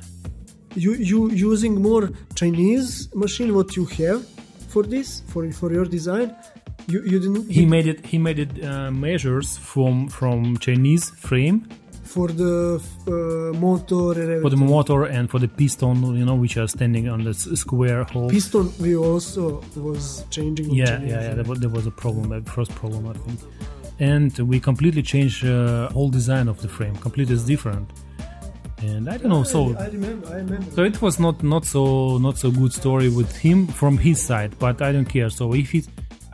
you 0.85 0.93
you 1.11 1.19
using 1.53 1.75
more 1.89 2.05
Chinese 2.41 2.89
machine 3.25 3.51
what 3.59 3.69
you 3.79 3.85
have 4.01 4.21
for 4.73 4.83
this 4.95 5.09
for 5.31 5.43
for 5.61 5.69
your 5.77 5.87
design. 5.99 6.29
You 6.89 7.03
you 7.03 7.19
didn't 7.19 7.51
he 7.51 7.67
made 7.67 7.87
it 7.87 8.07
he 8.07 8.19
made 8.19 8.39
it 8.39 8.53
uh, 8.65 8.91
measures 8.93 9.59
from 9.59 10.09
from 10.09 10.57
chinese 10.59 11.11
frame 11.11 11.67
for 12.17 12.29
the 12.29 12.81
uh, 13.09 13.59
motor 13.59 14.13
and 14.21 14.43
for 14.43 14.51
the 14.51 14.57
motor 14.57 15.05
and 15.05 15.31
for 15.31 15.39
the 15.39 15.49
piston, 15.49 16.17
you 16.17 16.25
know, 16.25 16.35
which 16.35 16.57
are 16.57 16.69
standing 16.69 17.09
on 17.09 17.25
the 17.25 17.35
square 17.35 18.05
hole. 18.05 18.31
piston. 18.31 18.73
We 18.81 18.97
also 18.97 19.63
was 19.77 20.25
changing. 20.31 20.71
yeah, 20.71 20.87
Chinese. 20.87 21.11
yeah, 21.11 21.23
yeah. 21.23 21.35
There 21.35 21.45
was, 21.45 21.59
there 21.61 21.69
was 21.69 21.87
a 21.87 21.91
problem, 21.91 22.31
the 22.31 22.51
first 22.51 22.73
problem, 22.75 23.09
I 23.09 23.13
think. 23.13 23.41
And 23.99 24.39
we 24.39 24.61
completely 24.61 25.03
changed 25.03 25.45
uh, 25.45 25.89
whole 25.91 26.09
design 26.09 26.49
of 26.49 26.61
the 26.63 26.69
frame. 26.69 26.97
Completely 26.97 27.35
is 27.35 27.45
different. 27.45 27.91
And 28.83 29.09
I 29.09 29.17
don't 29.17 29.31
know. 29.31 29.43
So, 29.43 29.77
I 29.77 29.89
remember. 29.89 30.29
I 30.29 30.37
remember. 30.37 30.71
so 30.71 30.85
it 30.85 31.01
was 31.01 31.19
not 31.19 31.43
not 31.43 31.65
so 31.65 32.19
not 32.19 32.37
so 32.39 32.51
good 32.51 32.73
story 32.73 33.09
with 33.09 33.35
him 33.37 33.67
from 33.67 33.97
his 33.99 34.23
side. 34.23 34.59
But 34.59 34.83
I 34.83 34.93
don't 34.93 35.07
care. 35.07 35.31
So 35.31 35.55
if 35.55 35.75
it, 35.75 35.87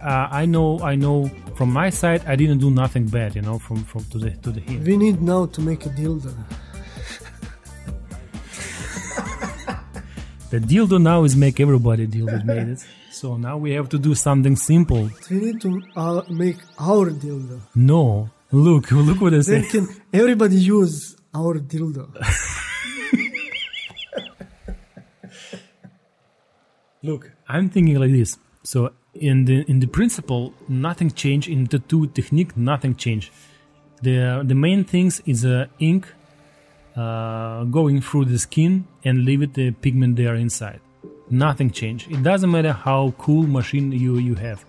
uh, 0.02 0.28
I 0.30 0.46
know, 0.46 0.80
I 0.80 0.94
know 0.94 1.30
from 1.54 1.72
my 1.72 1.90
side, 1.90 2.22
I 2.26 2.36
didn't 2.36 2.58
do 2.58 2.70
nothing 2.70 3.06
bad. 3.06 3.36
You 3.36 3.42
know, 3.42 3.58
from 3.58 3.84
from 3.84 4.04
to 4.06 4.18
the 4.18 4.30
to 4.30 4.50
the 4.50 4.60
him. 4.60 4.84
we 4.84 4.96
need 4.96 5.22
now 5.22 5.46
to 5.46 5.60
make 5.60 5.86
a 5.86 5.90
dildo. 5.90 6.34
The 10.50 10.58
dildo 10.58 11.00
now 11.00 11.24
is 11.24 11.34
make 11.34 11.60
everybody 11.60 12.06
dildo 12.06 12.44
made 12.44 12.68
it. 12.68 12.84
So 13.10 13.36
now 13.36 13.56
we 13.56 13.72
have 13.72 13.88
to 13.90 13.98
do 13.98 14.14
something 14.14 14.56
simple. 14.56 15.08
We 15.30 15.40
need 15.40 15.60
to 15.62 15.82
uh, 15.96 16.22
make 16.28 16.58
our 16.78 17.10
dildo. 17.10 17.60
No, 17.74 18.28
look, 18.50 18.90
look 19.08 19.20
what 19.20 19.32
I 19.34 19.40
say. 19.40 19.62
can 19.62 19.88
everybody 20.12 20.56
use 20.56 21.16
our 21.34 21.58
dildo? 21.58 22.04
Look, 27.04 27.32
I'm 27.48 27.68
thinking 27.68 27.98
like 27.98 28.12
this. 28.12 28.38
So 28.62 28.92
in 29.14 29.44
the 29.44 29.64
in 29.68 29.80
the 29.80 29.86
principle, 29.86 30.54
nothing 30.68 31.10
changed 31.10 31.48
in 31.48 31.66
tattoo 31.66 32.06
technique. 32.06 32.56
Nothing 32.56 32.94
changed. 32.94 33.30
The 34.02 34.42
the 34.44 34.54
main 34.54 34.84
things 34.84 35.22
is 35.26 35.44
uh, 35.44 35.66
ink 35.78 36.06
uh, 36.96 37.64
going 37.64 38.00
through 38.00 38.26
the 38.26 38.38
skin 38.38 38.86
and 39.04 39.24
leave 39.24 39.42
it 39.42 39.54
the 39.54 39.70
pigment 39.72 40.16
there 40.16 40.34
inside. 40.34 40.80
Nothing 41.30 41.70
changed. 41.70 42.10
It 42.10 42.22
doesn't 42.22 42.50
matter 42.50 42.72
how 42.72 43.14
cool 43.18 43.46
machine 43.46 43.92
you 43.92 44.18
you 44.18 44.34
have, 44.34 44.64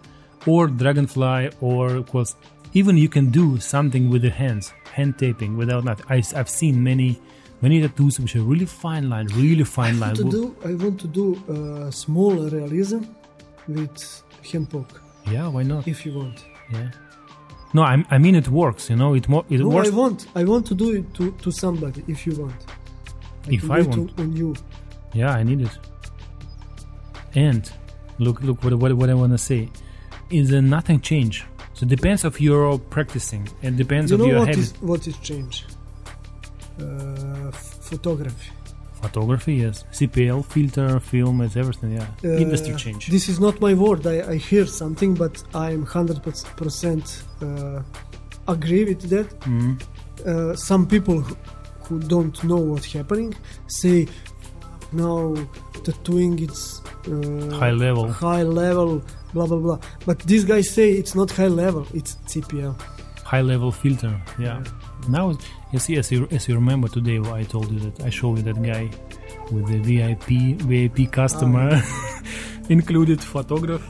or 0.46 0.68
dragonfly, 0.68 1.52
or 1.62 1.96
of 1.96 2.08
course, 2.08 2.36
even 2.74 2.98
you 2.98 3.10
can 3.10 3.30
do 3.30 3.60
something 3.60 4.10
with 4.10 4.22
the 4.22 4.30
hands, 4.30 4.74
hand 4.94 5.18
taping 5.18 5.58
without 5.58 5.84
nothing. 5.84 6.06
I, 6.10 6.24
I've 6.36 6.50
seen 6.50 6.84
many 6.84 7.20
many 7.62 7.82
tattoos 7.82 8.20
which 8.20 8.36
are 8.36 8.42
really 8.42 8.66
fine 8.66 9.10
line, 9.10 9.28
really 9.28 9.64
fine 9.64 10.00
line. 10.00 10.16
to 10.16 10.24
do, 10.24 10.56
I 10.66 10.74
want 10.74 11.00
to 11.00 11.08
do 11.08 11.28
uh, 11.50 11.92
small 11.92 12.32
realism 12.32 13.04
with 13.68 14.24
hand 14.52 14.70
poke, 14.70 15.02
Yeah, 15.32 15.48
why 15.48 15.64
not? 15.64 15.88
if 15.88 16.06
you 16.06 16.14
want. 16.14 16.46
Yeah. 16.72 16.90
No, 17.74 17.82
I, 17.84 18.04
I 18.12 18.18
mean 18.20 18.36
it 18.36 18.48
works. 18.50 18.90
You 18.90 18.96
know, 18.96 19.14
it 19.16 19.28
mo- 19.28 19.46
it 19.50 19.60
No, 19.60 19.68
works. 19.70 19.90
I 19.90 19.96
want. 19.96 20.28
I 20.36 20.44
want 20.44 20.66
to 20.68 20.76
do 20.76 20.92
it 20.98 21.14
to, 21.16 21.32
to 21.32 21.52
somebody 21.52 22.04
if 22.08 22.26
you 22.28 22.36
want. 22.36 22.56
If 23.48 23.70
I 23.72 23.82
do 23.82 23.90
it 23.92 23.98
want. 23.98 24.16
to- 24.18 24.24
on 24.24 24.36
you. 24.36 24.56
Yeah, 25.14 25.32
I 25.32 25.44
need 25.44 25.62
it. 25.62 25.72
And 27.36 27.72
look, 28.20 28.42
look 28.42 28.64
what 28.64 28.74
what, 28.76 28.94
what 28.94 29.10
I 29.10 29.14
want 29.16 29.32
to 29.32 29.38
say 29.38 29.70
is 30.30 30.54
uh, 30.54 30.62
nothing 30.62 31.02
change. 31.02 31.46
So 31.74 31.86
it 31.86 31.90
depends 31.90 32.24
of 32.24 32.40
your 32.40 32.78
practicing. 32.78 33.48
It 33.64 33.76
depends 33.76 34.12
You 34.12 34.16
of 34.16 34.22
know 34.22 34.28
your 34.28 34.40
what 34.40 34.48
habit. 34.50 34.64
is 34.64 34.74
what 34.82 35.08
is 35.08 35.18
change? 35.18 35.66
Uh, 36.80 37.52
photography. 37.52 38.52
Photography, 39.04 39.56
yes. 39.66 39.76
CPL, 39.92 40.40
filter, 40.54 41.00
film, 41.12 41.36
it's 41.46 41.56
everything. 41.64 41.92
Yeah. 42.00 42.08
Uh, 42.24 42.38
Industry 42.46 42.74
change. 42.84 43.02
This 43.16 43.26
is 43.32 43.38
not 43.46 43.56
my 43.68 43.74
word. 43.84 44.02
I, 44.08 44.16
I 44.34 44.36
hear 44.50 44.66
something, 44.66 45.12
but 45.24 45.34
I'm 45.66 45.84
hundred 45.98 46.20
percent 46.62 47.06
uh, 47.46 47.80
agree 48.56 48.86
with 48.92 49.02
that. 49.14 49.28
Mhm. 49.52 49.72
Uh, 50.26 50.56
some 50.70 50.84
people 50.94 51.18
who, 51.26 51.36
who 51.86 51.96
don't 52.14 52.38
know 52.50 52.62
what's 52.72 52.92
happening 53.00 53.30
say 53.68 54.08
now 54.94 55.36
tattooing 55.86 56.36
it's 56.48 56.64
uh, 57.08 57.50
High 57.62 57.72
level. 57.86 58.06
high 58.26 58.44
level, 58.44 59.02
blah 59.34 59.48
blah 59.48 59.58
blah. 59.66 59.80
But 60.06 60.20
these 60.32 60.46
guys 60.46 60.70
say 60.78 60.88
it's 61.02 61.14
not 61.20 61.30
high 61.40 61.50
level. 61.64 61.86
It's 61.94 62.12
CPL. 62.32 62.74
High 63.32 63.42
level 63.42 63.72
filter. 63.72 64.14
Yeah. 64.40 64.64
Now, 65.10 65.36
yes, 65.74 65.90
yes. 65.90 66.12
You, 66.12 66.28
as 66.32 66.48
you 66.48 66.56
remember 66.56 66.88
today, 66.88 67.20
I 67.20 67.44
told 67.44 67.72
you 67.72 67.80
that 67.80 68.06
I 68.06 68.10
showed 68.10 68.38
you 68.38 68.44
that 68.44 68.62
guy 68.64 68.90
with 69.52 69.68
the 69.68 69.80
VIP 69.80 70.28
VIP 70.62 71.12
customer 71.12 71.70
Ah. 71.74 72.22
included 72.70 73.22
photograph. 73.22 73.82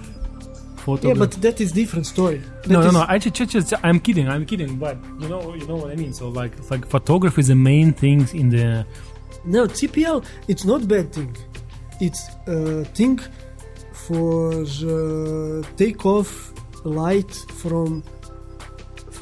Photo, 0.77 1.07
yeah, 1.07 1.13
but 1.13 1.31
that 1.41 1.61
is 1.61 1.71
different 1.71 2.05
story. 2.05 2.39
no, 2.39 2.61
That 2.61 2.69
no, 2.69 2.79
is- 2.87 2.93
no. 2.93 3.05
I 3.07 3.17
just, 3.17 3.51
just, 3.51 3.73
I'm 3.83 3.99
kidding. 4.01 4.27
I'm 4.27 4.45
kidding. 4.45 4.75
But 4.77 4.97
you 5.21 5.29
know, 5.29 5.53
you 5.53 5.65
know 5.65 5.75
what 5.77 5.91
I 5.91 5.95
mean. 5.95 6.11
So 6.13 6.27
like, 6.27 6.51
like 6.69 6.85
photography 6.87 7.39
is 7.41 7.47
the 7.47 7.55
main 7.55 7.93
thing 7.93 8.27
in 8.33 8.49
the. 8.49 8.85
No, 9.45 9.65
CPL, 9.67 10.25
it's 10.49 10.65
not 10.65 10.85
bad 10.87 11.13
thing. 11.13 11.35
It's 12.01 12.21
a 12.47 12.83
thing 12.97 13.19
for 13.93 14.51
uh, 14.63 15.63
take 15.77 16.05
off 16.05 16.51
light 16.83 17.33
from 17.61 18.03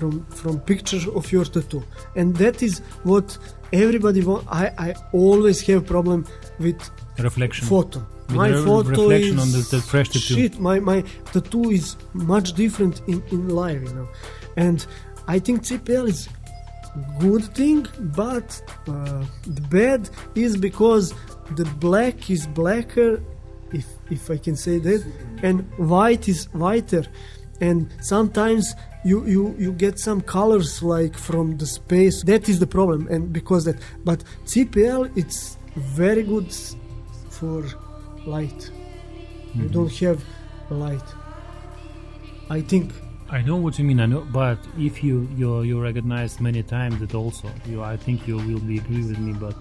from 0.01 0.25
from 0.41 0.59
pictures 0.71 1.05
of 1.19 1.31
your 1.31 1.45
tattoo, 1.55 1.83
and 2.19 2.35
that 2.43 2.57
is 2.67 2.73
what 3.11 3.27
everybody 3.83 4.21
want. 4.29 4.43
I 4.61 4.65
I 4.87 4.89
always 5.13 5.57
have 5.67 5.81
problem 5.85 6.19
with 6.65 6.79
Reflection. 7.29 7.67
photo. 7.67 7.99
With 8.27 8.37
my 8.43 8.51
photo 8.67 8.89
reflection 8.89 9.37
is 9.37 9.43
on 9.45 9.49
the- 9.55 9.67
the 9.75 9.81
fresh 9.91 10.09
tattoo. 10.09 10.35
shit. 10.37 10.53
My 10.69 10.77
my 10.91 10.99
tattoo 11.33 11.65
is 11.79 11.85
much 12.33 12.47
different 12.63 12.95
in 13.11 13.17
in 13.35 13.41
live, 13.61 13.81
you 13.87 13.93
know, 13.99 14.07
and 14.65 14.77
I 15.35 15.37
think 15.45 15.57
CPL 15.69 16.05
is 16.15 16.21
good 17.25 17.43
thing, 17.59 17.79
but 18.23 18.49
uh, 18.93 19.23
the 19.57 19.63
bad 19.77 20.01
is 20.45 20.51
because 20.69 21.05
the 21.59 21.65
black 21.87 22.17
is 22.35 22.41
blacker, 22.59 23.11
if 23.79 23.85
if 24.17 24.23
I 24.35 24.37
can 24.45 24.55
say 24.65 24.75
that, 24.87 25.01
and 25.47 25.57
white 25.93 26.25
is 26.33 26.39
whiter, 26.63 27.03
and 27.61 27.87
sometimes 28.01 28.75
you 29.05 29.25
you 29.25 29.55
you 29.57 29.71
get 29.71 29.99
some 29.99 30.19
colors 30.21 30.83
like 30.83 31.15
from 31.15 31.57
the 31.57 31.65
space. 31.65 32.23
That 32.23 32.49
is 32.49 32.59
the 32.59 32.67
problem, 32.67 33.07
and 33.07 33.31
because 33.31 33.65
that. 33.65 33.77
But 34.03 34.23
CPL 34.45 35.15
it's 35.15 35.57
very 35.75 36.23
good 36.23 36.53
for 37.29 37.63
light. 38.25 38.69
You 39.53 39.63
mm-hmm. 39.63 39.67
don't 39.67 39.93
have 39.99 40.23
light. 40.69 41.07
I 42.49 42.61
think. 42.61 42.91
I 43.29 43.41
know 43.41 43.55
what 43.55 43.79
you 43.79 43.85
mean. 43.85 44.01
I 44.01 44.07
know, 44.07 44.27
but 44.31 44.59
if 44.77 45.03
you 45.03 45.29
you 45.37 45.61
you 45.61 45.81
recognize 45.81 46.41
many 46.41 46.63
times 46.63 46.99
that 46.99 47.15
also 47.15 47.49
you, 47.65 47.81
I 47.81 47.95
think 47.95 48.27
you 48.27 48.35
will 48.35 48.59
be 48.59 48.79
agree 48.79 49.05
with 49.05 49.19
me. 49.19 49.33
But 49.33 49.55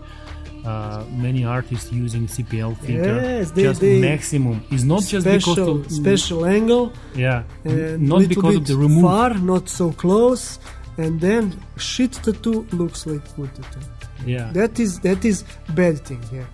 uh, 0.64 1.04
many 1.26 1.44
artists 1.44 1.90
using 1.92 2.26
CPL 2.26 2.74
filter 2.78 3.14
Yes, 3.22 3.50
they- 3.52 3.62
just 3.62 3.80
they- 3.80 4.00
maximum. 4.00 4.62
It's 4.70 4.84
not 4.84 5.02
just 5.02 5.26
special 5.26 5.54
because 5.54 5.86
of 5.86 5.92
special 5.92 6.44
angle 6.46 6.92
yeah, 7.14 7.42
and 7.64 8.08
not 8.08 8.28
because 8.28 8.56
of 8.56 8.66
the 8.66 8.76
remove. 8.76 9.02
far, 9.02 9.34
not 9.34 9.68
so 9.68 9.92
close, 9.92 10.58
and 10.98 11.20
then 11.20 11.42
shit 11.76 12.12
tattoo 12.12 12.66
looks 12.72 13.06
like 13.06 13.24
good 13.36 13.52
tattoo. 13.54 13.80
Yeah. 14.26 14.50
That 14.52 14.78
is 14.78 15.00
that 15.00 15.24
is 15.24 15.44
bad 15.74 15.98
thing. 16.06 16.22
Yeah. 16.32 16.44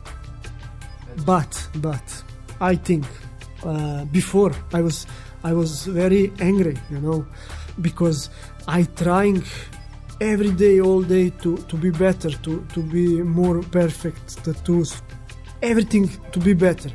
But 1.25 1.69
but 1.77 2.07
I 2.61 2.77
think 2.77 3.05
uh, 3.65 4.05
before 4.07 4.53
I 4.73 4.81
was 4.83 5.07
I 5.43 5.53
was 5.53 5.87
very 5.87 6.33
angry, 6.39 6.77
you 6.91 7.01
know, 7.01 7.27
because 7.81 8.31
I 8.69 8.83
trying 8.85 9.43
every 10.21 10.51
day, 10.51 10.81
all 10.81 11.03
day 11.03 11.31
to 11.43 11.57
to 11.57 11.77
be 11.77 11.91
better, 11.91 12.31
to 12.31 12.65
to 12.75 12.81
be 12.83 13.23
more 13.23 13.63
perfect 13.63 14.45
tattoos, 14.45 15.03
everything 15.63 16.09
to 16.33 16.41
be 16.41 16.55
better, 16.55 16.91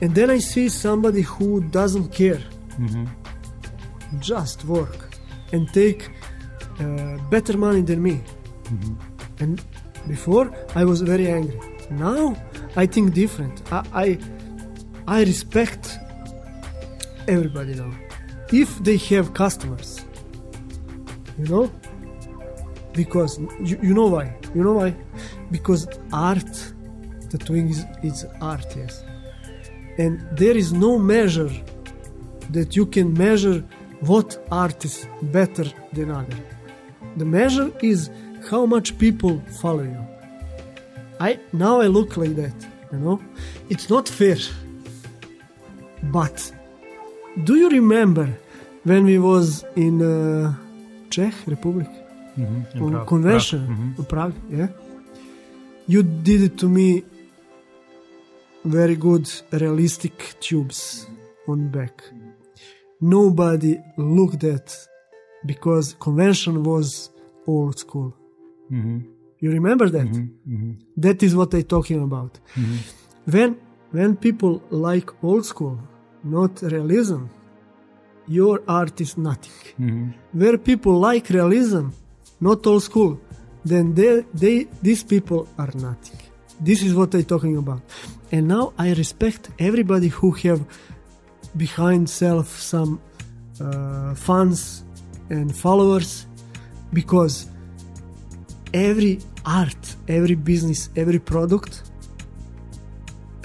and 0.00 0.14
then 0.14 0.30
I 0.30 0.38
see 0.38 0.68
somebody 0.68 1.22
who 1.22 1.60
doesn't 1.70 2.08
care, 2.12 2.42
just 4.20 4.64
work 4.64 5.16
and 5.52 5.68
take 5.72 6.10
uh, 6.80 7.16
better 7.30 7.56
money 7.56 7.82
than 7.82 8.02
me. 8.02 8.20
And 9.38 9.62
before 10.08 10.50
I 10.74 10.84
was 10.84 11.00
very 11.02 11.28
angry. 11.28 11.60
Now 11.90 12.36
I 12.76 12.86
think 12.86 13.14
different. 13.14 13.62
I 13.72 13.82
I, 14.04 14.18
I 15.06 15.24
respect 15.24 15.98
everybody 17.28 17.74
now. 17.74 17.92
If 18.52 18.78
they 18.84 18.96
have 19.14 19.34
customers, 19.34 20.04
you 21.38 21.46
know, 21.46 21.70
because 22.96 23.38
you, 23.60 23.78
you 23.82 23.94
know 23.94 24.06
why? 24.06 24.34
You 24.54 24.64
know 24.64 24.72
why? 24.72 24.96
Because 25.50 25.86
art, 26.12 26.72
tattooing 27.30 27.68
is, 27.68 27.84
is 28.02 28.26
art, 28.40 28.66
yes. 28.76 29.04
And 29.98 30.26
there 30.36 30.56
is 30.56 30.72
no 30.72 30.98
measure 30.98 31.52
that 32.50 32.74
you 32.74 32.86
can 32.86 33.12
measure 33.12 33.62
what 34.00 34.38
art 34.50 34.84
is 34.84 35.06
better 35.22 35.66
than 35.92 36.10
other. 36.10 36.36
The 37.16 37.24
measure 37.24 37.72
is 37.82 38.10
how 38.50 38.66
much 38.66 38.98
people 38.98 39.40
follow 39.60 39.82
you. 39.82 40.06
I 41.18 41.38
now 41.52 41.80
I 41.80 41.86
look 41.86 42.16
like 42.16 42.36
that, 42.36 42.54
you 42.92 42.98
know. 42.98 43.20
It's 43.70 43.88
not 43.88 44.08
fair. 44.08 44.38
But 46.02 46.52
do 47.44 47.56
you 47.56 47.68
remember 47.70 48.28
when 48.84 49.04
we 49.04 49.18
was 49.18 49.64
in 49.74 50.02
uh, 50.02 50.54
Czech 51.10 51.34
Republic 51.46 51.88
In 52.36 52.66
on 52.82 52.90
Prague. 52.92 53.06
convention, 53.06 53.60
Prague. 53.66 53.78
Mhm. 53.78 53.98
in 53.98 54.04
Prague? 54.04 54.34
Yeah. 54.50 54.68
You 55.88 56.02
did 56.02 56.40
it 56.48 56.56
to 56.58 56.68
me. 56.68 57.04
Very 58.64 58.96
good, 58.96 59.26
realistic 59.52 60.16
tubes 60.40 61.06
on 61.46 61.68
back. 61.68 62.02
Nobody 63.00 63.78
looked 63.96 64.42
at 64.44 64.66
because 65.44 65.94
convention 66.00 66.62
was 66.64 67.10
old 67.46 67.78
school. 67.78 68.12
Mhm. 68.70 69.02
You 69.40 69.50
remember 69.52 69.88
that? 69.90 70.08
Mhm. 70.08 70.76
That 70.96 71.22
is 71.22 71.32
what 71.36 71.54
I'm 71.54 71.62
talking 71.62 72.02
about. 72.02 72.32
When 73.34 73.56
when 73.92 74.16
people 74.16 74.54
like 74.70 75.08
old 75.22 75.44
school, 75.52 75.78
not 76.24 76.52
realism, 76.62 77.20
your 78.26 78.56
art 78.66 79.00
is 79.00 79.16
nothing. 79.16 79.60
Mhm. 79.78 80.12
Where 80.32 80.58
people 80.58 80.94
like 80.98 81.26
realism, 81.30 81.84
not 82.40 82.66
all 82.66 82.80
school, 82.80 83.20
then 83.64 83.94
they, 83.94 84.24
they 84.34 84.66
these 84.82 85.02
people 85.02 85.48
are 85.58 85.70
nothing. 85.74 86.18
This 86.60 86.82
is 86.82 86.94
what 86.94 87.14
I'm 87.14 87.24
talking 87.24 87.56
about. 87.56 87.82
And 88.32 88.48
now 88.48 88.72
I 88.78 88.92
respect 88.94 89.50
everybody 89.58 90.08
who 90.08 90.30
have 90.32 90.64
behind 91.56 92.08
self 92.08 92.48
some 92.60 93.00
uh, 93.60 94.14
fans 94.14 94.84
and 95.30 95.54
followers 95.54 96.26
because 96.92 97.48
every 98.72 99.20
art, 99.44 99.96
every 100.08 100.34
business, 100.34 100.90
every 100.96 101.18
product 101.18 101.82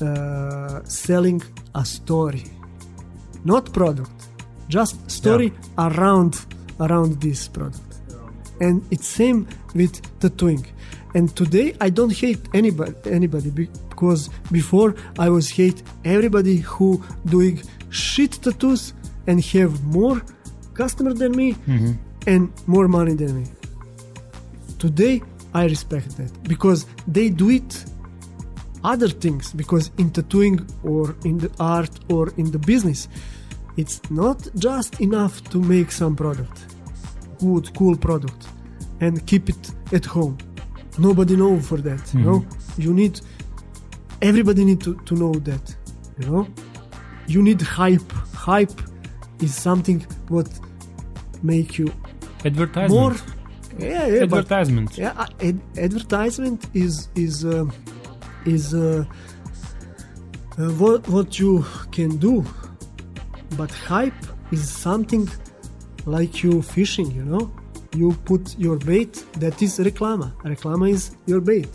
uh, 0.02 0.84
selling 0.84 1.42
a 1.76 1.86
story, 1.86 2.44
not 3.44 3.72
product, 3.74 4.30
just 4.68 5.10
story 5.10 5.54
around 5.78 6.46
around 6.80 7.22
this 7.22 7.48
product. 7.48 7.91
And 8.62 8.76
it's 8.92 9.08
same 9.08 9.40
with 9.74 9.94
tattooing. 10.22 10.66
And 11.16 11.36
today 11.36 11.68
I 11.82 11.90
don't 11.90 12.16
hate 12.24 12.42
anybody 12.54 12.94
anybody 13.20 13.50
because 13.90 14.30
before 14.52 14.96
I 15.20 15.28
was 15.30 15.50
hate 15.50 15.80
everybody 16.06 16.58
who 16.72 17.04
doing 17.26 17.62
shit 17.90 18.32
tattoos 18.44 18.94
and 19.28 19.44
have 19.56 19.74
more 19.84 20.22
customer 20.74 21.14
than 21.14 21.32
me 21.42 21.54
mm-hmm. 21.54 21.94
and 22.28 22.44
more 22.68 22.88
money 22.88 23.16
than 23.22 23.32
me. 23.42 23.46
Today 24.80 25.22
I 25.54 25.66
respect 25.66 26.10
that 26.18 26.32
because 26.44 26.86
they 27.08 27.28
do 27.30 27.50
it 27.50 27.86
other 28.84 29.10
things 29.10 29.54
because 29.54 29.92
in 29.98 30.10
tattooing 30.12 30.60
or 30.84 31.16
in 31.26 31.38
the 31.38 31.52
art 31.60 31.92
or 32.10 32.30
in 32.38 32.52
the 32.52 32.60
business 32.60 33.08
it's 33.78 34.02
not 34.10 34.40
just 34.56 35.00
enough 35.00 35.44
to 35.52 35.58
make 35.60 35.92
some 35.92 36.16
product 36.16 36.58
good 37.42 37.66
cool 37.78 37.96
product 38.08 38.42
and 39.00 39.14
keep 39.30 39.50
it 39.54 39.64
at 39.98 40.06
home. 40.06 40.38
Nobody 40.98 41.36
know 41.36 41.60
for 41.70 41.78
that 41.88 42.04
you 42.14 42.22
know? 42.28 42.40
You 42.78 42.94
need 42.94 43.16
everybody 44.22 44.64
need 44.70 44.82
to, 44.82 44.92
to 45.08 45.14
know 45.22 45.34
that 45.50 45.66
you 46.20 46.26
know? 46.30 46.44
You 47.28 47.42
need 47.42 47.62
hype. 47.62 48.10
Hype 48.50 48.80
is 49.46 49.54
something 49.68 50.00
what 50.34 50.50
make 51.44 51.78
you 51.80 51.88
Advertisement. 52.46 52.92
more 53.00 53.16
yeah 53.80 54.06
yeah 54.08 54.26
but 54.26 54.40
Advertisement. 54.40 54.90
yeah, 54.98 55.14
uh, 55.24 55.48
ad- 55.48 55.62
advertisement 55.88 56.60
is 56.74 56.94
is 57.16 57.46
uh, 57.46 57.66
is 58.46 58.66
uh, 58.74 59.06
uh, 60.60 60.70
what 60.82 61.08
what 61.16 61.30
you 61.40 61.54
can 61.92 62.12
do, 62.18 62.44
but 63.58 63.72
hype 63.72 64.22
is 64.52 64.64
something 64.70 65.28
like 66.06 66.44
you 66.44 66.62
fishing. 66.62 67.12
You 67.12 67.24
know, 67.24 67.52
you 67.96 68.14
put 68.26 68.58
your 68.58 68.78
bait. 68.78 69.26
That 69.34 69.62
is 69.62 69.80
reclama. 69.80 70.34
Reclama 70.44 70.90
is 70.90 71.16
your 71.26 71.42
bait. 71.42 71.70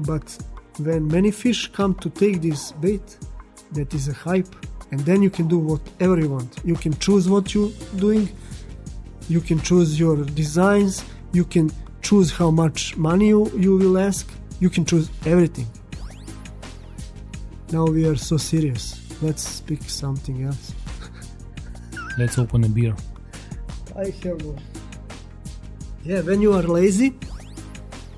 But 0.00 0.36
when 0.78 1.08
many 1.08 1.30
fish 1.30 1.72
come 1.72 1.94
to 1.96 2.10
take 2.10 2.42
this 2.42 2.72
bait, 2.72 3.16
that 3.72 3.92
is 3.94 4.08
a 4.08 4.12
hype, 4.12 4.54
and 4.90 5.00
then 5.00 5.22
you 5.22 5.30
can 5.30 5.48
do 5.48 5.58
whatever 5.58 6.18
you 6.18 6.28
want. 6.28 6.60
You 6.64 6.74
can 6.74 6.96
choose 6.98 7.28
what 7.28 7.54
you're 7.54 7.72
doing 7.96 8.28
you 9.28 9.40
can 9.40 9.60
choose 9.60 9.98
your 9.98 10.24
designs 10.24 11.04
you 11.32 11.44
can 11.44 11.70
choose 12.00 12.30
how 12.30 12.50
much 12.50 12.96
money 12.96 13.28
you, 13.28 13.50
you 13.56 13.76
will 13.76 13.98
ask 13.98 14.28
you 14.60 14.70
can 14.70 14.84
choose 14.84 15.10
everything 15.24 15.66
now 17.72 17.84
we 17.84 18.06
are 18.06 18.16
so 18.16 18.36
serious 18.36 19.00
let's 19.22 19.42
speak 19.42 19.82
something 19.82 20.44
else 20.44 20.72
Let's 22.18 22.38
open 22.38 22.64
a 22.64 22.68
beer. 22.70 22.96
I 23.98 24.06
have 24.22 24.40
one 24.42 24.62
yeah 26.04 26.20
when 26.20 26.40
you 26.40 26.52
are 26.52 26.62
lazy 26.62 27.14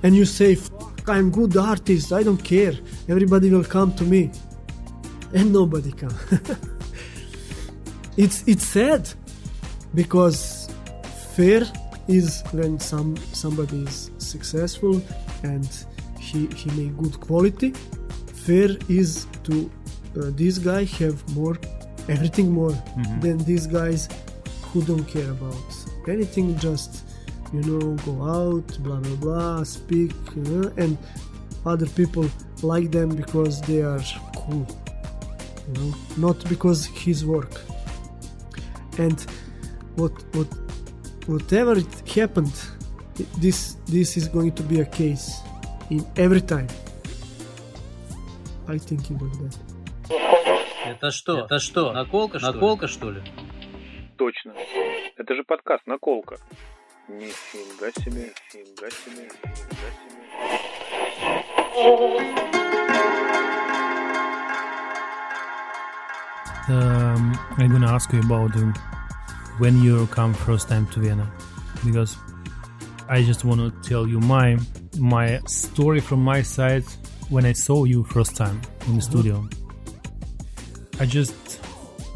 and 0.02 0.14
you 0.14 0.24
say 0.24 0.54
Fuck, 0.54 1.08
i'm 1.08 1.30
good 1.30 1.56
artist 1.56 2.12
i 2.12 2.22
don't 2.22 2.42
care. 2.42 2.74
Everybody 3.08 3.50
will 3.50 3.64
come 3.64 3.94
to 3.94 4.04
me. 4.04 4.30
And 5.32 5.52
nobody 5.52 5.92
come. 5.92 6.14
It's 8.18 8.42
it's 8.48 8.66
sad 8.66 9.08
because 9.94 10.68
fair 11.36 11.62
is 12.08 12.42
when 12.50 12.80
some 12.80 13.16
somebody 13.32 13.84
is 13.84 14.10
successful 14.18 15.00
and 15.44 15.68
he 16.18 16.48
he 16.60 16.68
make 16.78 16.96
good 16.96 17.20
quality. 17.20 17.70
Fair 18.46 18.70
is 18.88 19.28
to 19.44 19.70
uh, 20.16 20.30
this 20.40 20.58
guy 20.58 20.82
have 20.98 21.16
more 21.36 21.56
everything 22.08 22.50
more 22.50 22.74
than 23.20 23.38
these 23.50 23.68
guys 23.68 24.08
who 24.71 24.81
don't 24.83 25.05
care 25.07 25.29
about 25.31 25.65
anything 26.07 26.57
just 26.57 27.03
you 27.53 27.61
know 27.61 27.95
go 28.05 28.13
out 28.23 28.67
blah 28.83 28.99
blah 28.99 29.15
blah 29.23 29.63
speak 29.63 30.13
uh, 30.37 30.81
and 30.83 30.97
other 31.65 31.87
people 31.99 32.25
like 32.61 32.91
them 32.91 33.09
because 33.09 33.61
they 33.61 33.81
are 33.81 34.01
cool 34.35 34.65
you 35.67 35.73
know 35.77 35.93
not 36.17 36.37
because 36.49 36.85
his 36.85 37.25
work 37.25 37.53
and 38.97 39.17
what 39.95 40.11
what 40.35 40.47
whatever 41.27 41.73
it 41.77 41.93
happened 42.19 42.53
i- 43.19 43.25
this 43.39 43.75
this 43.85 44.17
is 44.17 44.27
going 44.27 44.51
to 44.51 44.63
be 44.63 44.79
a 44.81 44.85
case 44.85 45.27
in 45.89 46.05
every 46.17 46.41
time 46.41 46.67
i 48.67 48.77
thinking 48.77 49.17
like 49.19 49.37
that 49.43 49.55
Это 50.85 51.11
что? 51.11 51.39
Это 51.45 51.59
что? 51.59 51.93
Наколка, 51.93 52.39
что 52.39 52.51
Наколка, 52.51 52.87
что 52.87 53.09
ли? 53.11 53.21
Точно. 54.17 54.53
Это 55.17 55.35
же 55.35 55.43
подкаст 55.43 55.85
«Наколка». 55.87 56.37
Нифига 57.09 57.91
себе, 57.91 58.33
нифига 58.53 58.89
себе, 58.89 59.23
нифига 59.23 59.89
себе. 59.99 60.23
Um, 66.69 67.37
I'm 67.57 67.71
gonna 67.71 67.91
ask 67.91 68.13
you 68.13 68.21
about 68.21 68.55
um, 68.55 68.73
when 69.59 69.81
you 69.83 70.07
come 70.07 70.33
first 70.33 70.69
time 70.69 70.87
to 70.93 71.01
Vienna, 71.01 71.29
because 71.83 72.15
I 73.09 73.21
just 73.21 73.43
want 73.43 73.59
to 73.59 73.89
tell 73.89 74.07
you 74.07 74.21
my 74.21 74.57
my 74.97 75.39
story 75.45 75.99
from 75.99 76.23
my 76.23 76.41
side 76.41 76.85
when 77.29 77.45
I 77.45 77.51
saw 77.51 77.83
you 77.83 78.05
first 78.05 78.37
time 78.37 78.61
in 78.87 78.95
the 78.95 79.01
studio. 79.01 79.47
I 81.01 81.05
just 81.05 81.59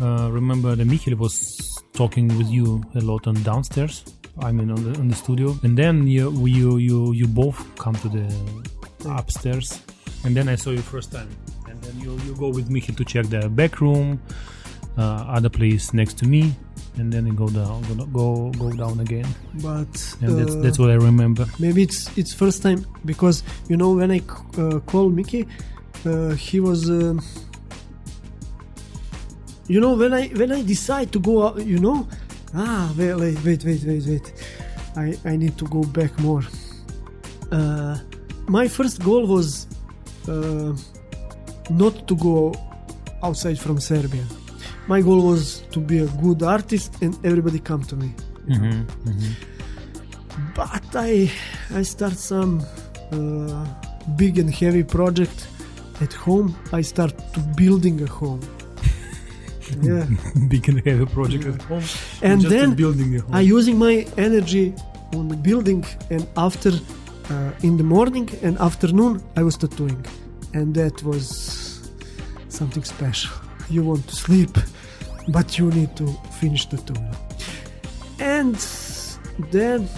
uh, 0.01 0.29
remember 0.31 0.75
that 0.75 0.85
Michael 0.85 1.17
was 1.17 1.50
talking 1.92 2.28
with 2.38 2.48
you 2.48 2.82
a 2.94 3.00
lot 3.00 3.26
on 3.26 3.34
downstairs. 3.42 4.04
I 4.40 4.50
mean, 4.50 4.70
on 4.70 4.82
the 4.92 4.98
on 4.98 5.08
the 5.08 5.14
studio, 5.14 5.54
and 5.62 5.76
then 5.76 6.06
you 6.06 6.30
you 6.46 6.78
you 6.78 7.12
you 7.12 7.26
both 7.28 7.58
come 7.76 7.94
to 7.96 8.08
the 8.08 8.24
upstairs, 9.10 9.80
and 10.24 10.34
then 10.36 10.48
I 10.48 10.56
saw 10.56 10.70
you 10.70 10.78
first 10.80 11.12
time, 11.12 11.28
and 11.68 11.80
then 11.82 11.94
you 12.00 12.18
you 12.26 12.34
go 12.36 12.48
with 12.48 12.70
Michael 12.70 12.94
to 12.94 13.04
check 13.04 13.26
the 13.26 13.48
back 13.48 13.80
room, 13.80 14.20
uh, 14.96 15.02
other 15.36 15.50
place 15.50 15.92
next 15.92 16.16
to 16.20 16.26
me, 16.26 16.54
and 16.98 17.12
then 17.12 17.26
you 17.26 17.34
go 17.34 17.48
down 17.48 17.82
go 17.82 18.06
go, 18.06 18.50
go 18.58 18.70
down 18.72 19.00
again, 19.00 19.26
But 19.60 20.16
and 20.22 20.38
that's 20.38 20.54
uh, 20.56 20.60
that's 20.62 20.78
what 20.78 20.90
I 20.90 20.94
remember. 20.94 21.44
maybe 21.58 21.82
it's 21.82 22.08
it's 22.16 22.32
first 22.32 22.62
time 22.62 22.86
because 23.04 23.42
you 23.68 23.76
know 23.76 23.92
when 23.94 24.10
I 24.10 24.20
c- 24.20 24.24
uh, 24.62 24.80
called 24.86 25.14
Mickey, 25.14 25.46
uh, 26.06 26.30
he 26.30 26.58
was. 26.60 26.88
You 29.68 29.80
know 29.80 29.94
when 29.94 30.12
I 30.12 30.28
when 30.28 30.52
I 30.52 30.62
decide 30.62 31.12
to 31.12 31.20
go 31.20 31.46
out, 31.46 31.64
you 31.64 31.78
know, 31.78 32.06
ah 32.54 32.92
wait 32.96 33.14
wait 33.14 33.38
wait 33.44 33.64
wait 33.64 33.82
wait 33.84 34.06
wait, 34.06 34.32
I 34.96 35.14
I 35.24 35.36
need 35.36 35.56
to 35.58 35.66
go 35.66 35.82
back 35.82 36.18
more. 36.18 36.42
Uh, 37.50 37.98
my 38.48 38.66
first 38.68 39.02
goal 39.02 39.26
was 39.26 39.66
uh, 40.28 40.72
not 41.70 42.06
to 42.08 42.14
go 42.16 42.54
outside 43.22 43.58
from 43.58 43.78
Serbia. 43.80 44.24
My 44.88 45.00
goal 45.00 45.20
was 45.22 45.62
to 45.70 45.78
be 45.80 45.98
a 45.98 46.06
good 46.22 46.42
artist 46.42 47.00
and 47.02 47.14
everybody 47.24 47.58
come 47.60 47.82
to 47.84 47.96
me 47.96 48.12
but 50.54 50.84
I 50.94 51.30
I 51.74 51.82
start 51.82 52.16
some 52.18 52.62
uh, 53.12 53.64
big 54.16 54.38
and 54.38 54.50
heavy 54.52 54.82
project 54.82 55.46
at 56.00 56.12
home. 56.12 56.56
I 56.72 56.82
start 56.82 57.12
to 57.34 57.40
building 57.56 58.02
a 58.02 58.06
home. 58.06 58.40
Yeah, 59.82 60.06
Big 60.48 60.68
and 60.68 60.80
heavy 60.86 61.06
project 61.06 61.46
at 61.46 61.62
home, 61.62 61.84
and 62.22 62.42
then 62.42 62.74
building 62.74 63.16
a 63.16 63.20
home. 63.20 63.34
I 63.34 63.40
using 63.40 63.78
my 63.78 64.06
energy 64.16 64.74
on 65.14 65.28
the 65.28 65.36
building, 65.36 65.84
and 66.10 66.26
after 66.36 66.70
uh, 67.30 67.50
in 67.62 67.76
the 67.76 67.84
morning 67.84 68.28
and 68.42 68.58
afternoon 68.58 69.22
I 69.36 69.42
was 69.42 69.56
tattooing, 69.56 70.04
and 70.54 70.74
that 70.74 71.02
was 71.02 71.90
something 72.48 72.84
special. 72.84 73.32
You 73.70 73.82
want 73.84 74.06
to 74.08 74.16
sleep, 74.16 74.54
but 75.28 75.58
you 75.58 75.70
need 75.70 75.96
to 75.96 76.06
finish 76.40 76.66
the 76.66 76.76
tattooing, 76.76 77.16
and 78.18 78.56
then 79.50 79.88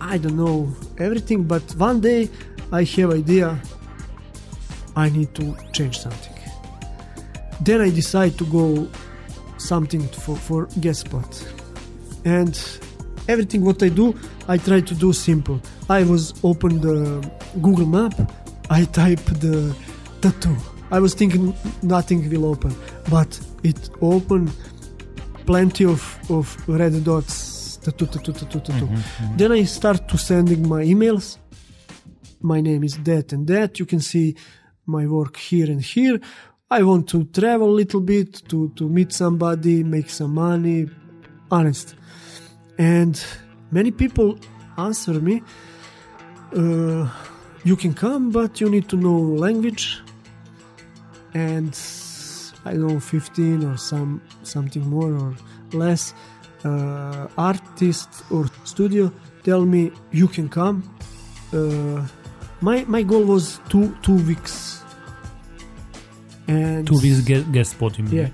I 0.00 0.18
don't 0.18 0.36
know 0.36 0.74
everything, 0.98 1.44
but 1.44 1.62
one 1.76 2.00
day 2.00 2.28
I 2.72 2.84
have 2.84 3.10
idea. 3.12 3.58
I 4.94 5.08
need 5.08 5.34
to 5.36 5.56
change 5.72 5.98
something. 6.00 6.31
Then 7.64 7.80
I 7.80 7.90
decide 7.90 8.36
to 8.38 8.44
go 8.46 8.88
something 9.56 10.02
for 10.08 10.36
for 10.36 10.66
guest 10.80 11.00
spot, 11.06 11.30
and 12.24 12.54
everything 13.28 13.64
what 13.64 13.82
I 13.82 13.88
do, 13.88 14.14
I 14.48 14.58
try 14.58 14.80
to 14.80 14.94
do 14.94 15.12
simple. 15.12 15.60
I 15.88 16.02
was 16.02 16.34
open 16.42 16.80
the 16.80 17.22
Google 17.60 17.86
Map, 17.86 18.14
I 18.68 18.84
type 18.84 19.24
the 19.40 19.74
tattoo. 20.20 20.56
I 20.90 20.98
was 20.98 21.14
thinking 21.14 21.54
nothing 21.82 22.28
will 22.30 22.46
open, 22.46 22.74
but 23.08 23.40
it 23.62 23.90
opened 24.00 24.50
plenty 25.46 25.84
of, 25.84 26.18
of 26.30 26.56
red 26.68 27.04
dots. 27.04 27.76
Tattoo, 27.76 28.06
tattoo, 28.06 28.32
tattoo, 28.32 28.60
tattoo. 28.60 28.86
Mm-hmm, 28.86 28.94
mm-hmm. 28.94 29.36
Then 29.36 29.52
I 29.52 29.64
start 29.64 30.08
to 30.08 30.18
sending 30.18 30.68
my 30.68 30.82
emails. 30.84 31.38
My 32.40 32.60
name 32.60 32.84
is 32.84 32.98
that 33.04 33.32
and 33.32 33.46
that. 33.46 33.78
You 33.78 33.86
can 33.86 34.00
see 34.00 34.36
my 34.86 35.06
work 35.06 35.36
here 35.36 35.70
and 35.70 35.80
here. 35.80 36.20
I 36.72 36.82
want 36.82 37.06
to 37.10 37.24
travel 37.24 37.68
a 37.68 37.76
little 37.82 38.00
bit 38.00 38.48
to, 38.48 38.70
to 38.76 38.88
meet 38.88 39.12
somebody, 39.12 39.84
make 39.84 40.08
some 40.08 40.32
money. 40.32 40.88
Honest. 41.50 41.94
And 42.78 43.22
many 43.70 43.90
people 43.90 44.38
answer 44.78 45.12
me, 45.20 45.42
uh, 46.56 47.10
you 47.62 47.76
can 47.76 47.92
come, 47.92 48.30
but 48.30 48.58
you 48.58 48.70
need 48.70 48.88
to 48.88 48.96
know 48.96 49.18
language. 49.18 50.00
And 51.34 51.78
I 52.64 52.72
don't 52.72 52.86
know, 52.86 53.00
15 53.00 53.64
or 53.66 53.76
some 53.76 54.22
something 54.42 54.88
more 54.88 55.12
or 55.12 55.36
less 55.74 56.14
uh, 56.64 57.28
artist 57.36 58.08
or 58.30 58.46
studio 58.64 59.12
tell 59.44 59.66
me 59.66 59.92
you 60.10 60.26
can 60.26 60.48
come. 60.48 60.82
Uh, 61.52 62.06
my 62.62 62.82
my 62.88 63.02
goal 63.02 63.24
was 63.24 63.60
two 63.68 63.94
two 64.00 64.16
weeks. 64.26 64.81
And 66.48 66.86
to 66.86 66.98
this 66.98 67.20
guest, 67.20 67.52
guest 67.52 67.70
spot, 67.72 67.98
you 67.98 68.04
mean? 68.04 68.14
yeah. 68.14 68.28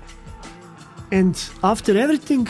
And 1.11 1.35
after 1.63 1.97
everything, 1.97 2.47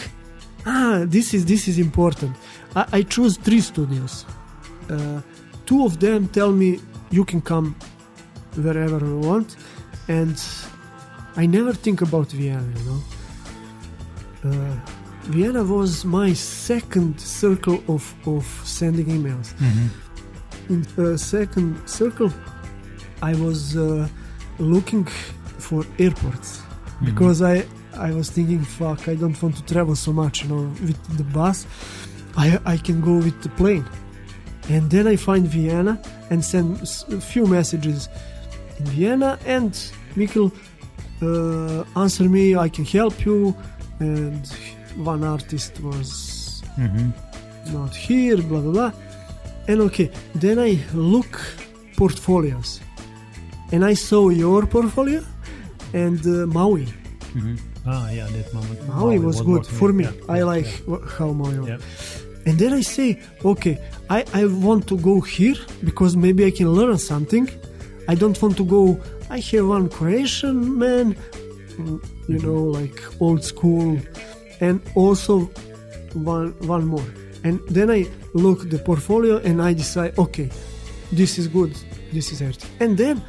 ah, 0.65 1.03
this 1.05 1.33
is 1.33 1.45
this 1.45 1.67
is 1.67 1.77
important. 1.79 2.35
I, 2.75 2.85
I 2.91 3.01
choose 3.03 3.37
three 3.37 3.61
studios. 3.61 4.25
Uh, 4.89 5.21
two 5.65 5.85
of 5.85 5.99
them 5.99 6.27
tell 6.27 6.51
me 6.51 6.79
you 7.11 7.25
can 7.25 7.41
come 7.41 7.75
wherever 8.55 8.99
you 8.99 9.19
want, 9.19 9.55
and 10.07 10.37
I 11.35 11.45
never 11.45 11.73
think 11.73 12.01
about 12.01 12.27
Vienna. 12.31 12.65
You 12.77 12.85
know, 12.89 13.01
uh, 14.45 14.75
Vienna 15.23 15.63
was 15.63 16.05
my 16.05 16.33
second 16.33 17.19
circle 17.19 17.83
of 17.87 18.13
of 18.25 18.45
sending 18.63 19.07
emails. 19.07 19.53
In 20.69 20.85
the 20.95 21.17
second 21.17 21.87
circle, 21.87 22.31
I 23.21 23.33
was 23.35 23.75
uh, 23.75 24.07
looking 24.59 25.07
for 25.69 25.81
airports. 26.05 26.49
Because 27.07 27.39
I 27.53 27.55
I 28.07 28.11
was 28.19 28.27
thinking, 28.35 28.63
fuck, 28.77 29.01
I 29.07 29.15
don't 29.21 29.37
want 29.41 29.55
to 29.59 29.63
travel 29.73 29.95
so 29.95 30.11
much, 30.11 30.35
you 30.41 30.49
know, 30.51 30.63
with 30.87 30.99
the 31.17 31.27
bus. 31.37 31.57
I 32.43 32.47
I 32.73 32.77
can 32.77 32.97
go 33.09 33.15
with 33.27 33.37
the 33.45 33.51
plane, 33.59 33.85
and 34.73 34.83
then 34.93 35.05
I 35.13 35.15
find 35.27 35.43
Vienna 35.47 35.93
and 36.29 36.39
send 36.43 36.67
a 37.17 37.21
few 37.31 37.45
messages 37.57 38.09
in 38.79 38.85
Vienna, 38.95 39.31
and 39.55 39.71
Mikkel 40.19 40.47
uh, 41.21 42.01
answer 42.03 42.25
me, 42.37 42.43
I 42.65 42.69
can 42.75 42.85
help 42.85 43.25
you, 43.25 43.55
and 43.99 44.43
one 45.11 45.23
artist 45.35 45.73
was 45.89 46.09
not 47.77 47.93
here, 48.07 48.37
blah 48.49 48.61
blah 48.65 48.73
blah, 48.77 48.91
and 49.69 49.81
okay, 49.87 50.07
then 50.35 50.57
I 50.59 50.71
look 50.93 51.33
portfolios, 51.97 52.79
and 53.73 53.81
I 53.91 53.95
saw 53.95 54.29
your 54.29 54.61
portfolio 54.67 55.21
and 55.93 56.19
uh, 56.25 56.47
Maui. 56.47 56.87
Ah, 57.85 58.09
yeah, 58.09 58.27
that 58.27 58.53
moment. 58.53 58.87
Maui 58.87 59.19
was 59.19 59.41
good 59.41 59.47
working, 59.47 59.77
for 59.77 59.93
me. 59.93 60.03
yeah, 60.03 60.11
I 60.27 60.41
like 60.41 60.81
yeah. 60.87 60.97
how 61.17 61.31
Maui. 61.31 61.67
Yeah. 61.67 61.77
And 62.45 62.57
then 62.57 62.73
I 62.73 62.81
say, 62.81 63.21
okay, 63.45 63.77
I, 64.09 64.25
I 64.33 64.45
want 64.45 64.87
to 64.87 64.97
go 64.97 65.21
here 65.21 65.55
because 65.83 66.15
maybe 66.15 66.45
I 66.45 66.51
can 66.51 66.69
learn 66.69 66.97
something. 66.97 67.49
I 68.07 68.15
don't 68.15 68.41
want 68.41 68.57
to 68.57 68.65
go. 68.65 68.99
I 69.29 69.39
have 69.39 69.67
one 69.67 69.89
Croatian 69.89 70.77
man, 70.79 71.15
you 72.27 72.39
know, 72.39 72.63
like 72.63 72.99
old 73.21 73.43
school, 73.43 73.99
and 74.59 74.81
also 74.95 75.41
one 76.13 76.51
one 76.67 76.85
more. 76.87 77.05
And 77.43 77.59
then 77.69 77.89
I 77.91 78.07
look 78.33 78.69
the 78.69 78.79
portfolio 78.79 79.37
and 79.37 79.61
I 79.61 79.73
decide, 79.73 80.17
okay, 80.17 80.49
this 81.11 81.37
is 81.37 81.47
good, 81.47 81.73
this 82.11 82.31
is 82.31 82.41
everything. 82.41 82.71
And 82.79 82.97
then 82.97 83.21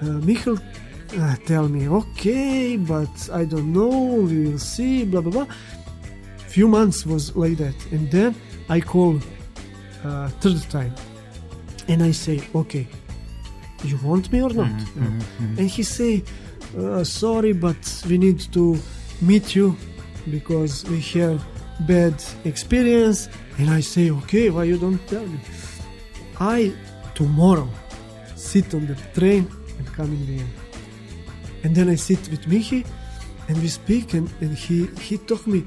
uh, 0.00 0.06
Michael 0.28 0.58
uh, 1.18 1.36
tell 1.46 1.68
me, 1.68 1.88
okay, 1.88 2.76
but 2.76 3.30
I 3.32 3.44
don't 3.44 3.72
know, 3.72 3.88
we 3.88 4.48
will 4.48 4.58
see, 4.58 5.04
blah 5.04 5.20
blah 5.20 5.32
blah. 5.32 5.46
Few 6.48 6.68
months 6.68 7.04
was 7.06 7.34
like 7.36 7.56
that, 7.58 7.74
and 7.92 8.10
then 8.10 8.34
I 8.68 8.80
call 8.80 9.18
uh, 10.04 10.28
third 10.40 10.62
time, 10.70 10.94
and 11.88 12.02
I 12.02 12.12
say, 12.12 12.42
okay, 12.54 12.86
you 13.82 13.98
want 14.02 14.32
me 14.32 14.42
or 14.42 14.50
not? 14.50 14.70
And 15.58 15.68
he 15.68 15.82
say, 15.82 16.22
uh, 16.78 17.04
sorry, 17.04 17.52
but 17.52 18.02
we 18.08 18.18
need 18.18 18.40
to 18.52 18.78
meet 19.20 19.54
you 19.54 19.76
because 20.30 20.84
we 20.88 21.00
have 21.20 21.44
bad 21.80 22.14
experience. 22.44 23.28
And 23.58 23.70
I 23.70 23.80
say, 23.80 24.10
okay, 24.10 24.50
why 24.50 24.64
you 24.64 24.78
don't 24.78 25.06
tell 25.06 25.26
me? 25.26 25.38
I 26.40 26.72
tomorrow 27.14 27.68
sit 28.34 28.74
on 28.74 28.86
the 28.86 28.96
train 29.14 29.46
and 29.78 29.86
come 29.92 30.06
in 30.06 30.24
Vienna. 30.24 30.63
And 31.64 31.74
then 31.74 31.88
I 31.88 31.96
sit 31.96 32.28
with 32.28 32.46
Michi 32.46 32.86
and 33.48 33.60
we 33.60 33.68
speak 33.68 34.14
and, 34.14 34.30
and 34.40 34.56
he, 34.56 34.86
he 35.00 35.18
told 35.18 35.46
me 35.46 35.64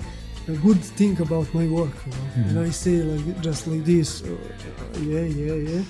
a 0.48 0.52
good 0.52 0.80
thing 0.80 1.20
about 1.20 1.54
my 1.54 1.68
work. 1.68 1.94
You 2.06 2.12
know? 2.54 2.62
And 2.62 2.68
I 2.68 2.70
say 2.70 3.02
like 3.02 3.42
just 3.42 3.68
like 3.68 3.84
this, 3.84 4.24
uh, 4.24 4.28
uh, 4.28 5.00
yeah, 5.00 5.22
yeah, 5.22 5.54
yeah. 5.54 5.84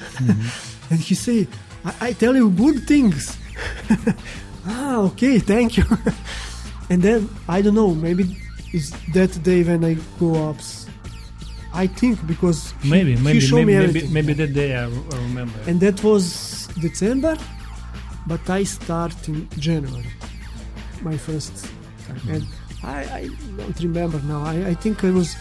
and 0.90 1.00
he 1.00 1.14
say, 1.14 1.48
I, 1.86 1.94
I 2.02 2.14
tell 2.14 2.36
you 2.36 2.50
good 2.50 2.88
things. 2.88 3.38
ah, 4.66 4.98
okay, 5.12 5.40
thank 5.40 5.78
you. 5.78 5.86
and 6.90 7.02
then 7.02 7.30
I 7.48 7.62
don't 7.62 7.76
know, 7.76 7.94
maybe 7.94 8.38
it's 8.74 8.92
that 9.14 9.32
day 9.44 9.64
when 9.64 9.84
I 9.84 9.96
go 10.20 10.50
up. 10.50 10.58
I 11.74 11.86
think 11.86 12.26
because 12.26 12.74
he, 12.82 12.90
Maybe, 12.90 13.16
maybe, 13.18 13.40
maybe, 13.40 13.52
me 13.52 13.66
maybe, 13.66 13.76
everything. 13.84 14.14
maybe 14.14 14.34
that 14.34 14.54
day 14.54 14.76
I 14.76 14.86
remember. 14.86 15.60
and 15.68 15.80
that 15.82 16.04
was 16.04 16.68
December, 16.80 17.38
but 18.28 18.50
I 18.50 18.64
start 18.64 19.16
in 19.28 19.48
January, 19.58 20.12
my 21.02 21.18
first 21.18 21.54
time, 22.08 22.22
and 22.34 22.44
I, 22.84 23.00
I 23.20 23.30
don't 23.58 23.80
remember 23.80 24.20
now. 24.34 24.42
I, 24.44 24.56
I 24.72 24.74
think 24.74 25.04
I 25.04 25.12
was. 25.12 25.36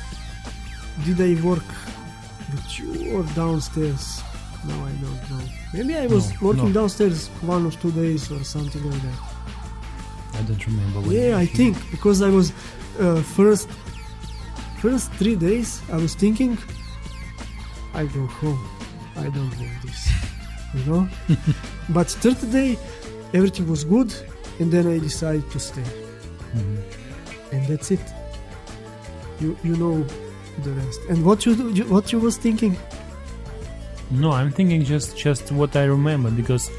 Did 1.04 1.20
I 1.20 1.32
work 1.42 1.68
with 2.52 2.78
you 2.78 3.16
or 3.16 3.22
downstairs? 3.34 4.22
No, 4.66 4.74
I 4.90 4.92
don't 5.02 5.22
know. 5.30 5.44
Maybe 5.74 5.94
I 5.96 6.06
was 6.06 6.30
No, 6.40 6.48
working 6.48 6.72
no. 6.72 6.80
downstairs 6.80 7.28
one 7.42 7.66
or 7.66 7.70
two 7.72 7.92
days 7.92 8.30
or 8.32 8.42
something 8.44 8.82
like 8.90 9.02
that. 9.02 9.20
I 10.38 10.42
don't 10.42 10.66
remember. 10.66 11.00
when 11.00 11.10
Yeah, 11.10 11.36
I 11.36 11.44
he- 11.44 11.56
think 11.56 11.76
because 11.90 12.22
I 12.22 12.30
was 12.30 12.52
uh, 12.98 13.22
first 13.36 13.68
first 14.80 15.10
three 15.20 15.36
days 15.36 15.80
I 15.92 15.96
was 15.96 16.14
thinking 16.14 16.56
I 17.94 18.04
go 18.06 18.26
home. 18.40 18.60
I 19.16 19.28
don't 19.36 19.52
want 19.60 19.82
this, 19.82 20.00
you 20.74 20.84
know. 20.90 21.08
but 21.90 22.08
third 22.10 22.40
day 22.52 22.78
everything 23.34 23.68
was 23.68 23.84
good, 23.84 24.12
and 24.60 24.70
then 24.72 24.86
I 24.86 24.98
decided 24.98 25.48
to 25.50 25.58
stay, 25.60 25.82
mm-hmm. 25.82 27.54
and 27.54 27.66
that's 27.66 27.90
it. 27.90 28.00
You 29.40 29.56
you 29.62 29.76
know 29.76 30.04
the 30.64 30.70
rest. 30.70 31.00
And 31.10 31.24
what 31.24 31.44
you- 31.46 31.84
what 31.94 32.12
you 32.12 32.18
was 32.18 32.36
thinking? 32.38 32.76
No, 34.10 34.30
I'm 34.32 34.50
thinking 34.52 34.84
just 34.84 35.16
just 35.16 35.52
what 35.52 35.74
I 35.76 35.84
remember 35.84 36.30
because 36.30 36.70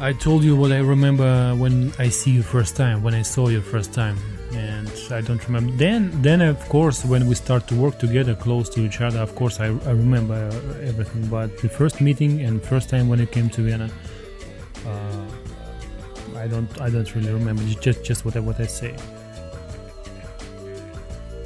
I 0.00 0.12
told 0.12 0.42
you 0.44 0.56
what 0.56 0.72
I 0.72 0.78
remember 0.78 1.54
when 1.56 1.92
I 1.98 2.08
see 2.08 2.30
you 2.30 2.42
first 2.42 2.76
time, 2.76 3.02
when 3.02 3.14
I 3.14 3.22
saw 3.22 3.48
you 3.48 3.60
first 3.60 3.92
time, 3.92 4.16
and 4.56 4.90
I 5.10 5.20
don't 5.20 5.42
remember. 5.46 5.72
Then, 5.76 6.10
then 6.22 6.40
of 6.40 6.60
course, 6.68 7.04
when 7.04 7.26
we 7.26 7.34
start 7.34 7.66
to 7.68 7.74
work 7.74 7.98
together, 7.98 8.34
close 8.34 8.68
to 8.70 8.80
each 8.80 9.00
other, 9.00 9.20
of 9.20 9.34
course, 9.34 9.60
I, 9.60 9.66
I 9.66 9.90
remember 10.04 10.34
everything. 10.82 11.26
But 11.26 11.58
the 11.58 11.68
first 11.68 12.00
meeting 12.00 12.42
and 12.42 12.62
first 12.62 12.88
time 12.88 13.08
when 13.08 13.18
you 13.18 13.26
came 13.26 13.48
to 13.50 13.62
Vienna, 13.62 13.90
uh, 14.86 15.24
I 16.36 16.46
don't 16.46 16.70
I 16.80 16.90
don't 16.90 17.14
really 17.14 17.32
remember. 17.32 17.62
It's 17.64 17.76
Just 17.76 18.04
just 18.04 18.24
what 18.24 18.36
I 18.36 18.40
what 18.40 18.58
I 18.60 18.66
say. 18.66 18.94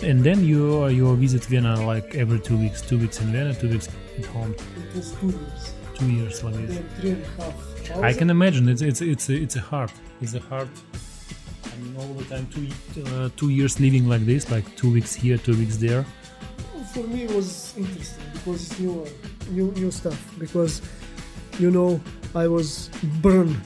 And 0.03 0.23
then 0.23 0.45
you 0.45 0.87
you 0.89 1.15
visit 1.17 1.45
Vienna 1.45 1.75
like 1.85 2.15
every 2.15 2.39
two 2.41 2.57
weeks, 2.57 2.81
two 2.83 2.99
weeks 2.99 3.21
in 3.21 3.33
Vienna, 3.33 3.53
two 3.55 3.69
weeks 3.69 3.89
at 4.19 4.27
home 4.27 4.55
It 4.55 4.95
was 4.97 5.13
two 5.21 5.27
years. 5.31 5.73
two 5.95 6.11
years 6.11 6.45
like 6.45 6.55
this. 6.67 6.79
three 7.01 7.11
and 7.11 7.25
a 7.25 7.43
half. 7.43 8.03
I 8.05 8.13
can 8.13 8.31
imagine 8.31 8.69
it's 8.69 8.83
it's 8.83 9.01
it's 9.01 9.29
it's 9.29 9.57
a 9.57 9.61
hard 9.61 9.91
it's 10.21 10.35
a 10.35 10.41
hard. 10.41 10.69
All 11.97 12.15
the 12.15 12.25
time 12.25 12.47
two 12.55 12.67
uh, 13.05 13.29
two 13.37 13.51
years 13.51 13.81
living 13.81 14.09
like 14.09 14.25
this, 14.27 14.51
like 14.51 14.67
two 14.77 14.91
weeks 14.93 15.15
here, 15.15 15.39
two 15.39 15.57
weeks 15.57 15.77
there. 15.77 16.05
for 16.95 17.05
me 17.07 17.25
it 17.25 17.33
was 17.35 17.75
interesting 17.77 18.25
because 18.33 18.59
it's 18.71 18.79
new, 18.81 19.07
new, 19.51 19.73
new 19.73 19.91
stuff. 19.91 20.21
Because 20.39 20.81
you 21.59 21.71
know 21.71 22.01
I 22.35 22.47
was 22.49 22.91
burned 23.23 23.57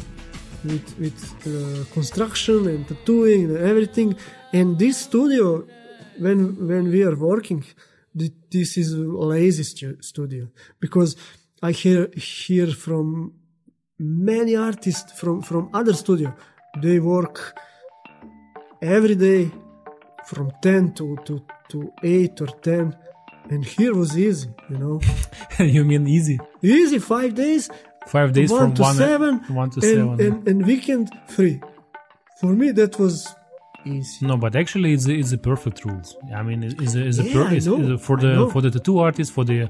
with 0.65 0.87
with 0.99 1.19
uh, 1.47 1.85
construction 1.93 2.67
and 2.69 2.87
tattooing 2.89 3.45
and 3.57 3.59
everything. 3.73 4.17
And 4.53 4.79
this 4.79 4.97
studio, 5.09 5.67
when 6.19 6.39
when 6.71 6.85
we 6.91 7.03
are 7.09 7.17
working, 7.17 7.65
this 8.15 8.77
is 8.77 8.93
a 8.93 8.99
lazy 9.35 9.65
stu- 9.65 10.01
studio 10.01 10.49
because 10.81 11.17
I 11.63 11.73
hear 11.73 12.09
hear 12.17 12.67
from 12.69 13.07
many 13.99 14.57
artists 14.57 15.13
from 15.21 15.43
from 15.43 15.71
other 15.73 15.95
studio. 15.95 16.35
They 16.85 16.99
work 16.99 17.37
every 18.83 19.15
day 19.15 19.51
from 20.27 20.51
10 20.63 20.93
to, 20.95 21.17
to, 21.25 21.43
to 21.69 21.93
8 22.03 22.41
or 22.41 22.47
10 22.47 22.97
and 23.51 23.65
here 23.65 23.95
was 23.95 24.17
easy 24.19 24.51
you 24.71 24.79
know 24.79 25.01
you 25.59 25.85
mean 25.85 26.07
easy? 26.07 26.39
easy 26.63 26.99
five 26.99 27.35
days 27.35 27.71
Five 28.07 28.33
days 28.33 28.51
one 28.51 28.61
from 28.61 28.75
to 28.75 28.83
one 28.83 28.97
seven 28.97 29.39
one 29.49 29.71
to 29.71 29.81
and, 29.81 29.85
seven. 30.19 30.21
and, 30.27 30.49
and 30.49 30.67
weekend 30.67 31.11
free 31.29 31.61
for 32.41 32.47
me 32.61 32.73
that 32.73 32.99
was 32.99 33.33
easy 33.85 34.27
no, 34.27 34.37
but 34.37 34.55
actually, 34.57 34.93
it's 34.93 35.07
a, 35.07 35.13
it's 35.15 35.33
a 35.33 35.39
perfect 35.39 35.85
rules. 35.85 36.17
I 36.35 36.43
mean, 36.43 36.63
it's 36.63 36.95
a, 36.95 37.01
it's 37.09 37.19
a 37.19 37.25
Yeah, 37.25 37.33
per, 37.35 37.55
it's, 37.55 37.67
know, 37.67 37.81
it's 37.81 38.03
a- 38.03 38.05
for 38.07 38.17
the 38.17 38.49
for 38.53 38.61
the 38.61 38.71
tattoo 38.71 38.99
artist 39.01 39.33
for 39.33 39.45
the 39.45 39.69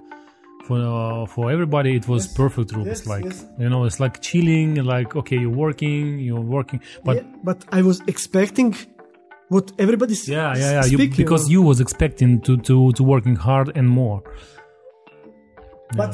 for 0.66 0.78
uh, 0.78 1.26
for 1.26 1.50
everybody 1.50 1.96
it 1.96 2.06
was 2.08 2.26
perfect 2.28 2.72
rules. 2.72 2.86
yes, 2.88 3.06
like 3.06 3.24
yes. 3.24 3.44
you 3.58 3.68
know, 3.70 3.84
it's 3.84 4.00
like 4.00 4.20
chilling. 4.22 4.76
Like 4.94 5.16
okay, 5.16 5.38
you're 5.38 5.50
working, 5.66 6.18
you're 6.20 6.40
working, 6.56 6.80
but 7.04 7.16
Yeah, 7.16 7.22
but 7.48 7.58
i 7.72 7.80
was 7.82 7.98
expecting 8.06 8.74
what 9.54 9.66
everybody's 9.84 10.22
Yeah, 10.28 10.54
yeah, 10.56 10.72
yeah. 10.76 10.84
You, 10.92 10.98
because 11.22 11.44
you 11.54 11.60
was 11.70 11.78
expecting 11.86 12.30
to, 12.46 12.52
to, 12.68 12.76
to 12.96 13.02
working 13.14 13.36
hard 13.48 13.68
and 13.78 13.86
more. 14.00 14.20
But 16.00 16.12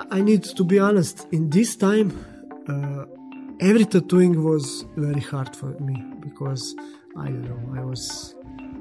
I- 0.00 0.18
I 0.18 0.20
need 0.28 0.42
to 0.58 0.64
be 0.72 0.78
honest. 0.88 1.16
In 1.36 1.42
this 1.56 1.70
time, 1.86 2.08
uh, 2.72 3.04
every 3.68 3.84
tattooing 3.94 4.34
was 4.50 4.64
very 5.06 5.20
hard 5.32 5.50
for 5.60 5.70
me 5.88 5.96
because 6.26 6.62
I 7.24 7.26
don't 7.32 7.44
know. 7.50 7.80
I 7.80 7.84
was, 7.90 8.02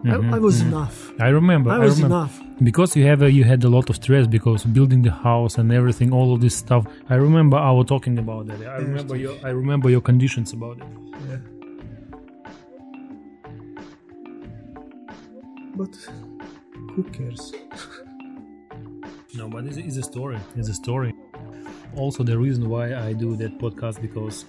I, 0.05 0.15
I 0.37 0.39
was 0.47 0.55
enough. 0.61 0.97
I 1.19 1.29
remember. 1.39 1.69
I 1.71 1.75
I, 1.75 1.79
was 1.79 1.95
remember 2.01 2.15
enough. 2.17 2.35
because 2.69 2.89
you 2.97 3.03
have 3.11 3.21
a, 3.27 3.29
you 3.37 3.43
had 3.43 3.61
a 3.63 3.69
lot 3.77 3.89
of 3.89 3.95
stress 4.01 4.25
because 4.37 4.63
building 4.77 5.01
the 5.01 5.11
house 5.11 5.53
and 5.59 5.67
everything, 5.79 6.13
all 6.17 6.29
of 6.33 6.39
this 6.45 6.55
stuff. 6.55 6.83
I 7.09 7.15
remember 7.27 7.57
I 7.57 7.71
was 7.71 7.87
talking 7.87 8.17
about 8.19 8.43
that. 8.49 8.59
I 8.75 8.77
remember 8.87 9.15
your 9.23 9.35
I 9.43 9.49
remember 9.61 9.87
your 9.95 10.01
conditions 10.11 10.53
about 10.57 10.77
it. 10.77 10.87
Yeah. 11.29 11.37
But 15.79 15.95
who 16.93 17.03
cares? 17.03 17.53
No, 19.33 19.47
but 19.47 19.63
it's, 19.65 19.77
it's 19.77 19.95
a 19.95 20.03
story. 20.03 20.37
It's 20.57 20.67
a 20.67 20.73
story. 20.73 21.13
Also, 21.95 22.21
the 22.21 22.37
reason 22.37 22.67
why 22.67 22.95
I 22.95 23.13
do 23.13 23.37
that 23.37 23.57
podcast 23.59 24.01
because 24.01 24.43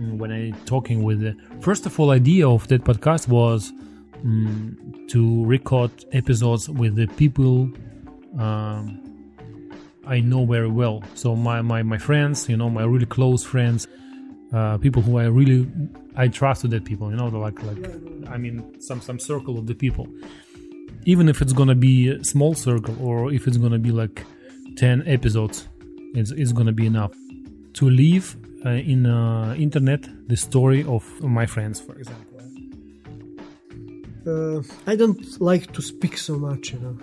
mm, 0.00 0.16
when 0.16 0.32
I 0.32 0.52
talking 0.64 1.02
with 1.02 1.20
the 1.20 1.36
first 1.60 1.84
of 1.84 2.00
all 2.00 2.10
idea 2.10 2.48
of 2.48 2.68
that 2.68 2.84
podcast 2.84 3.28
was 3.28 3.70
mm, 4.24 5.08
to 5.08 5.44
record 5.44 5.90
episodes 6.12 6.70
with 6.70 6.94
the 6.94 7.06
people 7.06 7.70
um, 8.38 8.82
I 10.06 10.20
know 10.20 10.46
very 10.46 10.70
well. 10.70 11.04
So 11.14 11.36
my, 11.36 11.60
my 11.60 11.82
my 11.82 11.98
friends, 11.98 12.48
you 12.48 12.56
know, 12.56 12.70
my 12.70 12.84
really 12.84 13.06
close 13.06 13.44
friends, 13.44 13.86
uh, 14.54 14.78
people 14.78 15.02
who 15.02 15.18
I 15.18 15.24
really 15.26 15.70
I 16.16 16.28
trusted 16.28 16.70
that 16.70 16.84
people, 16.86 17.10
you 17.10 17.16
know, 17.16 17.28
like 17.28 17.62
like 17.62 17.84
I 18.28 18.38
mean 18.38 18.80
some 18.80 19.02
some 19.02 19.18
circle 19.18 19.58
of 19.58 19.66
the 19.66 19.74
people 19.74 20.08
even 21.04 21.28
if 21.28 21.40
it's 21.42 21.52
gonna 21.52 21.74
be 21.74 22.08
a 22.08 22.24
small 22.24 22.54
circle 22.54 22.96
or 23.00 23.32
if 23.32 23.46
it's 23.46 23.56
gonna 23.56 23.78
be 23.78 23.90
like 23.90 24.24
10 24.76 25.02
episodes 25.06 25.68
it's, 26.14 26.30
it's 26.32 26.52
gonna 26.52 26.72
be 26.72 26.86
enough 26.86 27.12
to 27.74 27.88
leave 27.88 28.36
uh, 28.64 28.70
in 28.70 29.06
uh, 29.06 29.54
internet 29.58 30.06
the 30.28 30.36
story 30.36 30.84
of 30.84 31.04
my 31.22 31.46
friends 31.46 31.80
for 31.80 31.94
example 31.98 32.28
Uh, 34.24 34.62
I 34.86 34.94
don't 35.02 35.20
like 35.40 35.64
to 35.76 35.82
speak 35.82 36.14
so 36.28 36.34
much, 36.48 36.62
you 36.72 36.78
know. 36.84 36.96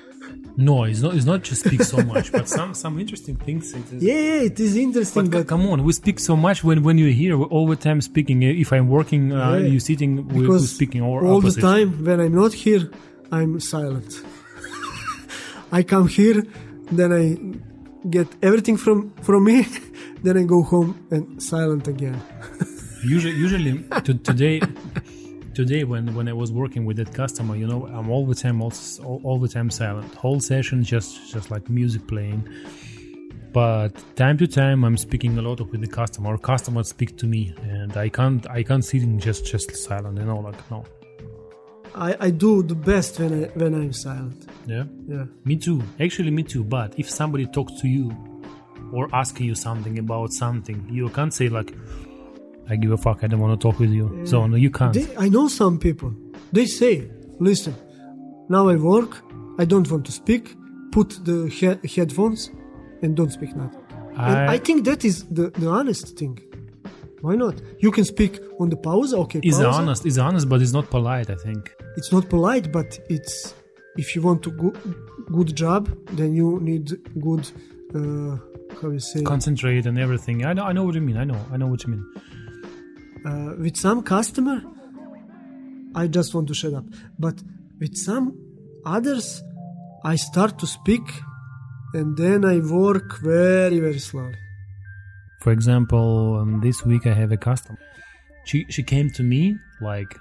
no 0.68 0.84
it's 0.90 1.00
not 1.04 1.12
it's 1.16 1.24
not 1.32 1.40
just 1.48 1.60
speak 1.64 1.82
so 1.94 1.98
much 2.12 2.26
but 2.36 2.46
some 2.58 2.70
some 2.84 2.94
interesting 3.02 3.36
things 3.46 3.72
it 3.80 3.86
is, 3.94 4.02
Yeah, 4.08 4.20
yeah, 4.28 4.48
it 4.50 4.58
is 4.66 4.72
interesting, 4.86 5.26
but, 5.30 5.38
but, 5.38 5.46
come 5.52 5.62
on 5.72 5.78
we 5.88 5.92
speak 6.02 6.18
so 6.30 6.34
much 6.46 6.58
when 6.66 6.78
when 6.86 6.96
you're 7.00 7.16
here 7.24 7.34
we're 7.38 7.52
all 7.56 7.66
the 7.74 7.80
time 7.88 7.98
speaking 8.10 8.38
if 8.64 8.68
i'm 8.76 8.88
working 8.98 9.22
uh, 9.32 9.38
Yeah. 9.54 9.72
you 9.72 9.80
sitting 9.90 10.10
we- 10.16 10.22
we're 10.34 10.40
because 10.42 10.64
speaking 10.78 11.00
or 11.08 11.16
all 11.26 11.38
opposite. 11.38 11.60
the 11.62 11.66
time 11.74 11.88
when 12.06 12.18
I'm 12.24 12.34
not 12.44 12.52
here, 12.64 12.82
I'm 13.30 13.60
silent. 13.60 14.22
I 15.72 15.82
come 15.82 16.08
here, 16.08 16.42
then 16.90 17.12
I 17.12 18.08
get 18.08 18.28
everything 18.42 18.76
from 18.76 19.10
from 19.22 19.44
me, 19.44 19.66
then 20.22 20.38
I 20.38 20.44
go 20.44 20.62
home 20.62 21.06
and 21.10 21.42
silent 21.42 21.88
again. 21.88 22.20
usually 23.02 23.34
usually 23.34 23.82
to, 24.02 24.14
today 24.14 24.60
today 25.54 25.84
when 25.84 26.14
when 26.14 26.28
i 26.28 26.32
was 26.32 26.50
working 26.52 26.84
with 26.84 26.96
that 26.96 27.12
customer 27.14 27.54
you 27.54 27.66
know 27.66 27.86
i'm 27.88 28.10
all 28.10 28.26
the 28.26 28.34
time 28.34 28.60
all, 28.60 28.72
all 29.24 29.38
the 29.38 29.48
time 29.48 29.70
silent 29.70 30.12
whole 30.14 30.40
session 30.40 30.82
just 30.82 31.30
just 31.32 31.50
like 31.50 31.68
music 31.68 32.06
playing 32.08 32.46
but 33.52 33.92
time 34.16 34.36
to 34.36 34.46
time 34.46 34.84
i'm 34.84 34.96
speaking 34.96 35.38
a 35.38 35.42
lot 35.42 35.60
with 35.70 35.80
the 35.80 35.86
customer 35.86 36.36
customers 36.38 36.88
speak 36.88 37.16
to 37.16 37.26
me 37.26 37.54
and 37.62 37.96
i 37.96 38.08
can't 38.08 38.48
i 38.50 38.62
can't 38.62 38.84
sit 38.84 39.02
in 39.02 39.18
just 39.18 39.46
just 39.46 39.74
silent 39.76 40.18
you 40.18 40.24
know 40.24 40.38
like 40.38 40.70
no 40.70 40.84
I, 41.94 42.16
I 42.26 42.30
do 42.30 42.62
the 42.62 42.74
best 42.74 43.18
when 43.20 43.32
I 43.44 43.46
when 43.60 43.74
I'm 43.74 43.92
silent. 43.92 44.46
yeah 44.66 44.84
Yeah. 45.08 45.24
me 45.44 45.56
too 45.56 45.80
actually 46.06 46.30
me 46.30 46.42
too 46.42 46.64
but 46.64 46.88
if 46.98 47.08
somebody 47.20 47.46
talks 47.46 47.72
to 47.82 47.88
you 47.88 48.06
or 48.92 49.08
asking 49.12 49.46
you 49.50 49.54
something 49.54 49.98
about 49.98 50.32
something 50.32 50.78
you 50.90 51.08
can't 51.10 51.32
say 51.34 51.48
like 51.58 51.70
i 52.70 52.76
give 52.82 52.92
a 52.92 52.96
fuck 53.06 53.18
i 53.24 53.26
don't 53.30 53.40
want 53.46 53.54
to 53.58 53.62
talk 53.68 53.78
with 53.80 53.90
you 53.98 54.06
so 54.30 54.46
no 54.46 54.56
you 54.56 54.70
can't 54.78 54.94
They, 54.94 55.06
I 55.24 55.28
know 55.28 55.46
some 55.48 55.78
people. 55.78 56.10
They 56.56 56.66
say, 56.80 56.94
"Listen, 57.48 57.74
now 58.48 58.62
I 58.74 58.76
work. 58.76 59.12
I 59.62 59.64
don't 59.72 59.88
want 59.92 60.04
to 60.06 60.12
speak. 60.12 60.44
Put 60.96 61.08
the 61.28 61.38
he- 61.58 61.80
headphones 61.96 62.40
and 63.02 63.10
don't 63.18 63.32
speak 63.38 63.52
nothing." 63.62 63.82
and 64.26 64.36
I- 64.38 64.54
I 64.54 64.58
think 64.66 64.78
that 64.88 65.00
is 65.10 65.16
the 65.38 65.44
the 65.62 65.68
honest 65.78 66.06
thing. 66.18 66.34
Why 67.26 67.34
not? 67.36 67.54
You 67.84 67.90
can 67.96 68.04
speak 68.04 68.32
on 68.60 68.68
the 68.70 68.76
pause. 68.76 69.12
Okay, 69.22 69.40
is 69.42 69.60
honest 69.60 70.02
is 70.06 70.18
honest 70.18 70.48
but 70.48 70.58
it's 70.64 70.72
not 70.78 70.86
polite 70.96 71.28
i 71.30 71.38
think 71.46 71.62
It's 71.98 72.12
not 72.16 72.24
polite, 72.34 72.66
but 72.78 72.88
it's 73.16 73.34
if 74.02 74.06
you 74.14 74.20
want 74.28 74.40
to 74.46 74.50
go 74.62 74.68
good 75.38 75.50
job, 75.62 75.82
then 76.18 76.30
you 76.40 76.48
need 76.70 76.86
good. 77.26 77.44
Uh, 77.96 78.36
how 78.80 78.88
you 78.96 79.02
say? 79.12 79.20
Concentrate 79.34 79.84
and 79.90 79.96
everything. 79.98 80.36
I 80.50 80.52
know. 80.56 80.64
I 80.70 80.72
know 80.76 80.84
what 80.86 80.94
you 80.98 81.04
mean. 81.08 81.16
I 81.24 81.26
know. 81.30 81.40
I 81.52 81.56
know 81.60 81.68
what 81.72 81.80
you 81.84 81.90
mean. 81.94 82.04
uh, 83.28 83.50
with 83.64 83.76
some 83.86 83.98
customer 84.14 84.58
i 86.02 86.04
just 86.16 86.30
want 86.34 86.46
to 86.52 86.54
shut 86.60 86.74
up 86.80 86.86
but 87.24 87.36
with 87.80 87.94
some 88.08 88.24
others 88.96 89.26
i 90.12 90.14
start 90.28 90.52
to 90.62 90.66
speak 90.78 91.06
and 91.98 92.08
then 92.22 92.40
i 92.54 92.56
work 92.82 93.08
very 93.20 93.78
very 93.86 94.02
slowly 94.08 94.38
For 95.40 95.52
example, 95.52 96.38
um, 96.40 96.60
this 96.60 96.84
week 96.84 97.06
I 97.06 97.14
have 97.14 97.32
a 97.32 97.36
customer. 97.36 97.78
She 98.44 98.66
she 98.68 98.82
came 98.82 99.10
to 99.10 99.22
me 99.22 99.56
like 99.80 100.12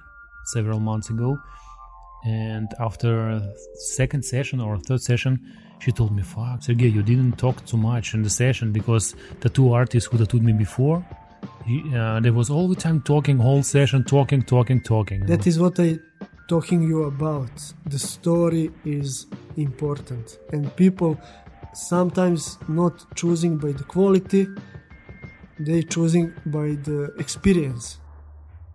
several 0.45 0.80
months 0.80 1.10
ago, 1.10 1.39
and 2.26 2.68
after 2.80 3.41
second 3.99 4.23
session 4.23 4.60
or 4.60 4.77
third 4.77 5.02
session, 5.02 5.34
she 5.80 5.91
told 5.91 6.11
me, 6.15 6.23
"Fuck, 6.23 6.64
Sergey, 6.64 6.89
you 6.89 7.03
didn't 7.03 7.38
talk 7.38 7.65
too 7.65 7.77
much 7.77 8.14
in 8.14 8.22
the 8.22 8.30
session 8.30 8.72
because 8.72 9.15
the 9.41 9.49
two 9.49 9.73
artists 9.73 10.10
who 10.10 10.18
tattooed 10.18 10.44
me 10.44 10.53
before, 10.53 10.98
uh, 11.98 12.19
there 12.19 12.34
was 12.34 12.49
all 12.49 12.68
the 12.68 12.76
time 12.85 13.02
talking, 13.02 13.38
whole 13.39 13.64
session 13.64 14.03
talking, 14.03 14.41
talking, 14.41 14.80
talking." 14.81 15.26
that 15.26 15.48
is 15.48 15.60
what 15.60 15.80
i 15.80 15.99
talking 16.48 16.81
you 16.81 17.03
about 17.03 17.52
the 17.94 17.99
story 17.99 18.72
is 18.85 19.27
important 19.57 20.39
and 20.53 20.73
people 20.77 21.19
sometimes 21.73 22.57
not 22.69 22.94
choosing 23.15 23.57
by 23.57 23.72
the 23.73 23.84
quality 23.84 24.48
they 25.60 25.84
choosing 25.84 26.34
by 26.46 26.78
the 26.88 27.14
experience 27.18 28.00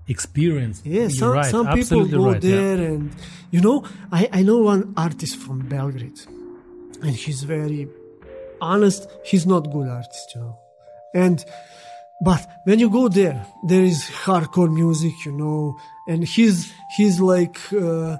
experience. 0.08 0.82
Yeah, 0.84 1.02
You're 1.02 1.10
some, 1.10 1.32
right. 1.32 1.50
some 1.50 1.66
people 1.66 1.80
absolutely 1.80 2.18
go 2.18 2.32
right, 2.32 2.42
yeah. 2.42 2.56
there 2.56 2.86
and 2.90 3.14
you 3.50 3.60
know, 3.60 3.84
I, 4.10 4.28
I 4.32 4.42
know 4.42 4.58
one 4.58 4.92
artist 4.96 5.36
from 5.36 5.60
Belgrade 5.68 6.20
and 7.02 7.14
he's 7.14 7.42
very 7.42 7.88
honest, 8.60 9.08
he's 9.24 9.46
not 9.46 9.70
good 9.70 9.88
artist, 9.88 10.32
you 10.34 10.40
know. 10.40 10.58
And 11.14 11.44
but 12.24 12.48
when 12.64 12.78
you 12.78 12.88
go 12.88 13.08
there, 13.08 13.44
there 13.64 13.82
is 13.82 14.04
hardcore 14.24 14.72
music, 14.72 15.12
you 15.26 15.32
know, 15.32 15.76
and 16.08 16.24
he's 16.24 16.72
he's 16.96 17.20
like 17.20 17.58
uh, 17.72 18.16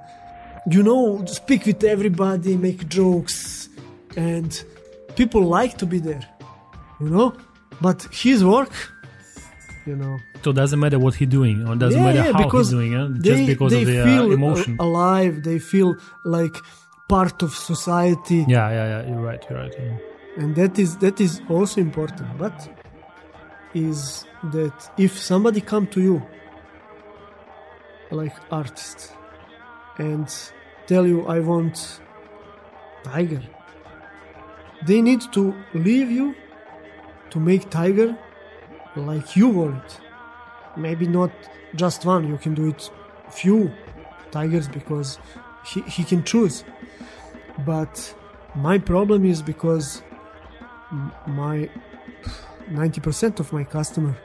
you 0.70 0.82
know, 0.82 1.24
speak 1.26 1.66
with 1.66 1.82
everybody, 1.84 2.56
make 2.56 2.88
jokes, 2.88 3.68
and 4.16 4.64
people 5.16 5.42
like 5.42 5.78
to 5.78 5.86
be 5.86 5.98
there, 5.98 6.26
you 7.00 7.08
know. 7.08 7.34
But 7.86 7.98
his 8.24 8.38
work, 8.54 8.72
you 9.86 9.96
know, 10.02 10.14
So 10.42 10.50
it 10.50 10.58
doesn't 10.62 10.80
matter 10.84 10.98
what 11.04 11.14
he's 11.18 11.28
doing, 11.38 11.56
or 11.68 11.74
doesn't 11.84 12.02
matter 12.08 12.22
how 12.32 12.44
because 12.44 12.66
he's 12.70 12.78
doing 12.78 12.92
it, 13.00 13.22
they, 13.22 13.28
just 13.30 13.46
because 13.52 13.70
they 13.72 13.82
of 13.82 13.88
the 13.92 13.98
feel 14.08 14.24
uh, 14.30 14.38
emotion. 14.38 14.76
alive. 14.88 15.34
They 15.48 15.58
feel 15.72 15.90
like 16.36 16.56
part 17.08 17.42
of 17.46 17.50
society, 17.72 18.40
yeah, 18.48 18.68
yeah, 18.76 18.86
yeah. 18.92 19.08
You're 19.08 19.24
right. 19.30 19.42
You're 19.48 19.58
right. 19.62 19.74
yeah. 19.78 20.42
and 20.42 20.48
that 20.60 20.78
is 20.84 20.90
that 21.04 21.16
is 21.26 21.34
also 21.54 21.76
important. 21.88 22.28
But 22.44 22.56
is 23.74 24.24
that 24.56 24.76
if 25.06 25.12
somebody 25.30 25.60
come 25.72 25.86
to 25.94 26.00
you 26.08 26.16
like 28.10 28.34
artist 28.50 28.98
and 29.98 30.26
tell 30.90 31.04
you 31.06 31.18
I 31.26 31.38
want 31.40 31.76
tiger, 33.04 33.42
they 34.88 35.00
need 35.08 35.22
to 35.32 35.54
leave 35.74 36.10
you 36.10 36.34
to 37.32 37.40
make 37.40 37.68
tiger 37.70 38.16
like 38.96 39.36
you 39.36 39.48
want 39.48 39.84
it. 39.84 40.00
Maybe 40.76 41.06
not 41.06 41.30
just 41.74 42.04
one. 42.04 42.28
You 42.28 42.38
can 42.38 42.54
do 42.54 42.68
it 42.68 42.90
few 43.30 43.72
tigers 44.30 44.68
because 44.68 45.18
he, 45.64 45.80
he 45.82 46.04
can 46.04 46.22
choose. 46.24 46.64
But 47.66 48.14
my 48.54 48.78
problem 48.78 49.24
is 49.24 49.42
because 49.42 50.02
my 51.26 51.68
90% 52.70 53.40
of 53.40 53.52
my 53.52 53.64
customer 53.64 54.16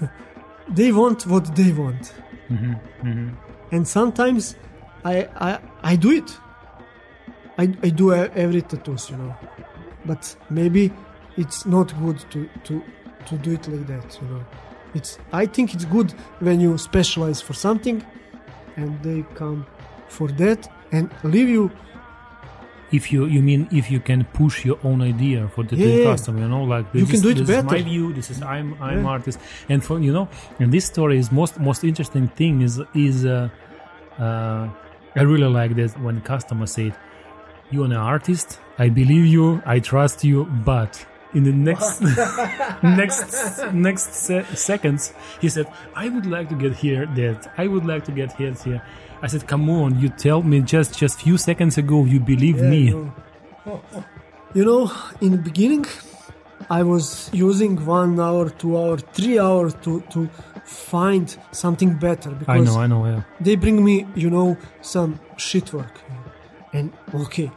they 0.68 0.92
want 0.92 1.26
what 1.26 1.54
they 1.56 1.72
want 1.72 2.12
mm-hmm, 2.48 2.72
mm-hmm. 3.06 3.28
and 3.72 3.86
sometimes 3.86 4.56
I, 5.04 5.28
I 5.36 5.58
i 5.82 5.96
do 5.96 6.10
it 6.12 6.38
i, 7.58 7.64
I 7.82 7.88
do 7.90 8.12
every 8.14 8.62
tattoos 8.62 9.10
you 9.10 9.16
know 9.16 9.34
but 10.04 10.36
maybe 10.48 10.92
it's 11.42 11.60
not 11.76 11.88
good 12.04 12.18
to 12.32 12.38
to 12.66 12.74
to 13.28 13.34
do 13.44 13.50
it 13.56 13.64
like 13.72 13.86
that 13.92 14.08
you 14.20 14.26
know 14.32 14.42
it's 14.98 15.18
i 15.32 15.44
think 15.54 15.66
it's 15.74 15.86
good 15.96 16.08
when 16.46 16.60
you 16.64 16.76
specialize 16.78 17.40
for 17.46 17.54
something 17.66 17.98
and 18.76 18.90
they 19.06 19.18
come 19.34 19.60
for 20.16 20.28
that 20.42 20.60
and 20.92 21.04
leave 21.34 21.48
you 21.58 21.70
If 22.98 23.04
you 23.12 23.20
you 23.36 23.40
mean 23.48 23.62
if 23.80 23.84
you 23.94 24.00
can 24.00 24.20
push 24.40 24.56
your 24.68 24.78
own 24.88 25.00
idea 25.12 25.40
for 25.54 25.62
the 25.70 25.76
Yeah. 25.76 26.02
customer, 26.08 26.38
you 26.44 26.48
know, 26.54 26.64
like 26.74 26.86
this 26.92 27.00
You 27.02 27.06
can 27.12 27.20
do 27.26 27.28
it 27.34 27.36
this 27.38 27.48
is 27.58 27.64
my 27.72 27.80
view. 27.90 28.04
This 28.18 28.28
is 28.32 28.38
I'm 28.54 28.68
I'm 28.88 29.02
Yeah. 29.02 29.14
artist, 29.14 29.38
and 29.72 29.78
for 29.86 29.96
you 30.06 30.12
know, 30.16 30.26
and 30.60 30.68
this 30.76 30.84
story 30.92 31.16
is 31.22 31.26
most 31.40 31.54
most 31.68 31.80
interesting 31.90 32.26
thing 32.38 32.54
is 32.66 32.74
is 33.08 33.16
uh, 33.24 33.48
uh, 34.24 34.62
I 35.20 35.22
really 35.32 35.50
like 35.60 35.72
that 35.80 35.90
when 36.04 36.16
customer 36.32 36.66
said, 36.76 36.92
"You're 37.72 37.88
an 37.92 37.98
artist. 38.14 38.48
I 38.84 38.86
believe 39.00 39.26
you. 39.36 39.46
I 39.74 39.76
trust 39.90 40.18
you, 40.30 40.38
but." 40.72 40.92
In 41.32 41.44
the 41.44 41.52
next 41.52 42.00
next 42.82 43.62
next 43.72 44.14
se- 44.14 44.46
seconds, 44.54 45.12
he 45.40 45.48
said, 45.48 45.66
"I 45.94 46.08
would 46.08 46.26
like 46.26 46.48
to 46.48 46.56
get 46.56 46.74
here. 46.74 47.06
That 47.14 47.52
I 47.56 47.66
would 47.68 47.86
like 47.86 48.04
to 48.06 48.12
get 48.12 48.32
here. 48.32 48.52
Here." 48.64 48.82
I 49.22 49.26
said, 49.28 49.46
"Come 49.46 49.70
on! 49.70 49.98
You 50.00 50.08
tell 50.08 50.42
me 50.42 50.60
just 50.60 50.98
just 50.98 51.20
few 51.22 51.36
seconds 51.38 51.78
ago 51.78 52.04
you 52.04 52.18
believe 52.20 52.58
Yeah, 52.58 52.70
me." 52.70 52.82
you 52.86 53.12
know. 53.66 53.82
You 54.54 54.64
know, 54.64 54.90
in 55.20 55.30
the 55.32 55.38
beginning, 55.38 55.86
I 56.68 56.82
was 56.82 57.30
using 57.32 57.76
one 57.86 58.18
hour, 58.18 58.50
two 58.50 58.76
hour, 58.76 58.96
three 58.98 59.38
hour 59.38 59.70
to, 59.70 60.00
to 60.10 60.28
find 60.64 61.36
something 61.52 61.94
better 61.94 62.30
because 62.30 62.56
I 62.56 62.58
know, 62.64 62.80
I 62.80 62.86
know. 62.88 63.06
Yeah. 63.06 63.22
they 63.40 63.54
bring 63.54 63.84
me, 63.84 64.06
you 64.16 64.28
know, 64.30 64.56
some 64.80 65.20
shit 65.36 65.72
work. 65.72 66.00
And 66.72 66.92
okay, 67.14 67.50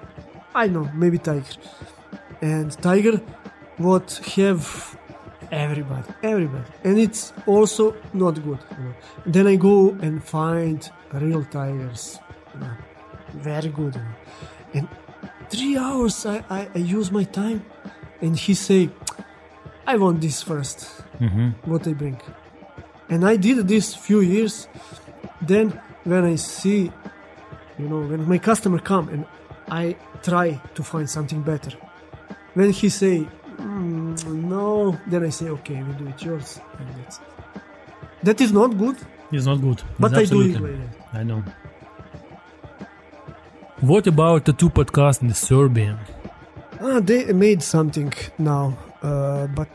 I 0.53 0.67
know, 0.67 0.87
maybe 0.93 1.17
Tiger. 1.17 1.45
And 2.41 2.71
Tiger 2.83 3.19
would 3.79 4.11
have 4.35 4.97
everybody, 5.51 6.13
everybody. 6.21 6.65
And 6.83 6.97
it's 6.97 7.33
also 7.45 7.95
not 8.13 8.35
good. 8.43 8.59
You 8.71 8.83
know. 8.83 8.93
Then 9.25 9.47
I 9.47 9.55
go 9.55 9.89
and 10.01 10.23
find 10.23 10.89
real 11.13 11.43
tigers. 11.45 12.19
You 12.53 12.59
know, 12.61 12.71
very 13.33 13.69
good. 13.69 13.95
You 13.95 14.01
know. 14.01 14.07
And 14.73 14.87
three 15.49 15.77
hours 15.77 16.25
I, 16.25 16.43
I, 16.49 16.67
I 16.73 16.79
use 16.79 17.11
my 17.11 17.23
time 17.23 17.63
and 18.21 18.37
he 18.37 18.53
say, 18.53 18.89
I 19.85 19.97
want 19.97 20.21
this 20.21 20.43
1st 20.43 21.03
mm-hmm. 21.19 21.49
what 21.69 21.87
I 21.87 21.93
bring. 21.93 22.19
And 23.09 23.25
I 23.25 23.35
did 23.35 23.67
this 23.67 23.93
few 23.93 24.21
years. 24.21 24.67
Then 25.41 25.79
when 26.03 26.23
I 26.23 26.35
see, 26.35 26.91
you 27.77 27.87
know, 27.87 28.01
when 28.01 28.27
my 28.27 28.37
customer 28.37 28.79
come 28.79 29.09
and 29.09 29.25
I 29.69 29.95
try 30.21 30.61
to 30.75 30.83
find 30.83 31.09
something 31.09 31.41
better. 31.41 31.71
When 32.53 32.71
he 32.71 32.89
say, 32.89 33.27
"Mm, 33.57 34.43
no, 34.49 34.97
then 35.07 35.23
I 35.25 35.29
say, 35.29 35.49
okay, 35.49 35.81
we 35.83 35.93
do 35.93 36.07
it 36.07 36.21
yours. 36.23 36.59
And 36.79 36.87
that's 36.97 37.17
it. 37.17 37.23
That 38.23 38.41
is 38.41 38.51
not 38.51 38.77
good, 38.77 38.97
It's 39.31 39.45
not 39.45 39.59
good. 39.61 39.81
but 39.99 40.11
It's 40.13 40.31
I 40.31 40.33
do 40.35 40.41
it 40.41 40.59
like 40.61 40.77
that. 40.81 41.19
I 41.19 41.23
know. 41.23 41.43
What 43.81 44.07
about 44.07 44.45
the 44.45 44.53
two 44.53 44.69
podcasts 44.69 45.21
in 45.21 45.33
Serbian? 45.33 45.97
Ah, 46.81 46.99
they 46.99 47.33
made 47.33 47.61
something 47.61 48.13
now, 48.37 48.77
uh, 49.01 49.47
but 49.47 49.69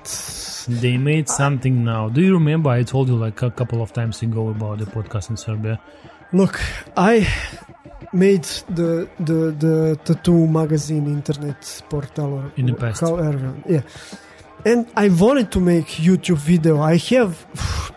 They 0.68 0.96
made 0.98 1.28
something 1.28 1.84
now. 1.84 2.08
Do 2.08 2.20
you 2.22 2.32
remember 2.34 2.70
I 2.70 2.82
told 2.84 3.08
you 3.08 3.16
like 3.16 3.42
a 3.42 3.50
couple 3.50 3.80
of 3.82 3.92
times 3.92 4.22
ago 4.22 4.48
about 4.48 4.78
the 4.78 4.86
podcast 4.86 5.30
in 5.30 5.36
Serbia? 5.36 5.78
Look, 6.32 6.60
I 6.96 7.26
made 8.12 8.44
the 8.68 9.08
the 9.20 9.52
the 9.58 9.98
tattoo 10.04 10.46
magazine 10.46 11.06
internet 11.06 11.82
portal 11.88 12.32
or 12.34 12.52
In 12.56 12.66
the 12.66 12.74
past. 12.74 13.00
however, 13.00 13.54
yeah. 13.68 13.82
And 14.64 14.86
I 14.96 15.08
wanted 15.08 15.52
to 15.52 15.60
make 15.60 15.86
YouTube 15.86 16.38
video. 16.38 16.80
I 16.80 16.96
have 16.96 17.46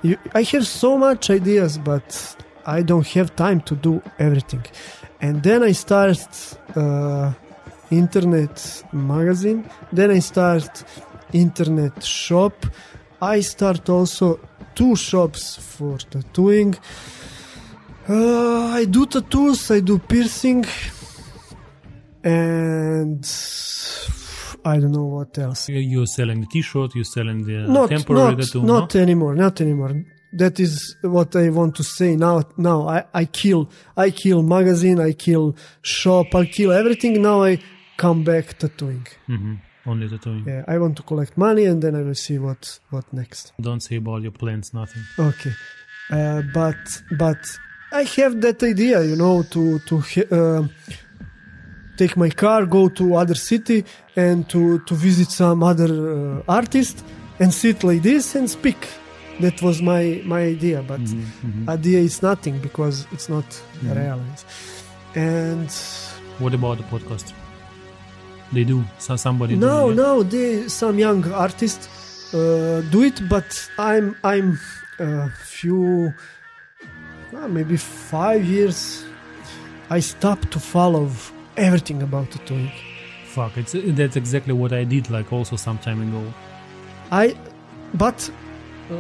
I 0.36 0.44
have 0.44 0.66
so 0.68 0.98
much 0.98 1.30
ideas, 1.30 1.78
but 1.78 2.36
I 2.66 2.82
don't 2.84 3.08
have 3.08 3.36
time 3.36 3.62
to 3.62 3.76
do 3.76 4.02
everything. 4.20 4.64
And 5.22 5.42
then 5.44 5.64
I 5.64 5.74
start 5.74 6.28
uh, 6.76 7.34
internet 7.90 8.84
magazine. 8.92 9.70
Then 9.92 10.12
I 10.12 10.20
start 10.20 10.84
internet 11.34 12.04
shop. 12.04 12.66
I 13.22 13.42
start 13.42 13.90
also 13.90 14.40
two 14.76 14.96
shops 14.96 15.58
for 15.58 15.98
tattooing. 15.98 16.76
Uh, 18.10 18.68
I 18.74 18.86
do 18.86 19.06
tattoos, 19.06 19.70
I 19.72 19.80
do 19.80 20.00
piercing, 20.00 20.66
and 22.24 23.24
I 24.66 24.80
don't 24.80 24.92
know 24.92 25.06
what 25.06 25.38
else. 25.38 25.70
You're 25.70 26.06
selling 26.08 26.42
the 26.42 26.48
T-shirt. 26.48 26.96
You're 26.96 27.04
selling 27.06 27.44
the 27.46 27.68
Not, 27.68 27.90
temporary 27.90 28.36
not, 28.36 28.40
tattoo. 28.44 28.64
not 28.64 28.96
no? 28.96 29.02
anymore, 29.02 29.36
not 29.36 29.62
anymore. 29.62 30.04
that 30.34 30.60
is 30.60 30.96
what 31.02 31.36
I 31.36 31.50
want 31.50 31.76
to 31.76 31.84
say 31.84 32.16
now. 32.16 32.42
Now 32.58 32.88
I, 32.88 33.04
I 33.14 33.26
kill, 33.26 33.70
I 33.96 34.10
kill 34.12 34.44
magazine, 34.44 35.00
I 35.00 35.14
kill 35.14 35.56
shop, 35.82 36.34
I 36.36 36.46
kill 36.46 36.72
everything. 36.72 37.22
Now 37.22 37.44
I 37.44 37.60
come 37.98 38.24
back 38.24 38.58
tattooing. 38.58 39.08
hmm 39.28 39.56
Only 39.86 40.08
tattooing. 40.10 40.46
Yeah, 40.48 40.64
I 40.68 40.78
want 40.80 40.96
to 40.98 41.04
collect 41.04 41.38
money 41.38 41.66
and 41.66 41.82
then 41.84 41.96
I 41.96 42.02
will 42.02 42.16
see 42.16 42.38
what 42.40 42.80
what 42.90 43.06
next. 43.14 43.52
Don't 43.60 43.82
say 43.82 43.98
about 43.98 44.22
your 44.22 44.32
plans, 44.32 44.74
nothing. 44.74 45.04
Okay, 45.20 45.54
uh, 46.12 46.42
but 46.54 46.78
but 47.18 47.38
I 47.92 48.04
have 48.04 48.40
that 48.42 48.64
idea, 48.64 49.04
you 49.04 49.16
know, 49.16 49.44
to 49.44 49.80
to 49.80 49.96
uh, 50.32 50.68
take 51.98 52.16
my 52.18 52.30
car, 52.30 52.66
go 52.66 52.90
to 52.90 53.16
other 53.16 53.36
city, 53.36 53.84
and 54.16 54.48
to 54.50 54.80
to 54.80 54.96
visit 54.96 55.30
some 55.30 55.62
other 55.64 55.92
uh, 56.40 56.44
artist 56.48 57.04
and 57.40 57.54
sit 57.54 57.84
like 57.84 58.02
this 58.02 58.36
and 58.36 58.50
speak. 58.50 58.78
That 59.40 59.62
was 59.62 59.82
my 59.82 60.22
my 60.26 60.42
idea, 60.44 60.84
but 60.84 61.02
idea 61.68 62.00
is 62.00 62.22
nothing 62.22 62.60
because 62.60 63.08
it's 63.12 63.28
not 63.30 63.46
real. 63.84 64.22
And 65.16 65.70
What 66.40 66.54
about 66.54 66.78
the 66.78 66.84
podcast? 66.86 67.34
They 68.54 68.64
do. 68.64 68.84
So 69.00 69.16
somebody. 69.16 69.56
no, 69.56 69.90
do, 69.90 69.90
yeah? 69.90 69.96
no, 70.08 70.24
they 70.24 70.68
some 70.70 71.00
young 71.00 71.24
artists 71.34 72.34
uh, 72.34 72.82
do 72.92 73.04
it, 73.04 73.28
but 73.30 73.70
I'm 73.78 74.16
I'm 74.24 74.60
a 75.00 75.30
few, 75.44 76.14
uh, 77.36 77.48
maybe 77.48 77.78
five 77.78 78.44
years. 78.44 79.04
I 79.90 80.00
stopped 80.00 80.52
to 80.52 80.60
follow 80.60 81.10
everything 81.58 82.02
about 82.02 82.32
the 82.32 82.38
tattooing. 82.40 82.72
Fuck, 83.26 83.58
it's 83.58 83.76
that's 84.00 84.16
exactly 84.16 84.54
what 84.54 84.74
I 84.74 84.84
did. 84.84 85.10
Like 85.10 85.32
also 85.32 85.56
some 85.56 85.78
time 85.78 86.02
ago. 86.02 86.34
I, 87.12 87.36
but 87.94 88.30
uh, 88.90 88.94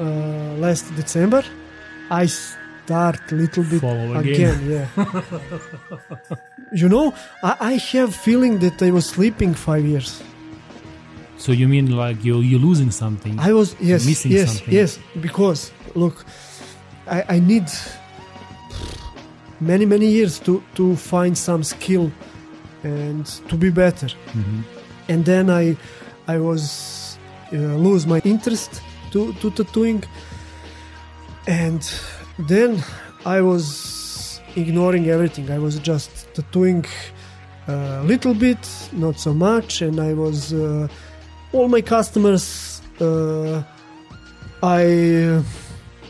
last 0.58 0.94
December, 0.96 1.44
I 2.10 2.26
start 2.26 3.20
little 3.32 3.64
bit 3.64 3.82
Follow 3.82 4.16
again. 4.16 4.70
yeah. 4.70 5.06
you 6.74 6.90
know, 6.90 7.14
I, 7.44 7.56
I 7.60 7.74
have 7.74 8.16
feeling 8.16 8.60
that 8.60 8.82
I 8.82 8.92
was 8.92 9.06
sleeping 9.06 9.54
five 9.54 9.86
years. 9.86 10.22
So 11.38 11.52
you 11.52 11.68
mean 11.68 11.96
like 11.96 12.24
you 12.24 12.40
you're 12.40 12.60
losing 12.60 12.92
something? 12.92 13.40
I 13.40 13.54
was 13.54 13.76
yes, 13.80 14.06
Missing 14.06 14.32
yes, 14.32 14.48
something. 14.58 14.74
yes. 14.74 15.00
Because 15.20 15.72
look, 15.96 16.26
I, 17.08 17.24
I 17.36 17.40
need 17.40 17.68
many 19.62 19.86
many 19.86 20.08
years 20.18 20.40
to 20.40 20.62
to 20.76 20.96
find 20.96 21.38
some 21.38 21.64
skill 21.64 22.12
and 22.84 23.26
to 23.50 23.56
be 23.56 23.70
better. 23.70 24.10
Mhm. 24.34 24.64
And 25.10 25.26
then 25.26 25.50
I 25.50 25.78
I 26.28 26.38
was 26.40 27.18
uh, 27.54 27.58
lose 27.88 28.04
my 28.08 28.20
interest 28.34 28.82
to 29.12 29.34
to 29.42 29.50
tattooing, 29.52 30.04
and 31.48 31.82
then 32.48 32.84
I 33.26 33.42
was 33.42 34.40
ignoring 34.56 35.08
everything. 35.10 35.50
I 35.52 35.60
was 35.60 35.76
just 35.80 36.12
tattooing 36.34 36.86
a 37.68 38.04
little 38.04 38.34
bit, 38.34 38.60
not 38.92 39.20
so 39.20 39.34
much, 39.34 39.82
and 39.82 40.00
I 40.00 40.14
was 40.14 40.54
uh, 40.54 40.88
all 41.54 41.68
my 41.68 41.82
customers. 41.82 42.82
Uh, 43.00 43.62
I 44.64 44.84
uh, 44.86 45.44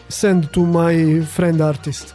send 0.10 0.52
to 0.54 0.66
my 0.66 1.22
friend 1.36 1.62
artist, 1.62 2.14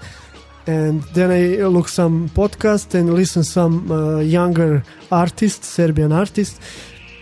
and 0.67 1.03
then 1.15 1.31
I 1.31 1.67
look 1.67 1.89
some 1.89 2.29
podcast 2.31 2.95
and 2.95 3.15
listen 3.15 3.45
some 3.45 3.91
uh, 3.91 4.19
younger 4.19 4.83
artists, 5.11 5.69
Serbian 5.69 6.13
artists, 6.13 6.61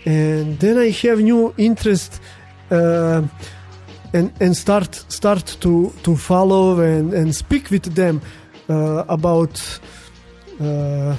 and 0.05 0.59
then 0.59 0.77
I 0.77 0.89
have 0.89 1.19
new 1.19 1.53
interest. 1.57 2.21
Uh, 2.71 3.23
and, 4.13 4.31
and 4.39 4.55
start 4.55 4.95
start 5.09 5.57
to, 5.59 5.91
to 6.03 6.15
follow 6.15 6.79
and, 6.79 7.13
and 7.13 7.35
speak 7.35 7.69
with 7.69 7.95
them 7.95 8.21
uh, 8.69 9.03
about 9.09 9.79
uh, 10.61 11.15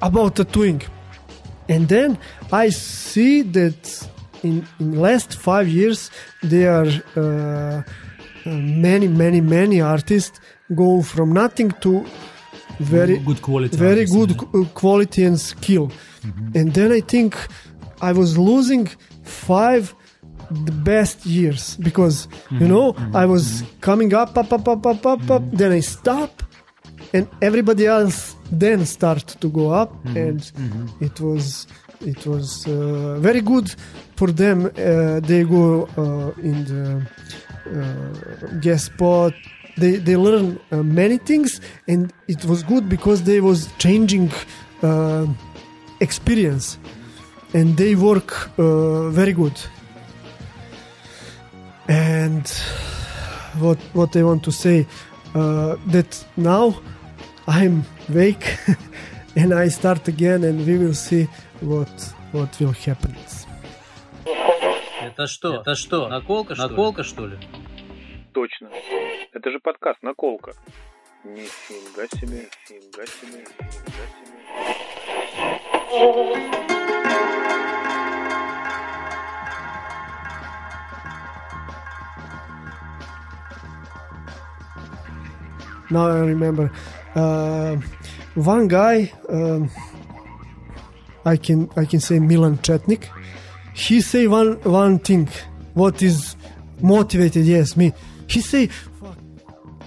about 0.00 0.38
and 1.68 1.88
then 1.88 2.18
I 2.52 2.70
see 2.70 3.42
that 3.42 4.08
in 4.42 4.66
in 4.80 5.00
last 5.00 5.34
five 5.34 5.68
years 5.68 6.10
there 6.42 6.72
are 6.72 6.90
uh, 7.16 7.82
many 8.46 9.08
many 9.08 9.40
many 9.40 9.80
artists 9.80 10.40
go 10.74 11.02
from 11.02 11.32
nothing 11.32 11.70
to 11.80 12.04
very 12.80 13.18
good 13.18 13.42
quality. 13.42 13.76
very 13.76 14.04
good 14.04 14.30
yeah. 14.30 14.64
quality 14.74 15.24
and 15.24 15.40
skill. 15.40 15.90
And 16.54 16.72
then 16.72 16.90
I 16.90 17.00
think 17.00 17.36
I 18.00 18.12
was 18.12 18.38
losing 18.38 18.88
five 19.22 19.94
the 20.50 20.72
best 20.72 21.26
years 21.26 21.76
because 21.76 22.28
you 22.50 22.68
know 22.68 22.94
I 23.14 23.26
was 23.26 23.62
coming 23.80 24.12
up 24.14 24.36
up 24.36 24.52
up 24.52 24.68
up 24.68 24.86
up 24.86 25.06
up 25.06 25.30
up 25.30 25.42
then 25.52 25.72
I 25.72 25.80
stop 25.80 26.42
and 27.12 27.28
everybody 27.40 27.86
else 27.86 28.36
then 28.50 28.84
start 28.84 29.26
to 29.40 29.48
go 29.48 29.70
up 29.70 29.92
and 30.16 30.50
it 31.00 31.20
was 31.20 31.66
it 32.00 32.26
was 32.26 32.66
uh, 32.66 33.16
very 33.18 33.40
good 33.40 33.74
for 34.16 34.30
them. 34.30 34.66
Uh, 34.66 35.20
they 35.20 35.44
go 35.44 35.88
uh, 35.96 36.40
in 36.42 36.64
the 36.64 37.06
uh, 37.66 38.60
guest 38.60 38.86
spot 38.86 39.32
they 39.77 39.97
they 39.97 40.15
learn 40.15 40.59
uh, 40.71 40.83
many 40.83 41.17
things 41.17 41.61
and 41.87 42.13
it 42.27 42.45
was 42.45 42.63
good 42.63 42.89
because 42.89 43.23
they 43.23 43.39
was 43.41 43.69
changing 43.77 44.31
uh, 44.83 45.25
experience 45.99 46.77
and 47.53 47.77
they 47.77 47.95
work 47.95 48.49
uh, 48.57 49.09
very 49.09 49.33
good 49.33 49.57
and 51.87 52.47
what 53.59 53.79
what 53.93 54.15
I 54.15 54.23
want 54.23 54.43
to 54.43 54.51
say 54.51 54.85
uh, 55.35 55.75
that 55.87 56.25
now 56.37 56.79
I'm 57.47 57.83
wake 58.09 58.57
and 59.35 59.53
I 59.53 59.69
start 59.69 60.07
again 60.07 60.43
and 60.43 60.65
we 60.65 60.77
will 60.77 60.93
see 60.93 61.27
what 61.61 61.89
what 62.31 62.59
will 62.59 62.73
happen. 62.73 63.15
Это 65.01 65.27
что? 65.27 65.55
Это 65.55 65.75
что? 65.75 66.07
Наколка, 66.07 66.55
что 66.55 66.67
Наколка, 66.67 67.03
что 67.03 67.25
ли? 67.27 67.37
Точно. 68.34 68.68
Это 69.32 69.50
же 69.52 69.60
подкаст 69.60 70.02
«Наколка». 70.02 70.54
Нифига 71.22 72.08
себе, 72.08 72.48
нифига 72.68 73.06
себе, 73.06 73.44
нифига 73.60 74.06
себе. 74.10 74.34
Now 85.90 86.06
I 86.08 86.18
remember 86.18 86.72
uh, 87.14 87.76
one 88.34 88.66
guy. 88.66 89.12
Um, 89.28 89.70
I 91.24 91.36
can 91.36 91.70
I 91.76 91.84
can 91.84 92.00
say 92.00 92.18
Milan 92.18 92.58
Chetnik. 92.58 93.04
He 93.74 94.00
say 94.00 94.26
one 94.26 94.60
one 94.64 94.98
thing. 94.98 95.28
What 95.74 96.02
is 96.02 96.34
motivated? 96.82 97.46
Yes, 97.46 97.76
me. 97.76 97.92
He 98.28 98.40
say 98.40 98.68
"Fuck," 98.68 99.16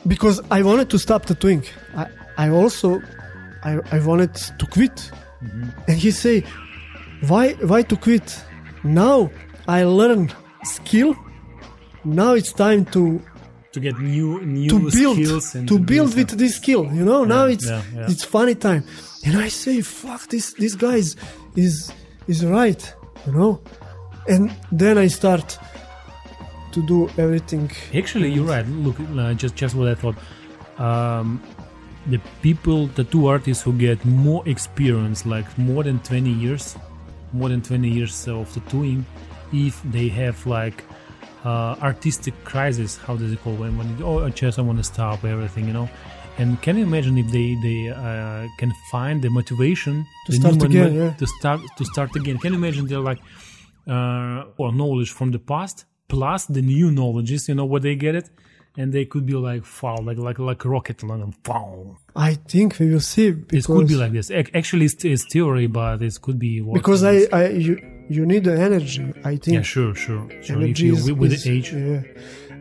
because 0.05 0.41
I 0.51 0.61
wanted 0.61 0.89
to 0.89 0.97
stop 0.99 1.25
tattooing. 1.25 1.63
I 1.95 2.07
I 2.37 2.49
also 2.49 3.01
I 3.63 3.79
I 3.91 3.99
wanted 3.99 4.35
to 4.35 4.65
quit. 4.65 4.95
Mm-hmm. 4.95 5.69
And 5.87 5.97
he 5.97 6.11
say 6.11 6.43
why 7.27 7.53
why 7.53 7.81
to 7.83 7.95
quit? 7.95 8.43
Now 8.83 9.29
I 9.67 9.83
learn 9.83 10.31
skill. 10.63 11.15
Now 12.03 12.33
it's 12.33 12.53
time 12.53 12.85
to 12.85 13.21
to 13.77 13.79
get 13.79 13.99
new 13.99 14.41
new 14.41 14.69
to 14.69 14.79
build 14.91 15.17
skills 15.17 15.55
and 15.55 15.67
to 15.67 15.79
build 15.79 16.15
with 16.15 16.29
this 16.37 16.55
skill 16.55 16.85
you 16.93 17.05
know 17.05 17.23
now 17.23 17.45
it's 17.45 17.67
yeah, 17.67 17.81
yeah. 17.93 18.11
it's 18.11 18.23
funny 18.23 18.55
time 18.55 18.83
and 19.25 19.37
i 19.37 19.49
say 19.49 19.81
fuck 19.81 20.27
this 20.29 20.53
this 20.53 20.73
guy 20.75 20.95
is 20.95 21.15
is 21.55 21.91
is 22.27 22.45
right 22.45 22.93
you 23.25 23.33
know 23.33 23.61
and 24.27 24.51
then 24.71 24.97
i 24.97 25.07
start 25.07 25.59
to 26.77 26.83
do 26.85 26.99
everything 27.23 27.71
Actually, 27.93 28.29
you're 28.31 28.45
right. 28.45 28.67
Look, 28.85 28.97
uh, 28.99 29.33
just 29.33 29.55
just 29.55 29.73
what 29.75 29.87
I 29.93 29.95
thought. 30.01 30.17
Um, 30.87 31.41
the 32.13 32.19
people, 32.41 32.87
the 32.99 33.03
two 33.03 33.27
artists 33.27 33.63
who 33.63 33.73
get 33.73 34.03
more 34.05 34.41
experience, 34.47 35.25
like 35.25 35.47
more 35.57 35.83
than 35.83 35.99
20 35.99 36.29
years, 36.29 36.77
more 37.33 37.49
than 37.49 37.61
20 37.61 37.89
years 37.89 38.27
of 38.27 38.53
tattooing, 38.53 39.05
if 39.51 39.81
they 39.95 40.07
have 40.07 40.45
like 40.45 40.83
uh, 41.43 41.75
artistic 41.81 42.35
crisis, 42.43 42.97
how 42.97 43.15
does 43.15 43.31
it 43.31 43.41
call 43.43 43.55
when 43.55 43.77
when 43.77 43.87
you, 43.97 44.05
oh, 44.05 44.25
I 44.25 44.29
just 44.29 44.59
I 44.59 44.61
want 44.61 44.77
to 44.77 44.83
stop 44.83 45.23
everything, 45.23 45.67
you 45.67 45.73
know. 45.73 45.89
And 46.39 46.61
can 46.61 46.77
you 46.77 46.83
imagine 46.83 47.17
if 47.17 47.29
they 47.31 47.47
they 47.67 47.79
uh, 47.89 48.47
can 48.59 48.71
find 48.91 49.21
the 49.25 49.29
motivation 49.39 50.05
To 50.27 50.31
the 50.31 50.37
start 50.37 50.63
again, 50.63 50.93
yeah. 50.93 51.11
to 51.21 51.25
start 51.39 51.59
to 51.77 51.83
start 51.85 52.15
again? 52.15 52.37
Can 52.37 52.53
you 52.53 52.59
imagine 52.59 52.85
they're 52.85 53.07
like 53.11 53.21
uh, 53.95 54.61
or 54.61 54.71
knowledge 54.71 55.11
from 55.11 55.31
the 55.31 55.39
past 55.39 55.86
plus 56.07 56.45
the 56.45 56.61
new 56.61 56.91
knowledges, 56.91 57.47
you 57.49 57.55
know, 57.55 57.65
where 57.65 57.81
they 57.81 57.95
get 57.95 58.15
it, 58.15 58.29
and 58.77 58.93
they 58.93 59.05
could 59.05 59.25
be 59.25 59.33
like 59.33 59.63
wow, 59.81 59.97
like 60.01 60.17
like 60.17 60.39
like 60.39 60.63
rocket, 60.65 61.03
like 61.03 61.21
wow. 61.47 61.97
i 62.15 62.33
think 62.35 62.79
we 62.79 62.91
will 62.91 62.99
see 62.99 63.27
It 63.51 63.65
could 63.65 63.87
be 63.87 63.95
like 63.95 64.11
this. 64.11 64.31
Actually, 64.31 64.85
it's, 64.85 65.03
it's 65.05 65.25
theory, 65.31 65.67
but 65.67 66.01
it 66.01 66.19
could 66.21 66.39
be 66.39 66.61
because 66.61 67.03
i 67.03 67.25
i 67.31 67.49
you 67.49 67.73
you 68.09 68.25
need 68.25 68.43
the 68.45 68.57
energy 68.57 69.03
i 69.25 69.35
think 69.35 69.55
yeah, 69.55 69.61
sure, 69.61 69.93
sure, 69.93 70.25
sure. 70.41 70.55
Energy 70.55 70.85
you 70.85 70.95
is, 70.95 71.11
with, 71.11 71.33
is- 71.33 71.43
the 71.43 71.51
age, 71.51 71.73
yeah 71.73 72.01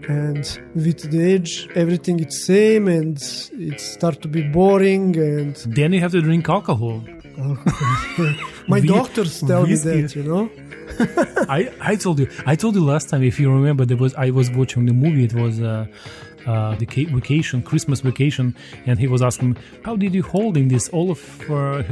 and 0.09 0.61
with 0.75 1.11
the 1.11 1.23
age 1.23 1.69
everything 1.75 2.21
is 2.21 2.45
same 2.45 2.87
and 2.89 3.17
it 3.53 3.81
start 3.81 4.21
to 4.23 4.29
be 4.29 4.43
boring 4.43 5.17
and 5.17 5.57
Then 5.67 5.93
you 5.93 6.01
have 6.01 6.13
to 6.13 6.21
drink 6.21 6.49
alcohol. 6.49 7.03
my 8.69 8.81
Whi- 8.81 8.87
doctors 8.87 9.41
tell 9.41 9.67
me 9.67 9.75
that 9.75 10.17
you 10.17 10.23
know? 10.23 10.51
I, 11.49 11.71
I 11.81 11.97
told 11.97 12.19
you 12.19 12.29
I 12.47 12.57
told 12.57 12.75
you 12.75 12.85
last 12.85 13.09
time 13.11 13.23
if 13.23 13.39
you 13.39 13.51
remember 13.51 13.85
there 13.85 13.97
was 13.97 14.15
I 14.15 14.31
was 14.31 14.51
watching 14.51 14.87
the 14.87 14.93
movie 14.93 15.25
it 15.25 15.35
was 15.35 15.61
uh, 15.61 15.87
uh, 16.47 16.75
the 16.77 16.87
vacation 16.87 17.63
Christmas 17.63 18.01
vacation 18.01 18.55
and 18.87 18.99
he 18.99 19.07
was 19.07 19.21
asking 19.23 19.57
how 19.85 19.97
did 19.97 20.15
you 20.15 20.23
hold 20.23 20.57
in 20.57 20.69
this 20.69 20.89
all 20.91 21.11
of 21.11 21.51
uh, 21.51 21.83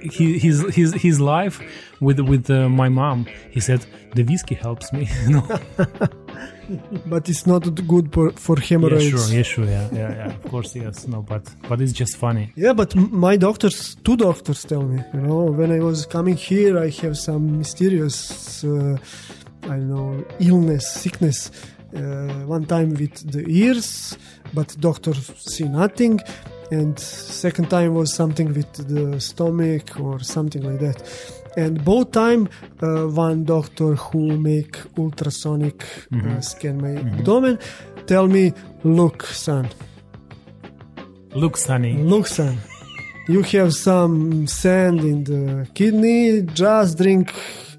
his 0.00 0.62
his 0.74 0.94
his 0.94 1.20
life 1.20 1.60
with 2.00 2.20
with 2.20 2.48
uh, 2.50 2.68
my 2.68 2.88
mom? 2.88 3.26
He 3.50 3.60
said 3.60 3.84
the 4.14 4.22
whiskey 4.22 4.54
helps 4.54 4.92
me. 4.92 5.08
You 5.26 5.30
know 5.34 6.18
but 7.06 7.28
it's 7.28 7.46
not 7.46 7.62
good 7.86 8.12
for, 8.12 8.30
for 8.32 8.56
hemorrhoids. 8.60 9.04
yeah 9.04 9.16
sure 9.18 9.34
yeah 9.36 9.42
sure 9.42 9.64
yeah 9.64 9.88
yeah 9.92 10.14
yeah 10.20 10.34
of 10.34 10.42
course 10.50 10.74
yes 10.76 11.06
no 11.08 11.22
but 11.22 11.42
but 11.68 11.80
it's 11.80 11.92
just 11.92 12.16
funny 12.16 12.52
Yeah, 12.56 12.72
but 12.74 12.94
my 12.96 13.36
doctors, 13.36 13.96
two 14.04 14.16
doctors 14.16 14.64
tell 14.64 14.82
me, 14.82 15.02
you 15.14 15.20
know, 15.20 15.44
when 15.58 15.70
I 15.72 15.80
was 15.80 16.06
coming 16.06 16.36
here, 16.36 16.78
I 16.78 16.90
have 17.02 17.16
some 17.16 17.58
mysterious, 17.58 18.64
uh, 18.64 18.96
I 19.64 19.76
don't 19.78 19.88
know, 19.90 20.24
illness, 20.40 20.84
sickness. 21.02 21.50
Uh, 21.94 22.00
one 22.46 22.66
time 22.66 22.90
with 22.90 23.14
the 23.32 23.44
ears, 23.48 24.16
but 24.52 24.76
doctors 24.80 25.32
see 25.52 25.64
nothing. 25.64 26.20
And 26.70 26.98
second 26.98 27.70
time 27.70 27.94
was 27.94 28.12
something 28.12 28.48
with 28.52 28.70
the 28.94 29.18
stomach 29.20 29.98
or 29.98 30.20
something 30.20 30.62
like 30.62 30.80
that. 30.80 30.98
And 31.56 31.84
both 31.84 32.12
time, 32.12 32.48
uh, 32.82 33.06
one 33.06 33.44
doctor 33.44 33.94
who 33.94 34.36
make 34.36 34.76
ultrasonic 34.96 35.84
uh, 36.12 36.40
scan 36.40 36.80
my 36.80 37.00
abdomen 37.00 37.58
tell 38.06 38.26
me, 38.26 38.52
look, 38.84 39.22
son, 39.24 39.68
look 41.34 41.56
Sunny 41.56 42.02
Look, 42.02 42.26
son, 42.26 42.58
you 43.28 43.42
have 43.42 43.74
some 43.74 44.46
sand 44.46 45.00
in 45.00 45.24
the 45.24 45.68
kidney. 45.74 46.42
Just 46.42 46.98
drink 46.98 47.32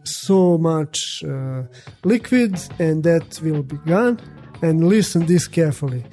so 0.04 0.58
much 0.58 1.24
uh, 1.24 1.64
liquid, 2.04 2.60
and 2.80 3.04
that 3.04 3.40
will 3.42 3.64
be 3.64 3.78
gone. 3.88 4.20
And 4.62 4.88
listen 4.88 5.26
this 5.26 5.48
carefully. 5.48 6.04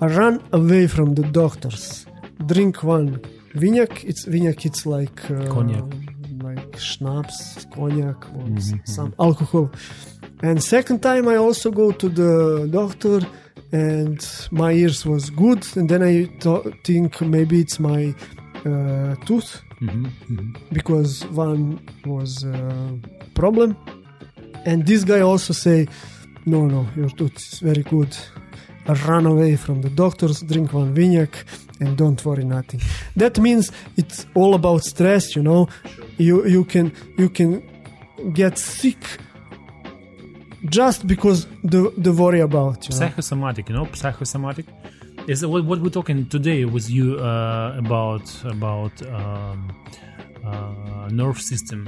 Run 0.00 0.42
away 0.52 0.86
from 0.88 1.14
the 1.14 1.22
doctors. 1.22 2.06
Drink 2.46 2.82
one 2.82 3.20
vinjak. 3.54 4.04
It's 4.04 4.26
vinjak. 4.26 4.66
It's 4.66 4.84
like 4.84 5.30
uh, 5.30 5.46
Cognac. 5.46 6.13
Like 6.74 6.82
schnapps, 6.82 7.66
cognac, 7.74 8.16
or 8.36 8.56
s- 8.56 8.72
some 8.84 9.14
alcohol. 9.18 9.70
And 10.42 10.62
second 10.62 11.00
time, 11.02 11.28
I 11.28 11.36
also 11.36 11.70
go 11.70 11.92
to 11.92 12.08
the 12.08 12.68
doctor, 12.70 13.20
and 13.72 14.18
my 14.50 14.72
ears 14.72 15.06
was 15.06 15.30
good. 15.30 15.64
And 15.76 15.88
then 15.88 16.02
I 16.02 16.24
th- 16.40 16.74
think 16.84 17.20
maybe 17.20 17.60
it's 17.60 17.78
my 17.78 18.14
uh, 18.66 19.14
tooth 19.26 19.60
because 20.72 21.24
one 21.26 21.80
was 22.06 22.44
uh, 22.44 22.92
problem. 23.34 23.76
And 24.66 24.86
this 24.86 25.04
guy 25.04 25.20
also 25.20 25.52
say, 25.52 25.86
no, 26.46 26.66
no, 26.66 26.86
your 26.96 27.10
tooth 27.10 27.36
is 27.36 27.60
very 27.60 27.82
good. 27.82 28.16
Run 28.86 29.26
away 29.26 29.56
from 29.56 29.80
the 29.80 29.88
doctors, 29.88 30.42
drink 30.42 30.72
one 30.72 30.94
vinjak, 30.94 31.32
and 31.80 31.96
don't 31.96 32.22
worry 32.24 32.44
nothing. 32.44 32.80
That 33.16 33.38
means 33.38 33.72
it's 33.96 34.26
all 34.34 34.54
about 34.54 34.84
stress, 34.84 35.34
you 35.34 35.42
know. 35.42 35.68
You 36.18 36.46
you 36.46 36.64
can 36.64 36.92
you 37.16 37.28
can 37.30 37.62
get 38.32 38.58
sick 38.58 39.02
just 40.66 41.06
because 41.06 41.46
the 41.62 41.92
the 41.96 42.12
worry 42.12 42.40
about 42.40 42.88
you 42.88 42.94
know? 42.94 42.98
psychosomatic 42.98 43.68
you 43.68 43.74
know 43.74 43.88
psychosomatic 43.92 44.66
is 45.26 45.44
what, 45.44 45.64
what 45.64 45.80
we're 45.80 45.90
talking 45.90 46.26
today 46.28 46.64
with 46.64 46.88
you 46.90 47.18
uh, 47.18 47.74
about 47.78 48.26
about 48.44 48.94
um, 49.08 49.72
uh, 50.46 51.08
nerve 51.10 51.40
system. 51.40 51.80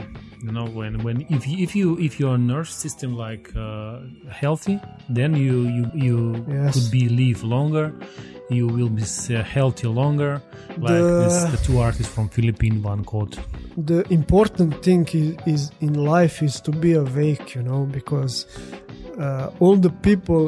You 0.43 0.53
know 0.53 0.67
when 0.79 0.93
when 1.05 1.17
if 1.37 1.47
you, 1.49 1.57
if 1.67 1.75
you 1.77 1.99
if 1.99 2.21
your 2.21 2.37
nerve 2.39 2.69
system 2.69 3.11
like 3.17 3.45
uh, 3.57 3.99
healthy 4.31 4.77
then 5.09 5.35
you 5.35 5.57
you 5.77 5.85
you 6.07 6.17
Yes. 6.49 6.75
could 6.75 6.91
be 6.91 7.09
live 7.09 7.43
longer. 7.45 7.87
You 8.51 8.67
will 8.77 8.89
be 9.01 9.03
uh, 9.03 9.43
healthy 9.43 9.89
longer. 9.89 10.33
Like 10.79 11.05
The- 11.07 11.23
this 11.23 11.37
the 11.55 11.61
two 11.67 11.79
artists 11.89 12.13
from 12.15 12.29
philippine 12.29 12.83
one 12.93 13.03
called 13.05 13.35
the 13.91 14.01
important 14.21 14.71
thing 14.87 15.07
is, 15.13 15.37
is 15.55 15.63
in 15.81 15.95
life 16.17 16.37
is 16.49 16.61
to 16.67 16.71
be 16.85 16.93
awake 16.95 17.47
you 17.57 17.63
know 17.63 17.83
because 17.99 18.35
uh, 19.19 19.51
all 19.61 19.77
the 19.77 19.91
people 20.09 20.43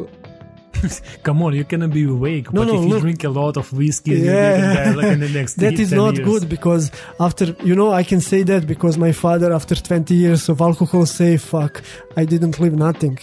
come 1.23 1.43
on 1.43 1.55
you 1.55 1.65
cannot 1.65 1.91
be 1.91 2.05
awake 2.05 2.53
No, 2.53 2.61
but 2.61 2.69
no, 2.69 2.75
if 2.77 2.83
you 2.83 2.89
look. 2.89 3.01
drink 3.03 3.25
a 3.25 3.29
lot 3.31 3.57
of 3.57 3.73
whiskey 3.73 4.13
yeah 4.17 4.93
like 4.97 5.13
in 5.13 5.21
the 5.21 5.29
next 5.29 5.55
that 5.63 5.79
is 5.79 5.91
10 5.91 5.99
not 5.99 6.15
years. 6.17 6.29
good 6.29 6.49
because 6.49 6.91
after 7.21 7.47
you 7.65 7.75
know 7.75 7.91
i 7.93 8.03
can 8.03 8.21
say 8.21 8.43
that 8.45 8.67
because 8.67 8.97
my 8.99 9.13
father 9.13 9.53
after 9.53 9.75
20 9.75 10.15
years 10.15 10.49
of 10.49 10.61
alcohol 10.61 11.05
say 11.07 11.37
fuck 11.37 11.83
i 12.17 12.25
didn't 12.25 12.59
leave 12.61 12.75
nothing 12.75 13.19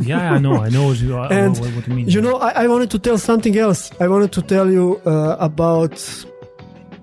Yeah, 0.00 0.32
I 0.36 0.38
know, 0.38 0.56
I 0.66 0.68
know 0.74 0.84
what 0.88 0.98
you, 1.00 1.16
I 1.16 1.28
and 1.40 1.54
know 1.60 1.68
what 1.76 1.86
you 1.86 1.94
mean. 1.94 2.08
you 2.08 2.20
know 2.20 2.36
I, 2.48 2.64
I 2.64 2.66
wanted 2.66 2.90
to 2.94 2.98
tell 2.98 3.18
something 3.18 3.56
else 3.56 3.80
i 4.00 4.06
wanted 4.08 4.32
to 4.38 4.42
tell 4.42 4.68
you 4.76 4.84
uh, 5.06 5.36
about 5.50 5.94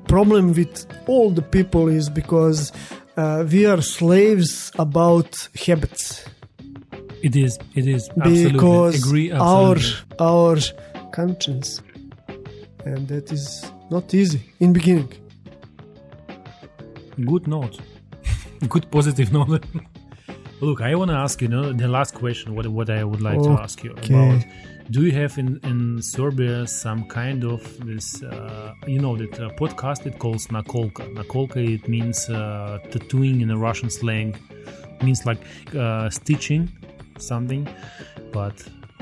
problem 0.08 0.54
with 0.54 0.86
all 1.08 1.30
the 1.32 1.42
people 1.42 1.88
is 1.88 2.10
because 2.10 2.72
uh, 3.18 3.46
we 3.52 3.66
are 3.66 3.82
slaves 3.82 4.72
about 4.86 5.30
habits 5.66 6.26
it 7.24 7.36
is, 7.36 7.58
it 7.76 7.88
is 7.88 8.10
absolutely 8.10 8.52
because 8.52 9.00
agree. 9.04 9.32
our 9.32 9.76
Absolutely. 9.76 10.20
our 10.20 10.58
conscience 11.12 11.82
and 12.86 13.08
that 13.08 13.32
is 13.32 13.72
not 13.90 14.14
easy 14.14 14.42
in 14.60 14.74
beginning 14.74 15.12
good 17.26 17.48
note, 17.48 17.80
good 18.68 18.90
positive 18.92 19.32
note. 19.32 19.64
Look, 20.62 20.82
I 20.82 20.96
want 20.96 21.12
to 21.12 21.18
ask 21.18 21.42
you, 21.42 21.48
know, 21.48 21.74
the 21.74 21.88
last 21.88 22.14
question. 22.14 22.56
What 22.56 22.68
what 22.68 22.90
I 22.90 23.04
would 23.04 23.22
like 23.22 23.42
to 23.42 23.52
ask 23.52 23.84
you 23.84 23.92
about? 23.92 24.46
Do 24.92 25.06
you 25.06 25.12
have 25.12 25.38
in 25.38 25.60
in 25.64 26.02
Serbia 26.02 26.68
some 26.68 27.08
kind 27.08 27.44
of 27.44 27.62
this? 27.86 28.24
Uh, 28.24 28.74
you 28.88 29.00
know 29.00 29.18
that 29.18 29.40
uh, 29.40 29.50
podcast 29.62 30.06
it 30.06 30.20
calls 30.20 30.48
nakolka. 30.48 31.04
Nakolka 31.16 31.58
it 31.58 31.88
means 31.88 32.30
uh, 32.30 32.80
tattooing 32.92 33.42
in 33.42 33.52
a 33.52 33.58
Russian 33.58 33.90
slang. 33.90 34.36
means 35.02 35.26
like 35.26 35.42
uh, 35.76 36.10
stitching 36.10 36.72
something, 37.28 37.68
but. 38.32 38.56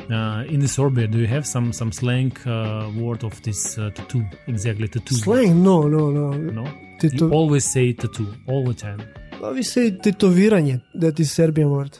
Uh, 0.09 0.43
in 0.49 0.59
the 0.59 0.67
Serbia, 0.67 1.07
do 1.07 1.19
you 1.19 1.27
have 1.27 1.45
some 1.45 1.71
some 1.71 1.91
slang 1.91 2.31
uh, 2.45 2.89
word 2.97 3.23
of 3.23 3.39
this 3.43 3.77
uh, 3.77 3.91
tattoo? 3.95 4.23
Exactly, 4.47 4.87
tattoo. 4.87 5.15
slang 5.15 5.61
no 5.63 5.87
no 5.87 6.09
no 6.11 6.31
No, 6.59 6.65
Tito- 6.99 7.27
you 7.27 7.31
always 7.33 7.65
say 7.65 7.93
tattoo 7.93 8.27
all 8.47 8.63
the 8.65 8.73
time, 8.73 8.99
Well, 9.39 9.53
we 9.53 9.63
say 9.63 9.91
tetoviranje 9.91 10.81
that 10.95 11.19
is 11.19 11.31
serbian 11.31 11.69
word 11.69 11.93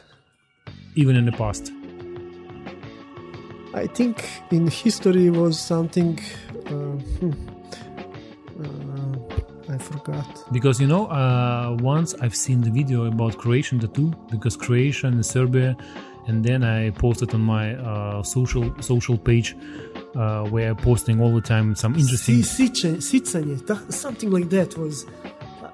even 0.96 1.14
in 1.16 1.24
the 1.30 1.32
past. 1.42 1.64
i 3.74 3.86
think 3.96 4.14
in 4.50 4.66
history 4.84 5.30
was 5.30 5.54
something 5.72 6.18
uh, 6.66 6.96
hmm, 7.18 7.32
uh, 8.60 9.74
i 9.74 9.78
forgot 9.78 10.26
Because 10.52 10.76
you 10.82 10.88
know, 10.88 11.06
uh, 11.06 11.76
once 11.80 12.14
I've 12.22 12.36
seen 12.36 12.60
the 12.60 12.70
video 12.70 13.04
about 13.06 13.32
Croatian 13.38 13.78
tattoo, 13.80 14.10
because 14.30 14.54
Croatia 14.56 15.06
and 15.06 15.24
Serbia, 15.24 15.76
and 16.26 16.44
then 16.44 16.62
I 16.64 16.90
posted 16.90 17.34
on 17.34 17.40
my 17.40 17.74
uh, 17.74 18.22
social 18.22 18.74
social 18.80 19.18
page 19.18 19.56
uh, 20.14 20.44
where 20.46 20.70
I'm 20.70 20.76
posting 20.76 21.20
all 21.20 21.34
the 21.34 21.40
time 21.40 21.74
some 21.74 21.94
interesting. 21.94 22.36
Sicanje, 22.36 23.92
something 23.92 24.30
like 24.30 24.50
that 24.50 24.76
was. 24.76 25.06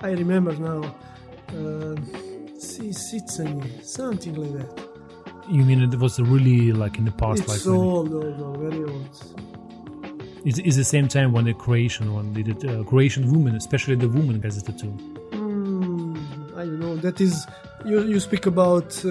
I 0.01 0.11
remember 0.11 0.55
now. 0.55 0.95
Uh, 1.49 1.97
sicanje, 2.59 3.85
something 3.85 4.35
like 4.35 4.53
that. 4.59 4.89
You 5.49 5.65
mean 5.65 5.81
it 5.83 5.99
was 5.99 6.21
really 6.21 6.73
like 6.73 6.99
in 6.99 7.05
the 7.05 7.13
past, 7.13 7.41
it's 7.43 7.67
like 7.67 7.75
old, 7.75 8.13
old, 8.13 8.41
old, 8.41 8.59
very 8.59 8.85
old. 8.85 9.09
it's, 10.45 10.59
it's 10.59 10.77
the 10.77 10.85
same 10.85 11.09
time 11.09 11.33
when 11.33 11.45
the 11.45 11.55
Croatian 11.55 12.13
one 12.13 12.33
did 12.35 12.49
it. 12.49 12.65
Uh, 12.69 12.85
Croatian 12.85 13.31
women, 13.33 13.55
especially 13.57 13.95
the 13.95 14.09
woman, 14.09 14.41
gets 14.41 14.59
a 14.59 14.63
tattoo. 14.63 14.89
Hmm, 14.89 16.17
I 16.55 16.65
don't 16.65 16.81
know. 16.81 16.97
That 16.97 17.21
is, 17.21 17.47
you, 17.85 18.03
you 18.03 18.21
speak 18.21 18.47
about 18.47 19.05
uh, 19.05 19.11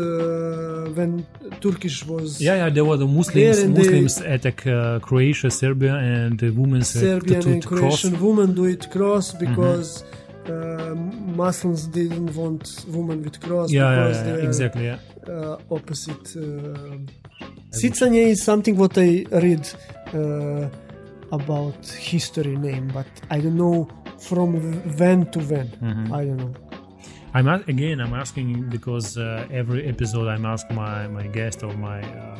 when 0.98 1.26
Turkish 1.61 2.06
was 2.06 2.41
Yeah, 2.41 2.56
yeah, 2.56 2.69
there 2.69 2.85
were 2.85 2.98
the 2.98 3.07
Muslims. 3.07 3.60
And 3.60 3.77
Muslims 3.77 4.18
attack 4.22 4.65
uh, 4.68 4.99
Croatia, 4.99 5.49
Serbia, 5.52 5.95
and 5.95 6.39
the 6.39 6.49
women 6.52 6.84
Serbian 6.84 7.41
tattooed 7.41 7.53
and 7.53 7.65
cross. 7.65 7.80
Croatian 8.02 8.22
women 8.22 8.53
do 8.53 8.65
it 8.65 8.89
cross 8.91 9.34
because 9.34 10.03
uh, 10.49 10.95
Muslims 10.95 11.88
didn't 11.88 12.35
want 12.35 12.85
women 12.88 13.23
with 13.23 13.39
cross 13.41 13.72
Yeah, 13.72 13.81
yeah, 13.81 13.95
because 13.95 14.18
yeah, 14.18 14.23
they 14.23 14.31
are 14.31 14.48
exactly. 14.48 14.85
Yeah. 14.85 14.99
uh, 15.30 15.57
opposite. 15.72 16.35
Uh, 16.35 16.98
Sicanje 17.72 18.27
is 18.30 18.44
something 18.44 18.77
what 18.77 18.98
I 18.98 19.26
read 19.31 19.68
about 21.31 21.85
history 21.85 22.56
name, 22.56 22.89
but 22.94 23.07
I 23.30 23.39
don't 23.39 23.57
know 23.57 23.89
from 24.19 24.56
when 24.98 25.30
to 25.31 25.39
when. 25.39 25.68
Mm-hmm. 25.68 26.14
I 26.14 26.26
don't 26.26 26.38
know. 26.38 26.53
I'm 27.34 27.48
again. 27.48 27.99
I'm 27.99 28.14
asking 28.14 28.70
because 28.70 29.18
uh, 29.18 29.48
every 29.52 29.88
episode 29.88 30.28
I'm 30.28 30.45
ask 30.45 30.70
my 30.72 31.08
my 31.08 31.28
guest 31.28 31.64
or 31.64 31.74
my 31.74 32.02
uh, 32.02 32.40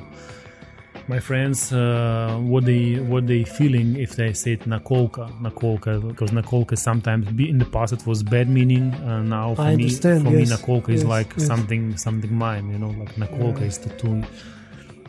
my 1.08 1.20
friends 1.20 1.72
uh, 1.72 2.38
what 2.42 2.66
they 2.66 2.96
what 2.96 3.28
they 3.28 3.44
feeling 3.44 3.96
if 3.98 4.16
they 4.16 4.34
say 4.34 4.54
it 4.54 4.62
nakolka 4.62 5.30
nakolka 5.42 6.06
because 6.06 6.32
nakolka 6.32 6.78
sometimes 6.78 7.30
be, 7.32 7.50
in 7.50 7.58
the 7.58 7.66
past 7.66 7.94
it 7.94 8.06
was 8.06 8.24
bad 8.24 8.50
meaning 8.50 8.94
uh, 8.96 9.22
now 9.22 9.56
for 9.56 9.62
I 9.62 9.76
me 9.76 9.90
for 9.90 10.08
yes, 10.10 10.24
me 10.24 10.46
nakolka 10.46 10.90
is 10.90 11.06
like 11.06 11.34
yes. 11.38 11.48
something 11.48 11.96
something 11.98 12.34
mine 12.34 12.70
you 12.70 12.80
know 12.80 12.90
like 12.90 13.16
nakolka 13.16 13.62
is 13.62 13.78
tattoo 13.78 14.24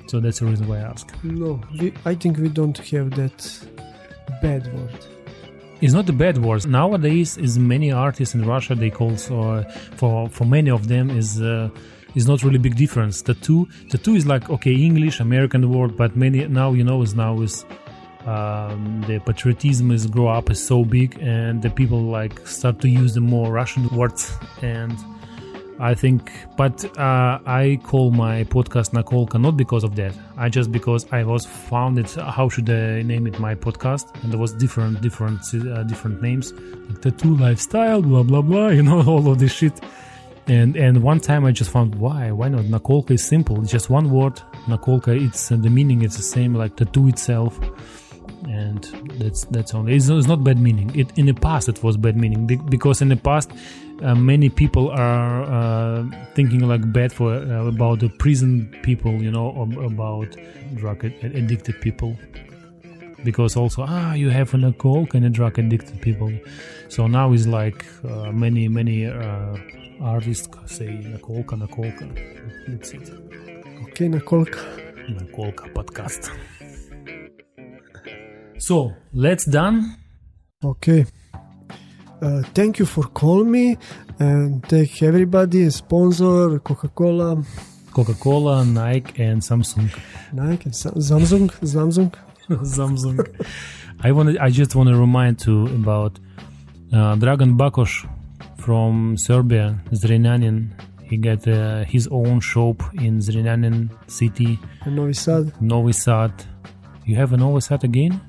so 0.07 0.21
that's 0.21 0.39
the 0.39 0.47
reason 0.47 0.69
why 0.69 0.79
i 0.79 0.83
ask 0.83 1.13
No, 1.25 1.61
we, 1.81 1.93
I 2.05 2.15
think 2.15 2.39
we 2.39 2.49
don't 2.49 2.79
have 2.79 3.11
that 3.17 3.39
bad 4.41 4.73
word. 4.73 5.18
It's 5.81 5.93
not 5.93 6.07
the 6.07 6.13
bad 6.13 6.39
words. 6.39 6.67
Nowadays 6.67 7.37
is 7.37 7.59
many 7.59 7.93
artists 7.93 8.35
in 8.35 8.45
russia 8.45 8.75
they 8.75 8.91
call 8.91 9.17
so 9.17 9.65
for 9.97 10.29
for 10.29 10.45
many 10.45 10.71
of 10.71 10.89
them 10.89 11.11
is 11.11 11.41
uh, 11.41 11.69
is 12.15 12.27
not 12.27 12.43
really 12.43 12.59
big 12.59 12.77
difference. 12.77 13.23
Tattoo 13.23 13.69
tattoo 13.91 14.15
is 14.15 14.27
like 14.27 14.51
okay 14.51 14.75
english 14.75 15.21
american 15.21 15.63
word 15.71 15.97
but 15.97 16.17
many 16.17 16.47
now 16.49 16.73
you 16.73 16.85
know 16.85 17.03
is 17.03 17.15
now 17.15 17.41
is 17.41 17.65
um, 18.27 19.03
the 19.07 19.19
patriotism 19.21 19.91
is 19.91 20.07
grow 20.07 20.29
up 20.29 20.51
is 20.51 20.65
so 20.65 20.85
big 20.85 21.17
and 21.21 21.63
the 21.63 21.71
people 21.71 22.01
like 22.01 22.47
start 22.47 22.81
to 22.81 22.89
use 22.89 23.15
the 23.15 23.21
more 23.21 23.51
russian 23.53 23.89
words 23.97 24.33
and 24.63 24.97
I 25.81 25.95
think, 25.95 26.33
but 26.57 26.85
uh, 26.99 27.39
I 27.47 27.79
call 27.85 28.11
my 28.11 28.45
podcast 28.45 28.91
Nakolka 28.91 29.41
not 29.41 29.57
because 29.57 29.85
of 29.85 29.95
that. 29.97 30.13
I 30.37 30.49
just 30.49 30.73
because 30.73 31.07
I 31.13 31.23
was 31.23 31.47
found 31.47 31.99
it. 31.99 32.11
How 32.15 32.49
should 32.49 32.69
I 32.69 33.03
name 33.03 33.27
it? 33.29 33.39
My 33.39 33.55
podcast, 33.55 34.13
and 34.23 34.33
there 34.33 34.41
was 34.41 34.53
different, 34.55 35.01
different, 35.01 35.41
uh, 35.55 35.85
different 35.85 36.21
names, 36.21 36.53
like 36.53 37.01
tattoo 37.03 37.37
lifestyle, 37.37 38.03
blah 38.03 38.23
blah 38.23 38.43
blah. 38.43 38.69
You 38.79 38.83
know 38.83 39.03
all 39.03 39.31
of 39.31 39.39
this 39.39 39.53
shit. 39.53 39.81
And 40.49 40.77
and 40.77 41.03
one 41.03 41.21
time 41.21 41.45
I 41.45 41.53
just 41.53 41.71
found 41.71 41.95
why 41.95 42.33
why 42.33 42.49
not 42.49 42.65
Nakolka 42.65 43.13
is 43.13 43.25
simple. 43.25 43.61
It's 43.63 43.71
just 43.71 43.89
one 43.89 44.11
word. 44.11 44.41
Nakolka. 44.67 45.09
It's 45.27 45.53
uh, 45.53 45.57
the 45.57 45.71
meaning. 45.71 46.03
It's 46.03 46.17
the 46.17 46.23
same 46.23 46.55
like 46.55 46.77
tattoo 46.77 47.07
itself 47.09 47.59
and 48.49 48.85
that's 49.19 49.45
that's 49.47 49.75
only 49.75 49.95
it's, 49.95 50.09
it's 50.09 50.27
not 50.27 50.45
bad 50.45 50.59
meaning 50.59 50.95
it 50.99 51.11
in 51.19 51.27
the 51.27 51.35
past 51.35 51.69
it 51.69 51.83
was 51.83 51.97
bad 51.97 52.17
meaning 52.17 52.47
because 52.47 53.03
in 53.03 53.09
the 53.09 53.17
past 53.17 53.51
uh, 54.03 54.15
many 54.15 54.49
people 54.49 54.91
are 54.91 55.43
uh, 55.43 56.05
thinking 56.35 56.66
like 56.66 56.93
bad 56.93 57.12
for 57.12 57.35
uh, 57.35 57.66
about 57.66 58.01
the 58.01 58.09
prison 58.09 58.69
people 58.83 59.23
you 59.23 59.31
know 59.31 59.51
or 59.51 59.85
about 59.85 60.37
drug 60.75 61.05
ad- 61.05 61.35
addicted 61.35 61.81
people. 61.81 62.16
Because 63.25 63.57
also 63.57 63.85
ah 63.89 64.15
you 64.15 64.31
have 64.31 64.55
an 64.55 64.65
alcohol 64.65 65.07
and 65.12 65.25
a 65.25 65.31
drug 65.31 65.59
addicted 65.59 66.01
people? 66.01 66.33
So 66.89 67.07
now 67.07 67.33
is 67.33 67.47
like 67.47 67.85
uh, 68.05 68.31
many 68.33 68.69
many 68.69 69.07
uh, 69.07 69.57
artists 70.01 70.49
say 70.66 70.89
nakolka 70.89 71.57
nakolka 71.59 72.07
that's 72.69 72.93
it. 72.93 73.11
Okay, 73.85 74.09
Nakolka. 74.09 74.62
nakolka 75.09 75.73
podcast. 75.75 76.31
So 78.59 78.93
let's 79.12 79.45
done. 79.45 79.97
Okay. 80.62 81.07
Uh, 82.20 82.43
thank 82.55 82.78
you 82.78 82.86
for 82.86 83.05
calling 83.05 83.51
me 83.51 83.77
and 84.19 84.65
thank 84.69 85.03
everybody, 85.03 85.70
sponsor, 85.70 86.59
Coca-Cola, 86.59 87.43
Coca-Cola, 87.93 88.65
Nike, 88.65 89.23
and 89.23 89.40
Samsung. 89.40 89.89
Nike, 90.32 90.65
and 90.66 90.74
Sa- 90.74 90.90
Samsung, 90.90 91.49
Samsung. 91.62 92.15
Samsung. 92.49 93.47
I 94.01 94.12
want. 94.12 94.39
I 94.40 94.51
just 94.51 94.74
want 94.74 94.89
to 94.89 94.97
remind 94.97 95.45
you 95.47 95.66
about 95.66 96.19
uh, 96.93 97.15
Dragan 97.16 97.57
Bakosh 97.57 98.09
from 98.59 99.16
Serbia, 99.16 99.78
Zrenjanin. 99.93 100.70
He 101.05 101.16
got 101.16 101.47
uh, 101.49 101.85
his 101.85 102.07
own 102.09 102.40
shop 102.40 102.82
in 102.95 103.19
Zrenjanin 103.19 103.90
city, 104.11 104.59
and 104.85 104.97
Novi 104.97 105.12
Sad. 105.15 105.53
Novi 105.61 105.93
Sad. 105.93 106.32
You 107.07 107.16
have 107.16 107.32
a 107.32 107.36
Novi 107.36 107.61
Sad 107.61 107.85
again? 107.85 108.20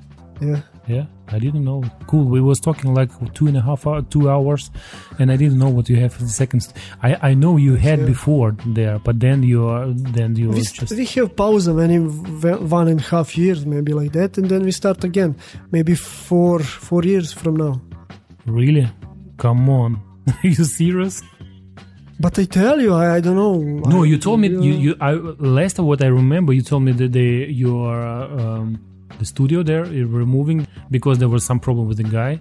Yeah. 0.42 0.62
Yeah, 0.90 1.06
I 1.36 1.38
didn't 1.46 1.64
know. 1.70 1.84
Cool. 2.08 2.26
We 2.36 2.42
was 2.42 2.60
talking 2.60 2.94
like 3.00 3.12
two 3.38 3.46
and 3.48 3.56
a 3.58 3.62
half 3.62 3.86
hour, 3.88 4.02
two 4.16 4.26
hours, 4.34 4.72
and 5.20 5.32
I 5.32 5.36
didn't 5.42 5.60
know 5.64 5.70
what 5.78 5.86
you 5.92 5.98
have 6.04 6.12
for 6.16 6.24
the 6.24 6.34
seconds. 6.42 6.74
I 7.08 7.10
I 7.30 7.32
know 7.42 7.54
you 7.68 7.74
had 7.88 8.00
Yeah. 8.00 8.06
before 8.14 8.50
there, 8.80 8.98
but 9.08 9.16
then 9.26 9.38
you 9.52 9.60
are 9.74 9.86
then 10.18 10.30
you 10.42 10.50
We, 10.50 10.62
just 10.62 10.92
we 11.02 11.06
have 11.16 11.30
pause 11.36 11.68
many 11.84 11.98
one 12.80 12.88
and 12.94 13.00
a 13.00 13.08
half 13.14 13.30
years, 13.38 13.60
maybe 13.66 13.92
like 14.02 14.12
that, 14.20 14.38
and 14.40 14.48
then 14.52 14.62
we 14.64 14.72
start 14.72 15.04
again. 15.04 15.32
Maybe 15.72 15.94
four 15.96 16.60
four 16.88 17.02
years 17.12 17.28
from 17.42 17.54
now. 17.64 17.74
really. 18.60 18.88
Come 19.38 19.70
on, 19.70 19.92
are 20.28 20.48
you 20.58 20.64
serious? 20.66 21.22
But 22.20 22.38
I 22.38 22.46
tell 22.46 22.78
you, 22.82 22.92
I, 22.94 23.18
I 23.18 23.20
don't 23.22 23.38
know. 23.44 23.56
No, 23.94 24.04
I- 24.04 24.08
you 24.12 24.18
told 24.18 24.40
me 24.42 24.48
you 24.68 24.74
you 24.86 24.92
I 25.00 25.12
last 25.60 25.80
of 25.80 25.86
what 25.86 26.00
I 26.02 26.08
remember. 26.22 26.52
You 26.54 26.64
told 26.72 26.82
me 26.88 26.92
that 26.94 27.12
they 27.14 27.32
your 27.66 27.92
uh, 28.16 28.28
um, 28.44 28.70
the 29.20 29.26
studio 29.26 29.60
there 29.64 29.86
you 29.98 30.06
were 30.16 30.26
moving 30.38 30.60
because 30.96 31.16
there 31.22 31.30
was 31.36 31.44
some 31.50 31.60
problem 31.60 31.86
with 31.90 31.98
the 32.04 32.10
guy, 32.20 32.40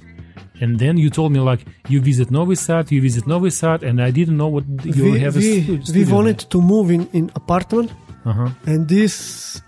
and 0.63 0.71
then 0.83 0.95
you 1.03 1.09
told 1.11 1.31
me 1.37 1.41
like 1.51 1.63
you 1.93 1.99
visit 2.11 2.31
Novi 2.31 2.55
Sad, 2.67 2.85
you 2.95 3.01
visit 3.03 3.25
Novi 3.27 3.51
Sad, 3.51 3.79
and 3.89 3.97
I 4.09 4.11
didn't 4.19 4.37
know 4.43 4.49
what 4.57 4.65
you 4.97 5.05
we, 5.13 5.19
have 5.25 5.35
a 5.37 5.39
we, 5.39 5.81
stu- 5.83 5.93
we 5.99 6.05
wanted 6.17 6.39
to 6.53 6.59
move 6.73 6.89
in 6.97 7.03
in 7.19 7.25
apartment, 7.43 7.91
Uh 8.25 8.33
huh. 8.39 8.51
and 8.73 8.81
this 8.89 9.15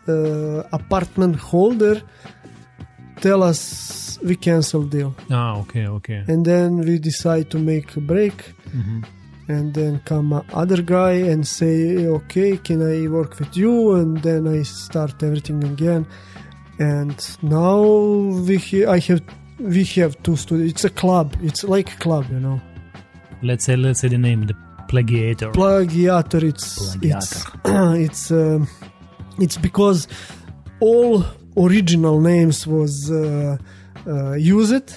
uh, 0.08 0.62
apartment 0.80 1.34
holder 1.50 1.96
tell 3.20 3.42
us 3.42 4.18
we 4.22 4.34
cancel 4.36 4.82
deal, 4.82 5.14
Ah, 5.30 5.58
okay, 5.62 5.86
okay. 5.86 6.24
and 6.28 6.44
then 6.44 6.80
we 6.88 6.98
decide 6.98 7.46
to 7.50 7.58
make 7.58 7.88
a 7.96 8.00
break. 8.12 8.36
Mhm. 8.78 9.04
and 9.56 9.74
then 9.78 9.94
come 10.10 10.28
other 10.62 10.80
guy 10.96 11.14
and 11.32 11.40
say 11.58 11.76
okay 12.18 12.50
can 12.66 12.80
i 12.94 12.96
work 13.16 13.32
with 13.40 13.52
you 13.62 13.72
and 13.98 14.10
then 14.26 14.42
i 14.46 14.58
start 14.62 15.16
everything 15.28 15.58
again 15.74 16.02
and 16.80 17.36
now 17.42 17.82
we 18.46 18.56
ha- 18.58 18.90
i 18.90 18.98
have 18.98 19.22
we 19.58 19.84
have 19.84 20.20
two 20.22 20.36
studios 20.36 20.70
it's 20.70 20.84
a 20.84 20.90
club 20.90 21.36
it's 21.42 21.62
like 21.64 21.92
a 21.92 21.96
club 21.98 22.24
you 22.30 22.40
know. 22.40 22.60
Let's 23.42 23.64
say 23.64 23.74
let's 23.76 24.00
say 24.00 24.08
the 24.08 24.18
name, 24.18 24.46
the 24.46 24.54
Plagijator. 24.88 25.52
plagijator 25.52 26.42
it's 26.42 26.96
it's 27.00 27.44
it's 28.06 28.30
um, 28.30 28.68
it's 29.38 29.56
because 29.56 30.08
all 30.80 31.24
original 31.56 32.20
names 32.20 32.66
was 32.66 33.10
uh, 33.10 33.56
uh, 34.06 34.32
used 34.32 34.92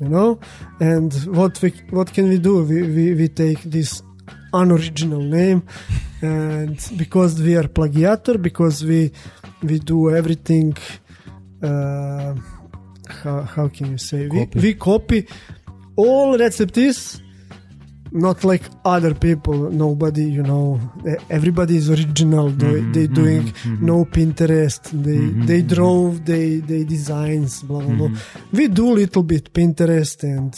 you 0.00 0.08
know? 0.08 0.38
And 0.80 1.12
what 1.36 1.60
we 1.62 1.70
what 1.90 2.12
can 2.12 2.28
we 2.28 2.38
do? 2.38 2.64
We, 2.64 2.82
we, 2.82 3.14
we 3.14 3.28
take 3.28 3.62
this 3.62 4.02
unoriginal 4.52 5.20
name 5.20 5.64
and 6.22 6.78
because 6.96 7.40
we 7.42 7.56
are 7.56 7.64
plagijator 7.64 8.40
because 8.40 8.84
we 8.84 9.12
we 9.62 9.78
do 9.78 10.14
everything 10.14 10.76
uh, 11.64 12.34
how, 13.08 13.42
how 13.42 13.68
can 13.68 13.90
you 13.90 13.98
say? 13.98 14.28
We, 14.28 14.46
Copy. 14.46 14.58
we 14.60 14.74
copy 14.74 15.28
all 15.96 16.38
recipes 16.38 17.20
not 18.14 18.44
like 18.44 18.62
other 18.84 19.12
people 19.12 19.70
nobody 19.70 20.24
you 20.24 20.42
know 20.42 20.80
everybody 21.28 21.76
is 21.76 21.90
original. 21.90 22.48
They, 22.48 22.66
mm-hmm, 22.66 22.92
they 22.92 23.04
mm-hmm, 23.06 23.14
doing 23.14 23.42
mm-hmm. 23.42 23.86
no 23.86 24.04
pinterest. 24.04 24.82
They 25.06 25.22
they 25.46 25.62
draw 25.62 26.10
they 26.10 26.58
they 26.58 26.84
designs 26.84 27.62
blah 27.64 27.80
blah 27.80 28.08
blah. 28.08 28.18
We 28.52 28.68
do 28.68 28.92
little 28.92 29.24
bit 29.24 29.52
pinterest 29.52 30.22
and 30.22 30.54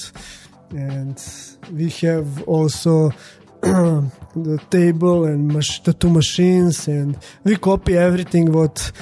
and 0.71 1.17
we 1.73 1.89
have 2.07 2.43
also 2.43 3.11
the 3.63 4.61
table 4.69 5.25
and 5.25 5.49
mach- 5.49 5.99
two 5.99 6.11
machines 6.11 6.89
and 6.89 7.17
we 7.43 7.57
copy 7.57 7.97
everything 7.97 8.53
what 8.53 8.93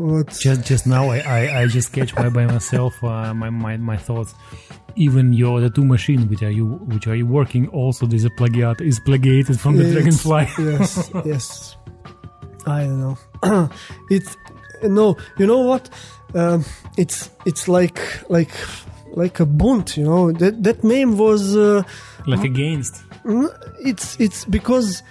what 0.00 0.28
Just 0.40 0.64
just 0.66 0.86
now, 0.86 1.10
I 1.10 1.18
I, 1.18 1.60
I 1.62 1.66
just 1.66 1.92
catch 1.92 2.14
by, 2.14 2.28
by 2.28 2.46
myself 2.46 3.02
uh, 3.04 3.34
my, 3.34 3.50
my 3.50 3.76
my 3.76 3.96
thoughts. 3.96 4.34
Even 4.96 5.32
your 5.32 5.60
the 5.60 5.70
two 5.70 5.84
machine, 5.84 6.28
which 6.28 6.42
are 6.42 6.50
you 6.50 6.66
which 6.92 7.06
are 7.06 7.14
you 7.14 7.26
working, 7.26 7.68
also 7.68 8.06
there's 8.06 8.24
a 8.24 8.30
plagiat 8.30 8.80
is 8.80 8.98
plagiated 9.00 9.60
from 9.60 9.76
the 9.76 9.84
Yes, 9.84 9.92
dragonfly. 9.92 10.48
yes, 10.58 11.10
yes. 11.24 11.76
I 12.66 12.84
don't 12.84 13.00
know. 13.00 13.70
it's 14.10 14.36
no, 14.82 15.16
you 15.38 15.46
know 15.46 15.60
what? 15.60 15.88
Um, 16.34 16.64
it's 16.96 17.30
it's 17.44 17.68
like 17.68 18.00
like 18.28 18.52
like 19.12 19.40
a 19.40 19.46
bunt. 19.46 19.96
You 19.96 20.04
know 20.04 20.32
that 20.32 20.62
that 20.64 20.82
name 20.82 21.16
was. 21.18 21.56
Uh, 21.56 21.82
like 22.26 22.44
against. 22.44 23.02
it's 23.84 24.18
it's 24.20 24.44
because 24.44 25.02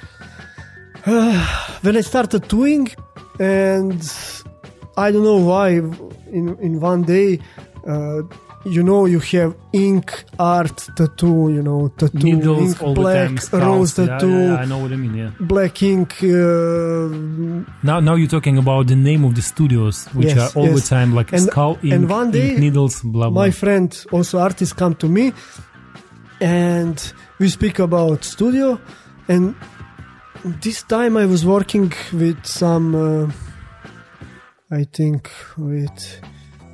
uh, 1.05 1.45
when 1.81 1.95
I 1.97 2.01
started 2.01 2.47
doing, 2.47 2.89
and 3.39 4.01
I 5.05 5.11
don't 5.13 5.23
know 5.31 5.41
why. 5.51 5.67
In 6.37 6.45
in 6.67 6.73
one 6.91 7.01
day. 7.15 7.29
Uh, 7.87 8.21
you 8.65 8.83
know, 8.83 9.01
you 9.13 9.19
have 9.33 9.51
ink, 9.71 10.07
art, 10.37 10.77
tattoo. 10.97 11.41
You 11.55 11.63
know, 11.67 11.79
tattoo, 11.99 12.25
Needles 12.27 12.71
ink, 12.73 12.83
all 12.83 12.93
black, 12.93 13.31
the 13.39 13.57
time. 13.57 13.67
rose. 13.67 13.97
Yeah, 13.97 14.05
tattoo, 14.07 14.39
yeah, 14.47 14.63
I 14.63 14.65
know 14.71 14.79
what 14.83 14.91
I 14.91 14.97
mean. 15.03 15.15
Yeah. 15.21 15.31
black 15.53 15.75
ink. 15.81 16.11
Uh, 16.21 16.27
Now 17.89 17.97
now 18.07 18.15
you're 18.19 18.33
talking 18.37 18.57
about 18.57 18.83
the 18.87 18.97
name 19.09 19.23
of 19.27 19.33
the 19.35 19.41
studios, 19.53 19.97
which 20.17 20.33
Yes, 20.35 20.37
are 20.55 20.59
all 20.59 20.71
the 20.79 20.85
time 20.95 21.09
like 21.19 21.29
And- 21.35 21.43
skull 21.49 21.73
ink, 21.81 21.93
and 21.95 22.03
one 22.19 22.29
day, 22.31 22.49
ink 22.49 22.59
needles, 22.65 22.95
blah 23.13 23.29
blah. 23.29 23.43
my 23.45 23.51
friend, 23.61 23.89
also 24.11 24.39
artist, 24.47 24.71
come 24.81 24.93
to 25.03 25.07
me, 25.07 25.25
and 26.41 26.97
we 27.39 27.47
speak 27.49 27.79
about 27.79 28.23
studio. 28.25 28.67
And 29.29 29.55
this 30.65 30.83
time 30.83 31.13
I 31.17 31.25
was 31.25 31.45
working 31.45 31.93
with 32.13 32.39
some 32.45 32.87
uh, 32.95 33.31
I 34.71 34.83
think 34.83 35.29
with 35.57 36.21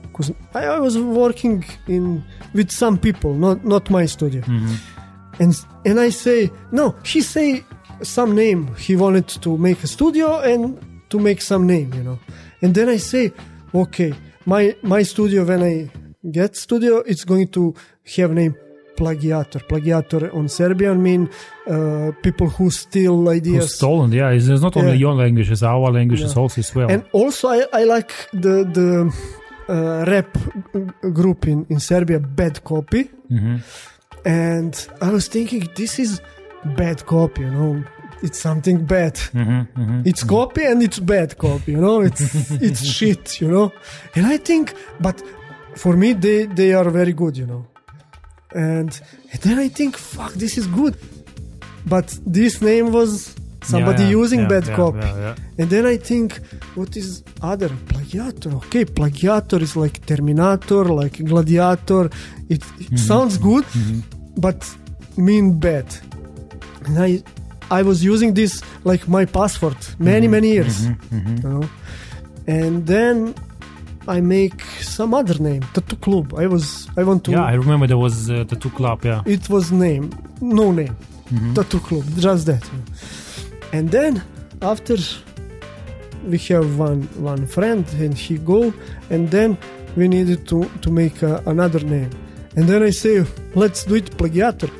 because 0.01 0.31
I, 0.53 0.65
I 0.65 0.79
was 0.79 0.97
working 0.97 1.65
in 1.87 2.23
with 2.53 2.71
some 2.71 2.97
people, 2.97 3.33
not 3.33 3.65
not 3.65 3.89
my 3.89 4.05
studio, 4.05 4.41
mm-hmm. 4.41 4.75
and 5.39 5.55
and 5.85 5.99
I 5.99 6.09
say 6.09 6.51
no. 6.71 6.95
He 7.05 7.21
say 7.21 7.63
some 8.01 8.35
name. 8.35 8.75
He 8.75 8.95
wanted 8.95 9.27
to 9.27 9.57
make 9.57 9.83
a 9.83 9.87
studio 9.87 10.39
and 10.39 10.79
to 11.09 11.19
make 11.19 11.41
some 11.41 11.65
name, 11.67 11.93
you 11.93 12.03
know. 12.03 12.19
And 12.61 12.73
then 12.73 12.89
I 12.89 12.97
say, 12.97 13.31
okay, 13.73 14.13
my 14.45 14.75
my 14.81 15.03
studio 15.03 15.45
when 15.45 15.63
I 15.63 15.89
get 16.31 16.55
studio, 16.55 16.97
it's 16.99 17.23
going 17.23 17.49
to 17.49 17.73
have 18.17 18.31
name 18.31 18.55
plagijator. 18.95 19.61
Plagijator 19.67 20.33
on 20.33 20.47
Serbian 20.49 21.01
mean 21.01 21.29
uh, 21.67 22.11
people 22.21 22.47
who 22.49 22.69
steal 22.69 23.15
Who's 23.17 23.37
ideas. 23.37 23.75
stolen? 23.75 24.11
Yeah, 24.11 24.31
it's, 24.35 24.47
it's 24.47 24.61
not 24.61 24.75
only 24.77 24.91
Yeah. 24.91 25.05
your 25.05 25.13
language; 25.15 25.51
it's 25.51 25.63
our 25.63 25.91
language 25.91 26.21
it's 26.21 26.37
also 26.37 26.59
as 26.61 26.73
well. 26.75 26.89
And 26.91 27.03
also, 27.11 27.49
I, 27.49 27.65
I 27.73 27.83
like 27.85 28.11
the 28.33 28.63
the 28.77 28.89
uh, 29.67 30.05
rap 30.07 30.37
group 31.13 31.47
in, 31.47 31.65
in 31.69 31.79
Serbia, 31.79 32.19
Bad 32.19 32.63
Copy. 32.63 33.09
And 34.25 34.87
I 35.01 35.11
was 35.11 35.27
thinking, 35.27 35.67
this 35.75 35.99
is 35.99 36.21
bad 36.77 37.05
copy, 37.05 37.41
you 37.41 37.51
know. 37.51 37.83
It's 38.23 38.39
something 38.39 38.85
bad. 38.85 39.19
It's 40.05 40.23
copy 40.23 40.63
and 40.65 40.81
it's 40.81 40.99
bad 40.99 41.37
copy, 41.37 41.73
you 41.73 41.81
know. 41.81 42.01
It's 42.01 42.51
it's 42.67 42.83
shit, 42.85 43.39
you 43.41 43.47
know. 43.51 43.71
And 44.15 44.25
I 44.25 44.37
think, 44.37 44.73
but 44.99 45.21
for 45.75 45.95
me, 45.95 46.13
they 46.13 46.45
they 46.47 46.73
are 46.73 46.89
very 46.89 47.13
good, 47.13 47.37
you 47.37 47.45
know. 47.45 47.65
And, 48.55 48.91
and 49.31 49.39
then 49.41 49.59
I 49.59 49.67
think, 49.67 49.97
fuck, 49.97 50.33
this 50.33 50.57
is 50.57 50.65
good. 50.67 50.95
But 51.85 52.17
this 52.25 52.61
name 52.61 52.91
was 52.91 53.35
somebody 53.61 54.03
Yeah, 54.03 54.09
yeah, 54.09 54.21
using 54.21 54.41
yeah, 54.41 54.47
bad 54.47 54.65
copy. 54.75 55.09
And 55.59 55.69
then 55.69 55.85
I 55.85 55.97
think, 55.97 56.39
what 56.75 56.95
is 56.95 57.23
other 57.41 57.69
plagijator? 57.69 58.51
Okay, 58.55 58.85
plagijator 58.85 59.61
is 59.61 59.75
like 59.75 60.05
Terminator, 60.05 60.85
like 60.85 61.23
Gladiator. 61.23 62.05
It, 62.05 62.11
it 62.49 62.61
mm-hmm. 62.61 62.95
sounds 62.95 63.37
good, 63.37 63.65
mm-hmm. 63.65 63.99
but 64.37 64.59
mean 65.17 65.59
bad. 65.59 65.87
And 66.85 66.97
I, 66.99 67.23
I 67.69 67.81
was 67.81 68.03
using 68.03 68.33
this 68.35 68.61
like 68.83 69.07
my 69.07 69.25
password 69.25 69.77
many 69.99 70.27
mm-hmm. 70.27 70.31
many 70.31 70.49
years, 70.53 70.87
you 71.11 71.39
know. 71.43 71.63
And 72.47 72.85
then 72.85 73.33
I 74.07 74.21
make 74.21 74.61
some 74.95 75.13
other 75.13 75.37
name, 75.39 75.61
Tattoo 75.73 75.97
Club. 75.97 76.33
I 76.43 76.47
was 76.47 76.87
I 76.99 77.03
want 77.03 77.23
to. 77.25 77.31
Yeah, 77.31 77.45
I 77.53 77.55
remember 77.63 77.85
there 77.87 78.03
was 78.07 78.29
uh, 78.29 78.45
tattoo 78.49 78.69
club. 78.69 79.03
Yeah, 79.03 79.21
it 79.35 79.49
was 79.49 79.65
name, 79.71 80.05
no 80.41 80.71
name, 80.71 80.95
Tattoo 81.53 81.81
Club, 81.87 82.05
just 82.17 82.45
that. 82.45 82.65
And 83.73 83.91
then 83.91 84.23
after 84.61 84.97
we 86.31 86.37
have 86.53 86.67
one 86.79 87.01
one 87.33 87.45
friend 87.55 87.85
and 88.03 88.13
he 88.25 88.37
go, 88.37 88.73
and 89.09 89.23
then 89.35 89.57
we 89.97 90.07
needed 90.07 90.47
to 90.51 90.59
to 90.83 90.89
make 91.01 91.17
uh, 91.23 91.41
another 91.45 91.81
name. 91.95 92.11
And 92.55 92.63
then 92.69 92.81
I 92.89 92.91
say, 92.91 93.25
let's 93.53 93.83
do 93.83 93.95
it 93.95 94.07
plagijator. 94.17 94.71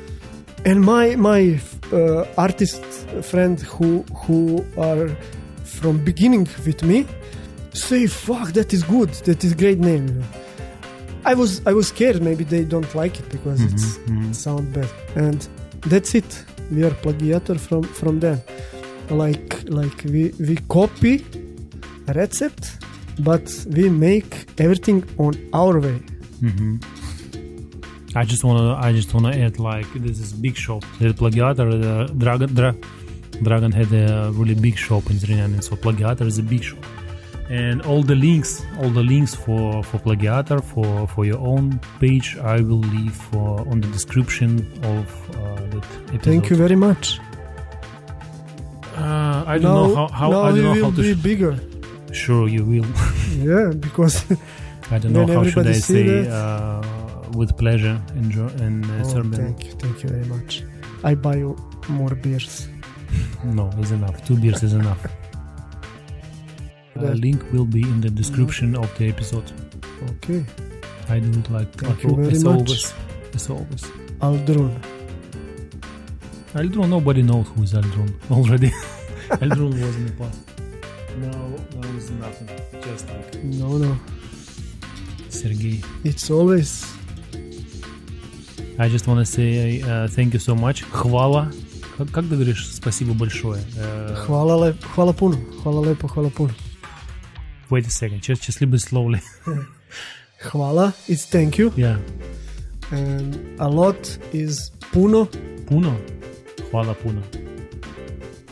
And 0.64 0.80
my 0.80 1.14
my 1.16 1.60
uh, 1.92 2.24
artist 2.46 2.82
friend 3.30 3.60
who 3.60 3.88
who 4.22 4.64
are 4.78 5.08
from 5.78 5.94
beginning 6.10 6.48
with 6.66 6.82
me 6.90 6.98
say, 7.76 8.06
fuck, 8.06 8.48
that 8.52 8.72
is 8.72 8.82
good, 8.82 9.10
that 9.28 9.44
is 9.44 9.54
great 9.54 9.78
name. 9.78 10.08
you 10.08 10.14
know. 10.14 10.24
I 11.26 11.34
was 11.34 11.60
I 11.66 11.72
was 11.72 11.88
scared 11.88 12.22
maybe 12.22 12.44
they 12.44 12.64
don't 12.64 12.92
like 12.94 13.18
it 13.18 13.28
because 13.36 13.60
mm-hmm, 13.60 13.74
it's 13.74 13.98
mm-hmm. 13.98 14.32
sound 14.32 14.72
bad 14.72 14.90
and 15.16 15.40
that's 15.92 16.14
it 16.14 16.30
we 16.70 16.84
are 16.84 16.94
plagijator 17.04 17.58
from 17.66 17.82
from 17.82 18.20
them 18.20 18.38
like 19.10 19.48
like 19.80 19.98
we 20.14 20.22
we 20.48 20.54
copy 20.76 21.14
a 22.10 22.12
recipe 22.12 22.68
but 23.28 23.46
we 23.76 23.84
make 24.08 24.32
everything 24.64 24.98
on 25.18 25.32
our 25.52 25.74
way 25.86 25.98
mm-hmm. 26.46 26.74
I 28.20 28.24
just 28.24 28.44
wanna 28.44 28.74
I 28.86 28.92
just 28.92 29.12
wanna 29.12 29.32
add 29.44 29.58
like 29.58 29.90
this 30.06 30.18
is 30.24 30.32
big 30.32 30.56
shop. 30.56 30.82
The 31.00 31.12
Plagijator, 31.20 31.66
the 31.86 31.94
Dragan 32.22 32.50
Dra- 32.58 32.78
Dragan 33.46 33.72
had 33.80 33.90
a 33.92 34.04
uh, 34.06 34.30
really 34.30 34.54
big 34.54 34.76
shop 34.78 35.10
in 35.10 35.16
Zrenjanin, 35.22 35.62
so 35.62 35.76
Plagijator 35.76 36.26
is 36.32 36.38
a 36.38 36.42
big 36.42 36.62
shop. 36.62 36.82
And 37.48 37.80
all 37.82 38.02
the 38.02 38.16
links, 38.16 38.62
all 38.80 38.90
the 38.90 39.02
links 39.04 39.32
for 39.34 39.82
for 39.84 39.98
Plagijator 40.00 40.60
for 40.64 41.06
for 41.06 41.24
your 41.24 41.38
own 41.38 41.78
page, 42.00 42.36
I 42.42 42.56
will 42.60 42.82
leave 42.96 43.14
for 43.30 43.60
on 43.70 43.80
the 43.80 43.88
description 43.88 44.50
of 44.82 45.06
uh, 45.30 45.54
that 45.72 45.84
episode. 46.08 46.22
thank 46.22 46.50
you 46.50 46.56
very 46.56 46.76
much 46.76 47.20
Uh, 48.96 49.44
I 49.46 49.58
don't 49.58 49.74
now, 49.74 49.86
know 49.86 49.94
how, 49.94 50.08
how 50.20 50.28
now 50.30 50.42
I 50.42 50.50
don't 50.50 50.62
know 50.64 50.72
will 50.74 50.84
how 50.90 50.96
to. 50.96 51.02
be 51.02 51.14
sh- 51.14 51.22
bigger 51.30 51.54
sure, 52.12 52.48
you 52.48 52.64
will. 52.64 52.88
yeah 53.50 53.68
because 53.86 54.14
I 54.90 54.98
don't 54.98 55.12
know 55.12 55.26
how 55.36 55.44
should 55.44 55.66
I 55.68 55.78
say 55.92 56.26
uh, 56.28 56.80
with 57.38 57.50
pleasure 57.62 57.96
Ger- 58.32 58.54
in 58.66 58.74
uh, 58.84 59.02
oh, 59.04 59.08
Serbian. 59.12 59.38
thank 59.42 59.58
you 59.66 59.72
thank 59.82 59.96
you 60.02 60.08
very 60.08 60.24
much 60.34 60.50
I 61.04 61.12
buy 61.14 61.36
you 61.44 61.50
more 61.88 62.14
beers 62.24 62.68
No, 63.58 63.70
it's 63.78 63.92
enough. 63.92 64.16
Two 64.26 64.36
beers 64.42 64.62
is 64.62 64.72
enough. 64.72 65.02
Uh, 66.95 67.01
That- 67.01 67.17
link 67.19 67.41
will 67.53 67.65
be 67.65 67.81
in 67.81 68.01
the 68.01 68.09
description 68.09 68.75
of 68.75 68.87
the 68.97 69.07
episode. 69.09 69.47
okay 70.11 70.43
I 71.09 71.19
do 71.19 71.29
it 71.39 71.49
like 71.49 71.71
Thank 71.77 71.89
like 71.89 72.03
you 72.03 72.09
al- 72.09 72.15
very 72.15 72.35
as 72.35 72.43
much. 72.43 72.55
always. 72.59 72.93
As 73.35 73.49
always. 73.49 73.83
Aldrun 74.21 74.71
Aldrun, 76.53 76.89
nobody 76.89 77.21
knows 77.23 77.47
who 77.55 77.63
is 77.63 77.73
Aldrun 77.73 78.09
already. 78.29 78.71
Aldrun 79.43 79.71
was 79.81 79.95
in 79.95 80.05
the 80.07 80.11
past. 80.19 80.39
Now, 81.21 81.41
now 81.81 81.97
is 81.97 82.09
nothing. 82.11 82.49
Just 82.85 83.05
like 83.09 83.43
no 83.43 83.77
no 83.77 83.97
Sergey. 85.29 85.81
it's 86.03 86.29
always 86.29 86.69
I 88.79 88.89
just 88.89 89.07
want 89.07 89.19
to 89.19 89.25
say 89.25 89.81
uh, 89.81 90.07
thank 90.07 90.33
you 90.33 90.39
so 90.39 90.55
much. 90.55 90.83
Хвала. 90.83 91.51
Как, 91.97 92.09
как 92.11 92.25
ты 92.29 92.35
говоришь 92.35 92.67
спасибо 92.73 93.13
большое? 93.13 93.61
Uh, 93.77 94.15
hvala, 94.27 94.55
lep, 94.57 94.77
hvala 94.95 95.13
puno 95.13 95.37
hvala 95.63 95.81
lepo 95.87 96.07
hvala 96.07 96.29
puno 96.29 96.51
wait 97.70 97.86
a 97.86 97.90
second. 97.90 98.22
Just, 98.22 98.42
just 98.42 98.58
a 98.58 98.60
little 98.60 98.72
bit 98.72 98.80
slowly. 98.80 99.20
hvala 100.40 100.92
it's 101.08 101.24
thank 101.24 101.56
you 101.56 101.72
yeah. 101.76 101.96
and 102.92 103.58
a 103.58 103.66
lot 103.66 104.18
is 104.34 104.70
puno 104.92 105.26
Puno. 105.66 105.96
Hvala 106.70 106.94
Puno. 106.94 107.22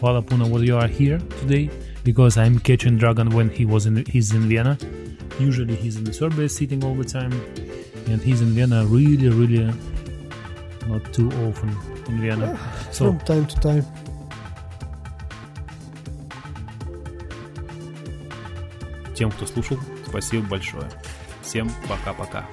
Hvala 0.01 0.21
Puno, 0.23 0.51
well 0.51 0.65
you 0.65 0.77
are 0.77 0.89
here 0.89 1.19
today 1.41 1.71
because 2.03 2.37
I'm 2.37 2.59
catching 2.59 2.99
Dragan 2.99 3.33
when 3.33 3.49
he 3.49 3.65
was 3.65 3.87
in 3.87 4.05
he's 4.07 4.33
in 4.33 4.49
Vienna. 4.49 4.77
Usually 5.39 5.77
he's 5.77 5.97
in 5.97 6.05
the 6.05 6.13
Serbia 6.13 6.49
sitting 6.49 6.85
all 6.85 6.95
the 6.95 7.05
time, 7.05 7.33
and 8.09 8.21
he's 8.21 8.41
in 8.41 8.49
Vienna 8.49 8.85
really, 8.87 9.29
really 9.29 9.73
not 10.89 11.13
too 11.13 11.31
often 11.47 11.71
in 12.09 12.21
Vienna. 12.21 12.57
Ah, 12.59 12.89
so 12.91 13.11
from 13.11 13.21
time 13.21 13.47
to 13.47 13.61
time 13.61 13.87
тем, 19.15 19.31
кто 19.31 19.47
слушал, 19.47 19.79
спасибо 20.07 20.47
большое. 20.47 20.91
Всем 21.43 21.71
пока-пока. 21.89 22.47